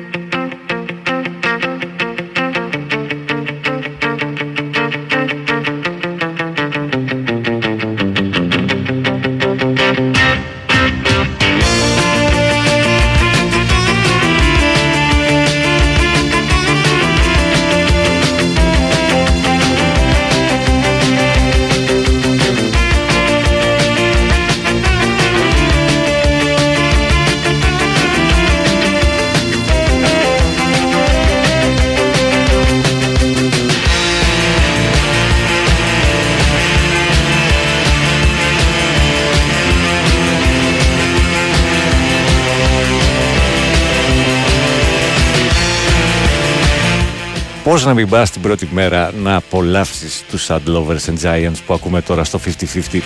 Πώς 47.83 47.91
να 47.91 47.97
μην 48.01 48.09
πας 48.09 48.31
την 48.31 48.41
πρώτη 48.41 48.69
μέρα 48.71 49.11
να 49.21 49.35
απολαύσεις 49.35 50.23
τους 50.29 50.47
Sad 50.47 50.59
Lovers 50.67 51.05
and 51.05 51.21
Giants 51.23 51.57
που 51.65 51.73
ακούμε 51.73 52.01
τώρα 52.01 52.23
στο 52.23 52.39
50-50. 52.39 53.01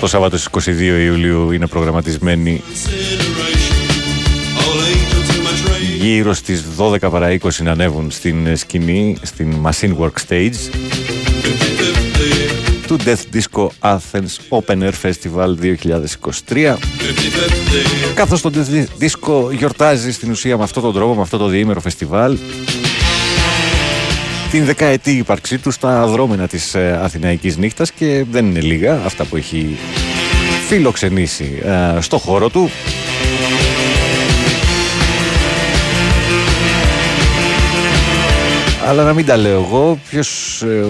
Το 0.00 0.06
Σάββατο 0.06 0.36
στις 0.36 0.66
22 0.66 0.80
Ιουλίου 0.80 1.50
είναι 1.50 1.66
προγραμματισμένη 1.66 2.62
γύρω 5.98 6.32
στις 6.32 6.64
12 6.78 6.98
παρα 7.10 7.38
20 7.42 7.48
να 7.62 7.70
ανέβουν 7.70 8.10
στην 8.10 8.56
σκηνή, 8.56 9.16
στην 9.22 9.54
Machine 9.64 9.96
Work 9.98 10.28
Stage 10.28 10.54
του 12.96 13.04
Death 13.04 13.36
Disco 13.36 13.66
Athens 13.80 14.58
Open 14.58 14.82
Air 14.82 14.92
Festival 15.02 15.54
2023 16.48 16.74
καθώς 18.14 18.40
το 18.40 18.50
Death 18.54 19.02
Disco 19.02 19.52
γιορτάζει 19.52 20.12
στην 20.12 20.30
ουσία 20.30 20.56
με 20.56 20.62
αυτόν 20.62 20.82
τον 20.82 20.94
τρόπο, 20.94 21.14
με 21.14 21.20
αυτό 21.20 21.38
το 21.38 21.46
διήμερο 21.46 21.80
φεστιβάλ 21.80 22.38
την 24.50 24.64
δεκαετή 24.64 25.10
ύπαρξή 25.10 25.58
του 25.58 25.70
στα 25.70 26.06
δρόμενα 26.06 26.46
της 26.46 26.74
ε, 26.74 26.98
Αθηναϊκής 27.02 27.56
νύχτας 27.56 27.92
και 27.92 28.24
δεν 28.30 28.46
είναι 28.46 28.60
λίγα 28.60 29.00
αυτά 29.04 29.24
που 29.24 29.36
έχει 29.36 29.76
φιλοξενήσει 30.68 31.62
ε, 31.64 32.00
στο 32.00 32.18
χώρο 32.18 32.48
του. 32.48 32.70
Αλλά 38.86 39.04
να 39.04 39.12
μην 39.12 39.26
τα 39.26 39.36
λέω 39.36 39.62
εγώ 39.62 39.98
ποιος 40.10 40.62
ε, 40.62 40.84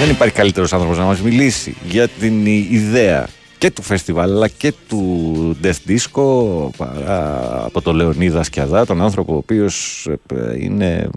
δεν 0.00 0.10
υπάρχει 0.10 0.34
καλύτερος 0.34 0.72
άνθρωπος 0.72 0.98
να 0.98 1.04
μας 1.04 1.20
μιλήσει 1.20 1.76
για 1.88 2.08
την 2.08 2.46
ιδέα 2.46 3.28
και 3.58 3.70
του 3.70 3.82
φεστιβάλ 3.82 4.30
αλλά 4.30 4.48
και 4.48 4.72
του 4.88 5.56
Death 5.62 5.90
Disco 5.90 6.70
παρά 6.76 7.64
από 7.64 7.82
τον 7.82 7.96
Λεωνίδας 7.96 8.46
Σκιαδά, 8.46 8.86
τον 8.86 9.02
άνθρωπο 9.02 9.32
ο 9.32 9.36
οποίος 9.36 10.06
ε, 10.34 10.56
είναι 10.58 11.10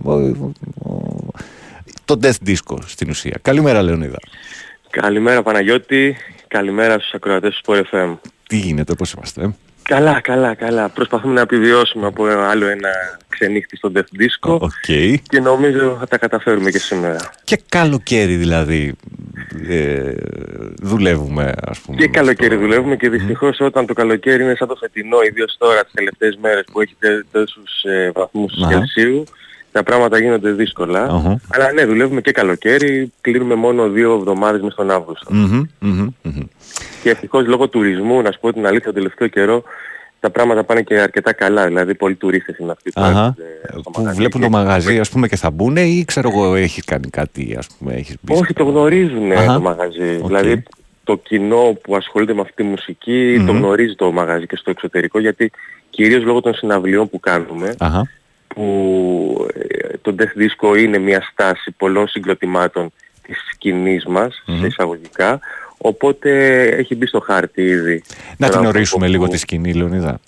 το 2.05 2.19
Death 2.21 2.47
Disco 2.49 2.77
στην 2.85 3.09
ουσία. 3.09 3.39
Καλημέρα 3.41 3.81
Λεωνίδα. 3.81 4.19
Καλημέρα 4.89 5.43
Παναγιώτη, 5.43 6.15
καλημέρα 6.47 6.99
στους 6.99 7.13
ακροατές 7.13 7.61
του 7.63 7.71
Sport 7.71 7.95
FM. 7.95 8.17
Τι 8.47 8.57
γίνεται, 8.57 8.93
πώς 8.93 9.11
είμαστε; 9.11 9.55
Καλά, 9.83 10.21
καλά, 10.21 10.53
καλά. 10.53 10.89
Προσπαθούμε 10.89 11.33
να 11.33 11.41
επιβιώσουμε 11.41 12.07
από 12.07 12.25
άλλο 12.25 12.67
ένα 12.67 12.89
ξενύχτη 13.27 13.77
στο 13.77 13.91
Death 13.95 13.99
Disco 13.99 14.57
okay. 14.57 15.15
και 15.23 15.39
νομίζω 15.39 15.95
θα 15.99 16.07
τα 16.07 16.17
καταφέρουμε 16.17 16.69
και 16.69 16.79
σήμερα. 16.79 17.19
Και 17.43 17.61
καλοκαίρι 17.69 18.35
δηλαδή 18.35 18.95
ε, 19.67 20.13
δουλεύουμε 20.81 21.53
ας 21.65 21.79
πούμε. 21.79 21.97
Και 21.97 22.07
καλοκαίρι 22.07 22.55
δουλεύουμε 22.55 22.95
και 22.95 23.09
δυστυχώς 23.09 23.59
όταν 23.59 23.85
το 23.85 23.93
καλοκαίρι 23.93 24.43
είναι 24.43 24.55
σαν 24.55 24.67
το 24.67 24.75
φετινό, 24.75 25.21
ιδίως 25.21 25.55
τώρα 25.57 25.83
τις 25.83 25.93
τελευταίες 25.93 26.37
μέρες 26.41 26.63
που 26.71 26.81
έχει 26.81 26.95
τόσους 27.31 27.83
ε, 27.83 28.11
βαθμούς 28.13 28.51
Κελσίου, 28.69 29.23
τα 29.71 29.83
πράγματα 29.83 30.19
γίνονται 30.19 30.51
δύσκολα. 30.51 31.07
Uh-huh. 31.07 31.35
Αλλά 31.47 31.71
ναι, 31.71 31.85
δουλεύουμε 31.85 32.21
και 32.21 32.31
καλοκαίρι, 32.31 33.11
κλείνουμε 33.21 33.55
μόνο 33.55 33.89
δύο 33.89 34.13
εβδομάδες 34.13 34.61
μες 34.61 34.75
τον 34.75 34.91
Αύγουστο. 34.91 35.31
Mm-hmm, 35.33 36.07
και 37.03 37.09
ευτυχώς 37.09 37.45
λόγω 37.45 37.67
τουρισμού, 37.67 38.21
να 38.21 38.31
σου 38.31 38.39
πω 38.39 38.53
την 38.53 38.65
αλήθεια, 38.65 38.85
τον 38.85 38.93
τελευταίο 38.93 39.27
καιρό 39.27 39.63
τα 40.19 40.29
πράγματα 40.29 40.63
πάνε 40.63 40.81
και 40.81 40.99
αρκετά 40.99 41.33
καλά. 41.33 41.67
Δηλαδή, 41.67 41.95
πολλοί 41.95 42.15
τουρίστες 42.15 42.57
είναι 42.57 42.71
αυτοί 42.71 42.91
που, 42.91 43.01
Αχα. 43.01 43.35
που 43.83 44.03
βλέπουν 44.15 44.41
το 44.41 44.49
μαγαζί, 44.49 44.99
ας 44.99 45.09
πούμε, 45.09 45.27
και 45.27 45.35
θα 45.35 45.51
μπουν 45.51 45.75
ή 45.75 46.03
ξέρω 46.07 46.29
εγώ, 46.29 46.55
έχεις 46.55 46.83
κάνει 46.83 47.09
κάτι, 47.09 47.55
ας 47.57 47.67
πούμε, 47.67 47.93
έχεις 47.93 48.15
μπει. 48.21 48.33
Όχι, 48.33 48.53
το 48.53 48.63
γνωρίζουν 48.63 49.29
το 49.47 49.61
μαγαζί. 49.61 50.19
Okay. 50.21 50.25
Δηλαδή, 50.25 50.63
το 51.03 51.17
κοινό 51.17 51.77
που 51.81 51.95
ασχολείται 51.95 52.33
με 52.33 52.41
αυτή 52.41 52.53
τη 52.53 52.63
μουσική 52.63 53.37
mm-hmm. 53.39 53.45
το 53.45 53.51
γνωρίζει 53.51 53.95
το 53.95 54.11
μαγαζί 54.11 54.45
και 54.45 54.55
στο 54.55 54.69
εξωτερικό, 54.69 55.19
γιατί 55.19 55.51
κυρίως 55.89 56.23
λόγω 56.23 56.41
των 56.41 56.53
συναυλιών 56.53 57.09
που 57.09 57.19
κάνουμε, 57.19 57.75
Αχα. 57.79 58.09
που 58.47 59.47
ε, 59.53 59.97
το 60.01 60.15
Death 60.19 60.41
Disco 60.41 60.77
είναι 60.79 60.97
μια 60.97 61.21
στάση 61.31 61.71
πολλών 61.71 62.07
συγκροτημάτων 62.07 62.91
της 63.21 63.37
σκηνής 63.51 64.05
μας, 64.05 64.43
mm-hmm. 64.47 64.57
σε 64.59 64.65
εισαγωγικά, 64.65 65.39
Οπότε 65.85 66.61
έχει 66.67 66.95
μπει 66.95 67.05
στο 67.05 67.19
χάρτη 67.19 67.61
ήδη. 67.61 68.03
Να 68.37 68.49
την 68.49 68.65
ορίσουμε 68.65 69.07
λίγο 69.07 69.27
τη 69.27 69.37
σκηνή, 69.37 69.73
Λεωνίδα. 69.73 70.19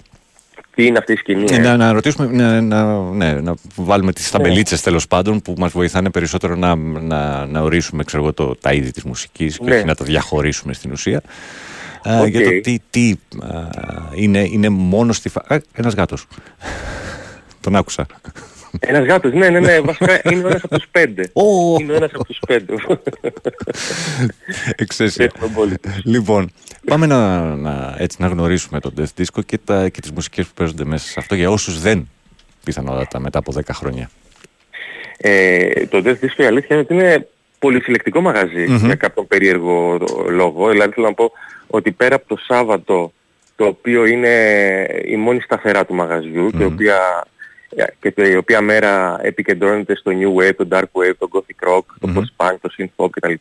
Τι 0.75 0.85
είναι 0.85 0.97
αυτή 0.97 1.13
η 1.13 1.15
σκηνή. 1.15 1.45
Ε, 1.51 1.57
να, 1.57 1.77
να 1.77 1.91
ρωτήσουμε, 1.91 2.27
να, 2.31 2.61
να, 2.61 3.01
ναι, 3.11 3.33
να 3.33 3.53
βάλουμε 3.75 4.13
τις 4.13 4.31
ταμπελίτσες 4.31 4.77
ναι. 4.77 4.83
τέλος 4.83 5.07
πάντων 5.07 5.41
που 5.41 5.53
μας 5.57 5.71
βοηθάνε 5.71 6.09
περισσότερο 6.09 6.55
να, 6.55 6.75
να, 6.75 7.45
να 7.45 7.61
ορίσουμε 7.61 8.03
ξέρω, 8.03 8.33
το, 8.33 8.55
τα 8.55 8.73
είδη 8.73 8.91
της 8.91 9.03
μουσικής 9.03 9.57
και 9.57 9.63
Ναι. 9.63 9.75
όχι 9.75 9.85
να 9.85 9.95
τα 9.95 10.05
διαχωρίσουμε 10.05 10.73
στην 10.73 10.91
ουσία. 10.91 11.21
Ε, 12.03 12.19
Οκ. 12.19 12.27
για 12.27 12.43
το 12.43 12.49
τι, 12.61 12.77
τι 12.89 13.15
α, 13.39 13.59
είναι, 14.15 14.39
είναι 14.39 14.69
μόνο 14.69 15.13
στη 15.13 15.29
φα... 15.29 15.41
Α, 15.47 15.61
ένας 15.73 15.93
γάτος. 15.93 16.27
Τον 17.61 17.75
άκουσα. 17.75 18.05
Ένας 18.79 19.05
γάτος, 19.05 19.33
ναι, 19.33 19.49
ναι, 19.49 19.59
ναι, 19.59 19.79
βασικά 19.79 20.21
είναι 20.31 20.43
ο 20.43 20.47
ένας 20.47 20.63
από 20.63 20.75
τους 20.75 20.87
πέντε. 20.91 21.31
Είναι 21.79 21.91
ο 21.91 21.95
ένας 21.95 22.11
από 22.13 22.25
τους 22.25 22.39
πέντε. 22.47 22.73
Εξαίσια. 24.75 25.31
λοιπόν, 26.03 26.51
πάμε 26.85 27.05
να, 27.05 27.39
να, 27.55 27.95
έτσι, 27.97 28.17
να 28.21 28.27
γνωρίσουμε 28.27 28.79
τον 28.79 28.93
Death 28.97 29.21
Disco 29.21 29.45
και, 29.45 29.57
τα, 29.57 29.89
και 29.89 30.01
τις 30.01 30.11
μουσικές 30.11 30.45
που 30.45 30.53
παίζονται 30.55 30.85
μέσα 30.85 31.07
σε 31.07 31.15
αυτό 31.17 31.35
για 31.35 31.49
όσους 31.49 31.81
δεν 31.81 32.09
πιθανότατα 32.63 33.19
μετά 33.19 33.39
από 33.39 33.53
10 33.55 33.59
χρόνια. 33.71 34.09
Ε, 35.17 35.85
το 35.85 36.01
Death 36.05 36.25
Disco 36.25 36.37
η 36.37 36.45
αλήθεια 36.45 36.75
είναι 36.75 36.79
ότι 36.79 36.93
είναι 36.93 37.27
πολυσυλλεκτικό 37.59 38.21
μαγαζί 38.21 38.65
Μμμ. 38.67 38.85
για 38.85 38.95
κάποιον 38.95 39.27
περίεργο 39.27 39.99
λόγο. 40.29 40.69
Δηλαδή 40.69 40.93
θέλω 40.93 41.07
να 41.07 41.13
πω 41.13 41.31
ότι 41.67 41.91
πέρα 41.91 42.15
από 42.15 42.27
το 42.27 42.37
Σάββατο 42.47 43.13
το 43.55 43.65
οποίο 43.65 44.05
είναι 44.05 44.33
η 45.05 45.15
μόνη 45.15 45.39
σταθερά 45.41 45.85
του 45.85 45.93
μαγαζιού 45.93 46.49
και, 46.49 46.63
η 46.63 46.65
οποία, 46.65 47.25
και 47.99 48.11
το- 48.11 48.25
η 48.25 48.35
οποία 48.35 48.61
μέρα 48.61 49.19
επικεντρώνεται 49.21 49.95
στο 49.95 50.11
New 50.15 50.41
Wave, 50.41 50.55
το 50.57 50.67
Dark 50.71 50.79
Wave, 50.81 51.13
το 51.19 51.27
Gothic 51.31 51.69
Rock, 51.69 51.83
το 51.99 52.09
Post-Punk, 52.15 52.55
το 52.61 52.69
Synth 52.77 53.05
Pop 53.05 53.09
κτλ. 53.09 53.31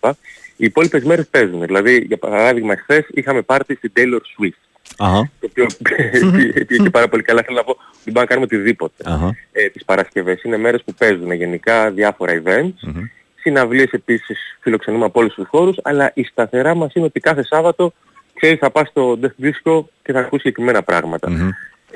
Οι 0.56 0.64
υπόλοιπες 0.64 1.04
μέρες 1.04 1.26
παίζουν. 1.30 1.60
Δηλαδή, 1.66 2.04
για 2.06 2.16
παράδειγμα, 2.18 2.76
χθες 2.76 3.06
είχαμε 3.10 3.42
πάρτι 3.42 3.74
στην 3.74 3.92
Taylor 3.96 4.18
Swift. 4.18 4.58
Αχα. 4.98 5.30
Το 5.40 5.48
οποίο 5.50 5.66
πήγε 6.66 6.90
πάρα 6.90 7.08
πολύ 7.08 7.22
καλά. 7.22 7.42
Θέλω 7.42 7.56
να 7.56 7.64
πω 7.64 7.70
ότι 7.70 7.80
μπορούμε 8.04 8.20
να 8.20 8.24
κάνουμε 8.26 8.46
οτιδήποτε 8.46 9.02
Αχα. 9.06 9.36
ε, 9.52 9.68
τις 9.68 9.84
Παρασκευές. 9.84 10.42
Είναι 10.42 10.56
μέρες 10.56 10.82
που 10.84 10.94
παίζουν 10.98 11.32
γενικά 11.32 11.90
διάφορα 11.90 12.42
events. 12.44 12.88
Συναυλίες 13.40 13.90
επίσης 13.90 14.38
φιλοξενούμε 14.60 15.04
από 15.04 15.20
όλους 15.20 15.34
τους 15.34 15.46
χώρους, 15.48 15.76
αλλά 15.82 16.10
η 16.14 16.24
σταθερά 16.24 16.74
μας 16.74 16.94
είναι 16.94 17.04
ότι 17.04 17.20
κάθε 17.20 17.44
Σάββατο 17.44 17.92
ξέρεις 18.34 18.58
θα 18.58 18.70
πας 18.70 18.88
στο 18.88 19.18
Death 19.22 19.44
Disco 19.44 19.84
και 20.02 20.12
θα 20.12 20.18
ακούσεις 20.20 20.42
συγκεκριμένα 20.42 20.82
πράγματα. 20.82 21.28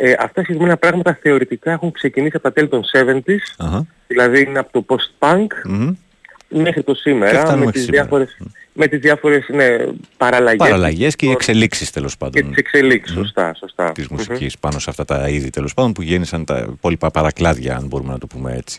Ε, 0.00 0.10
αυτά 0.12 0.32
τα 0.34 0.40
συγκεκριμένα 0.40 0.76
πράγματα 0.76 1.18
θεωρητικά 1.22 1.72
έχουν 1.72 1.92
ξεκινήσει 1.92 2.36
από 2.36 2.44
τα 2.44 2.52
τέλη 2.52 2.68
των 2.68 2.82
70s, 2.92 3.20
Αχα. 3.58 3.86
δηλαδή 4.06 4.40
είναι 4.42 4.58
από 4.58 4.82
το 4.82 4.96
post-punk 4.96 5.46
Μμμ. 5.64 5.90
μέχρι 6.48 6.82
το 6.82 6.92
Και 6.92 6.98
σήμερα 7.00 7.40
φτάνουμε 7.40 7.56
με 7.56 7.64
μέχρι 7.64 7.72
τις, 7.72 7.82
σήμερα. 7.84 8.02
διάφορες, 8.02 8.36
με 8.72 8.86
τις 8.86 8.98
διάφορες 8.98 9.48
ναι, 9.48 9.76
παραλλαγές. 10.16 10.58
Παραλλαγές 10.58 11.16
και 11.16 11.26
οι 11.26 11.30
εξελίξεις 11.30 11.90
τέλος 11.90 12.10
Και 12.10 12.16
πάντων. 12.18 12.48
τις 12.48 12.56
εξελίξεις, 12.56 13.14
σωστά, 13.16 13.54
σωστά. 13.54 13.92
Της 13.92 14.08
μουσικής 14.08 14.58
πάνω 14.58 14.78
σε 14.78 14.90
αυτά 14.90 15.04
τα 15.04 15.28
είδη 15.28 15.50
τέλος 15.50 15.74
πάντων 15.74 15.92
που 15.92 16.02
γέννησαν 16.02 16.44
τα 16.44 16.66
υπόλοιπα 16.72 17.10
παρακλάδια 17.10 17.76
αν 17.76 17.86
μπορούμε 17.86 18.12
να 18.12 18.18
το 18.18 18.26
πούμε 18.26 18.54
έτσι. 18.56 18.78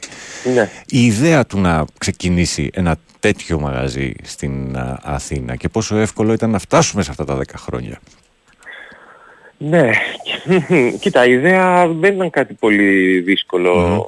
Ναι. 0.54 0.70
Η 0.88 1.06
ιδέα 1.06 1.46
του 1.46 1.60
να 1.60 1.86
ξεκινήσει 1.98 2.70
ένα 2.74 2.96
τέτοιο 3.20 3.60
μαγαζί 3.60 4.12
στην 4.24 4.78
α, 4.78 5.00
Αθήνα 5.04 5.56
και 5.56 5.70
πόσο 5.70 5.98
εύκολο 5.98 6.34
ήταν 6.34 6.50
να 6.50 6.60
φτάσουμε 6.60 7.04
σε 7.04 7.12
αυτά 7.12 7.26
τα 7.26 7.38
10 7.38 7.41
χρόνια. 7.56 8.00
Ναι, 9.61 9.90
κοίτα, 11.02 11.26
η 11.26 11.31
ιδέα 11.31 11.88
δεν 11.88 12.15
ήταν 12.15 12.30
κάτι 12.30 12.53
πολύ 12.53 13.19
δύσκολο 13.19 14.03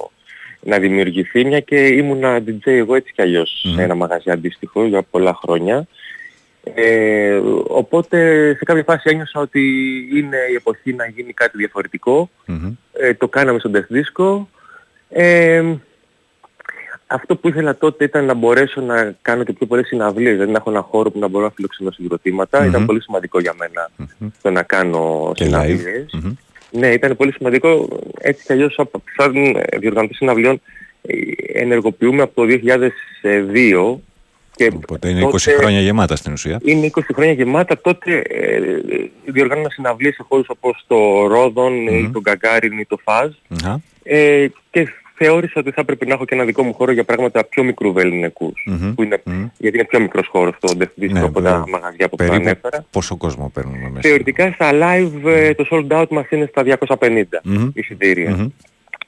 να 0.60 0.78
δημιουργηθεί, 0.78 1.44
μια 1.44 1.60
και 1.60 1.86
ήμουνα 1.86 2.38
DJ 2.38 2.60
εγώ 2.64 2.94
έτσι 2.94 3.12
κι 3.12 3.22
αλλιώς 3.22 3.66
σε 3.74 3.82
ένα 3.82 3.94
μαγαζί 3.94 4.30
αντίστοιχο 4.30 4.86
για 4.86 5.02
πολλά 5.02 5.38
χρόνια. 5.42 5.86
Ε, 6.74 7.40
οπότε 7.66 8.48
σε 8.54 8.64
κάποια 8.64 8.82
φάση 8.82 9.02
ένιωσα 9.10 9.40
ότι 9.40 9.60
είναι 10.14 10.36
η 10.50 10.54
εποχή 10.54 10.92
να 10.92 11.06
γίνει 11.06 11.32
κάτι 11.32 11.56
διαφορετικό. 11.56 12.30
Ε, 12.92 13.14
το 13.14 13.28
κάναμε 13.28 13.58
στο 13.58 13.70
Death 13.74 13.96
Disco. 13.96 14.44
Ε, 15.08 15.74
αυτό 17.12 17.36
που 17.36 17.48
ήθελα 17.48 17.76
τότε 17.76 18.04
ήταν 18.04 18.24
να 18.24 18.34
μπορέσω 18.34 18.80
να 18.80 19.16
κάνω 19.22 19.44
και 19.44 19.52
πιο 19.52 19.66
πολλές 19.66 19.86
συναυλίες, 19.86 20.32
δηλαδή 20.32 20.50
να 20.52 20.58
έχω 20.58 20.70
ένα 20.70 20.80
χώρο 20.80 21.10
που 21.10 21.18
να 21.18 21.28
μπορώ 21.28 21.44
να 21.44 21.50
φιλοξενώ 21.50 21.90
συγκροτήματα. 21.90 22.60
Μμμ. 22.60 22.68
Ήταν 22.68 22.86
πολύ 22.86 23.02
σημαντικό 23.02 23.40
για 23.40 23.54
μένα 23.58 23.90
το 24.42 24.50
να 24.50 24.62
κάνω 24.62 25.32
Και 25.34 25.44
συναυλίες. 25.44 25.80
live. 25.84 26.18
Μμμ. 26.22 26.32
Ναι, 26.70 26.86
ήταν 26.92 27.16
πολύ 27.16 27.32
σημαντικό. 27.32 27.88
Έτσι 28.20 28.44
κι 28.44 28.52
αλλιώς 28.52 28.74
από- 28.78 29.02
σαν 29.16 29.34
ε, 29.36 29.78
διοργανωτής 29.78 30.16
συναυλιών 30.16 30.60
ε, 31.02 31.14
ενεργοποιούμε 31.60 32.22
από 32.22 32.34
το 32.34 32.42
2002 33.22 34.00
και 34.54 34.70
Οπότε 34.74 35.08
είναι 35.08 35.20
20 35.24 35.30
τότε- 35.30 35.56
χρόνια 35.58 35.80
γεμάτα 35.80 36.16
στην 36.16 36.32
ουσία. 36.32 36.60
είναι 36.64 36.86
20 36.86 37.00
χρόνια 37.14 37.32
γεμάτα. 37.32 37.80
Τότε 37.80 38.18
ε, 38.28 38.60
διοργάνωνα 39.24 39.70
συναυλίες 39.70 40.14
σε 40.14 40.24
χώρους 40.28 40.48
όπως 40.48 40.84
το 40.86 41.26
Ρόδον 41.26 41.86
ή 41.86 42.10
το 42.12 42.20
Γκαγκάριν 42.20 42.78
ή 42.78 42.84
το 42.86 42.98
Φαζ 43.04 43.30
Αχα. 43.54 43.80
ε, 44.02 44.46
και 44.70 44.88
θεώρησα 45.24 45.52
ότι 45.60 45.70
θα 45.70 45.80
έπρεπε 45.80 46.06
να 46.06 46.14
έχω 46.14 46.24
και 46.24 46.34
ένα 46.34 46.44
δικό 46.44 46.62
μου 46.62 46.74
χώρο 46.74 46.92
για 46.92 47.04
πράγματα 47.04 47.44
πιο 47.44 47.62
μικρού 47.64 47.92
βεληνικούς. 47.92 48.62
Μμμ. 48.66 48.94
Που 48.94 49.02
είναι, 49.02 49.22
Γιατί 49.58 49.76
είναι 49.76 49.86
πιο 49.86 50.00
μικρός 50.00 50.26
χώρος 50.26 50.54
το 50.60 50.74
Death 50.78 51.02
Disco 51.04 51.10
Ναι, 51.12 51.20
από 51.20 51.40
βέβαια. 51.40 51.52
τα 51.52 51.64
μαγαζιά 51.68 52.08
που 52.08 52.16
Περίπου 52.16 52.36
προανέφερα. 52.36 52.84
πόσο 52.90 53.16
κόσμο 53.16 53.50
παίρνουμε 53.54 53.78
μέσα; 53.88 54.00
Θεωρητικά 54.08 54.50
στα 54.52 54.70
live 54.72 55.26
ε, 55.26 55.54
το 55.54 55.66
sold 55.70 56.00
out 56.00 56.08
μας 56.10 56.24
είναι 56.30 56.46
στα 56.50 56.62
250 56.98 57.22
Μμμ. 57.44 57.70
εισιτήρια. 57.74 58.30
Μμμ. 58.30 58.48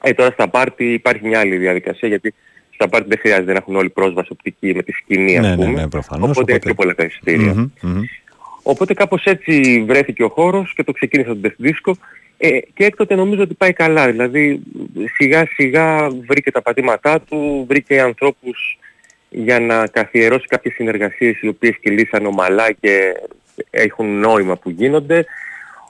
Ε, 0.01 0.13
τώρα 0.13 0.31
στα 0.31 0.47
πάρτι 0.47 0.93
υπάρχει 0.93 1.27
μια 1.27 1.39
άλλη 1.39 1.57
διαδικασία 1.57 2.07
γιατί 2.07 2.33
στα 2.73 2.87
πάρτι 2.89 3.07
δεν 3.09 3.17
χρειάζεται 3.19 3.51
να 3.51 3.57
έχουν 3.57 3.75
όλοι 3.75 3.89
πρόσβαση 3.89 4.29
οπτική 4.31 4.73
με 4.75 4.83
τη 4.83 4.91
σκηνή 4.91 5.37
ας 5.37 5.43
Ναι, 5.45 5.49
ναι, 5.49 5.55
πούμε. 5.55 5.81
ναι, 5.81 5.87
προφανώς, 5.87 6.29
οπότε, 6.29 6.51
είναι 6.51 6.59
οπότε- 6.59 6.63
πιο 6.63 6.73
πολλά 6.73 6.95
τα 6.95 7.03
εισιτήρια. 7.03 7.53
Μμμ, 7.53 7.69
μμμ. 7.81 8.01
Οπότε 8.67 8.93
κάπως 8.93 9.23
έτσι 9.23 9.83
βρέθηκε 9.87 10.23
ο 10.23 10.29
χώρος 10.29 10.73
και 10.75 10.83
το 10.83 10.91
ξεκίνησα 10.91 11.37
το 11.37 11.39
Death 11.43 11.65
Disco 11.65 11.91
ε, 12.37 12.59
και 12.59 12.85
έκτοτε 12.85 13.15
νομίζω 13.15 13.41
ότι 13.41 13.53
πάει 13.53 13.73
καλά. 13.73 14.11
Δηλαδή 14.11 14.61
σιγά 15.15 15.47
σιγά 15.55 16.09
βρήκε 16.09 16.51
τα 16.51 16.61
πατήματά 16.61 17.21
του, 17.21 17.65
βρήκε 17.67 18.01
ανθρώπους 18.01 18.79
για 19.29 19.59
να 19.59 19.87
καθιερώσει 19.87 20.47
κάποιες 20.47 20.73
συνεργασίες 20.73 21.41
οι 21.41 21.47
οποίες 21.47 21.77
κυλήσαν 21.81 22.25
ομαλά 22.25 22.71
και 22.71 23.13
έχουν 23.69 24.19
νόημα 24.19 24.55
που 24.55 24.69
γίνονται. 24.69 25.25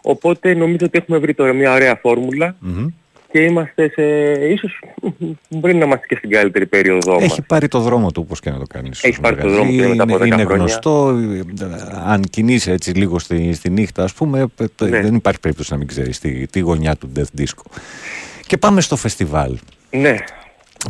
Οπότε 0.01 0.53
νομίζω 0.53 0.85
ότι 0.85 0.97
έχουμε 0.97 1.17
βρει 1.17 1.34
τώρα 1.34 1.53
μια 1.53 1.73
ωραία 1.73 1.95
φόρμουλα 1.95 2.55
Μμμ. 2.59 2.88
Και 3.36 3.41
είμαστε 3.44 3.90
σε... 3.94 4.03
ίσως 4.48 4.80
μπορεί 5.49 5.76
να 5.76 5.86
είμαστε 5.86 6.06
και 6.07 6.16
στην 6.16 6.30
καλύτερη 6.30 6.66
περίοδό 6.66 7.14
μας. 7.14 7.24
Έχει 7.24 7.41
πάρει 7.41 7.68
το 7.68 7.80
δρόμο 7.80 8.12
του 8.12 8.22
όπως 8.26 8.40
και 8.40 8.49
να 8.49 8.57
το 8.57 8.66
κάνεις. 8.68 9.03
Έχει 9.03 9.14
ως 9.14 9.20
πάρει 9.20 9.36
το 9.36 9.41
μαγαζί. 9.41 9.62
δρόμο 9.62 9.82
του 9.84 9.90
μετά 9.90 10.03
από 10.03 10.16
Είναι- 10.16 10.24
10 10.24 10.28
Είναι 10.28 10.44
χρόνια. 10.44 10.56
γνωστό, 10.56 11.18
ε, 11.62 11.72
αν 12.06 12.22
κινείσαι 12.30 12.72
έτσι 12.72 12.91
λίγο 12.91 13.20
στη, 13.20 13.53
στη 13.53 13.70
νύχτα 13.70 14.03
ας 14.03 14.14
πούμε, 14.14 14.40
ε, 14.60 14.66
το- 14.76 14.86
Ναι. 14.88 15.02
δεν 15.02 15.16
υπάρχει 15.16 15.40
περίπτωση 15.40 15.72
να 15.72 15.78
μην 15.78 15.88
ξέρεις 15.88 16.20
τη, 16.20 16.48
τη 16.48 16.60
γωνιά 16.60 16.95
του 16.95 17.12
Death 17.16 17.40
Disco. 17.41 17.64
Και 18.48 18.57
πάμε 18.57 18.82
στο 18.82 18.95
φεστιβάλ. 18.95 19.57
Ναι. 19.91 20.16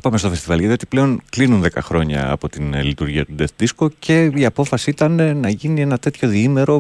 Πάμε 0.01 0.17
στο 0.17 0.29
φεστιβάλ, 0.29 0.59
γιατί 0.59 0.85
πλέον 0.85 1.21
κλείνουν 1.29 1.61
10 1.61 1.81
χρόνια 1.81 2.31
από 2.31 2.49
την 2.49 2.73
ε, 2.73 2.81
λειτουργία 2.81 3.25
του 3.25 3.35
Death 3.39 3.63
Disco 3.65 3.87
και 3.99 4.31
η 4.35 4.45
απόφαση 4.45 4.89
ήταν 4.89 5.19
ε, 5.19 5.33
να 5.33 5.49
γίνει 5.49 5.81
ένα 5.81 5.97
τέτοιο 5.97 6.27
διήμερο 6.27 6.79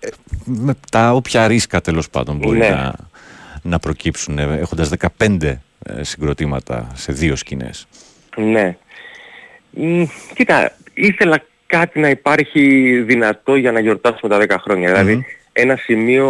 ε, 0.00 0.08
με 0.44 0.74
τα 0.90 1.12
όποια 1.12 1.46
ρίσκα 1.46 1.80
τέλος 1.80 2.10
πάντων 2.10 2.36
μπορεί 2.36 2.58
Ναι. 2.58 2.68
να, 2.70 2.94
να 3.66 3.78
προκύψουν, 3.78 4.38
ε, 4.38 4.58
έχοντας 4.60 4.88
15 4.88 5.62
ε, 5.84 6.02
συγκροτήματα 6.02 6.90
σε 6.94 7.12
δύο 7.12 7.36
σκηνές. 7.36 7.86
Ναι. 8.36 8.76
Μ, 9.70 10.02
κοίτα, 10.34 10.76
ήθελα 10.94 11.42
κάτι 11.66 12.00
να 12.00 12.08
υπάρχει 12.08 12.60
δυνατό 13.00 13.56
για 13.56 13.72
να 13.72 13.80
γιορτάσουμε 13.80 14.46
τα 14.46 14.56
10 14.56 14.60
χρόνια. 14.62 14.92
Δηλαδή 14.92 15.24
ένα 15.52 15.76
σημείο 15.76 16.28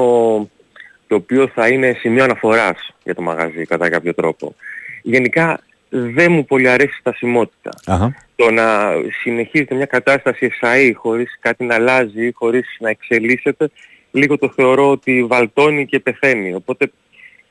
το 1.06 1.14
οποίο 1.14 1.48
θα 1.54 1.68
είναι 1.68 1.96
σημείο 1.98 2.24
αναφοράς 2.24 2.94
για 3.04 3.14
το 3.14 3.22
μαγαζί 3.22 3.64
κατά 3.64 3.88
κάποιο 3.88 4.14
τρόπο. 4.14 4.54
Γενικά 5.02 5.60
δεν 5.88 6.32
μου 6.32 6.44
πολύ 6.44 6.68
αρέσει 6.68 6.94
η 6.96 6.98
στασιμότητα. 7.00 7.70
Αχα. 7.86 8.14
Το 8.36 8.50
να 8.50 8.92
συνεχίζεται 9.20 9.74
μια 9.74 9.86
κατάσταση 9.86 10.50
εσαΐ 10.60 10.92
χωρίς 10.94 11.38
κάτι 11.40 11.64
να 11.64 11.74
αλλάζει, 11.74 12.32
χωρίς 12.32 12.76
να 12.78 12.90
εξελίσσεται, 12.90 13.70
λίγο 14.10 14.38
το 14.38 14.52
θεωρώ 14.54 14.90
ότι 14.90 15.24
βαλτώνει 15.24 15.86
και 15.86 16.00
πεθαίνει. 16.00 16.54
Οπότε 16.54 16.92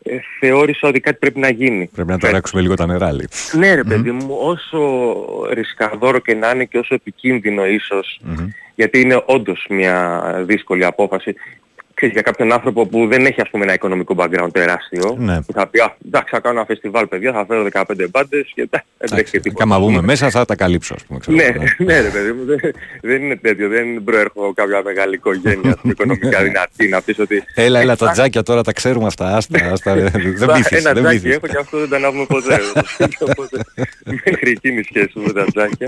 ε, 0.07 0.17
θεώρησα 0.39 0.87
ότι 0.87 0.99
κάτι 0.99 1.17
πρέπει 1.17 1.39
να 1.39 1.49
γίνει. 1.49 1.89
Πρέπει 1.95 2.11
να 2.11 2.17
το 2.19 2.29
ράξουμε 2.29 2.61
λίγο 2.61 2.73
τα 2.73 2.85
νερά 2.85 3.11
λίγο. 3.11 3.27
Ναι 3.51 3.75
ρε 3.75 3.83
παιδί 3.83 4.11
μου, 4.11 4.37
όσο 4.39 4.79
ρισκαδόρο 5.53 6.19
και 6.19 6.33
να 6.33 6.49
είναι 6.49 6.65
και 6.65 6.77
όσο 6.77 6.93
επικίνδυνο 6.93 7.65
ίσως, 7.65 8.21
γιατί 8.75 8.99
είναι 8.99 9.23
όντως 9.25 9.65
μια 9.69 10.21
δύσκολη 10.45 10.85
απόφαση, 10.85 11.35
ξέρεις, 11.95 12.13
για 12.13 12.23
κάποιον 12.23 12.51
άνθρωπο 12.53 12.85
που 12.87 13.07
δεν 13.07 13.25
έχει 13.25 13.41
ας 13.41 13.49
πούμε 13.49 13.63
ένα 13.63 13.73
οικονομικό 13.73 14.15
background 14.17 14.47
τεράστιο, 14.51 15.15
Ναι. 15.19 15.41
που 15.41 15.53
θα 15.53 15.67
πει 15.67 15.79
«Α, 15.79 15.95
εντάξει 16.05 16.29
θα 16.35 16.39
κάνω 16.39 16.55
ένα 16.57 16.65
φεστιβάλ 16.65 17.07
παιδιά, 17.07 17.31
θα 17.31 17.45
φέρω 17.47 17.63
15 17.71 17.83
μπάντες 18.11 18.51
και 18.55 18.61
εντάξει, 18.61 18.87
δεν 18.97 19.09
τρέχει 19.09 19.23
και 19.23 19.29
Και 19.31 19.39
τίποτα». 19.39 19.63
άμα 19.63 19.79
βγούμε 19.79 20.01
μέσα 20.01 20.29
θα 20.29 20.45
τα 20.45 20.55
καλύψω, 20.55 20.93
ας 20.97 21.03
πούμε. 21.05 21.19
ξέρω 21.19 21.37
Ναι, 21.37 21.43
εγώ, 21.43 21.59
ναι. 21.77 21.85
ναι 21.93 21.99
ρε 22.01 22.07
παιδί 22.09 22.31
μου, 22.31 22.45
δεν, 22.45 22.59
δεν 23.01 23.21
είναι 23.23 23.35
τέτοιο, 23.35 23.67
δεν 23.69 24.03
προέρχομαι 24.03 24.45
από 24.45 24.53
κάποια 24.53 24.81
μεγάλη 24.83 25.15
οικογένεια 25.15 25.69
ας 25.69 25.75
πούμε, 25.81 25.91
οικονομικά 25.93 26.43
δυνατή 26.47 26.87
να 26.87 27.01
πεις 27.01 27.19
ότι 27.19 27.43
Έλα, 27.55 27.79
έλα, 27.79 27.95
τα 27.95 28.11
τζάκια 28.11 28.43
τώρα 28.43 28.61
τα 28.63 28.71
ξέρουμε 28.71 29.05
αυτά. 29.05 29.35
Άστα, 29.35 29.71
άστα, 29.71 29.93
δεν 29.95 30.51
πείθεις, 30.53 30.77
ένα 30.85 30.93
δεν 30.93 31.03
τζάκι 31.03 31.19
πείθεις. 31.19 31.35
έχω 31.35 31.47
και 31.47 31.57
αυτό 31.57 31.77
δεν 31.79 31.89
τα 31.89 31.95
ανάβουμε 31.95 32.25
ποτέ. 32.25 32.59
Οπότε 33.19 33.57
μέχρι 34.03 34.51
εκείνη 34.51 34.79
η 34.79 34.83
σχέση 34.83 35.11
μου 35.15 35.23
με 35.25 35.33
τα 35.33 35.45
τζάκια. 35.53 35.87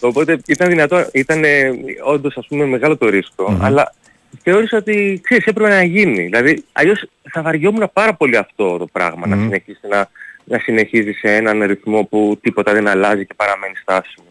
Οπότε 0.00 0.38
ήταν 0.46 0.68
δυνατό, 0.68 1.06
ήταν 1.12 1.44
ε, 1.44 1.70
όντως 2.04 2.36
ας 2.36 2.46
πούμε 2.46 2.64
μεγάλο 2.64 2.96
το 2.96 3.08
ρίσκο, 3.08 3.58
αλλά 3.60 3.94
θεώρησα 4.42 4.76
ότι 4.76 5.20
ξέρεις 5.22 5.44
έπρεπε 5.46 5.68
να 5.70 5.82
γίνει. 5.82 6.22
Δηλαδή 6.22 6.64
αλλιώς 6.72 7.04
θα 7.30 7.42
βαριόμουν 7.42 7.90
πάρα 7.92 8.14
πολύ 8.14 8.36
αυτό 8.36 8.78
το 8.78 8.86
πράγμα, 8.92 9.26
να 9.26 9.36
συνεχίσει 9.36 9.80
να, 9.88 10.08
να 10.44 10.58
συνεχίζει 10.58 11.12
σε 11.12 11.34
έναν 11.34 11.62
ρυθμό 11.62 12.04
που 12.04 12.38
τίποτα 12.42 12.72
δεν 12.72 12.88
αλλάζει 12.88 13.26
και 13.26 13.34
παραμένει 13.36 13.74
στάσιμο. 13.82 14.26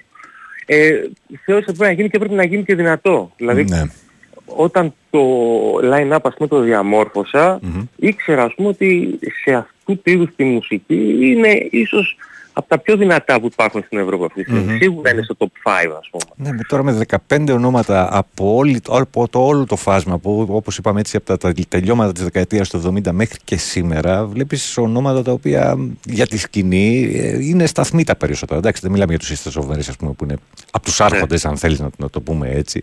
Ε, 0.66 1.00
θεώρησα 1.46 1.68
ότι 1.70 1.78
πρέπει 1.78 1.84
να 1.84 1.92
γίνει 1.92 2.10
και 2.10 2.18
πρέπει 2.18 2.34
να 2.34 2.44
γίνει 2.46 2.64
και 2.64 2.76
δυνατό. 2.76 3.32
Δηλαδή 3.38 3.64
Ναι. 3.64 3.82
όταν 4.46 4.94
το 5.10 5.20
line-up 5.84 6.20
ας 6.22 6.34
πούμε 6.36 6.48
το 6.50 6.60
διαμόρφωσα, 6.60 7.60
ήξερα 7.96 8.44
ας 8.44 8.54
πούμε 8.56 8.68
ότι 8.68 9.20
σε 9.44 9.54
αυτού 9.54 10.02
του 10.02 10.10
είδους 10.10 10.30
τη 10.36 10.44
μουσική 10.44 11.18
είναι 11.22 11.68
ίσως 11.72 12.18
από 12.54 12.68
τα 12.68 12.78
πιο 12.78 12.98
δυνατά 12.98 13.40
που 13.40 13.46
υπάρχουν 13.52 13.84
στην 13.86 13.98
Ευρώπη 13.98 14.26
αυτή 14.26 14.44
τη 14.44 14.52
στιγμή. 14.52 14.78
Σίγουρα 14.78 15.12
είναι 15.12 15.22
στο 15.22 15.36
top 15.38 15.46
5 15.46 15.98
ας 16.00 16.10
πούμε. 16.12 16.24
Ναι, 16.36 16.52
με 16.52 16.64
τώρα 16.68 16.84
με 16.84 17.00
15 17.28 17.50
ονόματα 17.52 18.18
από, 18.18 18.56
όλη, 18.56 18.82
από 18.88 19.28
το 19.28 19.46
όλο 19.46 19.66
το 19.66 19.76
φάσμα 19.76 20.18
που 20.18 20.48
όπως 20.50 20.78
είπαμε 20.78 21.00
έτσι 21.00 21.18
από 21.18 21.26
τα, 21.26 21.38
τα 21.38 21.54
τελειώματα 21.68 22.12
της 22.12 22.24
δεκαετίας 22.24 22.70
του 22.70 22.94
70 23.06 23.12
μέχρι 23.12 23.38
και 23.44 23.58
σήμερα 23.58 24.26
βλέπεις 24.26 24.78
ονόματα 24.78 25.22
τα 25.22 25.32
οποία 25.32 25.78
για 26.06 26.28
τη 26.28 26.38
σκηνή 26.38 27.12
ε, 27.14 27.46
είναι 27.46 27.66
σταθμή 27.66 28.04
τα 28.04 28.16
περισσότερα. 28.16 28.60
Εντάξει 28.60 28.82
δεν 28.82 28.92
μιλάμε 28.92 29.16
για 29.16 29.20
τους 29.20 29.44
Sisters 29.44 29.62
of 29.62 29.72
Mercy, 29.72 29.88
ας 29.90 29.96
πούμε 29.96 30.12
που 30.12 30.24
είναι 30.24 30.36
από 30.72 30.86
τους 30.86 31.02
άρχοντες 31.02 31.46
αν 31.46 31.58
θέλεις 31.58 31.80
να, 31.80 31.90
να 31.98 32.10
το 32.10 32.22
πούμε 32.22 32.50
έτσι 32.50 32.82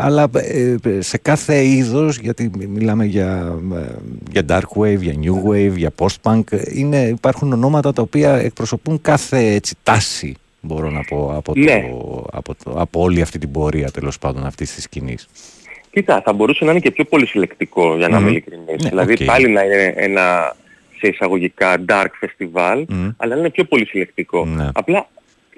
αλλά 0.00 0.30
ε, 0.32 0.76
σε 0.98 1.18
κάθε 1.18 1.64
είδος, 1.64 2.18
γιατί 2.18 2.50
μιλάμε 2.68 3.04
για, 3.04 3.58
ε, 3.74 3.94
για 4.30 4.44
dark 4.48 4.78
wave, 4.82 4.98
για 5.00 5.14
new 5.22 5.48
wave, 5.50 5.72
για 5.76 5.90
post-punk, 5.98 6.42
είναι, 6.74 7.00
υπάρχουν 7.06 7.52
ονόματα 7.52 7.92
τα 7.92 8.02
οποία 8.02 8.34
εκπροσωπούν 8.34 9.00
κάθε 9.00 9.38
έτσι, 9.38 9.74
τάση, 9.82 10.34
μπορώ 10.60 10.90
να 10.90 11.00
πω, 11.08 11.32
από, 11.36 11.52
Ναι. 11.56 11.88
το, 11.90 12.26
από, 12.32 12.54
το, 12.64 12.70
από 12.76 13.00
όλη 13.00 13.20
αυτή 13.20 13.38
την 13.38 13.50
πορεία 13.50 13.90
τέλος 13.90 14.18
πάντων 14.18 14.46
αυτής 14.46 14.74
της 14.74 14.82
σκηνής. 14.82 15.28
Κοίτα, 15.92 16.22
θα 16.24 16.32
μπορούσε 16.32 16.64
να 16.64 16.70
είναι 16.70 16.80
και 16.80 16.90
πιο 16.90 17.04
πολυσυλλεκτικό 17.04 17.96
για 17.96 18.08
να 18.08 18.16
Μμμ. 18.16 18.20
είμαι 18.22 18.30
ειλικρινής. 18.30 18.82
Ναι, 18.82 18.88
δηλαδή 18.88 19.12
οκ. 19.12 19.24
πάλι 19.24 19.48
να 19.48 19.62
είναι 19.64 19.92
ένα 19.96 20.56
σε 20.98 21.06
εισαγωγικά 21.08 21.84
dark 21.88 22.06
festival, 22.24 22.84
Μμ. 22.88 23.08
αλλά 23.16 23.34
να 23.34 23.40
είναι 23.40 23.50
πιο 23.50 23.64
πολυσυλλεκτικό. 23.64 24.44
Ναι. 24.44 24.68
Απλά 24.72 25.08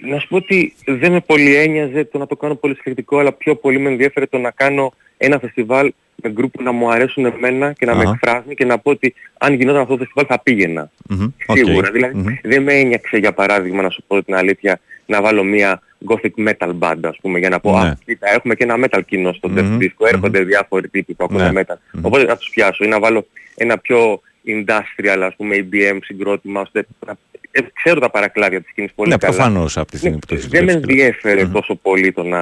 να 0.04 0.18
σου 0.18 0.28
πω 0.28 0.36
ότι 0.36 0.74
δεν 0.86 1.12
με 1.12 1.20
πολύ 1.20 1.54
ένοιαζε 1.56 2.04
το 2.04 2.18
να 2.18 2.26
το 2.26 2.36
κάνω 2.36 2.54
πολυσυλλεκτικό, 2.54 3.18
αλλά 3.18 3.32
πιο 3.32 3.54
πολύ 3.56 3.78
με 3.78 3.88
ενδιαφέρε 3.90 4.26
το 4.26 4.38
να 4.38 4.50
κάνω 4.50 4.92
ένα 5.16 5.38
φεστιβάλ 5.38 5.92
με 6.22 6.30
γκρουπ 6.30 6.56
που 6.56 6.62
να 6.62 6.72
μου 6.72 6.90
αρέσουν 6.90 7.24
εμένα 7.24 7.72
και 7.72 7.86
να 7.86 7.94
με 7.94 8.02
Αχα. 8.02 8.10
εκφράζουν 8.12 8.54
και 8.54 8.64
να 8.64 8.78
πω 8.78 8.90
ότι 8.90 9.14
αν 9.38 9.54
γινόταν 9.54 9.80
αυτό 9.80 9.96
το 9.96 10.04
φεστιβάλ 10.04 10.26
θα 10.28 10.42
πήγαινα. 10.42 10.90
Μμμ. 11.08 11.28
Οκ. 11.46 11.56
Σίγουρα. 11.56 11.90
Δηλαδή 11.90 12.14
Μμμ. 12.16 12.24
δεν 12.42 12.62
με 12.62 12.74
ένοιαξε 12.74 13.16
για 13.16 13.32
παράδειγμα 13.32 13.82
να 13.82 13.90
σου 13.90 14.02
πω 14.06 14.22
την 14.22 14.34
αλήθεια 14.34 14.80
να 15.06 15.22
βάλω 15.22 15.42
μια 15.44 15.82
gothic 16.08 16.48
metal 16.48 16.78
band 16.78 16.98
ας 17.02 17.18
πούμε 17.22 17.38
για 17.38 17.48
να 17.48 17.60
πω 17.60 17.70
Ναι. 17.70 17.88
α, 17.88 17.96
κοίτα 18.04 18.30
έχουμε 18.34 18.54
και 18.54 18.64
ένα 18.64 18.76
metal 18.80 19.00
κοινό 19.06 19.32
στο 19.32 19.48
Μμμ. 19.48 19.56
death 19.58 19.82
disco, 19.82 20.06
έρχονται 20.12 20.42
διάφοροι 20.42 20.88
τύποι 20.88 21.14
που 21.14 21.24
ακούνε 21.24 21.50
Ναι. 21.50 21.60
metal. 21.66 21.76
Οπότε 22.02 22.24
να 22.24 22.36
τους 22.36 22.50
πιάσω 22.50 22.84
ή 22.84 22.88
να 22.88 23.00
βάλω 23.00 23.26
ένα 23.54 23.78
πιο 23.78 24.20
industrial 24.46 25.18
ας 25.20 25.34
πούμε 25.36 25.56
EBM 25.70 25.98
συγκρότημα 26.02 26.60
ώστε 26.60 26.86
να... 27.06 27.14
ε, 27.54 27.60
ξέρω 27.82 28.00
τα 28.00 28.10
παρακλάδια 28.10 28.60
της 28.60 28.70
σκηνής 28.70 28.92
πολύ 28.94 29.08
Ναι, 29.10 29.16
καλά. 29.16 29.34
προφανώς 29.34 29.76
από 29.76 29.90
τη 29.90 29.96
στιγμή 29.96 30.18
που 30.18 30.26
το 30.26 30.34
έχεις 30.34 30.48
δεν 30.48 30.64
με 30.64 30.72
δουλέψει. 30.72 30.90
ενδιέφερε 30.92 31.46
τόσο 31.46 31.74
πολύ 31.74 32.12
το 32.12 32.22
να 32.22 32.40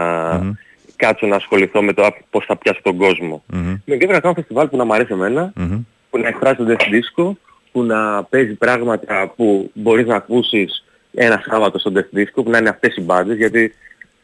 κάτσω 0.97 1.27
να 1.27 1.37
ασχοληθώ 1.37 1.83
με 1.83 1.93
το 1.93 2.05
α, 2.05 2.13
πώς 2.31 2.45
θα 2.45 2.57
πιάσω 2.57 2.81
τον 2.83 2.97
κόσμο. 2.97 3.43
Μμμ. 3.47 3.61
Με 3.63 3.79
ενδιαφέρει 3.85 4.13
να 4.13 4.21
κάνω 4.21 4.35
φεστιβάλ 4.35 4.69
που 4.69 4.77
να 4.77 4.85
μου 4.85 4.95
αρέσει 4.95 5.13
εμένα, 5.13 5.53
Μμμ. 5.57 5.79
που 6.11 6.19
να 6.19 6.29
εκφράζει 6.29 6.57
το 6.57 6.65
death 6.69 6.83
disco, 6.83 7.33
που 7.73 7.83
να 7.83 8.25
παίζει 8.25 8.55
πράγματα 8.55 9.33
που 9.37 9.71
μπορείς 9.75 10.07
να 10.07 10.17
ακούσεις 10.17 10.85
ένα 11.15 11.43
Σάββατο 11.51 11.79
στο 11.79 11.93
death 11.95 12.19
disco, 12.19 12.43
που 12.45 12.51
να 12.51 12.59
είναι 12.59 12.69
αυτές 12.69 12.97
οι 12.97 13.01
μπάντες, 13.01 13.37
γιατί 13.37 13.75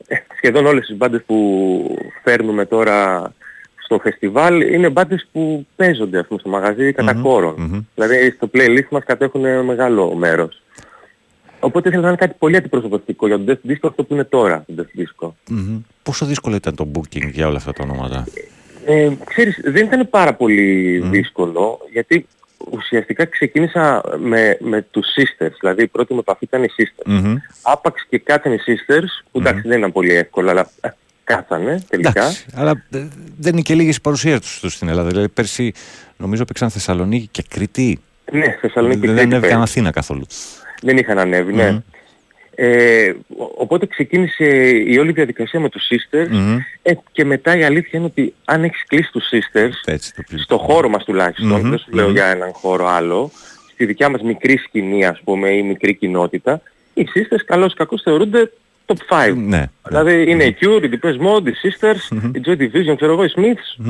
ε, 0.07 0.17
σχεδόν 0.37 0.67
όλες 0.67 0.87
τις 0.87 0.97
μπάντες 0.97 1.23
που 1.27 1.99
φέρνουμε 2.23 2.65
τώρα 2.65 3.33
στο 3.85 3.99
φεστιβάλ 3.99 4.61
είναι 4.61 4.89
μπάντες 4.91 5.29
που 5.33 5.67
παίζονται 5.77 6.19
ας 6.19 6.27
πούμε, 6.27 6.41
στο 6.41 6.49
μαγαζί 6.49 6.93
κατά 6.93 7.15
Μμμ. 7.15 7.23
κόρον. 7.23 7.55
Μμμ. 7.59 7.81
Δηλαδή 7.95 8.31
στο 8.31 8.51
playlist 8.55 8.89
μας 8.91 9.05
κατέχουν 9.05 9.65
μεγάλο 9.65 10.15
μέρος. 10.15 10.61
Οπότε 11.61 11.89
ήθελα 11.89 12.03
να 12.03 12.09
είναι 12.09 12.16
κάτι 12.16 12.35
πολύ 12.39 12.57
αντιπροσωπευτικό 12.57 13.27
για 13.27 13.39
το 13.39 13.45
death 13.47 13.70
disco 13.70 13.89
αυτό 13.89 14.05
που 14.05 14.15
είναι 14.15 14.24
τώρα 14.24 14.65
το 14.66 14.74
death 14.77 15.01
disco. 15.01 15.31
Μμμ. 15.49 15.78
Πόσο 16.03 16.27
δύσκολο 16.27 16.57
ήταν 16.57 16.74
το 16.74 16.91
booking 16.95 17.31
για 17.33 17.47
όλα 17.47 17.57
αυτά 17.57 17.73
τα 17.73 17.83
ονόματα; 17.83 18.27
Ε, 18.87 19.11
ξέρεις, 19.24 19.61
δεν 19.65 19.85
ήταν 19.87 20.09
πάρα 20.11 20.35
πολύ 20.35 20.99
δύσκολο, 20.99 21.78
γιατί 21.93 22.27
ουσιαστικά 22.70 23.24
ξεκίνησα 23.24 24.03
με, 24.19 24.57
με 24.61 24.87
τους 24.91 25.07
sisters, 25.16 25.51
δηλαδή 25.61 25.83
η 25.83 25.87
πρώτη 25.87 26.12
μου 26.12 26.19
επαφή 26.19 26.45
ήταν 26.45 26.62
οι 26.62 26.69
sisters. 26.77 27.03
Μμμ. 27.07 27.37
Άπαξ 27.62 28.07
και 28.09 28.19
κάτσαν 28.19 28.53
οι 28.53 28.59
sisters, 28.66 29.24
που 29.31 29.39
εντάξει 29.39 29.69
δεν 29.69 29.78
ήταν 29.78 29.93
πολύ 29.93 30.12
εύκολο, 30.12 30.51
αλλά 30.51 30.70
ε, 30.81 30.89
κάτσανε 31.24 31.83
τελικά. 31.89 32.09
Εντάξει, 32.09 32.47
αλλά 32.55 32.70
ε, 32.91 33.09
δεν 33.39 33.53
είναι 33.53 33.62
και 33.62 33.74
λίγες 33.74 33.97
οι 33.97 34.01
παρουσίες 34.01 34.41
τους 34.41 34.61
τους 34.61 34.73
στην 34.73 34.89
Ελλάδα. 34.89 35.09
Δηλαδή 35.09 35.28
πέρσι 35.28 35.73
νομίζω 36.16 36.45
παίξαν 36.45 36.70
Θεσσαλονίκη 36.70 37.28
και 37.31 37.45
Κρήτη. 37.49 38.01
Ναι, 38.33 38.57
Θεσσαλονίκη 38.61 39.01
και 39.01 39.07
Δεν 39.07 39.16
Κρήτη 39.16 39.35
ανέβηκαν 39.35 39.59
πέρυσι. 39.59 39.73
Αθήνα 39.73 39.91
καθόλου. 39.91 40.27
Δεν 40.82 40.97
είχαν 40.97 41.19
ανέβει, 41.19 41.53
ναι. 41.53 41.70
Μμμ. 41.70 41.78
Ε, 42.59 43.09
ο- 43.39 43.53
οπότε 43.57 43.86
ξεκίνησε 43.86 44.44
η 44.69 44.98
όλη 44.98 45.12
διαδικασία 45.12 45.61
με 45.61 45.69
τους 45.69 45.89
sisters 45.90 46.28
Μμμ. 46.31 46.59
ε, 46.82 46.93
και 47.12 47.24
μετά 47.24 47.57
η 47.57 47.65
αλήθεια 47.65 47.90
είναι 47.98 48.05
ότι 48.05 48.35
αν 48.44 48.65
έχεις 48.65 48.85
κλείσει 48.86 49.11
τους 49.12 49.28
sisters, 49.32 49.70
Έτσι 49.85 50.15
το 50.15 50.23
πει. 50.31 50.36
στο 50.39 50.59
χώρο 50.59 50.89
μας 50.89 51.05
τουλάχιστον, 51.05 51.61
Μμμ, 51.61 51.69
δεν 51.70 51.78
σου 51.78 51.90
λέω 51.93 52.07
μμμ. 52.07 52.12
για 52.15 52.27
έναν 52.27 52.53
χώρο 52.53 52.86
άλλο, 52.86 53.31
στη 53.73 53.85
δικιά 53.86 54.09
μας 54.09 54.23
μικρή 54.23 54.57
σκηνή 54.57 55.05
ας 55.07 55.20
πούμε 55.24 55.48
ή 55.51 55.62
μικρή 55.62 55.94
κοινότητα, 55.94 56.61
οι 56.94 57.07
sisters 57.15 57.43
καλώς 57.47 57.73
ή 57.73 57.77
κακώς 57.77 58.03
θεωρούνται 58.03 58.53
top 58.86 58.97
5. 59.09 59.35
Ναι. 59.36 59.65
Δηλαδή 59.89 60.31
είναι 60.31 60.44
οι 60.45 60.57
Cure, 60.61 60.82
οι 60.83 60.89
Depeche 60.93 61.27
Mode, 61.27 61.47
οι 61.47 61.53
Sisters, 61.62 62.16
οι 62.35 62.41
Joy 62.47 62.57
Division, 62.61 62.97
ξέρω 62.97 63.12
εγώ, 63.12 63.24
οι 63.24 63.32
Smiths. 63.36 63.85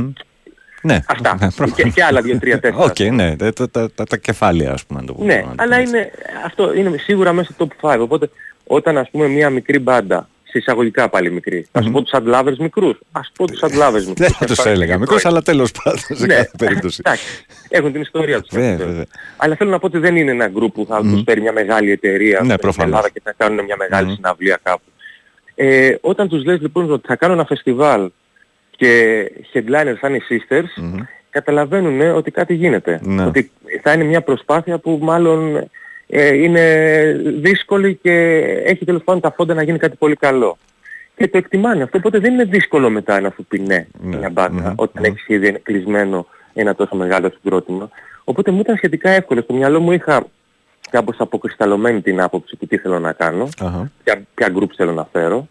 Ναι. 0.87 0.99
Αυτά. 1.07 1.39
Ναι, 1.41 1.67
και, 1.75 1.83
και 1.83 2.05
άλλα 2.05 2.21
δύο, 2.23 2.39
τρία, 2.39 2.61
τέσσερα. 2.61 2.85
Οκ, 2.85 2.99
ναι, 3.01 3.37
τα, 3.37 3.53
τα, 3.71 3.91
τα, 3.95 4.05
τα 4.05 4.17
κεφάλαια 4.17 4.73
ας 4.73 4.85
πούμε 4.87 5.01
να 5.01 5.07
το 5.07 5.13
πούμε. 5.13 5.35
Ναι, 5.35 5.45
αλλά 5.57 5.81
είναι, 5.81 6.11
αυτό 6.45 6.75
είναι 6.75 6.97
σίγουρα 6.99 7.33
μέσα 7.33 7.53
στο 7.53 7.69
top 7.81 7.95
5. 7.95 7.99
Οπότε 8.01 8.31
όταν 8.67 8.99
ας 8.99 9.11
πούμε 9.11 9.27
μια 9.27 9.51
μικρή 9.51 9.79
μπάντα, 9.79 10.29
σε 10.49 10.59
εισαγωγικά 10.59 11.09
πάλι 11.09 11.31
μικρή, 11.33 11.67
θα 11.73 11.83
σου 11.83 11.91
πω 11.91 12.03
τους 12.03 12.13
Adlovers 12.15 12.57
μικρούς, 12.59 12.99
ας 13.13 13.31
πω 13.37 13.47
τους 13.47 13.61
Adlovers 13.63 13.93
μικρούς. 13.93 14.15
Δεν 14.15 14.31
θα 14.31 14.45
τους 14.47 14.59
έλεγα 14.65 14.99
μικρούς, 14.99 15.25
αλλά 15.25 15.43
τέλος 15.43 15.73
πάντων 15.73 15.99
σε 15.99 16.27
Ναι, 16.27 16.35
κάθε 16.35 16.51
περίπτωση. 16.59 17.01
εντάξει. 17.05 17.25
Έχουν 17.69 17.93
την 17.93 18.01
ιστορία 18.01 18.41
τους. 18.41 18.49
Βέβαια, 18.53 18.73
αυτό. 18.73 18.85
βέβαια. 18.87 19.05
Αλλά 19.37 19.55
θέλω 19.57 19.71
να 19.71 19.79
πω 19.79 19.87
ότι 19.87 19.99
δεν 19.99 20.17
είναι 20.17 20.31
ένα 20.31 20.49
γκρουπ 20.49 20.75
που 20.75 20.87
θα 20.89 21.05
Μμμ. 21.05 21.13
τους 21.13 21.23
φέρει 21.27 21.41
μια 21.41 21.53
μεγάλη 21.53 21.91
εταιρεία 21.91 22.39
Ναι, 22.41 22.47
στην 22.47 22.59
προφανώς. 22.61 22.91
Ελλάδα 22.91 23.09
και 23.11 23.21
θα 23.25 23.35
κάνουν 23.37 23.65
μια 23.65 23.77
μεγάλη 23.79 24.07
Μμμ. 24.07 24.15
συναυλία 24.15 24.59
κάπου. 24.63 24.83
Ε, 25.55 25.95
όταν 26.01 26.29
τους 26.29 26.45
λες 26.45 26.61
λοιπόν 26.61 26.93
ότι 26.93 27.07
θα 27.07 27.17
κάνω 27.17 27.33
ένα 27.33 27.45
φεστιβάλ 27.45 28.11
και 28.77 29.23
headliners 29.53 29.97
θα 30.01 30.09
είναι 30.09 30.17
οι 30.17 30.23
sisters, 30.29 30.93
καταλαβαίνουν 31.31 32.01
ε, 32.01 32.11
ότι 32.11 32.31
κάτι 32.31 32.55
γίνεται. 32.55 33.01
Ναι. 33.03 33.25
Ότι 33.25 33.51
θα 33.83 33.93
είναι 33.93 34.05
μια 34.05 34.21
προσπάθεια 34.21 34.79
που 34.79 34.99
μάλλον 35.03 35.69
ε, 36.07 36.35
είναι 36.35 36.63
δύσκολη 37.41 37.95
και 38.03 38.13
έχει 38.65 38.85
τέλος 38.85 39.03
πάντων 39.05 39.21
τα 39.21 39.33
φόντα 39.37 39.55
να 39.55 39.63
γίνει 39.63 39.79
κάτι 39.79 39.97
πολύ 39.97 40.15
καλό. 40.15 40.59
Και 41.17 41.29
το 41.29 41.39
εκτιμάνε 41.39 41.83
αυτό, 41.83 41.99
οπότε 41.99 42.19
δεν 42.19 42.33
είναι 42.33 42.45
δύσκολο 42.45 42.91
μετά 42.91 43.21
να 43.21 43.33
σου 43.35 43.45
πει 43.45 43.59
ναι, 43.59 43.87
μια 44.01 44.31
μπάντα, 44.31 44.75
όταν 44.77 45.05
έχεις 45.05 45.27
ήδη 45.27 45.53
κλεισμένο 45.63 46.27
ένα 46.55 46.75
τόσο 46.75 46.97
μεγάλο 46.97 47.31
συγκρότημα. 47.31 47.91
Οπότε 48.25 48.51
μου 48.51 48.61
ήταν 48.61 48.77
σχετικά 48.77 49.11
εύκολο. 49.11 49.41
Στο 49.41 49.55
μυαλό 49.55 49.81
μου 49.81 49.93
είχα 49.93 50.27
κάπως 50.91 51.17
αποκρισταλωμένη 51.19 52.03
την 52.03 52.21
άποψη 52.21 52.57
του 52.57 52.67
τι 52.67 52.77
θέλω 52.77 52.99
να 52.99 53.13
κάνω, 53.13 53.49
Αχα. 53.59 53.91
ποια, 54.05 54.23
ποια 54.35 54.53
group 54.57 54.69
θέλω 54.77 54.93
να 54.93 55.09
φέρω. 55.13 55.49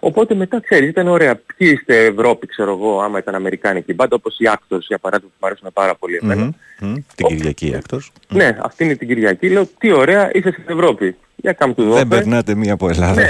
Οπότε 0.00 0.34
μετά 0.34 0.60
ξέρεις, 0.60 0.88
ήταν 0.88 1.08
ωραία. 1.08 1.40
Ποιοι 1.56 1.72
είστε 1.78 2.04
Ευρώπη, 2.04 2.46
ξέρω 2.46 2.70
εγώ, 2.72 3.00
άμα 3.00 3.18
ήταν 3.18 3.34
Αμερικάνικη 3.34 3.94
μπάντα, 3.94 4.16
όπως 4.16 4.38
οι 4.38 4.44
Actors 4.52 4.78
για 4.80 4.98
παράδειγμα 4.98 5.30
που 5.32 5.38
μου 5.40 5.46
αρέσουν 5.46 5.68
πάρα 5.72 5.94
πολύ 5.94 6.18
εμένα. 6.22 6.42
Μμμ. 6.44 6.52
Μμμ. 6.80 6.94
Την 7.14 7.26
Κυριακή 7.26 7.72
έκτος. 7.74 8.12
Ναι, 8.28 8.56
αυτή 8.62 8.84
είναι 8.84 8.94
την 8.94 9.08
Κυριακή. 9.08 9.48
Λέω, 9.48 9.66
τι 9.78 9.92
ωραία, 9.92 10.30
είσαι 10.32 10.50
στην 10.50 10.64
Ευρώπη. 10.66 11.16
Για 11.36 11.52
κάμ 11.52 11.74
του 11.74 11.82
Δεν 11.82 11.90
δώπε. 11.92 12.04
περνάτε 12.16 12.54
μία 12.54 12.72
από 12.72 12.88
Ελλάδα. 12.88 13.22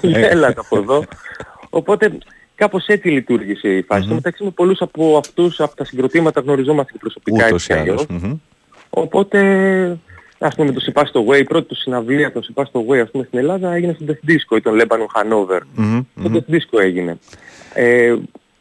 Ναι, 0.00 0.18
έλατε 0.18 0.60
από 0.60 0.78
εδώ. 0.78 1.04
Οπότε 1.70 2.18
κάπως 2.54 2.86
έτσι 2.86 3.08
λειτουργήσε 3.08 3.68
η 3.68 3.82
φάση. 3.82 4.04
Στο 4.04 4.14
μεταξύ 4.14 4.44
με 4.44 4.50
πολλούς 4.50 4.80
από 4.80 5.16
αυτούς, 5.16 5.60
από 5.60 5.76
τα 5.76 5.84
συγκροτήματα 5.84 6.40
γνωριζόμαστε 6.40 6.92
και 6.92 6.98
προσωπικά 6.98 7.46
Ούτως 7.46 7.66
ή 7.66 7.72
έτσι 7.72 7.84
κι 7.84 7.90
άλλως. 7.90 8.06
αλλιώς. 8.10 8.22
Μμμ. 8.22 8.36
Οπότε, 8.90 9.38
ας 10.38 10.54
πούμε 10.54 10.72
το 10.72 10.80
Σιπά 10.80 11.04
στο 11.04 11.24
Way, 11.28 11.38
η 11.38 11.44
πρώτη 11.44 11.66
του 11.68 11.74
συναυλία 11.74 12.32
το 12.32 12.42
Σιπά 12.42 12.64
στο 12.64 12.84
Way, 12.88 12.96
ας 12.98 13.10
πούμε 13.10 13.24
στην 13.24 13.38
Ελλάδα 13.38 13.72
έγινε 13.74 13.92
στο 14.00 14.04
Death 14.08 14.30
Disco 14.30 14.56
ή 14.56 14.60
τον 14.60 14.80
Lebanon 14.80 15.20
Hanover. 15.20 15.60
Μμμ. 15.74 16.00
Το 16.22 16.30
Death 16.34 16.54
Disco 16.54 16.80
έγινε. 16.80 17.18
Ε, 17.74 18.14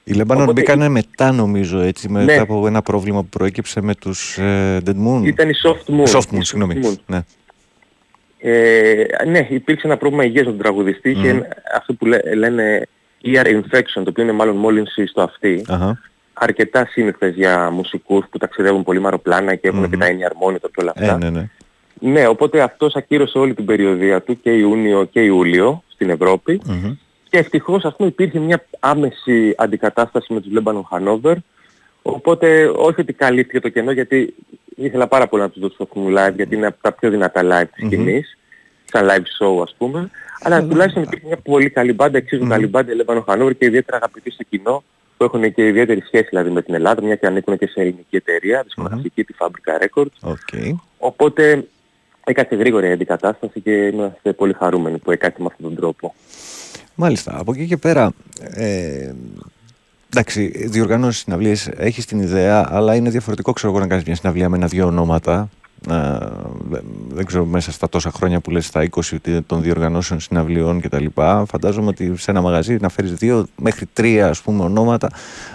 Οι 0.03 0.14
Lebanon 0.18 0.23
Οπότε- 0.35 0.52
μπήκανε 0.52 0.88
μετά 0.89 1.31
νομίζω 1.31 1.80
έτσι, 1.80 2.10
μετά 2.10 2.26
Ναι. 2.26 2.35
από 2.38 2.68
ένα 2.68 2.81
πρόβλημα 2.81 3.22
που 3.22 3.27
προέκυψε 3.30 3.81
με 3.81 3.95
τους 3.95 4.38
ε, 4.38 4.77
Dead 4.85 4.89
Moon. 5.07 5.22
Ήταν 5.26 5.49
η 5.49 5.53
Soft 5.64 5.93
Moon. 5.93 6.06
Soft 6.18 6.35
Moon, 6.35 6.39
Η 6.39 6.43
συγγνώμη. 6.43 6.80
Soft 6.84 6.88
Moon. 6.88 6.95
Ναι. 7.06 7.22
Ε, 8.39 9.06
ναι, 9.27 9.47
υπήρξε 9.49 9.88
ένα 9.88 9.97
πρόβλημα 9.97 10.23
υγείας 10.26 10.45
με 10.45 10.52
τον 10.52 10.60
τραγουδιστή. 10.61 11.10
Είχε 11.10 11.34
Μμμ. 11.34 11.41
αυτό 11.76 11.93
που 11.93 12.06
λέ- 12.06 12.35
λένε 12.35 12.88
ear 13.23 13.45
infection, 13.45 13.93
το 13.93 14.03
οποίο 14.10 14.23
είναι 14.23 14.31
μάλλον 14.31 14.56
μόλυνση 14.56 15.06
στο 15.06 15.22
αυτί. 15.22 15.65
Αχα. 15.68 15.99
Αρκετά 16.34 16.85
σύνηθες 16.91 17.34
για 17.35 17.69
μουσικούς 17.72 18.26
που 18.31 18.38
ταξιδεύουν 18.38 18.84
πολύ 18.84 18.99
με 18.99 19.06
αεροπλάνα 19.06 19.56
και 19.56 19.68
έχουν 19.68 19.80
Μμμ. 19.80 19.89
και 19.89 19.97
τα 19.97 20.06
in-ear 20.07 20.47
monitor 20.47 20.69
και 20.73 20.81
όλα 20.81 20.93
αυτά. 20.95 21.14
Ε, 21.14 21.18
ναι, 21.18 21.30
ναι. 21.30 21.49
Ναι, 22.06 22.27
οπότε 22.27 22.61
αυτός 22.61 22.95
ακύρωσε 22.95 23.38
όλη 23.38 23.53
την 23.53 23.65
περιοδία 23.65 24.22
του 24.22 24.41
και 24.41 24.52
Ιούνιο 24.52 25.03
και 25.03 25.23
Ιούλιο 25.23 25.84
στην 25.88 26.10
Ευρώπη. 26.10 26.61
Μμμ. 26.65 26.95
Και 27.30 27.38
ευτυχώς 27.38 27.86
ας 27.86 27.95
πούμε 27.95 28.10
υπήρχε 28.10 28.40
μια 28.40 28.65
άμεση 28.80 29.53
αντικατάσταση 29.57 30.34
με 30.34 30.41
τους 30.41 30.52
Lebanon 30.56 30.82
Hanover. 30.91 31.36
Οπότε 32.02 32.72
όχι 32.76 33.02
ότι 33.02 33.14
καλύφθηκε 33.14 33.60
το 33.60 33.69
κενό 33.69 33.91
γιατί 33.91 34.36
ήθελα 34.76 35.07
πάρα 35.07 35.27
πολύ 35.27 35.41
να 35.41 35.49
τους 35.49 35.61
δώσω 35.61 35.76
αυτό 35.80 35.99
μου 35.99 36.14
live 36.18 36.36
γιατί 36.36 36.56
είναι 36.56 36.65
από 36.65 36.77
τα 36.82 36.91
πιο 36.91 37.10
δυνατά 37.10 37.41
live 37.44 37.69
της 37.73 37.84
Μμμ. 37.84 37.91
σκηνής. 37.91 38.38
Σαν 38.86 39.07
live 39.10 39.45
show 39.45 39.61
ας 39.61 39.76
πούμε. 39.77 40.10
Αλλά 40.41 40.64
τουλάχιστον 40.64 41.03
υπήρχε 41.03 41.26
μια 41.27 41.38
πολύ 41.38 41.69
καλή 41.69 41.94
μπάντα, 41.94 42.18
εξίσου 42.18 42.48
καλή 42.48 42.68
μπάντα, 42.68 42.94
η 42.94 42.95
Lebanon 43.06 43.23
Hanover 43.26 43.57
και 43.57 43.65
ιδιαίτερα 43.65 43.98
αγαπητή 43.98 44.32
στο 44.32 44.44
κοινό 44.49 44.84
που 45.18 45.23
έχουν 45.23 45.53
και 45.53 45.68
ιδιαίτερη 45.68 46.02
σχέση 46.02 46.27
δηλαδή 46.30 46.49
με 46.49 46.61
την 46.61 46.73
Ελλάδα, 46.73 47.02
μια 47.02 47.15
και 47.15 47.27
ανήκουν 47.27 47.57
και 47.57 47.68
σε 47.68 47.82
ελληνική 47.82 48.15
εταιρεία, 48.15 48.61
δισκογραφική, 48.64 49.23
τη 49.23 49.34
Fabrica 49.38 49.86
Records. 49.86 50.32
Okay. 50.34 50.72
Οπότε 50.98 51.68
έκατσε 52.26 52.56
γρήγορη 52.56 52.88
η 52.88 52.91
αντικατάσταση 52.91 53.61
και 53.61 53.72
είμαστε 53.72 54.34
πολύ 54.34 54.53
χαρούμενοι 54.53 54.97
που 54.97 55.11
έκατσε 55.11 55.41
με 55.41 55.47
αυτόν 55.52 55.65
τον 55.65 55.76
τρόπο. 55.76 56.14
Μάλιστα. 56.95 57.39
Από 57.39 57.52
εκεί 57.53 57.65
και 57.65 57.77
πέρα, 57.77 58.11
ε, 58.53 59.11
εντάξει, 60.10 60.68
διοργανώσεις 60.68 61.22
συναυλίες 61.22 61.68
έχεις 61.68 62.06
την 62.06 62.19
ιδέα, 62.19 62.68
αλλά 62.72 62.95
είναι 62.95 63.10
διαφορετικό 63.10 63.53
ξέρω 63.53 63.72
εγώ 63.72 63.81
να 63.81 63.88
κάνεις 63.88 64.03
μια 64.03 64.15
συναυλία 64.15 64.49
με 64.49 64.57
ένα-δυο 64.57 64.85
ονόματα. 64.88 65.49
Ε, 65.89 66.18
δεν 67.07 67.26
ξέρω 67.26 67.45
μέσα 67.45 67.72
στα 67.72 67.89
τόσα 67.89 68.11
χρόνια 68.11 68.39
που 68.39 68.52
λες 68.52 68.65
στα 68.65 68.88
20 68.89 69.39
των 69.47 69.61
διοργανώσεων 69.61 70.19
συναυλιών 70.19 70.81
και 70.81 70.89
τα 70.89 71.02
λοιπά 71.02 71.45
φαντάζομαι 71.45 71.88
ότι 71.88 72.14
σε 72.18 72.31
ένα 72.31 72.41
μαγαζί 72.41 72.77
να 72.81 72.89
φέρεις 72.89 73.14
δύο 73.14 73.45
μέχρι 73.61 73.85
τρία 73.93 74.27
ας 74.27 74.41
πούμε 74.41 74.64
ονόματα 74.64 75.10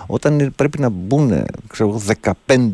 όταν 0.06 0.52
πρέπει 0.56 0.80
να 0.80 0.88
μπουν 0.88 1.44
ξέρω 1.68 1.88
εγώ 1.88 2.02
15 2.46 2.70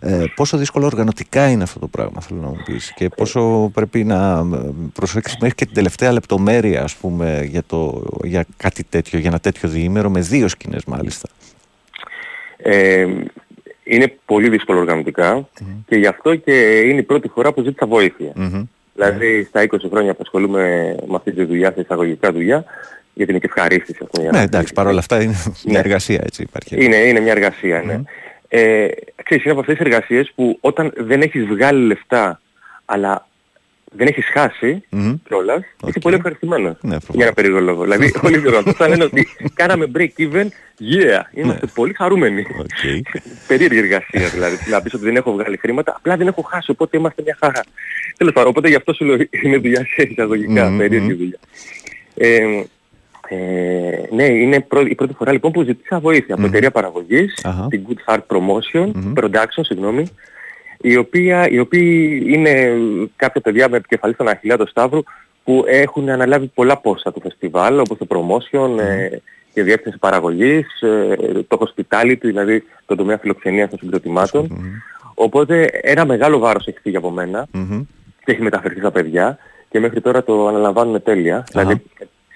ε, 0.00 0.24
πόσο 0.34 0.56
δύσκολο 0.56 0.86
οργανωτικά 0.86 1.48
είναι 1.48 1.62
αυτό 1.62 1.78
το 1.78 1.88
πράγμα, 1.88 2.20
θέλω 2.20 2.40
να 2.40 2.48
μου 2.48 2.62
πεις, 2.64 2.92
και 2.96 3.08
πόσο 3.08 3.70
πρέπει 3.74 4.04
να 4.04 4.46
προσέξεις 4.92 5.36
μέχρι 5.40 5.54
και 5.54 5.64
την 5.64 5.74
τελευταία 5.74 6.12
λεπτομέρεια, 6.12 6.82
ας 6.82 6.94
πούμε, 6.94 7.46
για, 7.48 7.62
το, 7.66 8.04
για 8.24 8.44
κάτι 8.56 8.84
τέτοιο, 8.84 9.18
για 9.18 9.28
ένα 9.28 9.40
τέτοιο 9.40 9.68
διήμερο, 9.68 10.10
με 10.10 10.20
δύο 10.20 10.48
σκηνές 10.48 10.84
μάλιστα. 10.84 11.28
Ε, 12.56 13.06
είναι 13.84 14.14
πολύ 14.24 14.48
δύσκολο 14.48 15.04
και 15.86 15.96
γι' 15.96 16.06
αυτό 16.06 16.34
και 16.34 16.78
είναι 16.78 16.98
η 16.98 17.02
πρώτη 17.02 17.28
φορά 17.28 17.52
που 17.52 17.62
ζήτησα 17.62 17.86
Δηλαδή 18.94 19.44
στα 19.44 19.66
20 19.70 19.76
χρόνια 19.90 20.12
που 20.12 20.20
ασχολούμαι 20.22 20.96
με 21.06 21.16
αυτή 21.16 21.32
τη 21.32 21.44
δουλειά, 21.44 21.72
σε 21.72 21.80
εισαγωγικά 21.80 22.32
δουλειά, 22.32 22.64
γιατί 23.14 23.30
είναι 23.30 23.40
και 23.40 23.50
ευχαρίστηση 23.54 23.98
αυτό. 24.02 24.22
Ναι, 24.22 24.42
εντάξει, 24.42 24.72
παρόλα 24.72 24.98
αυτά 24.98 25.22
είναι 25.22 25.34
μια 25.64 25.78
εργασία 25.78 26.20
έτσι 26.22 26.42
υπάρχει. 26.42 26.84
Είναι, 26.84 26.96
είναι 26.96 27.20
μια 27.20 27.32
εργασία, 27.32 27.82
ναι. 27.82 28.00
Ε, 28.52 28.88
ξέρεις, 29.22 29.44
είναι 29.44 29.52
από 29.52 29.60
αυτές 29.60 29.76
τις 29.76 29.86
εργασίες 29.86 30.32
που 30.34 30.58
όταν 30.60 30.92
δεν 30.96 31.22
έχεις 31.22 31.44
βγάλει 31.44 31.86
λεφτά, 31.86 32.40
αλλά 32.84 33.28
δεν 33.92 34.06
έχεις 34.06 34.26
χάσει 34.32 34.82
mm-hmm. 34.90 35.14
κιόλας, 35.28 35.60
okay. 35.80 35.88
είσαι 35.88 35.98
πολύ 35.98 36.14
ευχαριστημένος. 36.14 36.76
Ναι, 36.80 36.96
για 37.12 37.24
ένα 37.24 37.34
περίεργο 37.34 37.60
λόγο. 37.60 37.82
δηλαδή 37.82 38.12
όλοι 38.22 38.36
οι 38.36 38.38
διοργανωτές 38.38 38.74
θα 38.74 38.88
λένε 38.88 39.04
ότι 39.04 39.28
κάναμε 39.54 39.90
break 39.94 40.08
even, 40.18 40.44
yeah, 40.44 41.22
είμαστε 41.34 41.64
ναι. 41.64 41.72
πολύ 41.74 41.94
χαρούμενοι. 41.94 42.46
Okay. 42.58 43.00
Περίεργη 43.48 43.78
εργασία 43.78 44.28
δηλαδή. 44.28 44.70
Να 44.70 44.82
πεις 44.82 44.94
ότι 44.94 45.04
δεν 45.04 45.16
έχω 45.16 45.32
βγάλει 45.32 45.56
χρήματα, 45.56 45.94
απλά 45.96 46.16
δεν 46.16 46.26
έχω 46.26 46.42
χάσει, 46.42 46.70
οπότε 46.70 46.96
είμαστε 46.96 47.22
μια 47.22 47.36
χαρά. 47.40 47.64
Τέλος 48.16 48.32
πάντων, 48.32 48.50
οπότε 48.50 48.68
γι' 48.68 48.74
αυτό 48.74 48.92
σου 48.92 49.04
λέω 49.04 49.16
είναι 49.30 49.56
δουλειά 49.56 49.86
σε 49.86 50.02
εισαγωγικά, 50.02 50.74
mm-hmm. 50.74 50.78
περίεργη 50.78 51.12
δουλειά. 51.12 51.38
Ε, 52.14 52.62
ε, 53.32 54.06
ναι, 54.10 54.24
είναι 54.24 54.66
η 54.88 54.94
πρώτη 54.94 55.14
φορά 55.14 55.32
λοιπόν 55.32 55.52
που 55.52 55.62
ζήτησα 55.62 56.00
βοήθεια 56.00 56.34
από 56.34 56.46
εταιρεία 56.46 56.70
παραγωγής, 56.70 57.46
την 57.68 57.86
Good 57.88 58.12
Heart 58.12 58.20
Promotion, 58.26 58.90
Production, 59.14 59.60
συγγνώμη, 59.60 60.06
η 60.80 60.96
οποία, 60.96 61.48
οι 61.48 61.58
οποίοι 61.58 62.22
είναι 62.26 62.76
κάποια 63.16 63.40
παιδιά 63.40 63.68
με 63.68 63.76
επικεφαλή 63.76 64.14
στον 64.14 64.28
Αχιλέα 64.28 64.56
του 64.56 64.68
Σταύρου 64.68 65.02
που 65.44 65.64
έχουν 65.66 66.08
αναλάβει 66.08 66.46
πολλά 66.46 66.76
πόστα 66.76 67.12
του 67.12 67.20
φεστιβάλ, 67.20 67.78
όπως 67.78 67.98
το 67.98 68.06
promotion 68.08 68.78
ε, 68.78 69.08
και 69.52 69.62
διεύθυνση 69.62 69.98
παραγωγής, 69.98 70.80
ε, 70.80 71.16
το 71.48 71.58
hospitality, 71.60 72.20
δηλαδή 72.20 72.64
το 72.86 72.94
τομέα 72.94 73.18
φιλοξενίας 73.18 73.70
των 73.70 73.78
συγκροτημάτων. 73.78 74.48
Οπότε 75.14 75.64
ένα 75.72 76.04
μεγάλο 76.04 76.38
βάρος 76.38 76.66
έχει 76.66 76.78
φύγει 76.82 76.96
από 76.96 77.10
μένα 77.10 77.46
και 78.24 78.32
έχει 78.32 78.42
μεταφερθεί 78.42 78.78
στα 78.78 78.90
παιδιά 78.90 79.38
και 79.70 79.80
μέχρι 79.80 80.00
τώρα 80.00 80.22
το 80.22 80.46
αναλαμβάνουν 80.46 81.02
τέλεια. 81.02 81.44
Δηλαδή 81.50 81.82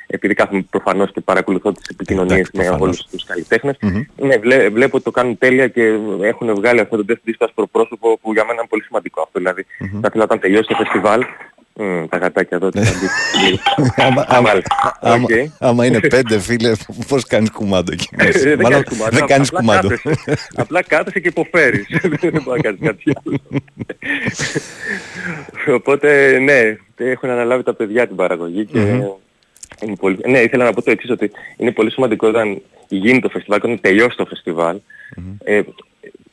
επειδή 0.07 0.35
κάθομαι 0.35 0.67
προφανώς 0.71 1.13
και 1.13 1.21
παρακολουθώ 1.21 1.73
τις 1.73 1.89
επικοινωνίες 1.89 2.51
με 2.53 2.69
όλους 2.69 3.07
τους 3.07 3.25
καλλιτέχνες, 3.25 3.77
ναι, 4.17 4.37
βλέ, 4.37 4.69
βλέπω 4.69 4.97
ότι 4.97 5.05
το 5.05 5.11
κάνουν 5.11 5.39
τέλεια 5.39 5.69
και 5.69 5.99
έχουν 6.23 6.55
βγάλει 6.55 6.81
αυτό 6.81 6.97
το 6.97 7.05
Death 7.09 7.31
Disco 7.31 7.47
στο 7.51 7.67
πρόσωπο 7.67 8.19
που 8.19 8.33
για 8.33 8.43
μένα 8.45 8.59
είναι 8.59 8.69
πολύ 8.69 8.83
σημαντικό 8.83 9.21
αυτό. 9.23 9.39
Δηλαδή, 9.39 9.67
θα 9.79 10.07
ήθελα 10.07 10.25
όταν 10.25 10.39
τελειώσει 10.39 10.69
το 10.69 10.75
φεστιβάλ, 10.75 11.23
τα 12.09 12.17
γατάκια 12.19 12.57
εδώ, 12.57 12.69
τις 12.69 12.93
Άμα 15.59 15.87
είναι 15.87 16.01
πέντε 16.01 16.39
φίλε, 16.39 16.73
πώς 17.09 17.25
κάνεις 17.27 17.51
κουμάντο 17.51 17.93
εκεί 17.93 18.09
μέσα; 18.17 18.57
Δεν 19.11 19.27
κάνεις 19.27 19.51
κουμάντο. 19.51 19.89
Απλά 20.55 20.83
κάθεσαι 20.83 21.21
και 21.21 21.29
υποφέρεις. 21.29 21.87
Δεν 22.03 22.43
μπορεί 22.45 22.45
να 22.45 22.59
κάνεις 22.59 22.81
κάτι 22.81 23.13
άλλο. 23.25 23.39
Οπότε 25.77 26.39
ναι, 26.39 26.77
έχουν 26.97 27.31
αναλάβει 27.31 27.63
τα 27.63 27.75
παιδιά 27.75 28.07
την 28.07 28.17
παραγωγή 28.17 28.65
και 28.65 28.79
είναι 29.83 29.97
πολύ... 29.97 30.19
Ναι, 30.27 30.39
ήθελα 30.39 30.65
να 30.65 30.73
πω 30.73 30.83
το 30.83 30.91
εξής, 30.91 31.11
ότι 31.11 31.31
είναι 31.57 31.73
πολύ 31.73 31.91
σημαντικό 31.91 32.29
όταν 32.29 32.63
γίνει 32.89 33.21
το 33.21 33.29
φεστιβάλ, 33.29 33.61
όταν 33.63 33.81
τελειώσει 33.81 34.17
το 34.17 34.27
φεστιβάλ, 34.27 34.77
mm-hmm. 35.17 35.37
ε, 35.45 35.63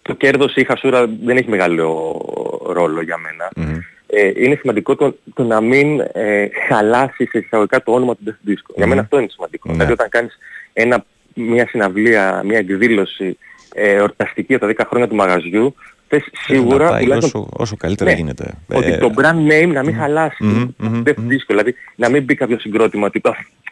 το 0.01 0.13
κέρδος 0.13 0.55
ή 0.55 0.61
η 0.61 0.63
χασούρα 0.63 1.07
δεν 1.23 1.37
έχει 1.37 1.49
μεγάλο 1.49 2.19
ρόλο 2.67 3.01
για 3.01 3.17
μένα. 3.17 3.49
Mm-hmm. 3.55 3.79
Ε, 4.07 4.31
είναι 4.35 4.55
σημαντικό 4.55 4.95
το, 4.95 5.17
το 5.33 5.43
να 5.43 5.61
μην 5.61 5.99
ε, 6.11 6.47
χαλάσει 6.67 7.25
σε 7.25 7.37
εισαγωγικά 7.37 7.83
το 7.83 7.91
όνομα 7.93 8.15
του 8.15 8.23
Death 8.25 8.49
Disco. 8.49 8.53
Mm-hmm. 8.53 8.75
Για 8.75 8.87
μένα 8.87 9.01
αυτό 9.01 9.19
είναι 9.19 9.29
σημαντικό. 9.29 9.69
Mm-hmm. 9.69 9.73
Δηλαδή 9.73 9.91
όταν 9.91 10.09
κάνεις 10.09 10.37
ένα, 10.73 11.05
μια 11.33 11.67
συναυλία, 11.67 12.41
μια 12.45 12.57
εκδήλωση 12.57 13.37
ε, 13.73 13.99
ορταστική 13.99 14.57
για 14.57 14.59
τα 14.59 14.67
10 14.67 14.85
χρόνια 14.87 15.07
του 15.07 15.15
μαγαζιού, 15.15 15.75
θες 16.11 16.29
σίγουρα... 16.31 16.83
Να 16.83 16.91
πάει 16.91 17.09
όσο, 17.09 17.47
όσο 17.53 17.75
καλύτερα 17.75 18.09
ναι, 18.09 18.15
γίνεται. 18.15 18.53
Ότι 18.73 18.91
ε, 18.91 18.97
το 18.97 19.11
brand 19.17 19.51
name 19.51 19.71
να 19.73 19.83
μην 19.83 19.95
χαλάσει. 19.95 20.37
Mm-hmm, 20.43 20.85
mm-hmm, 20.85 21.01
δεν 21.03 21.15
δύσκολο. 21.17 21.59
Δηλαδή 21.59 21.75
να 21.95 22.09
μην 22.09 22.23
μπει 22.23 22.35
κάποιος 22.35 22.61
συγκρότημα 22.61 23.05
ότι 23.05 23.21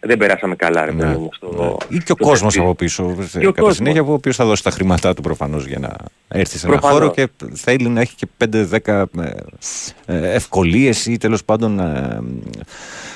δεν 0.01 0.17
περάσαμε 0.17 0.55
καλά 0.55 0.85
ρε 0.85 0.91
ναι, 0.91 1.03
παιδί 1.03 1.29
στο, 1.31 1.77
ναι. 1.89 1.97
Ή 1.97 2.03
και 2.03 2.11
ο 2.11 2.15
κόσμος 2.15 2.57
από 2.57 2.75
πίσω. 2.75 3.15
Και 3.31 3.39
κατά 3.39 3.51
κόσμος. 3.51 3.75
συνέχεια 3.75 4.03
ο 4.03 4.13
οποίος 4.13 4.35
θα 4.35 4.45
δώσει 4.45 4.63
τα 4.63 4.71
χρήματά 4.71 5.13
του 5.13 5.21
προφανώς 5.21 5.65
για 5.65 5.79
να 5.79 5.89
έρθει 6.27 6.57
σε 6.57 6.67
ένα 6.67 6.79
χώρο 6.79 7.11
και 7.11 7.27
θέλει 7.53 7.87
να 7.87 8.01
έχει 8.01 8.15
και 8.15 8.27
5-10 8.85 8.87
ε, 8.87 9.03
ε, 10.05 10.33
ευκολίες 10.33 11.05
ή 11.05 11.17
τέλος 11.17 11.43
πάντων 11.43 11.81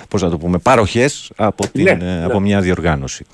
πώς 0.08 0.22
να 0.22 0.30
το 0.30 0.38
πούμε, 0.38 0.58
παροχές 0.58 1.32
από, 1.36 1.68
την, 1.68 1.84
ναι, 1.84 2.24
από 2.24 2.40
μια 2.40 2.62
διοργάνωση. 2.62 3.26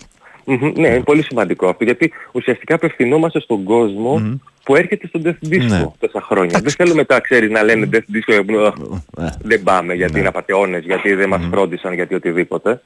Mm-hmm, 0.49 0.73
ναι, 0.75 0.87
είναι 0.87 1.03
πολύ 1.03 1.23
σημαντικό 1.23 1.67
αυτό 1.67 1.83
γιατί 1.83 2.11
ουσιαστικά 2.31 2.75
απευθυνόμαστε 2.75 3.39
στον 3.39 3.63
κόσμο 3.63 4.21
mm-hmm. 4.21 4.39
που 4.63 4.75
έρχεται 4.75 5.07
στον 5.07 5.21
Death 5.25 5.47
Disco 5.53 5.67
ναι. 5.67 5.85
τόσα 5.99 6.21
χρόνια. 6.21 6.59
Δεν 6.59 6.71
θέλουμε 6.71 6.95
μετά, 6.95 7.19
ξέρεις, 7.19 7.49
να 7.49 7.63
λένε 7.63 7.89
Death 7.91 7.97
Disco 7.97 8.73
ναι. 9.17 9.29
δεν 9.41 9.63
πάμε 9.63 9.93
γιατί 9.93 10.13
ναι. 10.13 10.19
είναι 10.19 10.27
απαταιώνες, 10.27 10.83
γιατί 10.83 11.13
δεν 11.13 11.29
μας 11.29 11.47
φρόντισαν, 11.51 11.93
γιατί 11.93 12.15
οτιδήποτε. 12.15 12.81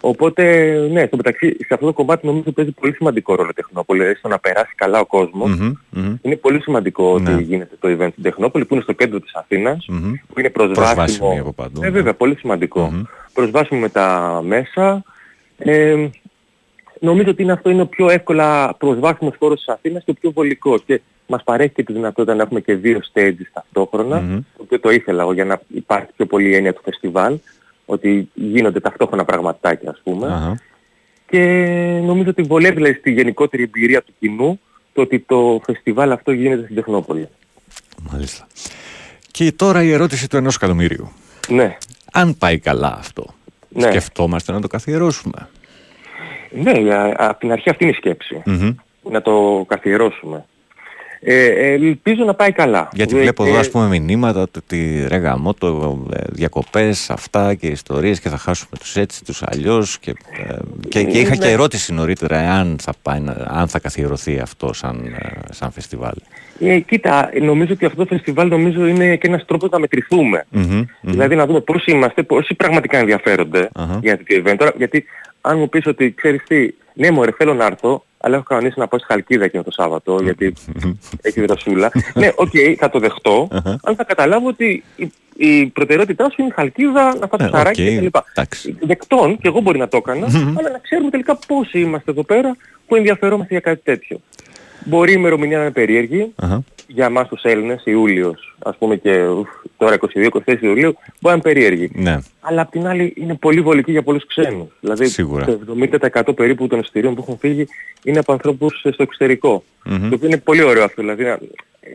Οπότε, 0.00 0.72
ναι, 0.90 1.06
στο 1.06 1.16
μεταξύ, 1.16 1.56
σε 1.58 1.74
αυτό 1.74 1.86
το 1.86 1.92
κομμάτι 1.92 2.26
νομίζω 2.26 2.52
παίζει 2.52 2.72
πολύ 2.72 2.94
σημαντικό 2.94 3.34
ρόλο 3.34 3.52
Τεχνόπολη, 3.52 4.14
στο 4.14 4.28
να 4.28 4.38
περάσει 4.38 4.72
καλά 4.74 5.00
ο 5.00 5.06
κόσμος. 5.06 5.58
Mm-hmm, 5.60 6.14
είναι 6.22 6.36
πολύ 6.36 6.62
σημαντικό 6.62 7.12
ότι 7.12 7.30
ναι. 7.30 7.40
γίνεται 7.40 7.76
το 7.80 7.88
event 7.88 8.08
στην 8.10 8.22
Τεχνόπολη, 8.22 8.64
που 8.64 8.74
είναι 8.74 8.82
στο 8.82 8.92
κέντρο 8.92 9.20
της 9.20 9.34
Αθήνας, 9.34 9.86
που 10.32 10.40
είναι 10.40 10.50
προσβάσιμο. 10.50 11.36
από 11.40 11.52
παντού. 11.52 11.82
Ε, 11.82 11.90
βέβαια, 11.90 12.14
πολύ 12.14 12.36
σημαντικό. 12.36 13.06
Προσβάσιμο 13.32 13.80
με 13.80 13.88
τα 13.88 14.40
μέσα. 14.44 15.02
Ε, 15.58 16.08
νομίζω 17.00 17.30
ότι 17.30 17.42
είναι 17.42 17.52
αυτό 17.52 17.70
είναι 17.70 17.82
ο 17.82 17.86
πιο 17.86 18.10
εύκολα 18.10 18.74
προσβάσιμος 18.74 19.34
χώρος 19.38 19.58
της 19.58 19.68
Αθήνας 19.68 20.04
και 20.04 20.10
ο 20.10 20.14
πιο 20.14 20.30
βολικός 20.30 20.82
και 20.86 21.00
μας 21.26 21.42
παρέχει 21.42 21.72
και 21.74 21.82
τη 21.82 21.92
δυνατότητα 21.92 22.34
να 22.34 22.42
έχουμε 22.42 22.60
και 22.60 22.74
δύο 22.74 23.00
stages 23.12 23.46
ταυτόχρονα, 23.52 24.18
mm-hmm. 24.18 24.40
το 24.56 24.62
οποίο 24.62 24.80
το 24.80 24.90
ήθελα 24.90 25.22
εγώ 25.22 25.32
για 25.32 25.44
να 25.44 25.60
υπάρχει 25.68 26.08
πιο 26.16 26.26
πολύ 26.26 26.54
έννοια 26.54 26.74
του 26.74 26.80
φεστιβάλ, 26.84 27.38
ότι 27.86 28.28
γίνονται 28.34 28.80
ταυτόχρονα 28.80 29.24
πραγματάκια 29.24 29.90
ας 29.90 30.00
πούμε. 30.04 30.28
Uh-huh. 30.30 30.54
Και 31.26 31.38
νομίζω 32.04 32.30
ότι 32.30 32.42
βολεύει 32.42 32.74
δηλαδή, 32.74 32.94
στη 32.94 33.10
γενικότερη 33.10 33.62
εμπειρία 33.62 34.02
του 34.02 34.12
κοινού 34.18 34.60
το 34.92 35.00
ότι 35.00 35.18
το 35.18 35.60
φεστιβάλ 35.64 36.12
αυτό 36.12 36.32
γίνεται 36.32 36.62
στην 36.62 36.74
Τεχνόπολη. 36.74 37.28
Μάλιστα. 38.12 38.46
Και 39.30 39.52
τώρα 39.52 39.82
η 39.82 39.92
ερώτηση 39.92 40.28
του 40.28 40.36
ενός 40.36 40.54
εκατομμύριου. 40.54 41.12
Ναι. 41.48 41.76
Αν 42.12 42.38
πάει 42.38 42.58
καλά 42.58 42.96
αυτό, 42.98 43.26
ναι. 43.68 43.82
σκεφτόμαστε 43.82 44.52
να 44.52 44.60
το 44.60 44.66
καθιερώσουμε. 44.66 45.48
Ναι, 46.50 46.72
από 47.16 47.38
την 47.38 47.52
αρχή 47.52 47.70
αυτή 47.70 47.84
είναι 47.84 47.92
η 47.92 47.96
σκεψη 47.96 48.42
Να 49.02 49.22
το 49.22 49.64
καθιερώσουμε. 49.68 50.44
Ε, 51.22 51.44
ε, 51.44 51.72
ελπίζω 51.72 52.24
να 52.24 52.34
πάει 52.34 52.52
καλά. 52.52 52.88
Γιατί 52.92 53.14
βλέπω 53.14 53.44
εδώ 53.44 53.58
ας 53.58 53.70
πούμε 53.70 53.98
μηνύματα 53.98 54.40
ότι 54.40 55.04
ρε 55.08 55.16
γαμό 55.16 55.54
το 55.54 55.98
ε, 56.12 56.22
διακοπές 56.28 57.10
αυτά 57.10 57.54
και 57.54 57.66
ιστορίες 57.66 58.20
και 58.20 58.28
θα 58.28 58.36
χάσουμε 58.36 58.78
τους 58.78 58.96
έτσι 58.96 59.24
τους 59.24 59.42
αλλιώς 59.42 59.98
και, 59.98 60.10
ε, 60.48 60.54
και, 60.88 61.04
και 61.04 61.18
είχα 61.18 61.36
και 61.36 61.46
ναι. 61.46 61.52
ερώτηση 61.52 61.92
νωρίτερα 61.92 62.38
αν 62.38 62.76
θα, 62.80 62.92
πάει, 63.02 63.24
αν 63.46 63.68
θα 63.68 63.78
καθιερωθεί 63.78 64.38
αυτό 64.38 64.72
σαν, 64.72 65.16
σαν 65.50 65.70
φεστιβάλ. 65.70 66.14
Ε, 66.60 66.78
κοίτα, 66.78 67.30
νομίζω 67.40 67.72
ότι 67.72 67.84
αυτό 67.84 67.98
το 68.04 68.14
φεστιβάλ 68.14 68.48
νομίζω 68.48 68.86
είναι 68.86 69.16
και 69.16 69.26
ένας 69.26 69.44
τρόπος 69.44 69.70
να 69.70 69.78
μετρηθούμε. 69.78 70.46
Δηλαδή 71.00 71.36
να 71.36 71.46
δούμε 71.46 71.60
πώς 71.60 71.84
είμαστε, 71.86 72.22
πόσοι 72.22 72.54
πραγματικά 72.54 72.98
ενδιαφέρονται 72.98 73.68
για 74.00 74.16
το 74.16 74.24
event. 74.28 74.54
Τώρα, 74.58 74.72
γιατί 74.76 75.04
αν 75.40 75.58
μου 75.58 75.68
πεις 75.68 75.86
ότι 75.86 76.14
ξέρεις 76.14 76.42
τι, 76.44 76.70
ναι 76.94 77.10
μωρέ 77.10 77.30
θέλω 77.36 77.54
να 77.54 77.64
έρθω, 77.64 78.04
αλλά 78.18 78.34
έχω 78.34 78.44
κανονίσει 78.44 78.78
να 78.78 78.88
πάω 78.88 78.98
στη 78.98 79.12
Χαλκίδα 79.12 79.44
εκείνο 79.44 79.62
το 79.62 79.70
Σάββατο, 79.70 80.18
γιατί 80.22 80.52
έχει 81.22 81.40
δροσούλα. 81.40 81.90
ναι, 82.14 82.32
ok, 82.34 82.50
okay, 82.54 82.74
θα 82.78 82.90
το 82.90 82.98
δεχτώ, 82.98 83.48
αλλά 83.82 83.96
θα 83.96 84.04
καταλάβω 84.04 84.48
ότι 84.48 84.84
η, 84.96 85.12
η 85.36 85.66
προτεραιότητά 85.66 86.24
σου 86.24 86.34
είναι 86.38 86.48
η 86.48 86.52
Χαλκίδα, 86.54 87.16
να 87.20 87.26
φας 87.26 87.48
ψαράκι 87.50 87.98
okay, 88.00 88.02
κλπ. 88.02 88.14
Δεκτόν, 88.80 89.38
και 89.38 89.48
εγώ 89.48 89.60
μπορεί 89.60 89.78
να 89.78 89.88
το 89.88 89.96
έκανα, 89.96 90.26
αλλά 90.58 90.70
να 90.70 90.78
ξέρουμε 90.78 91.10
τελικά 91.10 91.38
πόσοι 91.46 91.80
είμαστε 91.80 92.10
εδώ 92.10 92.22
πέρα 92.22 92.56
που 92.86 92.96
ενδιαφερόμαστε 92.96 93.52
για 93.52 93.60
κάτι 93.60 93.80
τέτοιο. 93.84 94.20
Μπορεί 94.84 95.10
η 95.12 95.14
ημερομηνία 95.18 95.56
να 95.56 95.62
είναι 95.62 95.72
περίεργη, 95.72 96.32
Αχα. 96.36 96.62
για 96.86 97.04
εμάς 97.06 97.28
τους 97.28 97.42
Έλληνες, 97.42 97.82
Ιούλιος, 97.84 98.56
ας 98.58 98.76
πούμε 98.76 98.96
και 98.96 99.26
ουφ, 99.26 99.48
τώρα 99.76 99.94
22-24 99.94 100.62
Ιουλίου, 100.62 100.92
μπορεί 100.92 100.98
να 101.20 101.32
είναι 101.32 101.40
περίεργη. 101.42 101.90
Ναι. 101.94 102.18
Αλλά 102.40 102.60
απ' 102.62 102.70
την 102.70 102.86
άλλη 102.86 103.12
είναι 103.16 103.34
πολύ 103.34 103.60
βολική 103.60 103.90
για 103.90 104.02
πολλούς 104.02 104.26
ξένους. 104.26 104.68
Δηλαδή 104.80 105.06
Σίγουρα. 105.06 105.44
το 105.44 105.58
70% 106.24 106.32
περίπου 106.36 106.66
των 106.66 106.78
εισιτηρίων 106.78 107.14
που 107.14 107.20
έχουν 107.22 107.38
φύγει 107.38 107.66
είναι 108.04 108.18
από 108.18 108.32
ανθρώπους 108.32 108.78
στο 108.78 109.02
εξωτερικό. 109.02 109.64
Μμμ. 109.84 110.08
Το 110.08 110.14
οποίο 110.14 110.26
είναι 110.28 110.36
πολύ 110.36 110.62
ωραίο 110.62 110.84
αυτό. 110.84 111.02
Δηλαδή 111.02 111.24
να- 111.24 111.38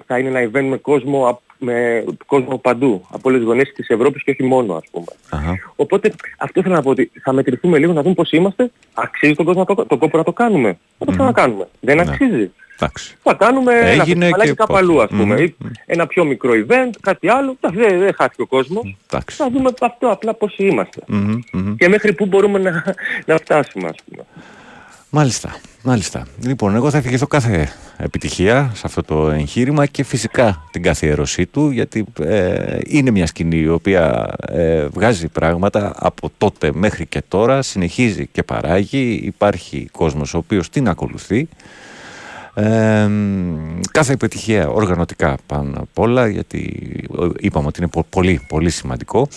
θα 0.05 0.17
είναι 0.19 0.39
ένα 0.39 0.49
event 0.51 0.65
με 0.69 0.77
κόσμο, 0.77 1.27
απ- 1.29 1.39
με 1.65 2.03
κόσμο 2.25 2.57
παντού, 2.57 3.05
από 3.11 3.21
όλες 3.29 3.39
τις 3.39 3.47
γωνίες 3.49 3.71
της 3.75 3.87
Ευρώπης 3.87 4.23
και 4.23 4.31
όχι 4.31 4.43
μόνο 4.43 4.73
ας 4.75 4.83
πούμε. 4.91 5.05
Αχα. 5.29 5.55
Οπότε 5.75 6.13
αυτό 6.37 6.61
θέλω 6.61 6.75
να 6.75 6.81
πω 6.81 6.89
ότι 6.89 7.11
θα 7.23 7.33
μετρηθούμε 7.33 7.77
λίγο 7.77 7.93
να 7.93 8.01
δούμε 8.01 8.13
πώς 8.13 8.31
είμαστε. 8.31 8.71
Αξίζει 8.93 9.33
τον, 9.33 9.45
κόσμο, 9.45 9.65
να 9.67 9.75
το, 9.75 9.85
τον 9.85 9.97
κόπο 9.99 10.17
να 10.17 10.23
το 10.23 10.33
κάνουμε. 10.33 10.77
Θα 10.97 11.05
το 11.05 11.11
ξανακάνουμε. 11.11 11.67
Δεν 11.79 11.95
Ναι. 11.95 12.01
αξίζει. 12.07 12.51
Εντάξει. 12.79 13.15
Θα 13.23 13.33
κάνουμε 13.33 13.73
ένα 13.73 13.87
Έγινε 13.87 14.01
φεστιβαλάκι 14.03 14.49
και 14.49 14.55
κάπου 14.55 14.73
πότε. 14.73 14.79
αλλού 14.85 15.01
ας 15.01 15.09
πούμε. 15.09 15.35
Μμμ. 15.35 15.43
Ή 15.43 15.55
ένα 15.85 16.07
πιο 16.07 16.25
μικρό 16.25 16.51
event, 16.53 16.89
κάτι 17.01 17.29
άλλο. 17.29 17.57
Εντάξει, 17.61 17.79
Δεν, 17.89 17.99
δεν 17.99 18.13
χάθηκε 18.17 18.41
ο 18.41 18.45
κόσμος. 18.47 18.95
Εντάξει. 19.09 19.35
Θα 19.35 19.49
δούμε 19.49 19.69
αυτό 19.81 20.09
απλά 20.11 20.33
πώς 20.33 20.55
είμαστε. 20.57 21.01
Μμμ, 21.07 21.39
μμμ. 21.53 21.75
Και 21.75 21.87
μέχρι 21.89 22.13
πού 22.13 22.25
μπορούμε 22.25 22.59
να, 22.59 22.83
να 23.25 23.37
φτάσουμε 23.37 23.87
ας 23.87 23.95
πούμε. 24.09 24.23
Μάλιστα, 25.09 25.55
μάλιστα. 25.85 26.27
Λοιπόν, 26.45 26.75
εγώ 26.75 26.89
θα 26.89 26.97
ευχηθώ 26.97 27.27
κάθε 27.27 27.69
επιτυχία 27.97 28.71
σε 28.73 28.81
αυτό 28.85 29.03
το 29.03 29.29
εγχείρημα 29.29 29.85
και 29.85 30.03
φυσικά 30.03 30.63
την 30.71 30.81
καθιέρωσή 30.81 31.45
του, 31.45 31.69
γιατί 31.69 32.05
ε, 32.19 32.77
είναι 32.85 33.11
μια 33.11 33.27
σκηνή 33.27 33.57
η 33.57 33.67
οποία 33.67 34.33
ε, 34.47 34.85
βγάζει 34.85 35.27
πράγματα 35.27 35.93
από 35.95 36.31
τότε 36.37 36.71
μέχρι 36.73 37.05
και 37.05 37.21
τώρα, 37.27 37.61
συνεχίζει 37.61 38.27
και 38.27 38.43
παράγει, 38.43 39.21
υπάρχει 39.23 39.89
κόσμος 39.91 40.33
ο 40.33 40.37
οποίος 40.37 40.69
την 40.69 40.89
ακολουθεί. 40.89 41.47
Ε, 42.57 43.09
κάθε 43.91 44.13
επιτυχία 44.13 44.67
οργανωτικά 44.69 45.37
πάνω 45.47 45.79
απ' 45.79 45.99
όλα, 45.99 46.27
γιατί 46.27 46.81
ε, 47.21 47.27
είπαμε 47.39 47.67
ότι 47.67 47.79
είναι 47.79 47.89
πο- 47.89 48.05
πολύ, 48.09 48.41
πολύ 48.47 48.69
σημαντικό. 48.69 49.27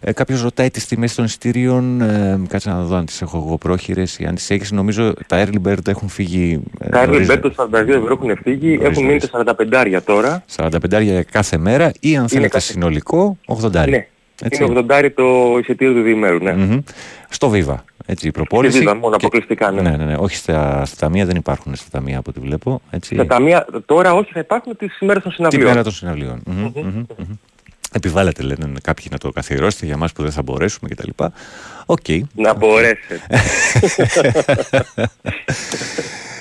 Ε, 0.00 0.12
Κάποιος 0.12 0.42
ρωτάει 0.42 0.70
τις 0.70 0.86
τιμές 0.86 1.14
των 1.14 1.24
εισιτήριων. 1.24 2.00
Ε, 2.00 2.40
κάτσε 2.48 2.70
να 2.70 2.82
δω 2.82 2.96
αν 2.96 3.04
τις 3.06 3.22
έχω 3.22 3.44
εγώ 3.46 3.58
πρόχειρες 3.58 4.18
ή 4.18 4.24
αν 4.24 4.34
τις 4.34 4.50
έχεις. 4.50 4.70
Νομίζω 4.72 5.14
τα 5.26 5.44
Early 5.46 5.68
Bird 5.68 5.88
έχουν 5.88 6.08
φύγει. 6.08 6.62
ε, 6.80 6.88
Τα 6.88 7.04
Early 7.04 7.08
νωρίς- 7.08 7.28
Bird 7.30 7.38
των 7.42 7.52
42 7.54 7.94
ευρώ 7.94 8.18
έχουν 8.22 8.36
φύγει, 8.42 8.66
Νωρίς, 8.76 8.80
έχουν 8.90 9.04
μείνει 9.04 9.06
νωρίς. 9.06 9.30
τα 9.30 9.38
45 9.38 10.00
τώρα. 10.04 10.44
45 10.46 11.00
για 11.02 11.22
κάθε 11.22 11.56
μέρα 11.58 11.92
ή 12.00 12.16
αν 12.16 12.28
θέλετε 12.28 12.48
κάθε- 12.48 12.72
συνολικό 12.72 13.36
80. 13.46 13.86
Ναι. 13.88 14.06
Έτσι. 14.42 14.64
Είναι 14.64 14.84
80 14.90 15.08
το 15.14 15.56
εισιτήριο 15.60 15.94
του 15.94 16.02
διημέρου, 16.02 16.38
ναι. 16.38 16.52
Μμμ. 16.52 16.78
Στο 17.28 17.52
Viva. 17.54 17.74
Έτσι, 18.06 18.28
η 18.28 18.30
προπόληση. 18.30 18.76
Στη 18.76 18.86
Viva, 18.88 18.96
μόνο 19.00 19.16
και- 19.16 19.26
αποκλειστικά, 19.26 19.70
ναι. 19.70 19.80
ναι, 19.80 19.96
ναι, 19.96 20.04
ναι. 20.04 20.14
Όχι 20.18 20.36
στα, 20.36 20.84
στα 20.84 20.96
ταμεία, 20.96 21.26
δεν 21.26 21.36
υπάρχουν 21.36 21.74
στα 21.74 21.88
ταμεία 21.90 22.18
από 22.18 22.30
ό,τι 22.30 22.40
βλέπω. 22.46 22.80
Έτσι. 22.90 23.14
Στα 23.14 23.26
ταμεία 23.26 23.66
τώρα 23.86 24.14
όχι 24.14 24.32
θα 24.32 24.40
υπάρχουν 24.40 24.76
τις 24.76 24.98
ημέρες 25.00 25.22
των 25.22 25.30
Τη 25.30 25.36
συναυλίων. 25.36 25.68
μέρα 25.68 25.82
των 25.82 25.92
συναυλίων. 25.92 26.42
Μμμ, 26.46 26.70
μμμ, 26.74 27.04
μμμ. 27.18 27.34
Επιβάλλεται, 27.94 28.42
λένε 28.42 28.72
κάποιοι 28.82 29.06
να 29.10 29.18
το 29.18 29.30
καθιερώσετε 29.30 29.86
για 29.86 29.96
μας 29.96 30.12
που 30.12 30.22
δεν 30.22 30.32
θα 30.32 30.42
μπορέσουμε 30.42 30.88
κτλ. 30.94 31.08
Οκ. 31.86 32.06
Να 32.34 32.54
μπορέσετε. 32.54 33.20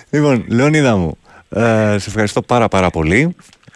λοιπόν, 0.09 0.43
Λεωνίδα 0.47 0.95
μου, 0.97 1.18
ε, 1.49 1.95
σε 1.99 2.09
ευχαριστώ 2.09 2.41
πάρα 2.41 2.68
πάρα 2.68 2.89
πολύ. 2.89 3.35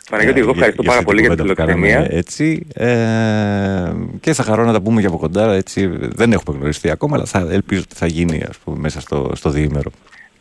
Παναγιώτη, 0.10 0.40
εγώ 0.40 0.50
Ε, 0.50 0.52
ευχαριστώ 0.52 0.82
για- 0.82 0.92
πάρα 0.92 1.00
αυτή 1.04 1.12
πολύ 1.12 1.22
για 1.22 1.30
την 1.30 1.40
κουβέντα 1.40 1.62
που 1.64 1.68
κάναμε, 1.68 1.88
φιλοξενία. 1.88 2.18
Έτσι, 2.18 2.68
ε, 2.74 3.92
και 4.20 4.34
θα 4.34 4.44
χαρώ 4.44 4.64
να 4.66 4.72
τα 4.74 4.82
πούμε 4.82 5.02
και 5.02 5.08
από 5.08 5.18
κοντά. 5.18 5.54
Έτσι, 5.54 5.88
δεν 6.02 6.32
έχουμε 6.32 6.58
γνωριστεί 6.58 6.90
ακόμα, 6.90 7.16
αλλά 7.16 7.26
θα, 7.26 7.48
ελπίζω 7.52 7.82
ότι 7.86 7.96
θα 7.96 8.06
γίνει 8.08 8.44
ας 8.50 8.58
πούμε, 8.58 8.78
μέσα 8.80 9.02
στο, 9.02 9.32
στο 9.36 9.50
διήμερο. 9.50 9.92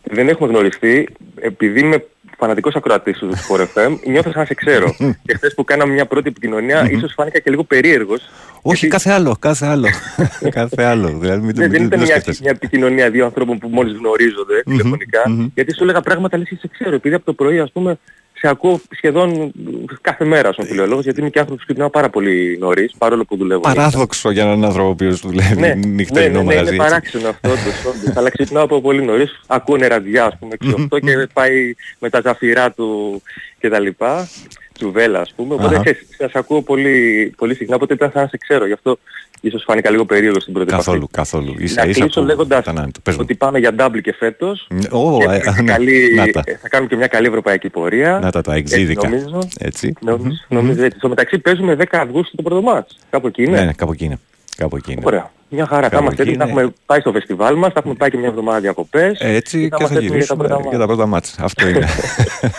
Δεν 0.03 0.29
έχουμε 0.29 0.49
γνωριστεί, 0.49 1.09
επειδή 1.41 1.81
είμαι 1.81 2.05
φανατικός 2.39 2.75
ακροατής 2.75 3.19
του 3.19 3.31
Sport 3.37 3.61
FM, 3.61 3.99
νιώθω 4.07 4.31
σαν 4.31 4.41
να 4.41 4.45
σε 4.47 4.55
ξέρω. 4.55 4.95
και 5.27 5.35
χθες 5.35 5.55
που 5.55 5.65
κάναμε 5.65 5.93
μια 5.93 6.07
πρώτη 6.07 6.29
επικοινωνία, 6.29 6.91
ίσως 6.91 7.13
φάνηκα 7.17 7.39
και 7.39 7.51
λίγο 7.51 7.65
περίεργος. 7.65 8.23
Όχι, 8.63 8.89
κάθε 8.89 9.11
άλλο, 9.11 9.37
κάθε 9.39 9.67
άλλο. 9.67 9.87
κάθε 10.59 10.83
άλλο. 10.83 11.09
Δηλαδή, 11.19 11.45
μην, 11.47 11.55
το- 11.55 11.61
Δεν, 11.61 11.71
μην, 11.71 11.71
δεν 11.71 11.71
το- 11.71 11.79
μην 11.79 11.87
ήταν 11.87 11.99
το 11.99 12.05
μια, 12.05 12.07
σκέφτεσαι. 12.07 12.41
μια 12.43 12.51
επικοινωνία 12.51 13.11
δύο 13.11 13.25
ανθρώπων 13.25 13.59
που 13.59 13.69
μόλις 13.69 13.97
γνωρίζονται 13.99 14.63
τηλεφωνικά, 14.65 15.23
γιατί 15.55 15.75
σου 15.75 15.83
έλεγα 15.83 16.01
πράγματα 16.01 16.39
λες 16.39 16.49
και 16.49 16.57
σε 16.61 16.69
ξέρω, 16.73 16.95
επειδή 16.95 17.15
από 17.15 17.25
το 17.25 17.33
πρωί 17.33 17.59
ας 17.59 17.73
πούμε 17.73 17.99
σε 18.45 18.51
ακούω 18.51 18.81
σχεδόν 18.91 19.53
κάθε 20.01 20.25
μέρα 20.25 20.53
στον 20.53 20.67
φιλολόγος, 20.67 21.05
γιατί 21.05 21.21
είμαι 21.21 21.31
και 21.31 21.39
άνθρωπος 21.39 21.65
που 21.65 21.73
ξυπνάω 21.73 21.91
πάρα 21.91 22.11
πολύ 22.11 22.57
νωρίς, 22.61 22.95
παρόλο 22.99 23.25
που 23.25 23.37
δουλεύω. 23.37 23.61
Παράδοξο 23.61 24.31
για 24.31 24.43
έναν 24.43 24.65
άνθρωπο 24.65 24.89
ο 24.89 24.91
οποίος 24.91 25.21
δουλεύει 25.21 25.61
Ναι, 25.61 25.69
ναι, 25.69 25.75
νυχτερινό 25.75 26.43
ναι, 26.43 26.45
ναι, 26.45 26.45
μαγαζί. 26.45 26.75
είναι 26.75 26.85
έτσι. 26.85 26.91
παράξενο 26.91 27.29
αυτό 27.29 27.49
όντως, 27.49 27.85
όντως. 27.85 28.17
Αλλά 28.17 28.31
ξυπνάω 28.31 28.65
από 28.65 28.81
πολύ 28.81 29.03
νωρίς, 29.03 29.41
ακούω 29.47 29.77
νεραντιά 29.77 30.25
ας 30.25 30.37
πούμε 30.39 30.57
6-8 30.95 30.99
και 31.01 31.29
πάει 31.33 31.75
με 31.99 32.11
τα 32.11 32.21
ζαφυρά 32.25 32.71
του 32.73 33.23
και 33.59 33.69
τα 33.69 33.79
λοιπά, 33.81 34.29
τσουβέλα 34.73 35.21
ας 35.21 35.33
πούμε. 35.37 35.55
Οπότε 35.55 35.75
Αχα. 35.75 35.83
ξέρεις, 35.83 36.07
σας 36.19 36.33
ακούω 36.35 36.63
πολύ, 36.63 37.33
πολύ 37.37 37.55
συχνά, 37.55 37.75
οπότε 37.75 37.95
ήταν 37.95 38.11
σαν 38.13 38.23
να 38.23 38.29
σε 38.29 38.37
ξέρω. 38.37 38.67
Γι' 38.67 38.73
αυτό 38.73 38.99
ίσως 39.47 39.63
φάνηκα 39.67 39.91
λίγο 39.91 40.05
περίεργο 40.05 40.41
στην 40.41 40.53
πρώτη 40.53 40.69
επαφή. 40.69 40.85
Καθόλου, 40.85 41.09
καθόλου. 41.11 41.55
Ίσα, 41.59 41.85
Να 41.85 41.91
ίσα 41.91 42.01
κλείσω 42.01 42.21
που 42.21 42.27
λέγοντας 42.27 42.59
ήταν 42.61 42.79
άνετο. 42.79 43.01
Πες 43.01 43.15
μου. 43.15 43.21
ότι 43.23 43.35
πάμε 43.35 43.59
για 43.59 43.75
double 43.79 44.01
και 44.03 44.15
φέτος. 44.19 44.69
Ω, 44.91 45.19
και 45.19 45.25
ε, 45.31 45.37
έχουμε 45.37 45.63
ναι, 45.63 45.73
καλή- 45.73 46.15
να 46.15 46.27
τα. 46.31 46.43
θα 46.61 46.69
κάνουμε 46.69 46.91
και 46.91 46.97
μια 46.97 47.07
καλή 47.07 47.27
ευρωπαϊκή 47.27 47.69
πορεία. 47.71 48.19
Να 48.23 48.31
τα 48.31 48.41
τα 48.41 48.55
Έτσι 48.55 48.75
εξήδικα. 48.75 49.09
νομίζω. 49.09 49.39
Έτσι. 49.59 49.93
Νομίζω, 50.01 50.37
νομίζω 50.49 50.85
έτσι. 50.85 50.99
Στο 50.99 51.09
μεταξύ 51.09 51.39
παίζουμε 51.39 51.77
10 51.79 51.85
Αυγούστου 51.91 52.37
το 52.37 52.43
πρώτο 52.43 52.63
μάτς. 52.63 52.97
Κάπου 53.11 53.27
εκεί 53.27 53.43
είναι. 53.43 53.59
Ναι, 53.59 53.65
ναι, 53.65 53.73
κάπου 53.73 53.93
εκεί 53.93 54.05
είναι. 54.05 54.19
Κάπου 54.57 54.77
εκεί 54.77 54.93
είναι. 54.93 55.01
Ωραία. 55.05 55.31
Μια 55.55 55.67
χαρά. 55.67 55.83
Θα 55.83 55.89
Κάπου 55.89 56.03
είμαστε 56.03 56.23
εκεί 56.23 56.31
έτοιμοι. 56.31 56.45
Θα 56.45 56.51
είναι. 56.51 56.61
έχουμε 56.61 56.75
πάει 56.87 57.01
στο 57.01 57.13
φεστιβάλ 57.13 57.55
μας. 57.57 57.73
Θα 57.73 57.79
έχουμε 57.79 57.95
πάει 57.95 58.11
και 58.11 58.17
μια 58.19 58.29
εβδομάδα 58.29 58.61
διακοπές. 58.61 59.19
Έτσι 59.21 59.61
και 59.63 59.69
θα 59.71 59.77
είμαστε 59.79 59.95
έτοιμοι 59.97 60.01
για 60.01 60.01
τα 60.01 60.15
γυρίσουμε 60.15 60.47
πρώτα 60.47 60.69
για 60.69 60.79
τα 60.79 60.87
πρώτα 60.87 61.07
μάτς. 61.07 61.35
Αυτό 61.39 61.69
είναι. 61.69 61.87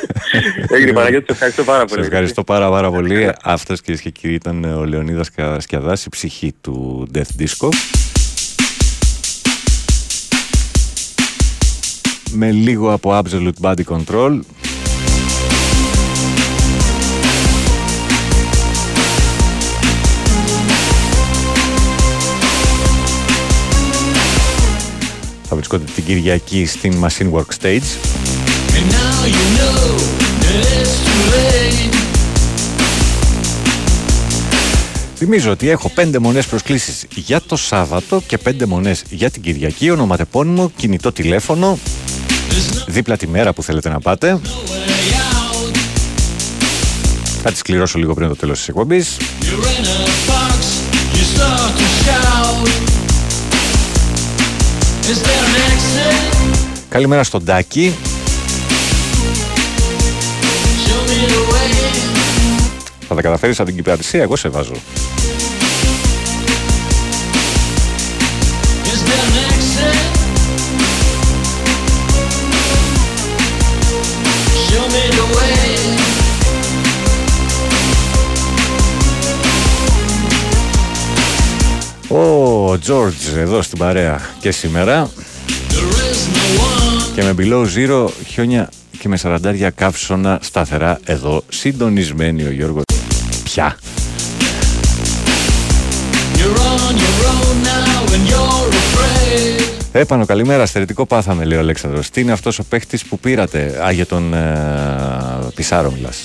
Έγινε 0.75 0.93
Παναγιώτη, 0.93 1.25
σε 1.25 1.31
ευχαριστώ 1.31 1.63
πάρα 1.63 1.79
Σε 1.79 1.85
πολύ. 1.95 2.01
ευχαριστώ 2.05 2.43
πάρα 2.43 2.69
πάρα 2.69 2.91
πολύ. 2.91 3.29
Αυτός 3.43 3.81
κυρίες 3.81 4.01
και 4.01 4.09
κύριοι 4.09 4.33
ήταν 4.33 4.63
ο 4.63 4.83
Λεωνίδας 4.85 5.31
Κα- 5.31 5.59
Σκιαδάς, 5.59 6.05
η 6.05 6.09
ψυχή 6.09 6.53
του 6.61 7.07
Death 7.15 7.41
Disco. 7.41 7.69
Με 12.31 12.51
λίγο 12.51 12.93
από 12.93 13.21
Absolute 13.23 13.61
Body 13.61 13.83
Control. 13.89 14.39
Θα 25.49 25.55
βρισκόνται 25.55 25.83
την 25.95 26.05
Κυριακή 26.05 26.65
στην 26.65 27.03
Machine 27.03 27.31
Work 27.31 27.49
Stage. 27.61 27.89
And 28.77 28.85
now 28.99 29.19
you 29.35 29.45
know 29.57 29.79
that 30.41 30.57
it's 30.77 30.95
too 31.05 31.23
late. 31.33 31.95
Θυμίζω 35.15 35.51
ότι 35.51 35.69
έχω 35.69 35.89
πέντε 35.89 36.19
μονές 36.19 36.45
προσκλήσεις 36.45 37.05
για 37.15 37.41
το 37.41 37.55
Σάββατο 37.55 38.21
και 38.27 38.37
πέντε 38.37 38.65
μονές 38.65 39.03
για 39.09 39.29
την 39.29 39.41
Κυριακή, 39.41 39.89
ονοματεπώνυμο, 39.89 40.71
κινητό 40.75 41.11
τηλέφωνο, 41.11 41.79
δίπλα 42.87 43.17
τη 43.17 43.27
μέρα 43.27 43.53
που 43.53 43.63
θέλετε 43.63 43.89
να 43.89 43.99
πάτε. 43.99 44.39
Θα 47.41 47.51
τις 47.51 47.61
κληρώσω 47.61 47.97
λίγο 47.97 48.13
πριν 48.13 48.27
το 48.27 48.35
τέλος 48.35 48.57
της 48.57 48.67
εκπομπής. 48.67 49.17
You're 49.17 49.45
in 49.47 49.85
a 49.85 50.29
box, 50.29 50.57
you 51.13 51.23
start 51.35 51.71
to 51.79 51.87
shout. 52.05 52.94
Καλημέρα 56.89 57.23
στον 57.23 57.45
Τάκη. 57.45 57.95
Show 60.85 61.09
me 61.09 61.29
the 61.29 61.53
way. 61.53 61.75
Θα 63.07 63.15
τα 63.15 63.21
καταφέρεις 63.21 63.57
από 63.59 63.67
την 63.67 63.75
Κυπρατησία, 63.75 64.21
εγώ 64.21 64.35
σε 64.35 64.49
βάζω. 64.49 64.73
Ο 82.75 82.79
George 82.87 83.37
εδώ 83.37 83.61
στην 83.61 83.77
παρέα 83.77 84.21
και 84.39 84.51
σήμερα. 84.51 85.09
Και 87.15 87.23
με 87.23 87.33
below 87.37 87.65
zero 87.75 88.07
χιόνια 88.27 88.69
και 88.99 89.07
με 89.07 89.17
σαραντάρια 89.17 89.69
καύσωνα 89.69 90.39
σταθερά 90.41 90.99
εδώ 91.05 91.43
συντονισμένοι 91.49 92.43
ο 92.43 92.51
Γιώργος. 92.51 92.83
Πια. 93.43 93.77
You're 96.35 96.57
on 96.57 96.95
your 97.03 97.17
own 97.31 97.63
now 97.63 98.13
and 98.13 98.29
you're 98.29 98.69
afraid. 98.69 99.63
Έπανο, 99.91 100.25
καλημέρα. 100.25 100.65
Στερετικό 100.65 101.05
πάθαμε, 101.05 101.45
λέει 101.45 101.57
ο 101.57 101.61
Αλέξανδρος. 101.61 102.09
Τι 102.09 102.21
είναι 102.21 102.31
αυτός 102.31 102.59
ο 102.59 102.63
παίχτης 102.63 103.05
που 103.05 103.19
πήρατε. 103.19 103.81
Α, 103.85 103.91
για 103.91 104.05
τον 104.05 104.33
ε, 104.33 104.57
Πισάρο 105.55 105.91
μιλάς; 105.91 106.17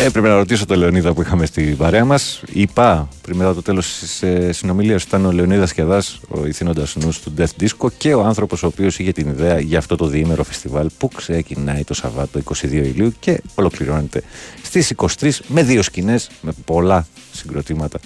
Ε, 0.00 0.08
πρέπει 0.08 0.28
να 0.28 0.36
ρωτήσω 0.36 0.66
τον 0.66 0.78
Λεωνίδα 0.78 1.12
που 1.12 1.22
είχαμε 1.22 1.46
στην 1.46 1.76
παρέα 1.76 2.04
μας. 2.04 2.42
Είπα 2.52 3.08
πριν 3.22 3.36
μετά 3.36 3.54
το 3.54 3.62
τέλος 3.62 3.98
της 3.98 4.22
ε, 4.22 4.52
συνομιλίας 4.52 5.02
ήταν 5.02 5.26
ο 5.26 5.32
Λεωνίδας 5.32 5.72
Κεδά, 5.72 6.02
ο 6.28 6.46
ηθήνοντας 6.46 6.96
νους 6.96 7.20
του 7.20 7.34
Death 7.38 7.62
Disco 7.62 7.88
και 7.98 8.14
ο 8.14 8.24
άνθρωπος 8.24 8.62
ο 8.62 8.66
οποίος 8.66 8.98
είχε 8.98 9.12
την 9.12 9.28
ιδέα 9.28 9.60
για 9.60 9.78
αυτό 9.78 9.96
το 9.96 10.06
διήμερο 10.06 10.44
φεστιβάλ 10.44 10.88
που 10.98 11.08
ξεκινάει 11.08 11.84
το 11.84 11.94
Σαββάτο 11.94 12.40
22 12.44 12.64
Ηλίου 12.64 13.12
και 13.20 13.42
ολοκληρώνεται 13.54 14.22
στις 14.62 14.92
23 14.96 15.30
με 15.48 15.62
δύο 15.62 15.82
σκηνές, 15.82 16.30
με 16.40 16.52
πολλά 16.64 17.06
συγκροτήματα 17.32 17.98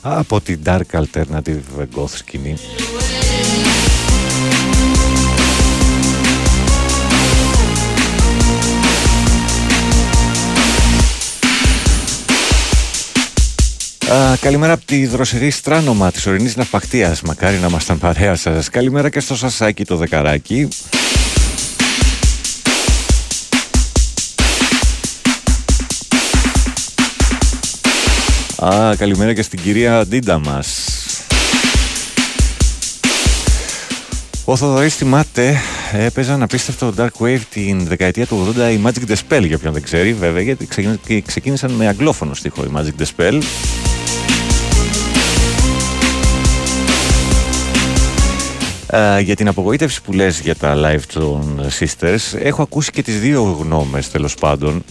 από 0.00 0.40
την 0.40 0.60
Dark 0.64 0.90
Alternative 0.92 1.86
Goth 1.96 2.08
σκηνή. 2.08 2.56
Α, 14.12 14.36
καλημέρα 14.40 14.72
από 14.72 14.84
τη 14.84 15.06
δροσερή 15.06 15.50
Στράνωμα 15.50 16.10
της 16.10 16.26
ορεινής 16.26 16.56
Ναυπακτίας. 16.56 17.22
Μακάρι 17.22 17.56
να 17.56 17.66
ήμασταν 17.66 17.98
παρέα 17.98 18.34
σας. 18.34 18.70
Καλημέρα 18.70 19.08
και 19.08 19.20
στο 19.20 19.36
Σασάκι 19.36 19.84
το 19.84 19.96
Δεκαράκι. 19.96 20.68
Α, 28.64 28.96
καλημέρα 28.96 29.32
και 29.34 29.42
στην 29.42 29.60
κυρία 29.62 30.06
Ντίντα 30.06 30.38
μας. 30.38 30.88
Ο 34.44 34.56
Θοδωρής 34.56 34.94
θυμάται, 34.94 35.56
έπαιζαν 35.92 36.42
απίστευτο 36.42 36.94
Dark 36.98 37.20
Wave 37.20 37.40
την 37.50 37.86
δεκαετία 37.86 38.26
του 38.26 38.54
80 38.56 38.72
η 38.72 38.80
Magic 38.84 39.10
de 39.10 39.16
Spell 39.28 39.46
για 39.46 39.58
ποιον 39.58 39.72
δεν 39.72 39.82
ξέρει 39.82 40.12
βέβαια 40.12 40.42
γιατί 40.42 40.68
ξεκίνησαν 41.26 41.70
με 41.70 41.86
αγγλόφωνο 41.86 42.34
στίχο 42.34 42.64
η 42.64 42.70
Magic 42.74 43.02
the 43.02 43.06
Spell 43.16 43.42
Uh, 48.90 49.22
για 49.22 49.36
την 49.36 49.48
απογοήτευση 49.48 50.02
που 50.02 50.12
λες 50.12 50.40
για 50.40 50.54
τα 50.54 50.74
live 50.76 51.02
των 51.12 51.60
Sisters 51.78 52.38
έχω 52.38 52.62
ακούσει 52.62 52.90
και 52.90 53.02
τις 53.02 53.20
δύο 53.20 53.42
γνώμες 53.60 54.10
τέλος 54.10 54.34
πάντων. 54.34 54.84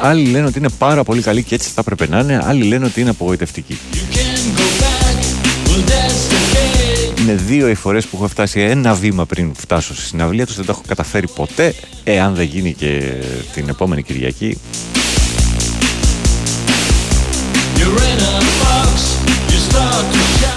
Άλλοι 0.00 0.30
λένε 0.30 0.46
ότι 0.46 0.58
είναι 0.58 0.68
πάρα 0.78 1.04
πολύ 1.04 1.22
καλή 1.22 1.42
και 1.42 1.54
έτσι 1.54 1.68
θα 1.68 1.80
έπρεπε 1.80 2.08
να 2.08 2.18
είναι 2.18 2.42
Άλλοι 2.44 2.64
λένε 2.64 2.84
ότι 2.84 3.00
είναι 3.00 3.10
απογοητευτική. 3.10 3.78
Είναι 7.20 7.34
δύο 7.34 7.68
οι 7.68 7.74
φορές 7.74 8.06
που 8.06 8.16
έχω 8.16 8.28
φτάσει 8.28 8.60
ένα 8.60 8.94
βήμα 8.94 9.26
πριν 9.26 9.54
φτάσω 9.56 9.94
στη 9.94 10.04
συναυλία 10.04 10.46
τους 10.46 10.56
Δεν 10.56 10.64
τα 10.64 10.72
έχω 10.72 10.82
καταφέρει 10.86 11.28
ποτέ 11.28 11.74
Εάν 12.04 12.34
δεν 12.34 12.46
γίνει 12.46 12.72
και 12.72 13.12
την 13.54 13.68
επόμενη 13.68 14.02
Κυριακή. 14.02 14.58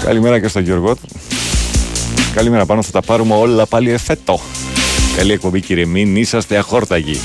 Καλημέρα 0.04 0.40
και 0.40 0.48
στον 0.48 0.62
Γιώργο 0.62 0.96
Καλημέρα 2.36 2.66
πάνω, 2.66 2.82
θα 2.82 2.90
τα 2.90 3.00
πάρουμε 3.00 3.34
όλα 3.34 3.66
πάλι 3.66 3.90
εφέτο. 3.90 4.40
Καλή 5.16 5.32
εκπομπή 5.32 5.60
κύριε, 5.60 5.86
μην 5.86 6.16
είσαστε 6.16 6.56
αχόρταγοι. 6.56 7.20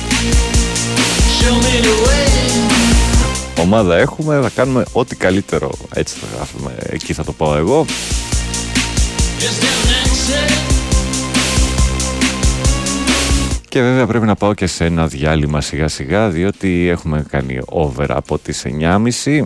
Ομάδα 3.59 3.97
έχουμε, 3.97 4.39
θα 4.41 4.49
κάνουμε 4.49 4.83
ό,τι 4.91 5.15
καλύτερο. 5.15 5.71
Έτσι 5.93 6.15
θα 6.19 6.27
γράφουμε, 6.35 6.75
εκεί 6.89 7.13
θα 7.13 7.23
το 7.23 7.31
πάω 7.31 7.55
εγώ. 7.55 7.85
Και 13.69 13.81
βέβαια 13.81 14.07
πρέπει 14.07 14.25
να 14.25 14.35
πάω 14.35 14.53
και 14.53 14.67
σε 14.67 14.85
ένα 14.85 15.07
διάλειμμα 15.07 15.61
σιγά 15.61 15.87
σιγά 15.87 16.29
διότι 16.29 16.87
έχουμε 16.87 17.25
κάνει 17.29 17.59
over 17.65 18.05
από 18.09 18.37
τις 18.37 18.65
9.30 18.65 19.45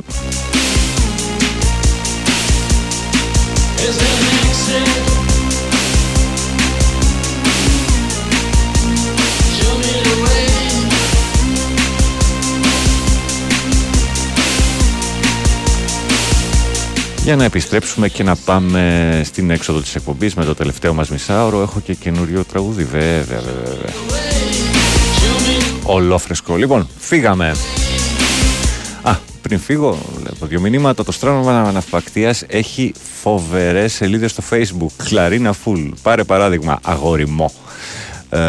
Για 17.26 17.36
να 17.36 17.44
επιστρέψουμε 17.44 18.10
και 18.10 18.24
να 18.24 18.36
πάμε 18.36 19.22
στην 19.26 19.50
έξοδο 19.50 19.82
της 19.82 19.96
εκπομπής 19.96 20.36
με 20.36 20.46
το 20.46 20.56
τελευταίο 20.56 20.94
μας 20.94 21.10
μισάωρο 21.10 21.62
έχω 21.62 21.80
και 21.80 21.94
καινούριο 21.94 22.44
τραγούδι. 22.44 22.84
Βέβαια 22.84 23.24
βέβαια 23.24 23.94
Ολόφρεσκο. 25.84 26.56
Λοιπόν 26.56 26.88
φύγαμε. 26.98 27.56
Α 29.02 29.16
πριν 29.42 29.60
φύγω 29.60 29.98
βλέπω 30.20 30.46
δύο 30.46 30.60
μηνύματα. 30.60 31.04
Το 31.04 31.12
στρώμα 31.12 31.72
ναυπακτίας 31.72 32.44
έχει 32.48 32.94
φοβερές 33.22 33.94
σελίδες 33.94 34.32
στο 34.32 34.44
facebook. 34.50 35.04
Κλαρίνα 35.04 35.54
Φουλ. 35.54 35.90
Πάρε 36.02 36.24
παράδειγμα 36.24 36.80
αγόρι 36.84 37.26
ε, 38.30 38.40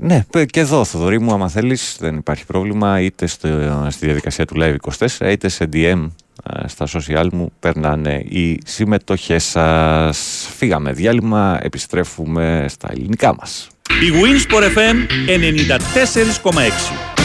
ναι, 0.00 0.24
και 0.46 0.60
εδώ 0.60 0.84
Θοδωρή 0.84 1.20
μου, 1.20 1.32
άμα 1.32 1.48
θέλεις 1.48 1.96
δεν 2.00 2.16
υπάρχει 2.16 2.46
πρόβλημα 2.46 3.00
είτε 3.00 3.26
στο, 3.26 3.48
στη 3.90 4.06
διαδικασία 4.06 4.44
του 4.44 4.54
Live 4.58 4.76
24 5.20 5.30
είτε 5.30 5.48
σε 5.48 5.68
DM 5.72 5.78
ε, 5.82 6.06
στα 6.66 6.86
social 6.92 7.28
μου 7.32 7.52
περνάνε 7.60 8.14
οι 8.28 8.60
συμμετοχές 8.64 9.44
σας. 9.44 10.48
Φύγαμε 10.56 10.92
διάλειμμα, 10.92 11.58
επιστρέφουμε 11.62 12.64
στα 12.68 12.88
ελληνικά 12.90 13.34
μας. 13.34 13.68
Η 13.88 14.12
Winsport 14.12 14.62
FM 14.62 14.96
94,6 15.26 17.17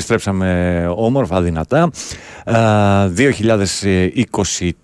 Επιστρέψαμε 0.00 0.86
όμορφα, 0.96 1.42
δυνατά. 1.42 1.90
Ε, 2.44 2.54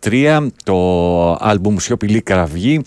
2023 0.03 0.47
το 0.65 0.77
άλμπουμ 1.33 1.77
Σιωπηλή 1.77 2.21
Κραυγή. 2.21 2.81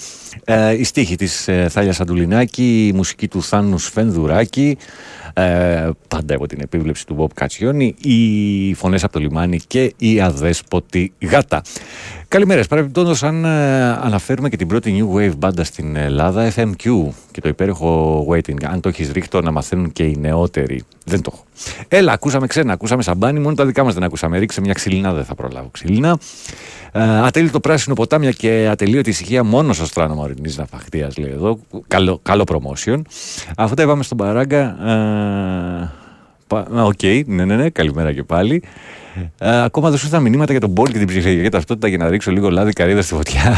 Ε, 0.44 0.74
η 0.74 0.84
στίχη 0.84 1.16
της 1.16 1.48
ε, 1.48 1.68
Θάλιας 1.70 2.00
Αντουλινάκη, 2.00 2.88
η 2.88 2.94
μουσική 2.94 3.28
του 3.28 3.44
Θάνους 3.44 3.84
Σφενδουράκη. 3.84 4.78
Ε, 5.34 5.90
πάντα 6.08 6.36
από 6.36 6.48
την 6.48 6.60
επίβλεψη 6.62 7.06
του 7.06 7.14
Μπομπ 7.14 7.30
Κατσιόνι, 7.34 7.96
οι 8.02 8.74
φωνές 8.74 9.04
από 9.04 9.14
το 9.14 9.20
λιμάνι 9.20 9.60
και 9.68 9.94
η 9.98 10.22
αδέσποτη 10.22 11.14
γάτα. 11.22 11.62
Καλημέρα. 12.28 12.64
Παρεμπιπτόντως, 12.70 13.24
αν 13.24 13.46
ε, 13.46 13.82
αναφέρουμε 13.90 14.50
και 14.50 14.58
την 14.58 14.68
πρώτη 14.68 14.96
New 15.00 15.18
Wave 15.18 15.38
μπάντα 15.38 15.64
στην 15.64 15.96
Ελλάδα, 15.96 16.52
FMQ 16.56 17.08
και 17.32 17.42
το 17.42 17.50
υπέροχο 17.50 18.26
Waiting, 18.30 18.64
αν 18.64 18.82
το 18.82 18.90
έχεις 18.90 19.12
ρίχτω 19.12 19.42
να 19.42 19.52
μαθαίνουν 19.52 19.92
και 19.92 20.04
οι 20.04 20.18
νεότεροι. 20.20 20.84
Δεν 21.06 21.22
το 21.22 21.32
έχω. 21.34 21.44
Έλα, 21.88 22.12
ακούσαμε 22.12 22.48
ξένα, 22.48 22.74
ακούσαμε 22.74 23.04
σαμπάνι, 23.04 23.40
μόνο 23.40 23.56
τα 23.56 23.66
δικά 23.66 23.84
μας 23.84 23.94
δεν 23.94 24.04
ακούσαμε. 24.04 24.38
Ρίξε 24.38 24.62
μια 24.62 24.74
ξυλινά, 24.74 25.14
δεν 25.14 25.26
θα 25.26 25.36
προλάβω 25.36 25.70
ξυλινά. 25.72 26.18
Ε, 26.92 27.02
ατέλειτο 27.02 27.60
πράσινο 27.60 27.96
ποτάμια 27.96 28.32
και 28.32 28.68
ατελείωτη 28.72 29.10
ησυχία 29.10 29.44
μόνο 29.44 29.74
στο 29.74 29.86
στράνο 29.86 30.16
ορεινή 30.22 30.54
ναυαχτία, 30.58 31.10
λέει 31.18 31.32
εδώ. 31.32 31.60
Καλό, 31.88 32.20
καλό 32.24 32.44
promotion. 32.48 33.02
Αυτό 33.58 33.76
τα 33.76 33.84
είπαμε 33.84 34.04
στον 34.04 34.18
παράγκα. 34.18 34.62
Ε, 34.90 35.92
πα- 36.48 36.68
Οκ, 36.84 37.04
ναι, 37.26 37.46
ναι, 37.46 37.56
ναι, 37.56 37.70
καλημέρα 37.70 38.14
και 38.14 38.24
πάλι. 38.24 38.64
Ε, 39.38 39.62
ακόμα 39.62 39.90
δεν 39.90 39.98
σου 40.00 40.06
ήρθαν 40.06 40.22
μηνύματα 40.22 40.52
για 40.52 40.62
τον 40.62 40.70
Μπόλ 40.70 40.88
και 40.92 40.98
την 40.98 41.08
ψηφιακή 41.08 41.50
ταυτότητα 41.50 41.88
για 41.88 41.98
να 41.98 42.10
ρίξω 42.10 42.32
λίγο 42.32 42.50
λάδι 42.50 42.72
καρύδα 42.72 43.02
στη 43.02 43.14
φωτιά. 43.14 43.58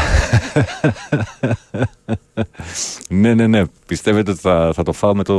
ναι, 3.08 3.34
ναι, 3.34 3.46
ναι. 3.46 3.62
Πιστεύετε 3.86 4.30
ότι 4.30 4.40
θα, 4.40 4.70
θα 4.74 4.82
το 4.82 4.92
φάω 4.92 5.14
με 5.14 5.22
το 5.24 5.38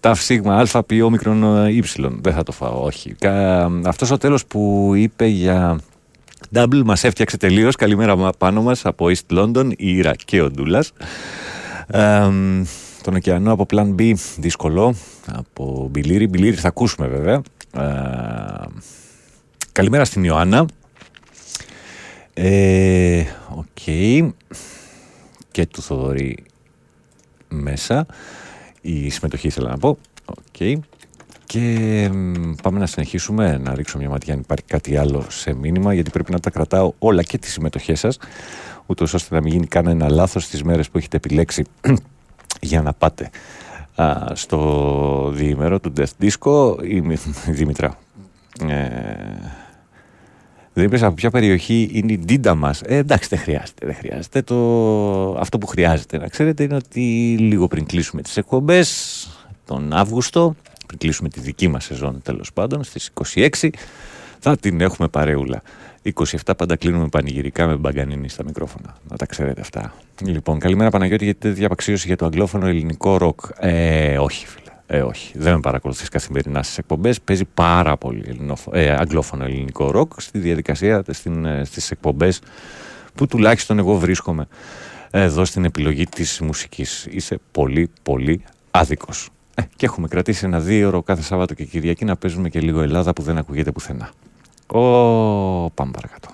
ταφ 0.00 0.22
σίγμα 0.22 0.66
α 0.72 0.82
πι 0.82 1.02
όμικρον 1.02 1.66
ε, 1.66 1.72
ύψιλον. 1.72 2.18
Δεν 2.22 2.32
θα 2.32 2.42
το 2.42 2.52
φάω, 2.52 2.82
όχι. 2.84 3.14
Κα, 3.18 3.64
αυτός 3.84 4.10
ο 4.10 4.18
τέλος 4.18 4.46
που 4.46 4.92
είπε 4.96 5.26
για 5.26 5.78
Double 6.54 6.82
μας 6.84 7.04
έφτιαξε 7.04 7.36
τελείως. 7.36 7.76
Καλημέρα 7.76 8.16
μα- 8.16 8.30
πάνω 8.38 8.62
μας 8.62 8.86
από 8.86 9.06
East 9.08 9.36
London, 9.38 9.70
η 9.76 9.96
Ήρα 9.96 10.14
και 10.24 10.40
ο 10.40 10.50
Ντούλας. 10.50 10.92
Ε, 11.86 12.20
τον 13.02 13.14
ωκεανό 13.14 13.52
από 13.52 13.66
Plan 13.70 13.94
B 13.98 14.12
δύσκολο 14.38 14.94
από 15.26 15.88
Μπιλίρι. 15.90 16.26
Μπιλίρι 16.26 16.56
θα 16.56 16.68
ακούσουμε 16.68 17.06
βέβαια. 17.06 17.42
Ε, 17.76 18.66
καλημέρα 19.72 20.04
στην 20.04 20.24
Ιωάννα. 20.24 20.66
Ε, 22.34 23.24
Οκ. 23.54 23.82
Και 25.50 25.66
του 25.66 25.82
Θοδωρή 25.82 26.36
μέσα. 27.48 28.06
Η 28.80 29.10
συμμετοχή 29.10 29.46
ήθελα 29.46 29.70
να 29.70 29.78
πω. 29.78 29.98
Οκ. 30.24 30.78
Και 31.48 32.08
μ, 32.12 32.52
πάμε 32.62 32.78
να 32.78 32.86
συνεχίσουμε 32.86 33.58
να 33.58 33.74
ρίξω 33.74 33.98
μια 33.98 34.08
ματιά 34.08 34.34
αν 34.34 34.40
υπάρχει 34.40 34.64
κάτι 34.64 34.96
άλλο 34.96 35.24
σε 35.28 35.54
μήνυμα 35.54 35.94
γιατί 35.94 36.10
πρέπει 36.10 36.32
να 36.32 36.40
τα 36.40 36.50
κρατάω 36.50 36.92
όλα 36.98 37.22
και 37.22 37.38
τις 37.38 37.52
συμμετοχές 37.52 37.98
σας 37.98 38.18
ούτως 38.86 39.14
ώστε 39.14 39.34
να 39.34 39.40
μην 39.40 39.52
γίνει 39.52 39.66
κανένα 39.66 40.08
λάθος 40.08 40.44
στις 40.44 40.62
μέρες 40.62 40.90
που 40.90 40.98
έχετε 40.98 41.16
επιλέξει 41.16 41.64
για 42.60 42.82
να 42.82 42.92
πάτε 42.92 43.30
α, 43.94 44.14
στο 44.32 45.30
διήμερο 45.34 45.80
του 45.80 45.92
Death 45.96 46.26
Disco 46.26 46.84
η, 46.84 47.00
Μη- 47.00 47.18
η 47.46 47.50
Δήμητρα 47.50 47.98
ε, 48.68 48.76
δεν 50.72 50.84
είπες 50.84 51.02
από 51.02 51.14
ποια 51.14 51.30
περιοχή 51.30 51.90
είναι 51.92 52.12
η 52.12 52.18
Ντίντα 52.18 52.54
μας. 52.54 52.80
Ε, 52.80 52.96
εντάξει, 52.96 53.28
δεν 53.28 53.38
χρειάζεται. 53.38 53.86
Δεν 53.86 53.94
χρειάζεται. 53.94 54.42
Το... 54.42 54.56
Αυτό 55.38 55.58
που 55.58 55.66
χρειάζεται 55.66 56.18
να 56.18 56.28
ξέρετε 56.28 56.62
είναι 56.62 56.74
ότι 56.74 57.36
λίγο 57.38 57.68
πριν 57.68 57.86
κλείσουμε 57.86 58.22
τις 58.22 58.36
εκπομπές, 58.36 59.28
τον 59.64 59.92
Αύγουστο, 59.92 60.54
πριν 60.88 60.98
κλείσουμε 61.00 61.28
τη 61.28 61.40
δική 61.40 61.68
μας 61.68 61.84
σεζόν 61.84 62.20
τέλος 62.22 62.52
πάντων, 62.52 62.84
στις 62.84 63.10
26, 63.34 63.68
θα 64.38 64.56
την 64.56 64.80
έχουμε 64.80 65.08
παρεούλα. 65.08 65.62
27 66.02 66.52
πάντα 66.56 66.76
κλείνουμε 66.76 67.08
πανηγυρικά 67.08 67.66
με 67.66 67.74
μπαγκανίνη 67.76 68.28
στα 68.28 68.44
μικρόφωνα. 68.44 68.96
Να 69.10 69.16
τα 69.16 69.26
ξέρετε 69.26 69.60
αυτά. 69.60 69.94
Λοιπόν, 70.24 70.58
καλημέρα 70.58 70.90
Παναγιώτη, 70.90 71.24
γιατί 71.24 71.38
τέτοια 71.48 71.66
απαξίωση 71.66 72.06
για 72.06 72.16
το 72.16 72.24
αγγλόφωνο 72.24 72.66
ελληνικό 72.66 73.16
ροκ. 73.16 73.40
Ε, 73.58 74.18
όχι, 74.18 74.46
φίλε. 74.46 74.66
Ε, 74.86 75.00
όχι. 75.02 75.38
Δεν 75.38 75.54
με 75.54 75.60
παρακολουθείς 75.60 76.08
καθημερινά 76.08 76.62
στις 76.62 76.78
εκπομπές. 76.78 77.20
Παίζει 77.20 77.44
πάρα 77.54 77.96
πολύ 77.96 78.24
ελληνόφω- 78.28 78.74
ε, 78.74 78.90
αγγλόφωνο 78.90 79.44
ελληνικό 79.44 79.90
ροκ 79.90 80.12
στη 80.20 80.38
διαδικασία, 80.38 81.04
στις 81.62 81.90
εκπομπές 81.90 82.40
που 83.14 83.26
τουλάχιστον 83.26 83.78
εγώ 83.78 83.94
βρίσκομαι 83.98 84.46
εδώ 85.10 85.44
στην 85.44 85.64
επιλογή 85.64 86.04
της 86.06 86.40
μουσικής. 86.40 87.06
Είσαι 87.10 87.38
πολύ, 87.52 87.90
πολύ 88.02 88.42
άδικος. 88.70 89.28
Ε, 89.58 89.62
και 89.76 89.86
έχουμε 89.86 90.08
κρατήσει 90.08 90.44
ένα 90.44 90.60
δύο 90.60 90.88
ώρο 90.88 91.02
κάθε 91.02 91.22
Σάββατο 91.22 91.54
και 91.54 91.64
Κυριακή 91.64 92.04
να 92.04 92.16
παίζουμε 92.16 92.48
και 92.48 92.60
λίγο 92.60 92.80
Ελλάδα 92.80 93.12
που 93.12 93.22
δεν 93.22 93.38
ακούγεται 93.38 93.72
πουθενά. 93.72 94.10
Ω, 94.66 95.70
πάμε 95.70 95.90
παρακάτω. 95.90 96.28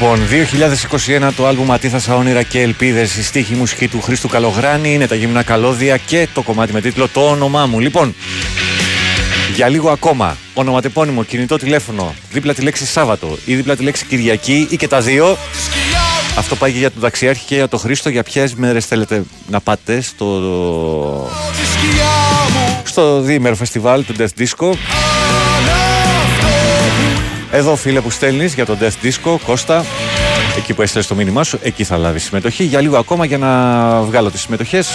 Λοιπόν, 0.00 0.20
λοιπόν, 0.30 0.48
2021 1.28 1.32
το 1.36 1.46
άλμπουμ 1.46 1.72
Ατίθασα 1.72 2.14
όνειρα 2.14 2.42
και 2.42 2.60
ελπίδες. 2.60 3.16
Η 3.16 3.22
στίχη 3.22 3.54
μουσική 3.54 3.88
του 3.88 4.00
Χρήστου 4.00 4.28
Καλογράνη 4.28 4.94
είναι 4.94 5.06
τα 5.06 5.14
γυμνά 5.14 5.42
καλώδια 5.42 5.96
και 5.96 6.28
το 6.34 6.42
κομμάτι 6.42 6.72
με 6.72 6.80
τίτλο 6.80 7.08
Το 7.08 7.30
όνομά 7.30 7.66
μου. 7.66 7.80
Λοιπόν, 7.80 8.14
για 9.54 9.68
λίγο 9.68 9.90
ακόμα, 9.90 10.36
ονοματεπώνυμο, 10.54 11.24
κινητό 11.24 11.56
τηλέφωνο, 11.56 12.14
δίπλα 12.30 12.54
τη 12.54 12.62
λέξη 12.62 12.86
Σάββατο 12.86 13.38
ή 13.44 13.54
δίπλα 13.54 13.76
τη 13.76 13.82
λέξη 13.82 14.04
Κυριακή 14.04 14.66
ή 14.70 14.76
και 14.76 14.88
τα 14.88 15.00
δύο. 15.00 15.36
Αυτό 16.36 16.56
πάει 16.56 16.72
και 16.72 16.78
για 16.78 16.90
τον 16.90 17.00
ταξιάρχη 17.00 17.44
και 17.44 17.54
για 17.54 17.68
τον 17.68 17.78
Χρήστο. 17.78 18.08
Για 18.08 18.22
ποιες 18.22 18.54
μέρες 18.54 18.86
θέλετε 18.86 19.22
να 19.48 19.60
πάτε 19.60 20.00
στο. 20.00 21.30
στο 22.84 23.20
διήμερο 23.20 23.54
φεστιβάλ 23.54 24.04
του 24.04 24.14
Death 24.18 24.42
Disco; 24.42 24.72
Εδώ 27.50 27.76
φίλε 27.76 28.00
που 28.00 28.10
στέλνεις 28.10 28.54
για 28.54 28.66
τον 28.66 28.78
Death 28.80 29.06
Disco, 29.06 29.36
Κώστα, 29.46 29.84
εκεί 30.56 30.74
που 30.74 30.82
έστειλες 30.82 31.06
το 31.06 31.14
μήνυμά 31.14 31.44
σου, 31.44 31.58
εκεί 31.62 31.84
θα 31.84 31.96
λάβεις 31.96 32.24
συμμετοχή. 32.24 32.64
Για 32.64 32.80
λίγο 32.80 32.96
ακόμα 32.96 33.24
για 33.24 33.38
να 33.38 34.02
βγάλω 34.02 34.30
τις 34.30 34.40
συμμετοχές. 34.40 34.88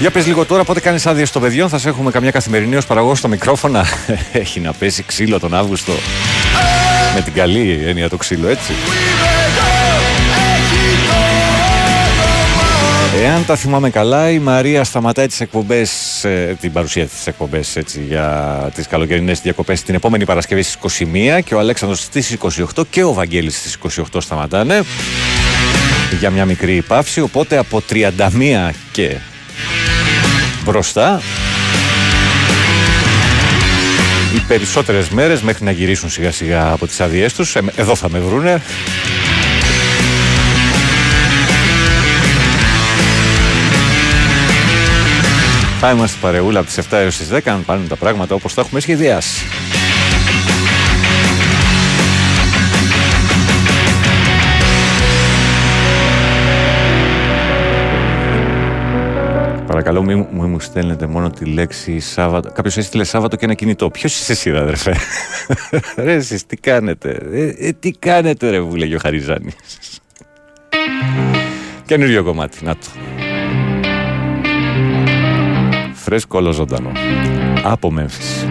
Για 0.00 0.10
πες 0.10 0.26
λίγο 0.26 0.44
τώρα 0.44 0.64
πότε 0.64 0.80
κάνεις 0.80 1.06
άδειες 1.06 1.28
στο 1.28 1.40
παιδιών, 1.40 1.68
θα 1.68 1.78
σε 1.78 1.88
έχουμε 1.88 2.10
καμιά 2.10 2.30
καθημερινή 2.30 2.76
ως 2.76 2.86
παραγωγός 2.86 3.18
στο 3.18 3.28
μικρόφωνα. 3.28 3.86
Έχει 4.32 4.60
να 4.60 4.72
πέσει 4.72 5.02
ξύλο 5.02 5.40
τον 5.40 5.54
Αύγουστο. 5.54 5.92
Με 7.14 7.20
την 7.20 7.32
καλή 7.32 7.84
έννοια 7.86 8.08
το 8.08 8.16
ξύλο, 8.16 8.48
έτσι. 8.48 8.72
Εάν 13.22 13.46
τα 13.46 13.56
θυμάμαι 13.56 13.90
καλά, 13.90 14.30
η 14.30 14.38
Μαρία 14.38 14.84
σταματάει 14.84 15.26
τις 15.26 15.40
εκπομπές, 15.40 16.24
ε, 16.24 16.56
την 16.60 16.72
παρουσία 16.72 17.06
της 17.06 17.26
εκπομπές 17.26 17.76
έτσι, 17.76 18.04
για 18.08 18.70
τις 18.74 18.86
καλοκαιρινές 18.86 19.40
διακοπές 19.40 19.82
την 19.82 19.94
επόμενη 19.94 20.24
Παρασκευή 20.24 20.62
στις 20.62 20.74
21 20.74 21.40
και 21.44 21.54
ο 21.54 21.58
Αλέξανδρος 21.58 22.00
στις 22.02 22.30
28 22.30 22.84
και 22.90 23.02
ο 23.02 23.12
Βαγγέλης 23.12 23.56
στις 23.56 23.74
28 23.74 24.20
σταματάνε 24.20 24.82
για 26.18 26.30
μια 26.30 26.44
μικρή 26.44 26.82
παύση, 26.82 27.20
οπότε 27.20 27.56
από 27.56 27.82
31 27.88 28.70
και 28.92 29.16
μπροστά 30.64 31.22
οι 34.34 34.40
περισσότερες 34.48 35.08
μέρες 35.08 35.40
μέχρι 35.40 35.64
να 35.64 35.70
γυρίσουν 35.70 36.10
σιγά 36.10 36.30
σιγά 36.30 36.70
από 36.72 36.86
τις 36.86 37.00
αδειές 37.00 37.34
τους, 37.34 37.56
ε, 37.56 37.62
εδώ 37.76 37.94
θα 37.94 38.10
με 38.10 38.18
βρούνε 38.18 38.62
Θα 45.80 45.90
είμαστε 45.90 46.18
παρεούλα 46.20 46.58
από 46.58 46.68
τις 46.68 46.78
7 46.78 46.82
έως 46.90 47.16
τις 47.16 47.28
10 47.32 47.40
αν 47.44 47.64
πάνε 47.64 47.86
τα 47.86 47.96
πράγματα 47.96 48.34
όπως 48.34 48.54
τα 48.54 48.60
έχουμε 48.60 48.80
σχεδιάσει. 48.80 49.44
Παρακαλώ, 59.66 60.02
μην 60.02 60.26
μου, 60.30 60.46
μου 60.48 60.60
στέλνετε 60.60 61.06
μόνο 61.06 61.30
τη 61.30 61.44
λέξη 61.44 61.98
Σάββατο. 61.98 62.50
Κάποιος 62.52 62.76
έστειλε 62.76 63.04
Σάββατο 63.04 63.36
και 63.36 63.44
ένα 63.44 63.54
κινητό. 63.54 63.90
Ποιος 63.90 64.20
είσαι 64.20 64.32
εσύ, 64.32 64.50
αδερφέ; 64.50 64.96
ρε, 66.04 66.12
εσείς, 66.12 66.46
τι 66.46 66.56
κάνετε; 66.56 67.20
Ε, 67.32 67.66
ε, 67.66 67.72
τι 67.72 67.90
κάνετε, 67.90 68.50
ρε, 68.50 68.60
που 68.60 68.76
λέγει 68.76 68.94
ο 68.94 68.98
Χαριζάνη; 69.02 69.52
Καινούριο 71.86 72.24
κομμάτι, 72.24 72.64
να 72.64 72.74
το 72.74 72.86
φρέσκο 76.08 76.38
όλο 76.38 76.52
ζωντανό. 76.52 76.92
Από 77.62 77.90
Μέμφυς. 77.90 78.46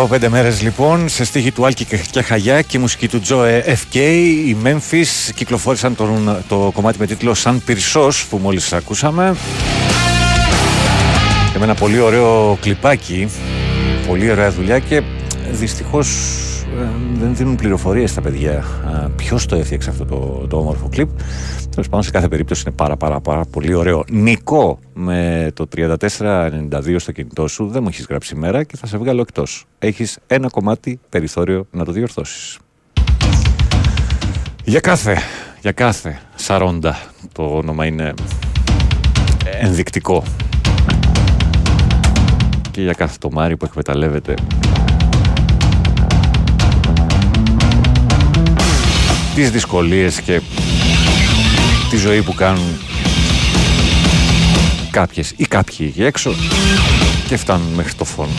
Από 0.00 0.08
πέντε 0.08 0.28
μέρες 0.28 0.62
λοιπόν, 0.62 1.08
σε 1.08 1.24
στίχη 1.24 1.52
του 1.52 1.66
Άλκη 1.66 1.86
και 2.10 2.22
Χαγιά 2.22 2.62
και 2.62 2.76
η 2.76 2.80
μουσική 2.80 3.08
του 3.08 3.20
Τζο 3.20 3.42
FK, 3.66 3.96
οι 4.46 4.56
Memphis 4.64 5.30
κυκλοφόρησαν 5.34 5.94
τον, 5.94 6.36
το 6.48 6.70
κομμάτι 6.74 6.98
με 6.98 7.06
τίτλο 7.06 7.34
Σαν 7.34 7.62
Πυρσός 7.64 8.26
που 8.26 8.36
μόλις 8.36 8.72
ακούσαμε. 8.72 9.36
Και 11.52 11.58
με 11.58 11.64
ένα 11.64 11.74
πολύ 11.74 11.98
ωραίο 11.98 12.58
κλιπάκι, 12.60 13.28
πολύ 14.06 14.30
ωραία 14.30 14.50
δουλειά 14.50 14.78
και 14.78 15.02
δυστυχώς 15.50 16.08
ε, 16.80 16.86
δεν 17.20 17.34
δίνουν 17.34 17.56
πληροφορίες 17.56 18.10
στα 18.10 18.20
παιδιά 18.20 18.64
ποιος 19.16 19.46
το 19.46 19.56
έφτιαξε 19.56 19.90
αυτό 19.90 20.04
το, 20.04 20.16
το 20.16 20.16
όμορφο 20.16 20.27
κλιπ. 20.27 20.27
Τέλος 21.78 21.92
πάντων, 21.92 22.06
σε 22.06 22.12
κάθε 22.12 22.28
περίπτωση 22.28 22.62
είναι 22.66 22.74
πάρα, 22.76 22.96
πάρα, 22.96 23.20
πάρα 23.20 23.44
πολύ 23.44 23.74
ωραίο. 23.74 24.04
Νικό 24.10 24.78
με 24.94 25.50
το 25.54 25.66
3492 25.76 26.96
στο 26.96 27.12
κινητό 27.12 27.48
σου, 27.48 27.66
δεν 27.66 27.82
μου 27.82 27.88
έχεις 27.88 28.06
γράψει 28.08 28.34
μέρα 28.34 28.62
και 28.62 28.76
θα 28.76 28.86
σε 28.86 28.98
βγάλω 28.98 29.20
εκτός. 29.20 29.64
Έχεις 29.78 30.18
ένα 30.26 30.48
κομμάτι 30.48 31.00
περιθώριο 31.08 31.66
να 31.70 31.84
το 31.84 31.92
διορθώσεις. 31.92 32.58
Για 34.64 34.80
κάθε, 34.80 35.18
για 35.60 35.72
κάθε 35.72 36.20
σαρόντα 36.34 36.98
το 37.32 37.42
όνομα 37.42 37.86
είναι 37.86 38.14
ενδεικτικό. 39.60 40.22
Και 42.70 42.82
για 42.82 42.92
κάθε 42.92 43.16
το 43.20 43.30
Μάρι 43.30 43.56
που 43.56 43.64
εκμεταλλεύεται 43.64 44.34
τις 49.34 49.50
δυσκολίες 49.50 50.20
και 50.20 50.40
τη 51.90 51.96
ζωή 51.96 52.22
που 52.22 52.34
κάνουν 52.34 52.78
κάποιες 54.90 55.32
ή 55.36 55.44
κάποιοι 55.44 55.86
εκεί 55.90 56.02
έξω 56.02 56.34
και 57.28 57.36
φτάνουν 57.36 57.72
μέχρι 57.74 57.94
το 57.94 58.04
φόνο. 58.04 58.30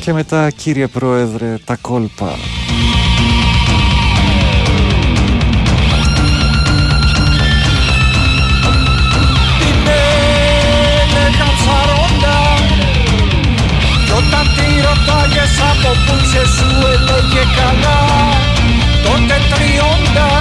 Και 0.00 0.12
μετά 0.12 0.50
κύριε 0.50 0.86
Πρόεδρε 0.86 1.58
τα 1.64 1.76
κόλπα. 1.80 2.36
Όταν 14.16 14.46
τη 14.56 14.80
ρωτάγες 14.80 15.60
από 15.70 15.88
πού 16.06 16.24
είσαι 16.24 16.46
σου 16.46 16.66
έλεγε 16.86 17.44
καλά 17.56 18.39
τότε 19.04 19.36
τριώντα 19.54 20.39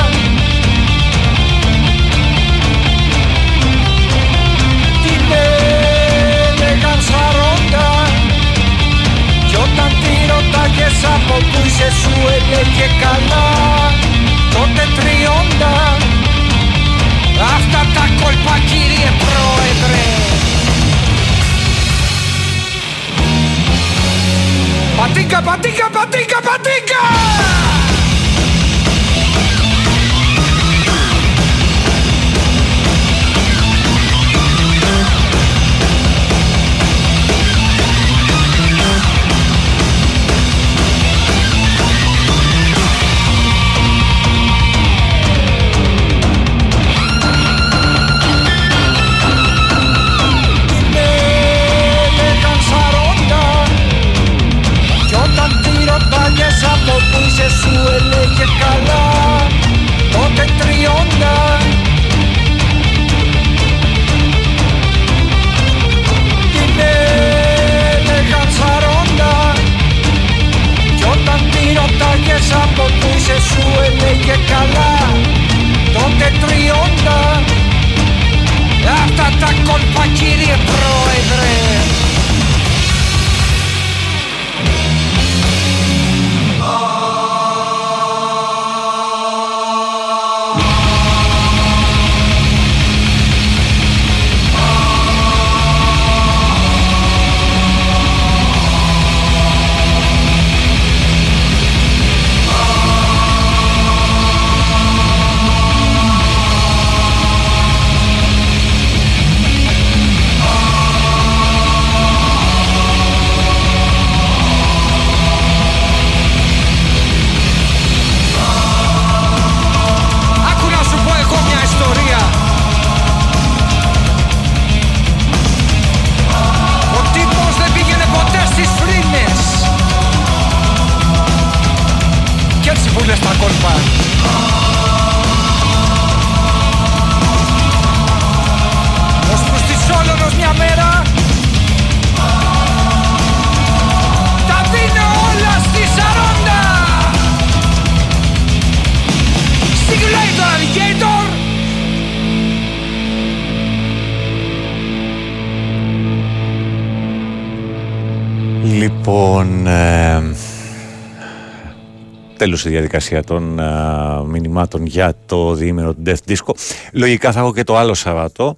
τέλος 162.60 162.66
η 162.66 162.70
διαδικασία 162.70 163.24
των 163.24 163.60
α, 163.60 164.24
μηνυμάτων 164.26 164.86
για 164.86 165.14
το 165.26 165.54
διήμερο 165.54 165.96
Death 166.06 166.28
Disco. 166.28 166.54
Λογικά 166.94 167.32
θα 167.32 167.40
έχω 167.40 167.54
και 167.54 167.64
το 167.64 167.78
άλλο 167.78 167.94
Σαββατό, 167.94 168.58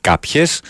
κάποιες, 0.00 0.60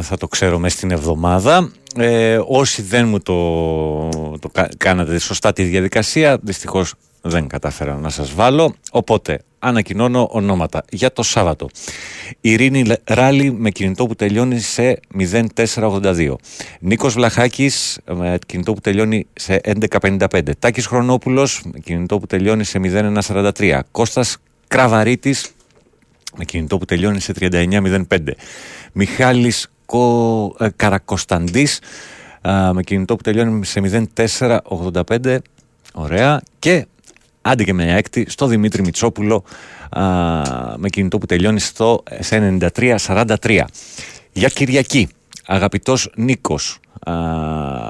θα 0.00 0.16
το 0.18 0.28
ξέρω 0.28 0.58
μέσα 0.58 0.76
στην 0.76 0.90
εβδομάδα. 0.90 1.70
Ε, 1.96 2.40
όσοι 2.46 2.82
δεν 2.82 3.08
μου 3.08 3.20
το, 3.20 4.08
το 4.38 4.50
κάνατε 4.76 5.18
σωστά 5.18 5.52
τη 5.52 5.62
διαδικασία, 5.62 6.38
δυστυχώς 6.42 6.94
δεν 7.20 7.48
κατάφερα 7.48 7.94
να 7.94 8.08
σας 8.08 8.34
βάλω. 8.34 8.74
Οπότε 8.90 9.38
ανακοινώνω 9.60 10.28
ονόματα 10.30 10.84
για 10.90 11.12
το 11.12 11.22
Σάββατο. 11.22 11.68
Ειρήνη 12.40 12.84
Ράλη 13.04 13.52
με 13.52 13.70
κινητό 13.70 14.06
που 14.06 14.14
τελειώνει 14.14 14.58
σε 14.60 15.00
0482. 15.54 16.34
Νίκος 16.80 17.14
Βλαχάκης 17.14 17.98
με 18.12 18.38
κινητό 18.46 18.72
που 18.72 18.80
τελειώνει 18.80 19.26
σε 19.32 19.60
1155. 20.00 20.40
Τάκης 20.58 20.86
Χρονόπουλος 20.86 21.62
με 21.72 21.78
κινητό 21.78 22.18
που 22.18 22.26
τελειώνει 22.26 22.64
σε 22.64 22.78
0143. 22.82 23.80
Κώστας 23.90 24.36
Κραβαρίτης 24.68 25.52
με 26.36 26.44
κινητό 26.44 26.78
που 26.78 26.84
τελειώνει 26.84 27.20
σε 27.20 27.32
3905. 27.40 28.04
Μιχάλης 28.92 29.70
Κο... 29.86 30.56
Ε, 30.58 30.68
Καρακοσταντής 30.76 31.80
με 32.72 32.82
κινητό 32.82 33.16
που 33.16 33.22
τελειώνει 33.22 33.64
σε 33.64 34.06
0485. 34.14 35.38
Ωραία. 35.92 36.40
Και 36.58 36.86
άντε 37.42 37.64
και 37.64 37.74
μια 37.74 37.94
έκτη 37.94 38.26
στο 38.28 38.46
Δημήτρη 38.46 38.82
Μητσόπουλο 38.82 39.44
α, 39.90 40.02
με 40.76 40.88
κινητό 40.88 41.18
που 41.18 41.26
τελειώνει 41.26 41.60
στο, 41.60 42.02
σε 42.18 42.58
93-43. 42.74 43.60
Για 44.32 44.48
Κυριακή, 44.48 45.08
Αγαπητός 45.46 46.10
Νίκος 46.16 46.78
α, 47.00 47.12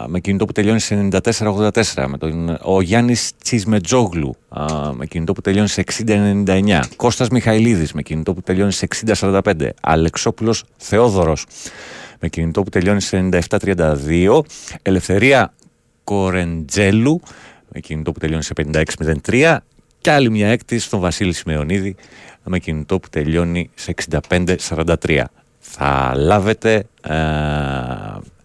με 0.06 0.20
κινητό 0.20 0.44
που 0.44 0.52
τελειώνει 0.52 0.80
σε 0.80 1.08
94-84. 1.22 2.06
Με 2.08 2.18
τον, 2.18 2.58
ο 2.62 2.80
Γιάννης 2.80 3.32
Τσισμετζόγλου 3.42 4.36
α, 4.48 4.92
με 4.92 5.06
κινητό 5.06 5.32
που 5.32 5.40
τελειώνει 5.40 5.68
σε 5.68 5.84
60-99. 6.06 6.80
Κώστας 6.96 7.28
Μιχαηλίδης 7.28 7.92
με 7.92 8.02
κινητό 8.02 8.34
που 8.34 8.42
τελειώνει 8.42 8.72
σε 8.72 8.88
60-45. 9.06 9.40
Αλεξόπουλος 9.80 10.64
Θεόδωρος 10.76 11.46
με 12.20 12.28
κινητό 12.28 12.62
που 12.62 12.70
τελειώνει 12.70 13.00
σε 13.00 13.28
97-32. 13.48 14.40
Ελευθερία 14.82 15.52
Κορεντζέλου 16.04 17.20
με 17.20 17.24
κινητό 17.80 18.12
που 18.12 18.18
τελειώνει 18.18 18.42
σε 18.42 18.52
56-03. 19.26 19.56
Και 20.00 20.10
άλλη 20.10 20.30
μια 20.30 20.48
έκτη 20.48 20.78
στον 20.78 21.00
Βασίλη 21.00 21.32
Σιμεωνίδη 21.32 21.96
με 22.44 22.58
κινητό 22.58 23.00
που 23.00 23.08
τελειώνει 23.08 23.70
σε 23.74 23.94
65-43. 24.28 25.24
Θα 25.58 26.12
λάβετε 26.16 26.84
ε, 27.02 27.14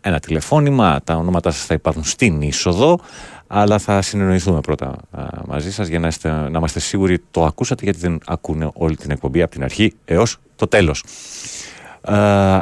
ένα 0.02 0.20
τηλεφώνημα, 0.20 1.02
τα 1.04 1.16
ονόματα 1.16 1.52
σας 1.52 1.66
θα 1.66 1.74
υπάρχουν 1.74 2.04
στην 2.04 2.42
είσοδο, 2.42 3.00
αλλά 3.48 3.78
θα 3.78 4.02
συνεννοηθούμε 4.02 4.60
πρώτα 4.60 4.96
ε, 5.18 5.22
μαζί 5.48 5.72
σας 5.72 5.88
για 5.88 6.00
να, 6.00 6.08
είστε, 6.08 6.30
να 6.30 6.58
είμαστε 6.58 6.80
σίγουροι 6.80 7.24
το 7.32 7.46
ακούσατε 7.46 7.84
γιατί 7.84 8.00
δεν 8.00 8.20
ακούνε 8.26 8.70
όλη 8.74 8.96
την 8.96 9.12
εκπομπή 9.12 9.42
από 9.42 9.52
την 9.52 9.64
αρχή 9.64 9.94
έως 10.06 10.38
το 10.56 10.68
τέλος. 10.68 11.04
Ε, 12.02 12.14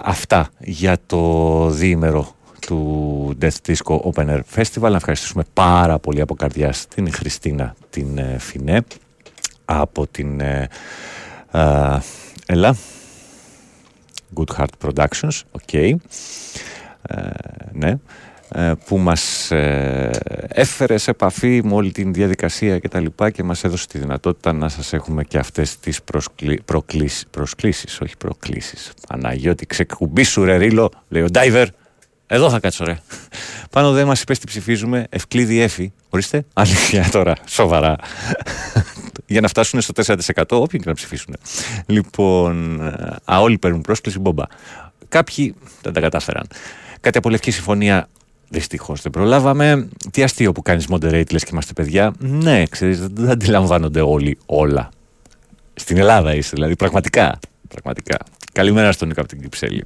αυτά 0.04 0.50
για 0.60 0.98
το 1.06 1.70
διήμερο 1.70 2.36
του 2.66 3.38
Death 3.42 3.58
Disco 3.68 4.00
Open 4.00 4.28
Air 4.30 4.42
Festival. 4.56 4.90
Να 4.90 4.96
ευχαριστήσουμε 4.96 5.44
πάρα 5.54 6.00
πολύ 6.00 6.22
από 6.22 6.36
καρδιά 6.36 6.74
την 6.96 7.14
Χριστίνα 7.14 7.76
την 7.90 8.18
ε, 8.18 8.38
Φινέ 8.40 8.82
από 9.66 10.08
την 10.08 10.40
ε, 10.40 10.68
ε, 11.52 11.98
Έλα 12.46 12.76
Good 14.36 14.56
Heart 14.58 14.88
Productions, 14.88 15.42
ok 15.52 15.94
ναι 17.72 17.94
που 18.86 18.98
μας 18.98 19.52
έφερε 20.48 20.98
σε 20.98 21.12
επαφή 21.12 21.62
με 21.64 21.74
όλη 21.74 21.92
την 21.92 22.14
διαδικασία 22.14 22.80
και 22.80 22.88
τα 22.88 23.00
λοιπά 23.00 23.30
και 23.30 23.44
μας 23.44 23.64
έδωσε 23.64 23.88
τη 23.88 23.98
δυνατότητα 23.98 24.54
να 24.54 24.70
σας 24.70 24.94
έχουμε 24.94 25.24
και 25.24 25.38
αυτές 25.38 25.80
τις 25.80 26.00
προκλήσεις, 26.66 27.26
προσκλήσεις, 27.32 28.02
όχι 28.02 28.18
προκλήσεις. 28.18 28.94
Παναγιώτη, 29.08 29.66
ξεκουμπήσου 29.66 30.44
ρε 30.44 30.56
ρίλο, 30.56 30.92
λέει 31.10 31.22
ο 31.22 31.30
Ντάιβερ. 31.30 31.68
Εδώ 32.34 32.50
θα 32.50 32.60
κάτσω, 32.60 32.86
ρε. 32.86 32.98
Πάνω 33.70 33.92
δεν 33.92 34.06
μας 34.06 34.22
είπες 34.22 34.40
τι 34.40 34.48
ψηφίζουμε. 34.48 35.06
Ευκλήδη 35.10 35.60
έφη. 35.60 35.94
Ορίστε. 36.10 36.46
Αλήθεια 36.54 37.10
τώρα. 37.12 37.36
Σοβαρά. 37.46 37.96
Για 39.26 39.42
να 39.42 39.48
φτάσουν 39.48 39.82
στο 39.82 39.94
4% 40.06 40.44
όποιοι 40.50 40.80
και 40.80 40.90
να 40.90 40.94
ψηφίσουν. 40.94 41.36
Λοιπόν, 41.86 42.82
α, 43.32 43.42
όλοι 43.42 43.58
παίρνουν 43.58 43.82
πρόσκληση 43.82 44.20
μπόμπα. 44.20 44.44
Κάποιοι 45.08 45.56
δεν 45.82 45.94
τα 45.94 46.00
κατάφεραν. 46.00 46.48
Κάτι 47.02 47.18
από 47.18 47.30
λευκή 47.30 47.52
συμφωνία 47.52 48.10
Δυστυχώς 48.50 49.02
δεν 49.02 49.12
προλάβαμε. 49.12 49.88
Τι 50.12 50.24
αστείο 50.24 50.52
που 50.52 50.62
κάνεις 50.62 50.86
moderate, 50.90 51.32
λες 51.32 51.44
και 51.44 51.50
είμαστε 51.52 51.74
παιδιά. 51.74 52.14
Ναι, 52.20 52.66
ξέρεις, 52.66 53.00
δεν 53.08 53.30
αντιλαμβάνονται 53.30 54.02
όλοι 54.02 54.38
όλα. 54.46 54.90
Στην 55.74 55.98
Ελλάδα 55.98 56.36
είσαι, 56.36 56.52
δηλαδή, 56.54 56.76
πραγματικά. 56.76 57.40
πραγματικά. 57.70 58.18
Καλημέρα 58.52 58.92
στον 58.92 59.08
Νίκο 59.08 59.20
από 59.20 59.30
την 59.30 59.42
Κυψέλη. 59.42 59.84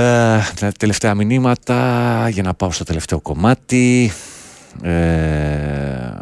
Ε, 0.00 0.38
τα 0.60 0.72
τελευταία 0.78 1.14
μηνύματα 1.14 2.28
για 2.28 2.42
να 2.42 2.54
πάω 2.54 2.70
στο 2.70 2.84
τελευταίο 2.84 3.20
κομμάτι. 3.20 4.12
Ε, 4.82 6.12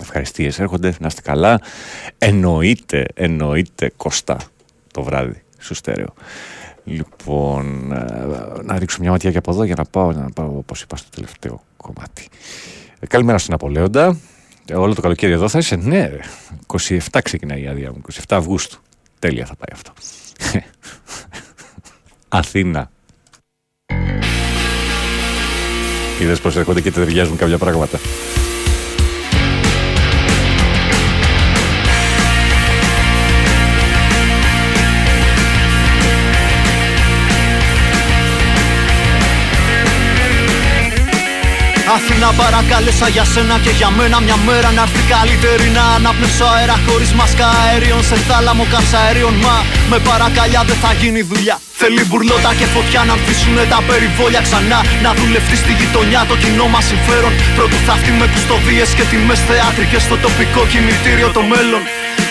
ευχαριστίες 0.00 0.58
έρχονται, 0.58 0.94
να 1.00 1.06
είστε 1.06 1.20
καλά. 1.20 1.60
Εννοείται, 2.18 3.06
εννοείται 3.14 3.92
Κωστά 3.96 4.36
το 4.92 5.02
βράδυ 5.02 5.42
στο 5.58 5.74
στέρεο. 5.74 6.14
Λοιπόν, 6.84 7.92
ε, 7.92 8.62
να 8.62 8.78
ρίξω 8.78 8.98
μια 9.00 9.10
ματιά 9.10 9.30
και 9.30 9.38
από 9.38 9.50
εδώ 9.50 9.64
για 9.64 9.74
να 9.76 9.84
πάω, 9.84 10.12
να 10.12 10.30
πάω 10.30 10.56
όπως 10.56 10.82
είπα 10.82 10.96
στο 10.96 11.08
τελευταίο 11.10 11.62
κομμάτι. 11.76 12.28
Ε, 13.00 13.06
καλημέρα 13.06 13.38
στον 13.38 13.54
Απολέοντα. 13.54 14.16
Ε, 14.66 14.74
όλο 14.74 14.94
το 14.94 15.00
καλοκαίρι 15.00 15.32
εδώ 15.32 15.48
θα 15.48 15.58
είσαι. 15.58 15.76
Ναι, 15.76 16.10
27 16.66 16.98
ξεκινάει 17.24 17.62
η 17.62 17.68
άδεια 17.68 17.92
μου, 17.92 18.00
27 18.12 18.20
Αυγούστου. 18.28 18.80
Τέλεια 19.18 19.46
θα 19.46 19.54
πάει 19.56 19.72
αυτό. 19.72 19.92
Αθήνα. 22.28 22.90
Είδες 26.20 26.40
πως 26.40 26.56
έρχονται 26.56 26.80
και 26.80 26.90
ταιριάζουν 26.90 27.36
κάποια 27.36 27.58
πράγματα. 27.58 27.98
Αθήνα 41.96 42.28
παρακάλεσα 42.42 43.08
για 43.08 43.24
σένα 43.32 43.56
και 43.64 43.72
για 43.78 43.90
μένα 43.98 44.16
μια 44.26 44.38
μέρα 44.48 44.70
να 44.76 44.82
έρθει 44.86 45.02
καλύτερη. 45.14 45.66
Να 45.78 45.84
αναπνεύσω 45.96 46.46
αέρα 46.54 46.76
χωρίς 46.86 47.10
μάσκα 47.18 47.46
αέριων 47.62 48.02
σε 48.08 48.16
θάλαμο 48.28 48.64
καυσαέριων 48.72 49.34
μα 49.44 49.56
με 49.90 49.98
παρακαλιά 50.08 50.62
δεν 50.68 50.78
θα 50.82 50.90
γίνει 51.00 51.20
δουλειά. 51.30 51.56
Θέλει 51.80 52.02
μπουρλότα 52.06 52.50
και 52.58 52.66
φωτιά 52.74 53.00
να 53.08 53.12
ανθίσουνε 53.16 53.64
τα 53.72 53.80
περιβόλια 53.88 54.42
ξανά. 54.46 54.80
Να 55.04 55.10
δουλευτεί 55.20 55.56
στη 55.62 55.72
γειτονιά 55.78 56.20
το 56.30 56.34
κοινό 56.42 56.66
μας 56.74 56.84
συμφέρον. 56.90 57.32
Πρώτου 57.56 57.78
θα 57.86 57.94
με 58.20 58.26
κουστοβίες 58.32 58.88
και 58.96 59.04
τιμές 59.10 59.40
θεάτρικες 59.48 60.02
στο 60.06 60.16
τοπικό 60.24 60.62
κινητήριο 60.72 61.28
το 61.36 61.42
μέλλον 61.52 61.82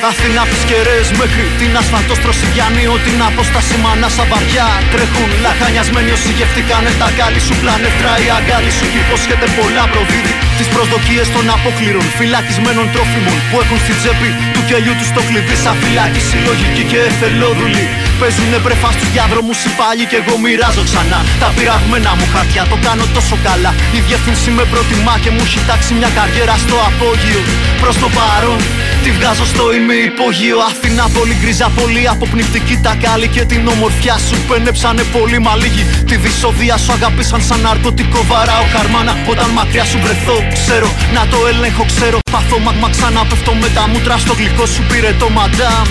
Αθήνα 0.06 0.42
από 0.46 0.56
κεραίες 0.70 1.10
μέχρι 1.22 1.44
την 1.60 1.72
ασφαλτόστρωση 1.82 2.46
Γιάννη 2.56 2.84
Την 3.08 3.20
απόσταση 3.30 3.76
μανά 3.84 4.10
σαν 4.16 4.28
βαριά. 4.32 4.70
Τρέχουν 4.94 5.30
λαχανιασμένοι 5.44 6.12
όσοι 6.18 6.32
γευτήκανε 6.38 6.92
τα 7.02 7.08
κάλλη 7.18 7.42
σου 7.48 7.56
πλανεύτρα 7.62 8.12
Η 8.26 8.28
αγκάλη 8.38 8.72
σου 8.78 8.86
και 8.92 9.00
υποσχέται 9.06 9.48
πολλά 9.58 9.84
προδίδει. 9.92 10.34
Τις 10.58 10.68
προσδοκίες 10.74 11.28
των 11.36 11.46
απόκληρων 11.56 12.08
φυλακισμένων 12.18 12.86
τρόφιμων 12.94 13.38
Που 13.50 13.56
έχουν 13.64 13.78
στη 13.84 13.94
τσέπη 14.00 14.30
του 14.54 14.62
κελιού 14.70 14.94
τους 15.00 15.10
το 15.16 15.22
κλειδί. 15.28 15.56
Σαν 15.64 15.76
φυλάκη 15.82 16.22
συλλογική 16.30 16.84
και 16.92 17.00
εθελόδουλη. 17.10 17.86
Παίζουνε 18.20 18.60
μπρεφά 18.64 18.90
στους 18.96 19.10
διάδρομους 19.14 19.60
οι 19.66 19.70
πάλι 19.80 20.04
και 20.10 20.18
εγώ 20.22 20.34
μοιράζω 20.44 20.84
ξανά 20.90 21.20
Τα 21.42 21.50
πειραγμένα 21.56 22.12
μου 22.18 22.28
χαρτιά. 22.34 22.64
Το 22.72 22.78
κάνω 22.86 23.06
τόσο 23.16 23.36
καλά. 23.48 23.72
Η 23.98 24.00
διεύθυνση 24.08 24.50
με 24.58 24.64
προτιμά 24.72 25.16
και 25.24 25.32
μου 25.36 25.42
έχει 25.48 25.60
τάξει 25.70 25.92
μια 26.00 26.10
καριέρα 26.18 26.56
στο 26.64 26.76
απόγειο. 26.90 27.42
Προς 27.82 27.96
το 28.04 28.08
παρόν 28.18 28.62
Τη 29.04 29.10
βγάζω 29.18 29.46
στο 29.54 29.66
ημιυπόγειο 29.88 30.58
Αθήνα 30.70 31.06
πολύ 31.18 31.36
γκρίζα 31.40 31.70
πολύ 31.80 32.08
αποπνιχτική 32.08 32.80
τα 32.84 32.94
κάλλη 33.04 33.28
Και 33.28 33.44
την 33.52 33.68
ομορφιά 33.68 34.18
σου 34.28 34.36
πένεψανε 34.48 35.04
πολύ 35.16 35.40
μα 35.40 35.56
λίγοι 35.56 35.84
Τη 36.08 36.16
δυσοδεία 36.16 36.78
σου 36.78 36.92
αγαπήσαν 36.92 37.42
σαν 37.42 37.60
ναρκωτικό 37.60 38.20
βαράω 38.32 38.66
καρμάνα. 38.74 39.14
Όταν 39.32 39.50
μακριά 39.50 39.86
σου 39.86 40.00
βρεθώ 40.04 40.38
ξέρω 40.54 40.90
να 41.14 41.28
το 41.32 41.38
έλεγχο 41.52 41.86
ξέρω. 41.94 42.18
Παθώ 42.32 42.60
μαγμα 42.60 42.90
ξανά 42.90 43.26
πέφτω 43.30 43.54
με 43.54 43.70
τα 43.76 43.88
μούτρα 43.88 44.18
στο 44.18 44.34
γλυκό 44.34 44.66
σου 44.66 44.82
πήρε 44.90 45.12
το 45.20 45.30
μαντάμ 45.30 45.88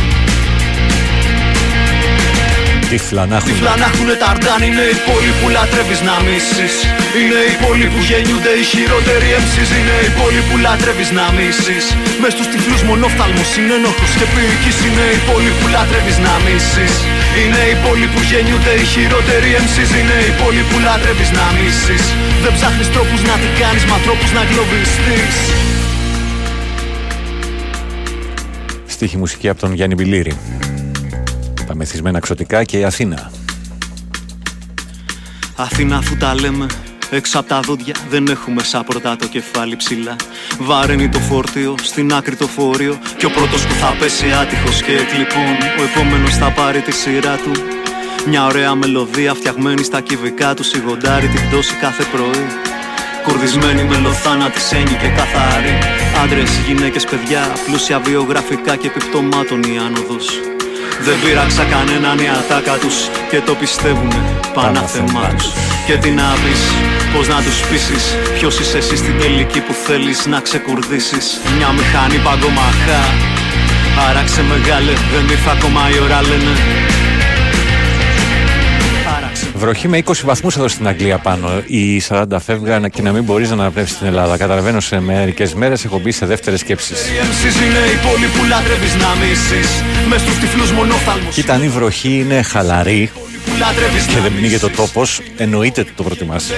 Τύφλα 2.93 3.23
να 3.31 3.37
έχουν 3.39 3.49
Τύφλα 3.51 3.73
να 3.83 3.87
έχουν 3.91 4.09
τα 4.21 4.27
αρντάν 4.33 4.61
Είναι 4.69 4.85
οι 4.93 4.97
πόλοι 5.09 5.33
που 5.39 5.47
λατρεύεις 5.57 6.01
να 6.09 6.15
μίσεις 6.27 6.75
Είναι 7.21 7.41
οι 7.51 7.55
πόλοι 7.65 7.87
που 7.93 8.01
γεννιούνται 8.09 8.53
οι 8.61 8.65
χειρότεροι 8.73 9.29
MCs 9.43 9.71
Είναι 9.79 9.97
οι 10.07 10.11
πόλοι 10.19 10.41
που 10.49 10.57
λατρεύεις 10.65 11.11
να 11.19 11.27
μίσεις 11.37 11.85
Μες 12.21 12.33
στους 12.35 12.49
τυφλούς 12.53 12.83
μονόφθαλμους 12.89 13.49
συνένοχος 13.55 14.13
και 14.19 14.27
πυρικής. 14.35 14.77
Είναι 14.87 15.07
οι 15.17 15.21
πόλοι 15.29 15.51
που 15.59 15.67
λατρεύεις 15.75 16.19
να 16.27 16.35
μίσεις 16.45 16.95
Είναι 17.41 17.63
οι 17.71 17.77
πόλοι 17.85 18.07
που 18.13 18.21
γεννιούνται 18.31 18.75
οι 18.81 18.85
χειρότεροι 18.93 19.49
MCs 19.65 19.91
Είναι 20.01 20.19
οι 20.27 20.33
πόλοι 20.41 20.63
που 20.69 20.77
λατρεύεις 20.87 21.31
να 21.39 21.47
μίσεις 21.57 22.05
Δεν 22.43 22.53
ψάχνεις 22.57 22.89
τρόπους 22.95 23.21
να 23.29 23.35
τι 23.41 23.49
κάνεις 23.61 23.85
μα 23.91 23.97
τρόπους 24.07 24.31
να 24.37 24.43
γλωβιστείς 24.51 25.37
Στίχη 28.95 29.17
μουσική 29.23 29.47
από 29.53 29.61
τον 29.63 29.71
Γιάννη 29.79 29.97
Μπιλίρη 29.99 30.35
τα 31.67 31.75
μεθυσμένα 31.75 32.19
ξωτικά 32.19 32.65
και 32.65 32.79
η 32.79 32.85
Αθήνα. 32.85 33.31
Αθήνα 35.57 35.97
αφού 35.97 36.17
τα 36.17 36.35
λέμε 36.35 36.67
έξω 37.11 37.39
από 37.39 37.49
τα 37.49 37.61
δόντια 37.61 37.95
δεν 38.11 38.27
έχουμε 38.27 38.63
σαν 38.63 38.85
πρωτά 38.85 39.17
το 39.17 39.27
κεφάλι 39.27 39.77
ψηλά. 39.77 40.17
Βαραίνει 40.59 41.09
το 41.09 41.19
φόρτιο, 41.19 41.75
στην 41.83 42.15
άκρη 42.15 42.37
το 42.37 42.47
φόριο 42.47 42.99
Και 43.17 43.27
ο 43.27 43.31
πρώτος 43.31 43.67
που 43.67 43.75
θα 43.75 43.97
πέσει 43.99 44.33
άτυχος 44.33 44.83
και 44.83 44.93
εκλειπών. 44.93 45.57
Ο 45.79 45.83
επόμενος 45.83 46.37
θα 46.37 46.51
πάρει 46.51 46.81
τη 46.81 46.93
σειρά 46.93 47.37
του. 47.37 47.51
Μια 48.29 48.47
ωραία 48.47 48.75
μελωδία 48.75 49.35
φτιαγμένη 49.35 49.83
στα 49.83 50.01
κυβικά 50.01 50.55
του 50.55 50.65
Σιγοντάρει 50.65 51.29
την 51.29 51.49
πτώση 51.49 51.75
κάθε 51.75 52.05
πρωί. 52.13 52.47
Κουρδισμένη 53.25 53.83
με 53.85 53.97
λοθάνα 53.97 54.51
της 54.51 54.73
έννοια 54.73 54.97
και 54.97 55.09
καθαρή. 55.09 55.79
Άντρες, 56.23 56.51
γυναίκες, 56.67 57.05
παιδιά, 57.05 57.43
πλούσια 57.67 57.99
βιογραφικά 57.99 58.77
και 58.77 58.87
επιπτωμάτων 58.87 59.63
η 59.63 59.79
άνοδος 59.87 60.27
δεν 61.07 61.17
πείραξα 61.23 61.65
κανέναν 61.65 62.19
η 62.19 62.29
ατάκα 62.39 62.77
τους 62.83 62.97
Και 63.31 63.41
το 63.41 63.55
πιστεύουνε 63.55 64.21
πανάθεμά 64.55 65.29
τους. 65.37 65.49
Και 65.87 65.97
τι 66.03 66.11
να 66.11 66.29
πεις, 66.43 66.63
πώς 67.13 67.29
να 67.29 67.39
τους 67.43 67.59
πείσεις 67.69 68.05
Ποιος 68.37 68.59
είσαι 68.61 68.79
εσύ 68.83 68.97
στην 68.97 69.19
τελική 69.21 69.61
που 69.61 69.73
θέλεις 69.87 70.27
να 70.27 70.41
ξεκουρδίσεις. 70.41 71.41
Μια 71.57 71.71
μηχανή 71.79 72.19
παγκομαχά. 72.27 73.03
Άραξε 74.09 74.43
μεγάλε, 74.43 74.93
δεν 75.13 75.25
ήρθε 75.35 75.51
ακόμα 75.57 75.83
η 75.95 75.99
ώρα 76.05 76.21
λένε 76.23 76.53
Βροχή 79.57 79.89
με 79.89 80.03
20 80.05 80.13
βαθμούς 80.25 80.57
εδώ 80.57 80.69
στην 80.69 80.89
Αγγλία 80.89 81.19
πάνω. 81.19 81.63
Οι 81.67 82.03
40 82.09 82.25
φεύγαν 82.45 82.91
και 82.91 83.03
να 83.03 83.13
μην 83.13 83.23
μπορείς 83.25 83.49
να 83.51 83.55
αναπνεύσεις 83.55 83.97
στην 83.97 84.07
Ελλάδα. 84.07 84.37
Καταλαβαίνω 84.37 84.81
σε 84.81 85.01
μερικές 85.01 85.55
μέρες 85.55 85.85
έχω 85.85 85.99
μπει 85.99 86.13
σε 86.13 86.27
δεύτερες 86.27 86.61
σκέψεις. 86.61 86.99
Κοίτα, 91.31 91.55
αν 91.55 91.63
η 91.63 91.69
βροχή 91.69 92.19
είναι 92.19 92.43
χαλαρή 92.43 93.11
και 94.15 94.21
δεν 94.21 94.33
πνίγεται 94.37 94.69
το 94.69 94.77
τόπος, 94.77 95.21
εννοείται 95.37 95.81
ότι 95.81 95.93
το 95.93 96.03
προτιμάς. 96.03 96.51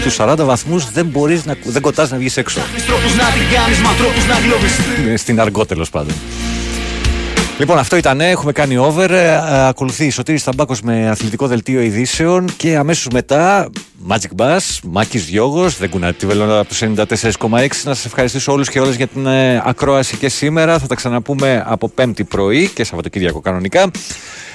Στους 0.00 0.14
40 0.14 0.44
βαθμούς 0.44 0.90
δεν 0.90 1.06
μπορείς 1.06 1.44
να 1.44 1.56
δεν 1.64 1.82
κοτάς 1.82 2.10
να 2.10 2.16
βγεις 2.16 2.36
έξω. 2.36 2.60
Στην 5.16 5.40
αργό 5.40 5.66
τέλος 5.66 5.90
πάντων. 5.90 6.14
Λοιπόν, 7.58 7.78
αυτό 7.78 7.96
ήταν. 7.96 8.20
Έχουμε 8.20 8.52
κάνει 8.52 8.76
over. 8.76 9.10
Ε, 9.10 9.66
ακολουθεί 9.66 10.04
η 10.04 10.10
Σωτήρη 10.10 10.38
Σταμπάκος 10.38 10.80
με 10.80 11.08
αθλητικό 11.08 11.46
δελτίο 11.46 11.80
ειδήσεων 11.80 12.46
και 12.56 12.76
αμέσως 12.76 13.06
μετά 13.12 13.70
Magic 14.08 14.42
Bass, 14.42 14.78
Μάκη 14.82 15.18
Διώγο, 15.18 15.68
δεν 15.68 15.90
κουνάτε 15.90 16.12
τη 16.12 16.26
βελόνα 16.26 16.58
από 16.58 16.68
το 16.68 17.04
94,6. 17.08 17.84
Να 17.84 17.94
σας 17.94 18.04
ευχαριστήσω 18.04 18.52
όλους 18.52 18.68
και 18.68 18.80
όλες 18.80 18.96
για 18.96 19.06
την 19.06 19.26
ε, 19.26 19.62
ακρόαση 19.64 20.16
και 20.16 20.28
σήμερα. 20.28 20.78
Θα 20.78 20.86
τα 20.86 20.94
ξαναπούμε 20.94 21.64
από 21.66 21.88
Πέμπτη 21.88 22.24
πρωί 22.24 22.68
και 22.68 22.84
Σαββατοκύριακο 22.84 23.40
κανονικά. 23.40 23.90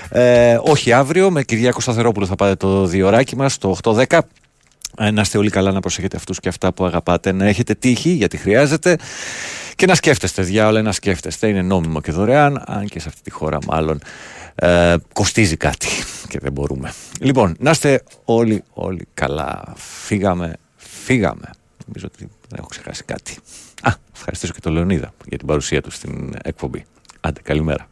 Ε, 0.09 0.57
όχι 0.61 0.91
αύριο, 0.91 1.31
με 1.31 1.43
Κυριακό 1.43 1.79
Σταθερόπουλο 1.79 2.25
θα 2.25 2.35
πάτε 2.35 2.55
το 2.55 2.85
διοράκι 2.85 3.35
μας, 3.35 3.57
το 3.57 3.77
8-10. 3.83 4.19
Ε, 4.97 5.11
να 5.11 5.21
είστε 5.21 5.37
όλοι 5.37 5.49
καλά, 5.49 5.71
να 5.71 5.79
προσέχετε 5.79 6.17
αυτούς 6.17 6.39
και 6.39 6.49
αυτά 6.49 6.73
που 6.73 6.85
αγαπάτε, 6.85 7.31
να 7.31 7.45
έχετε 7.45 7.73
τύχη 7.73 8.09
γιατί 8.09 8.37
χρειάζεται. 8.37 8.97
Και 9.79 9.85
να 9.85 9.95
σκέφτεστε, 9.95 10.41
διάολα, 10.41 10.81
να 10.81 10.91
σκέφτεστε. 10.91 11.47
Είναι 11.47 11.61
νόμιμο 11.61 12.01
και 12.01 12.11
δωρεάν, 12.11 12.63
αν 12.65 12.87
και 12.87 12.99
σε 12.99 13.07
αυτή 13.07 13.21
τη 13.21 13.31
χώρα 13.31 13.57
μάλλον 13.67 14.01
ε, 14.55 14.95
κοστίζει 15.13 15.57
κάτι 15.57 15.87
και 16.27 16.39
δεν 16.39 16.51
μπορούμε. 16.51 16.93
Λοιπόν, 17.19 17.55
να 17.59 17.69
είστε 17.69 18.03
όλοι, 18.25 18.63
όλοι 18.73 19.07
καλά. 19.13 19.73
Φύγαμε, 19.75 20.53
φύγαμε. 20.75 21.49
Νομίζω 21.85 22.07
ότι 22.13 22.29
δεν 22.49 22.59
έχω 22.59 22.67
ξεχάσει 22.67 23.03
κάτι. 23.03 23.37
Α, 23.81 23.91
ευχαριστήσω 24.15 24.53
και 24.53 24.59
τον 24.59 24.73
Λεωνίδα 24.73 25.13
για 25.25 25.37
την 25.37 25.47
παρουσία 25.47 25.81
του 25.81 25.91
στην 25.91 26.33
εκπομπή. 26.43 26.85
Άντε, 27.19 27.41
καλημέρα. 27.41 27.87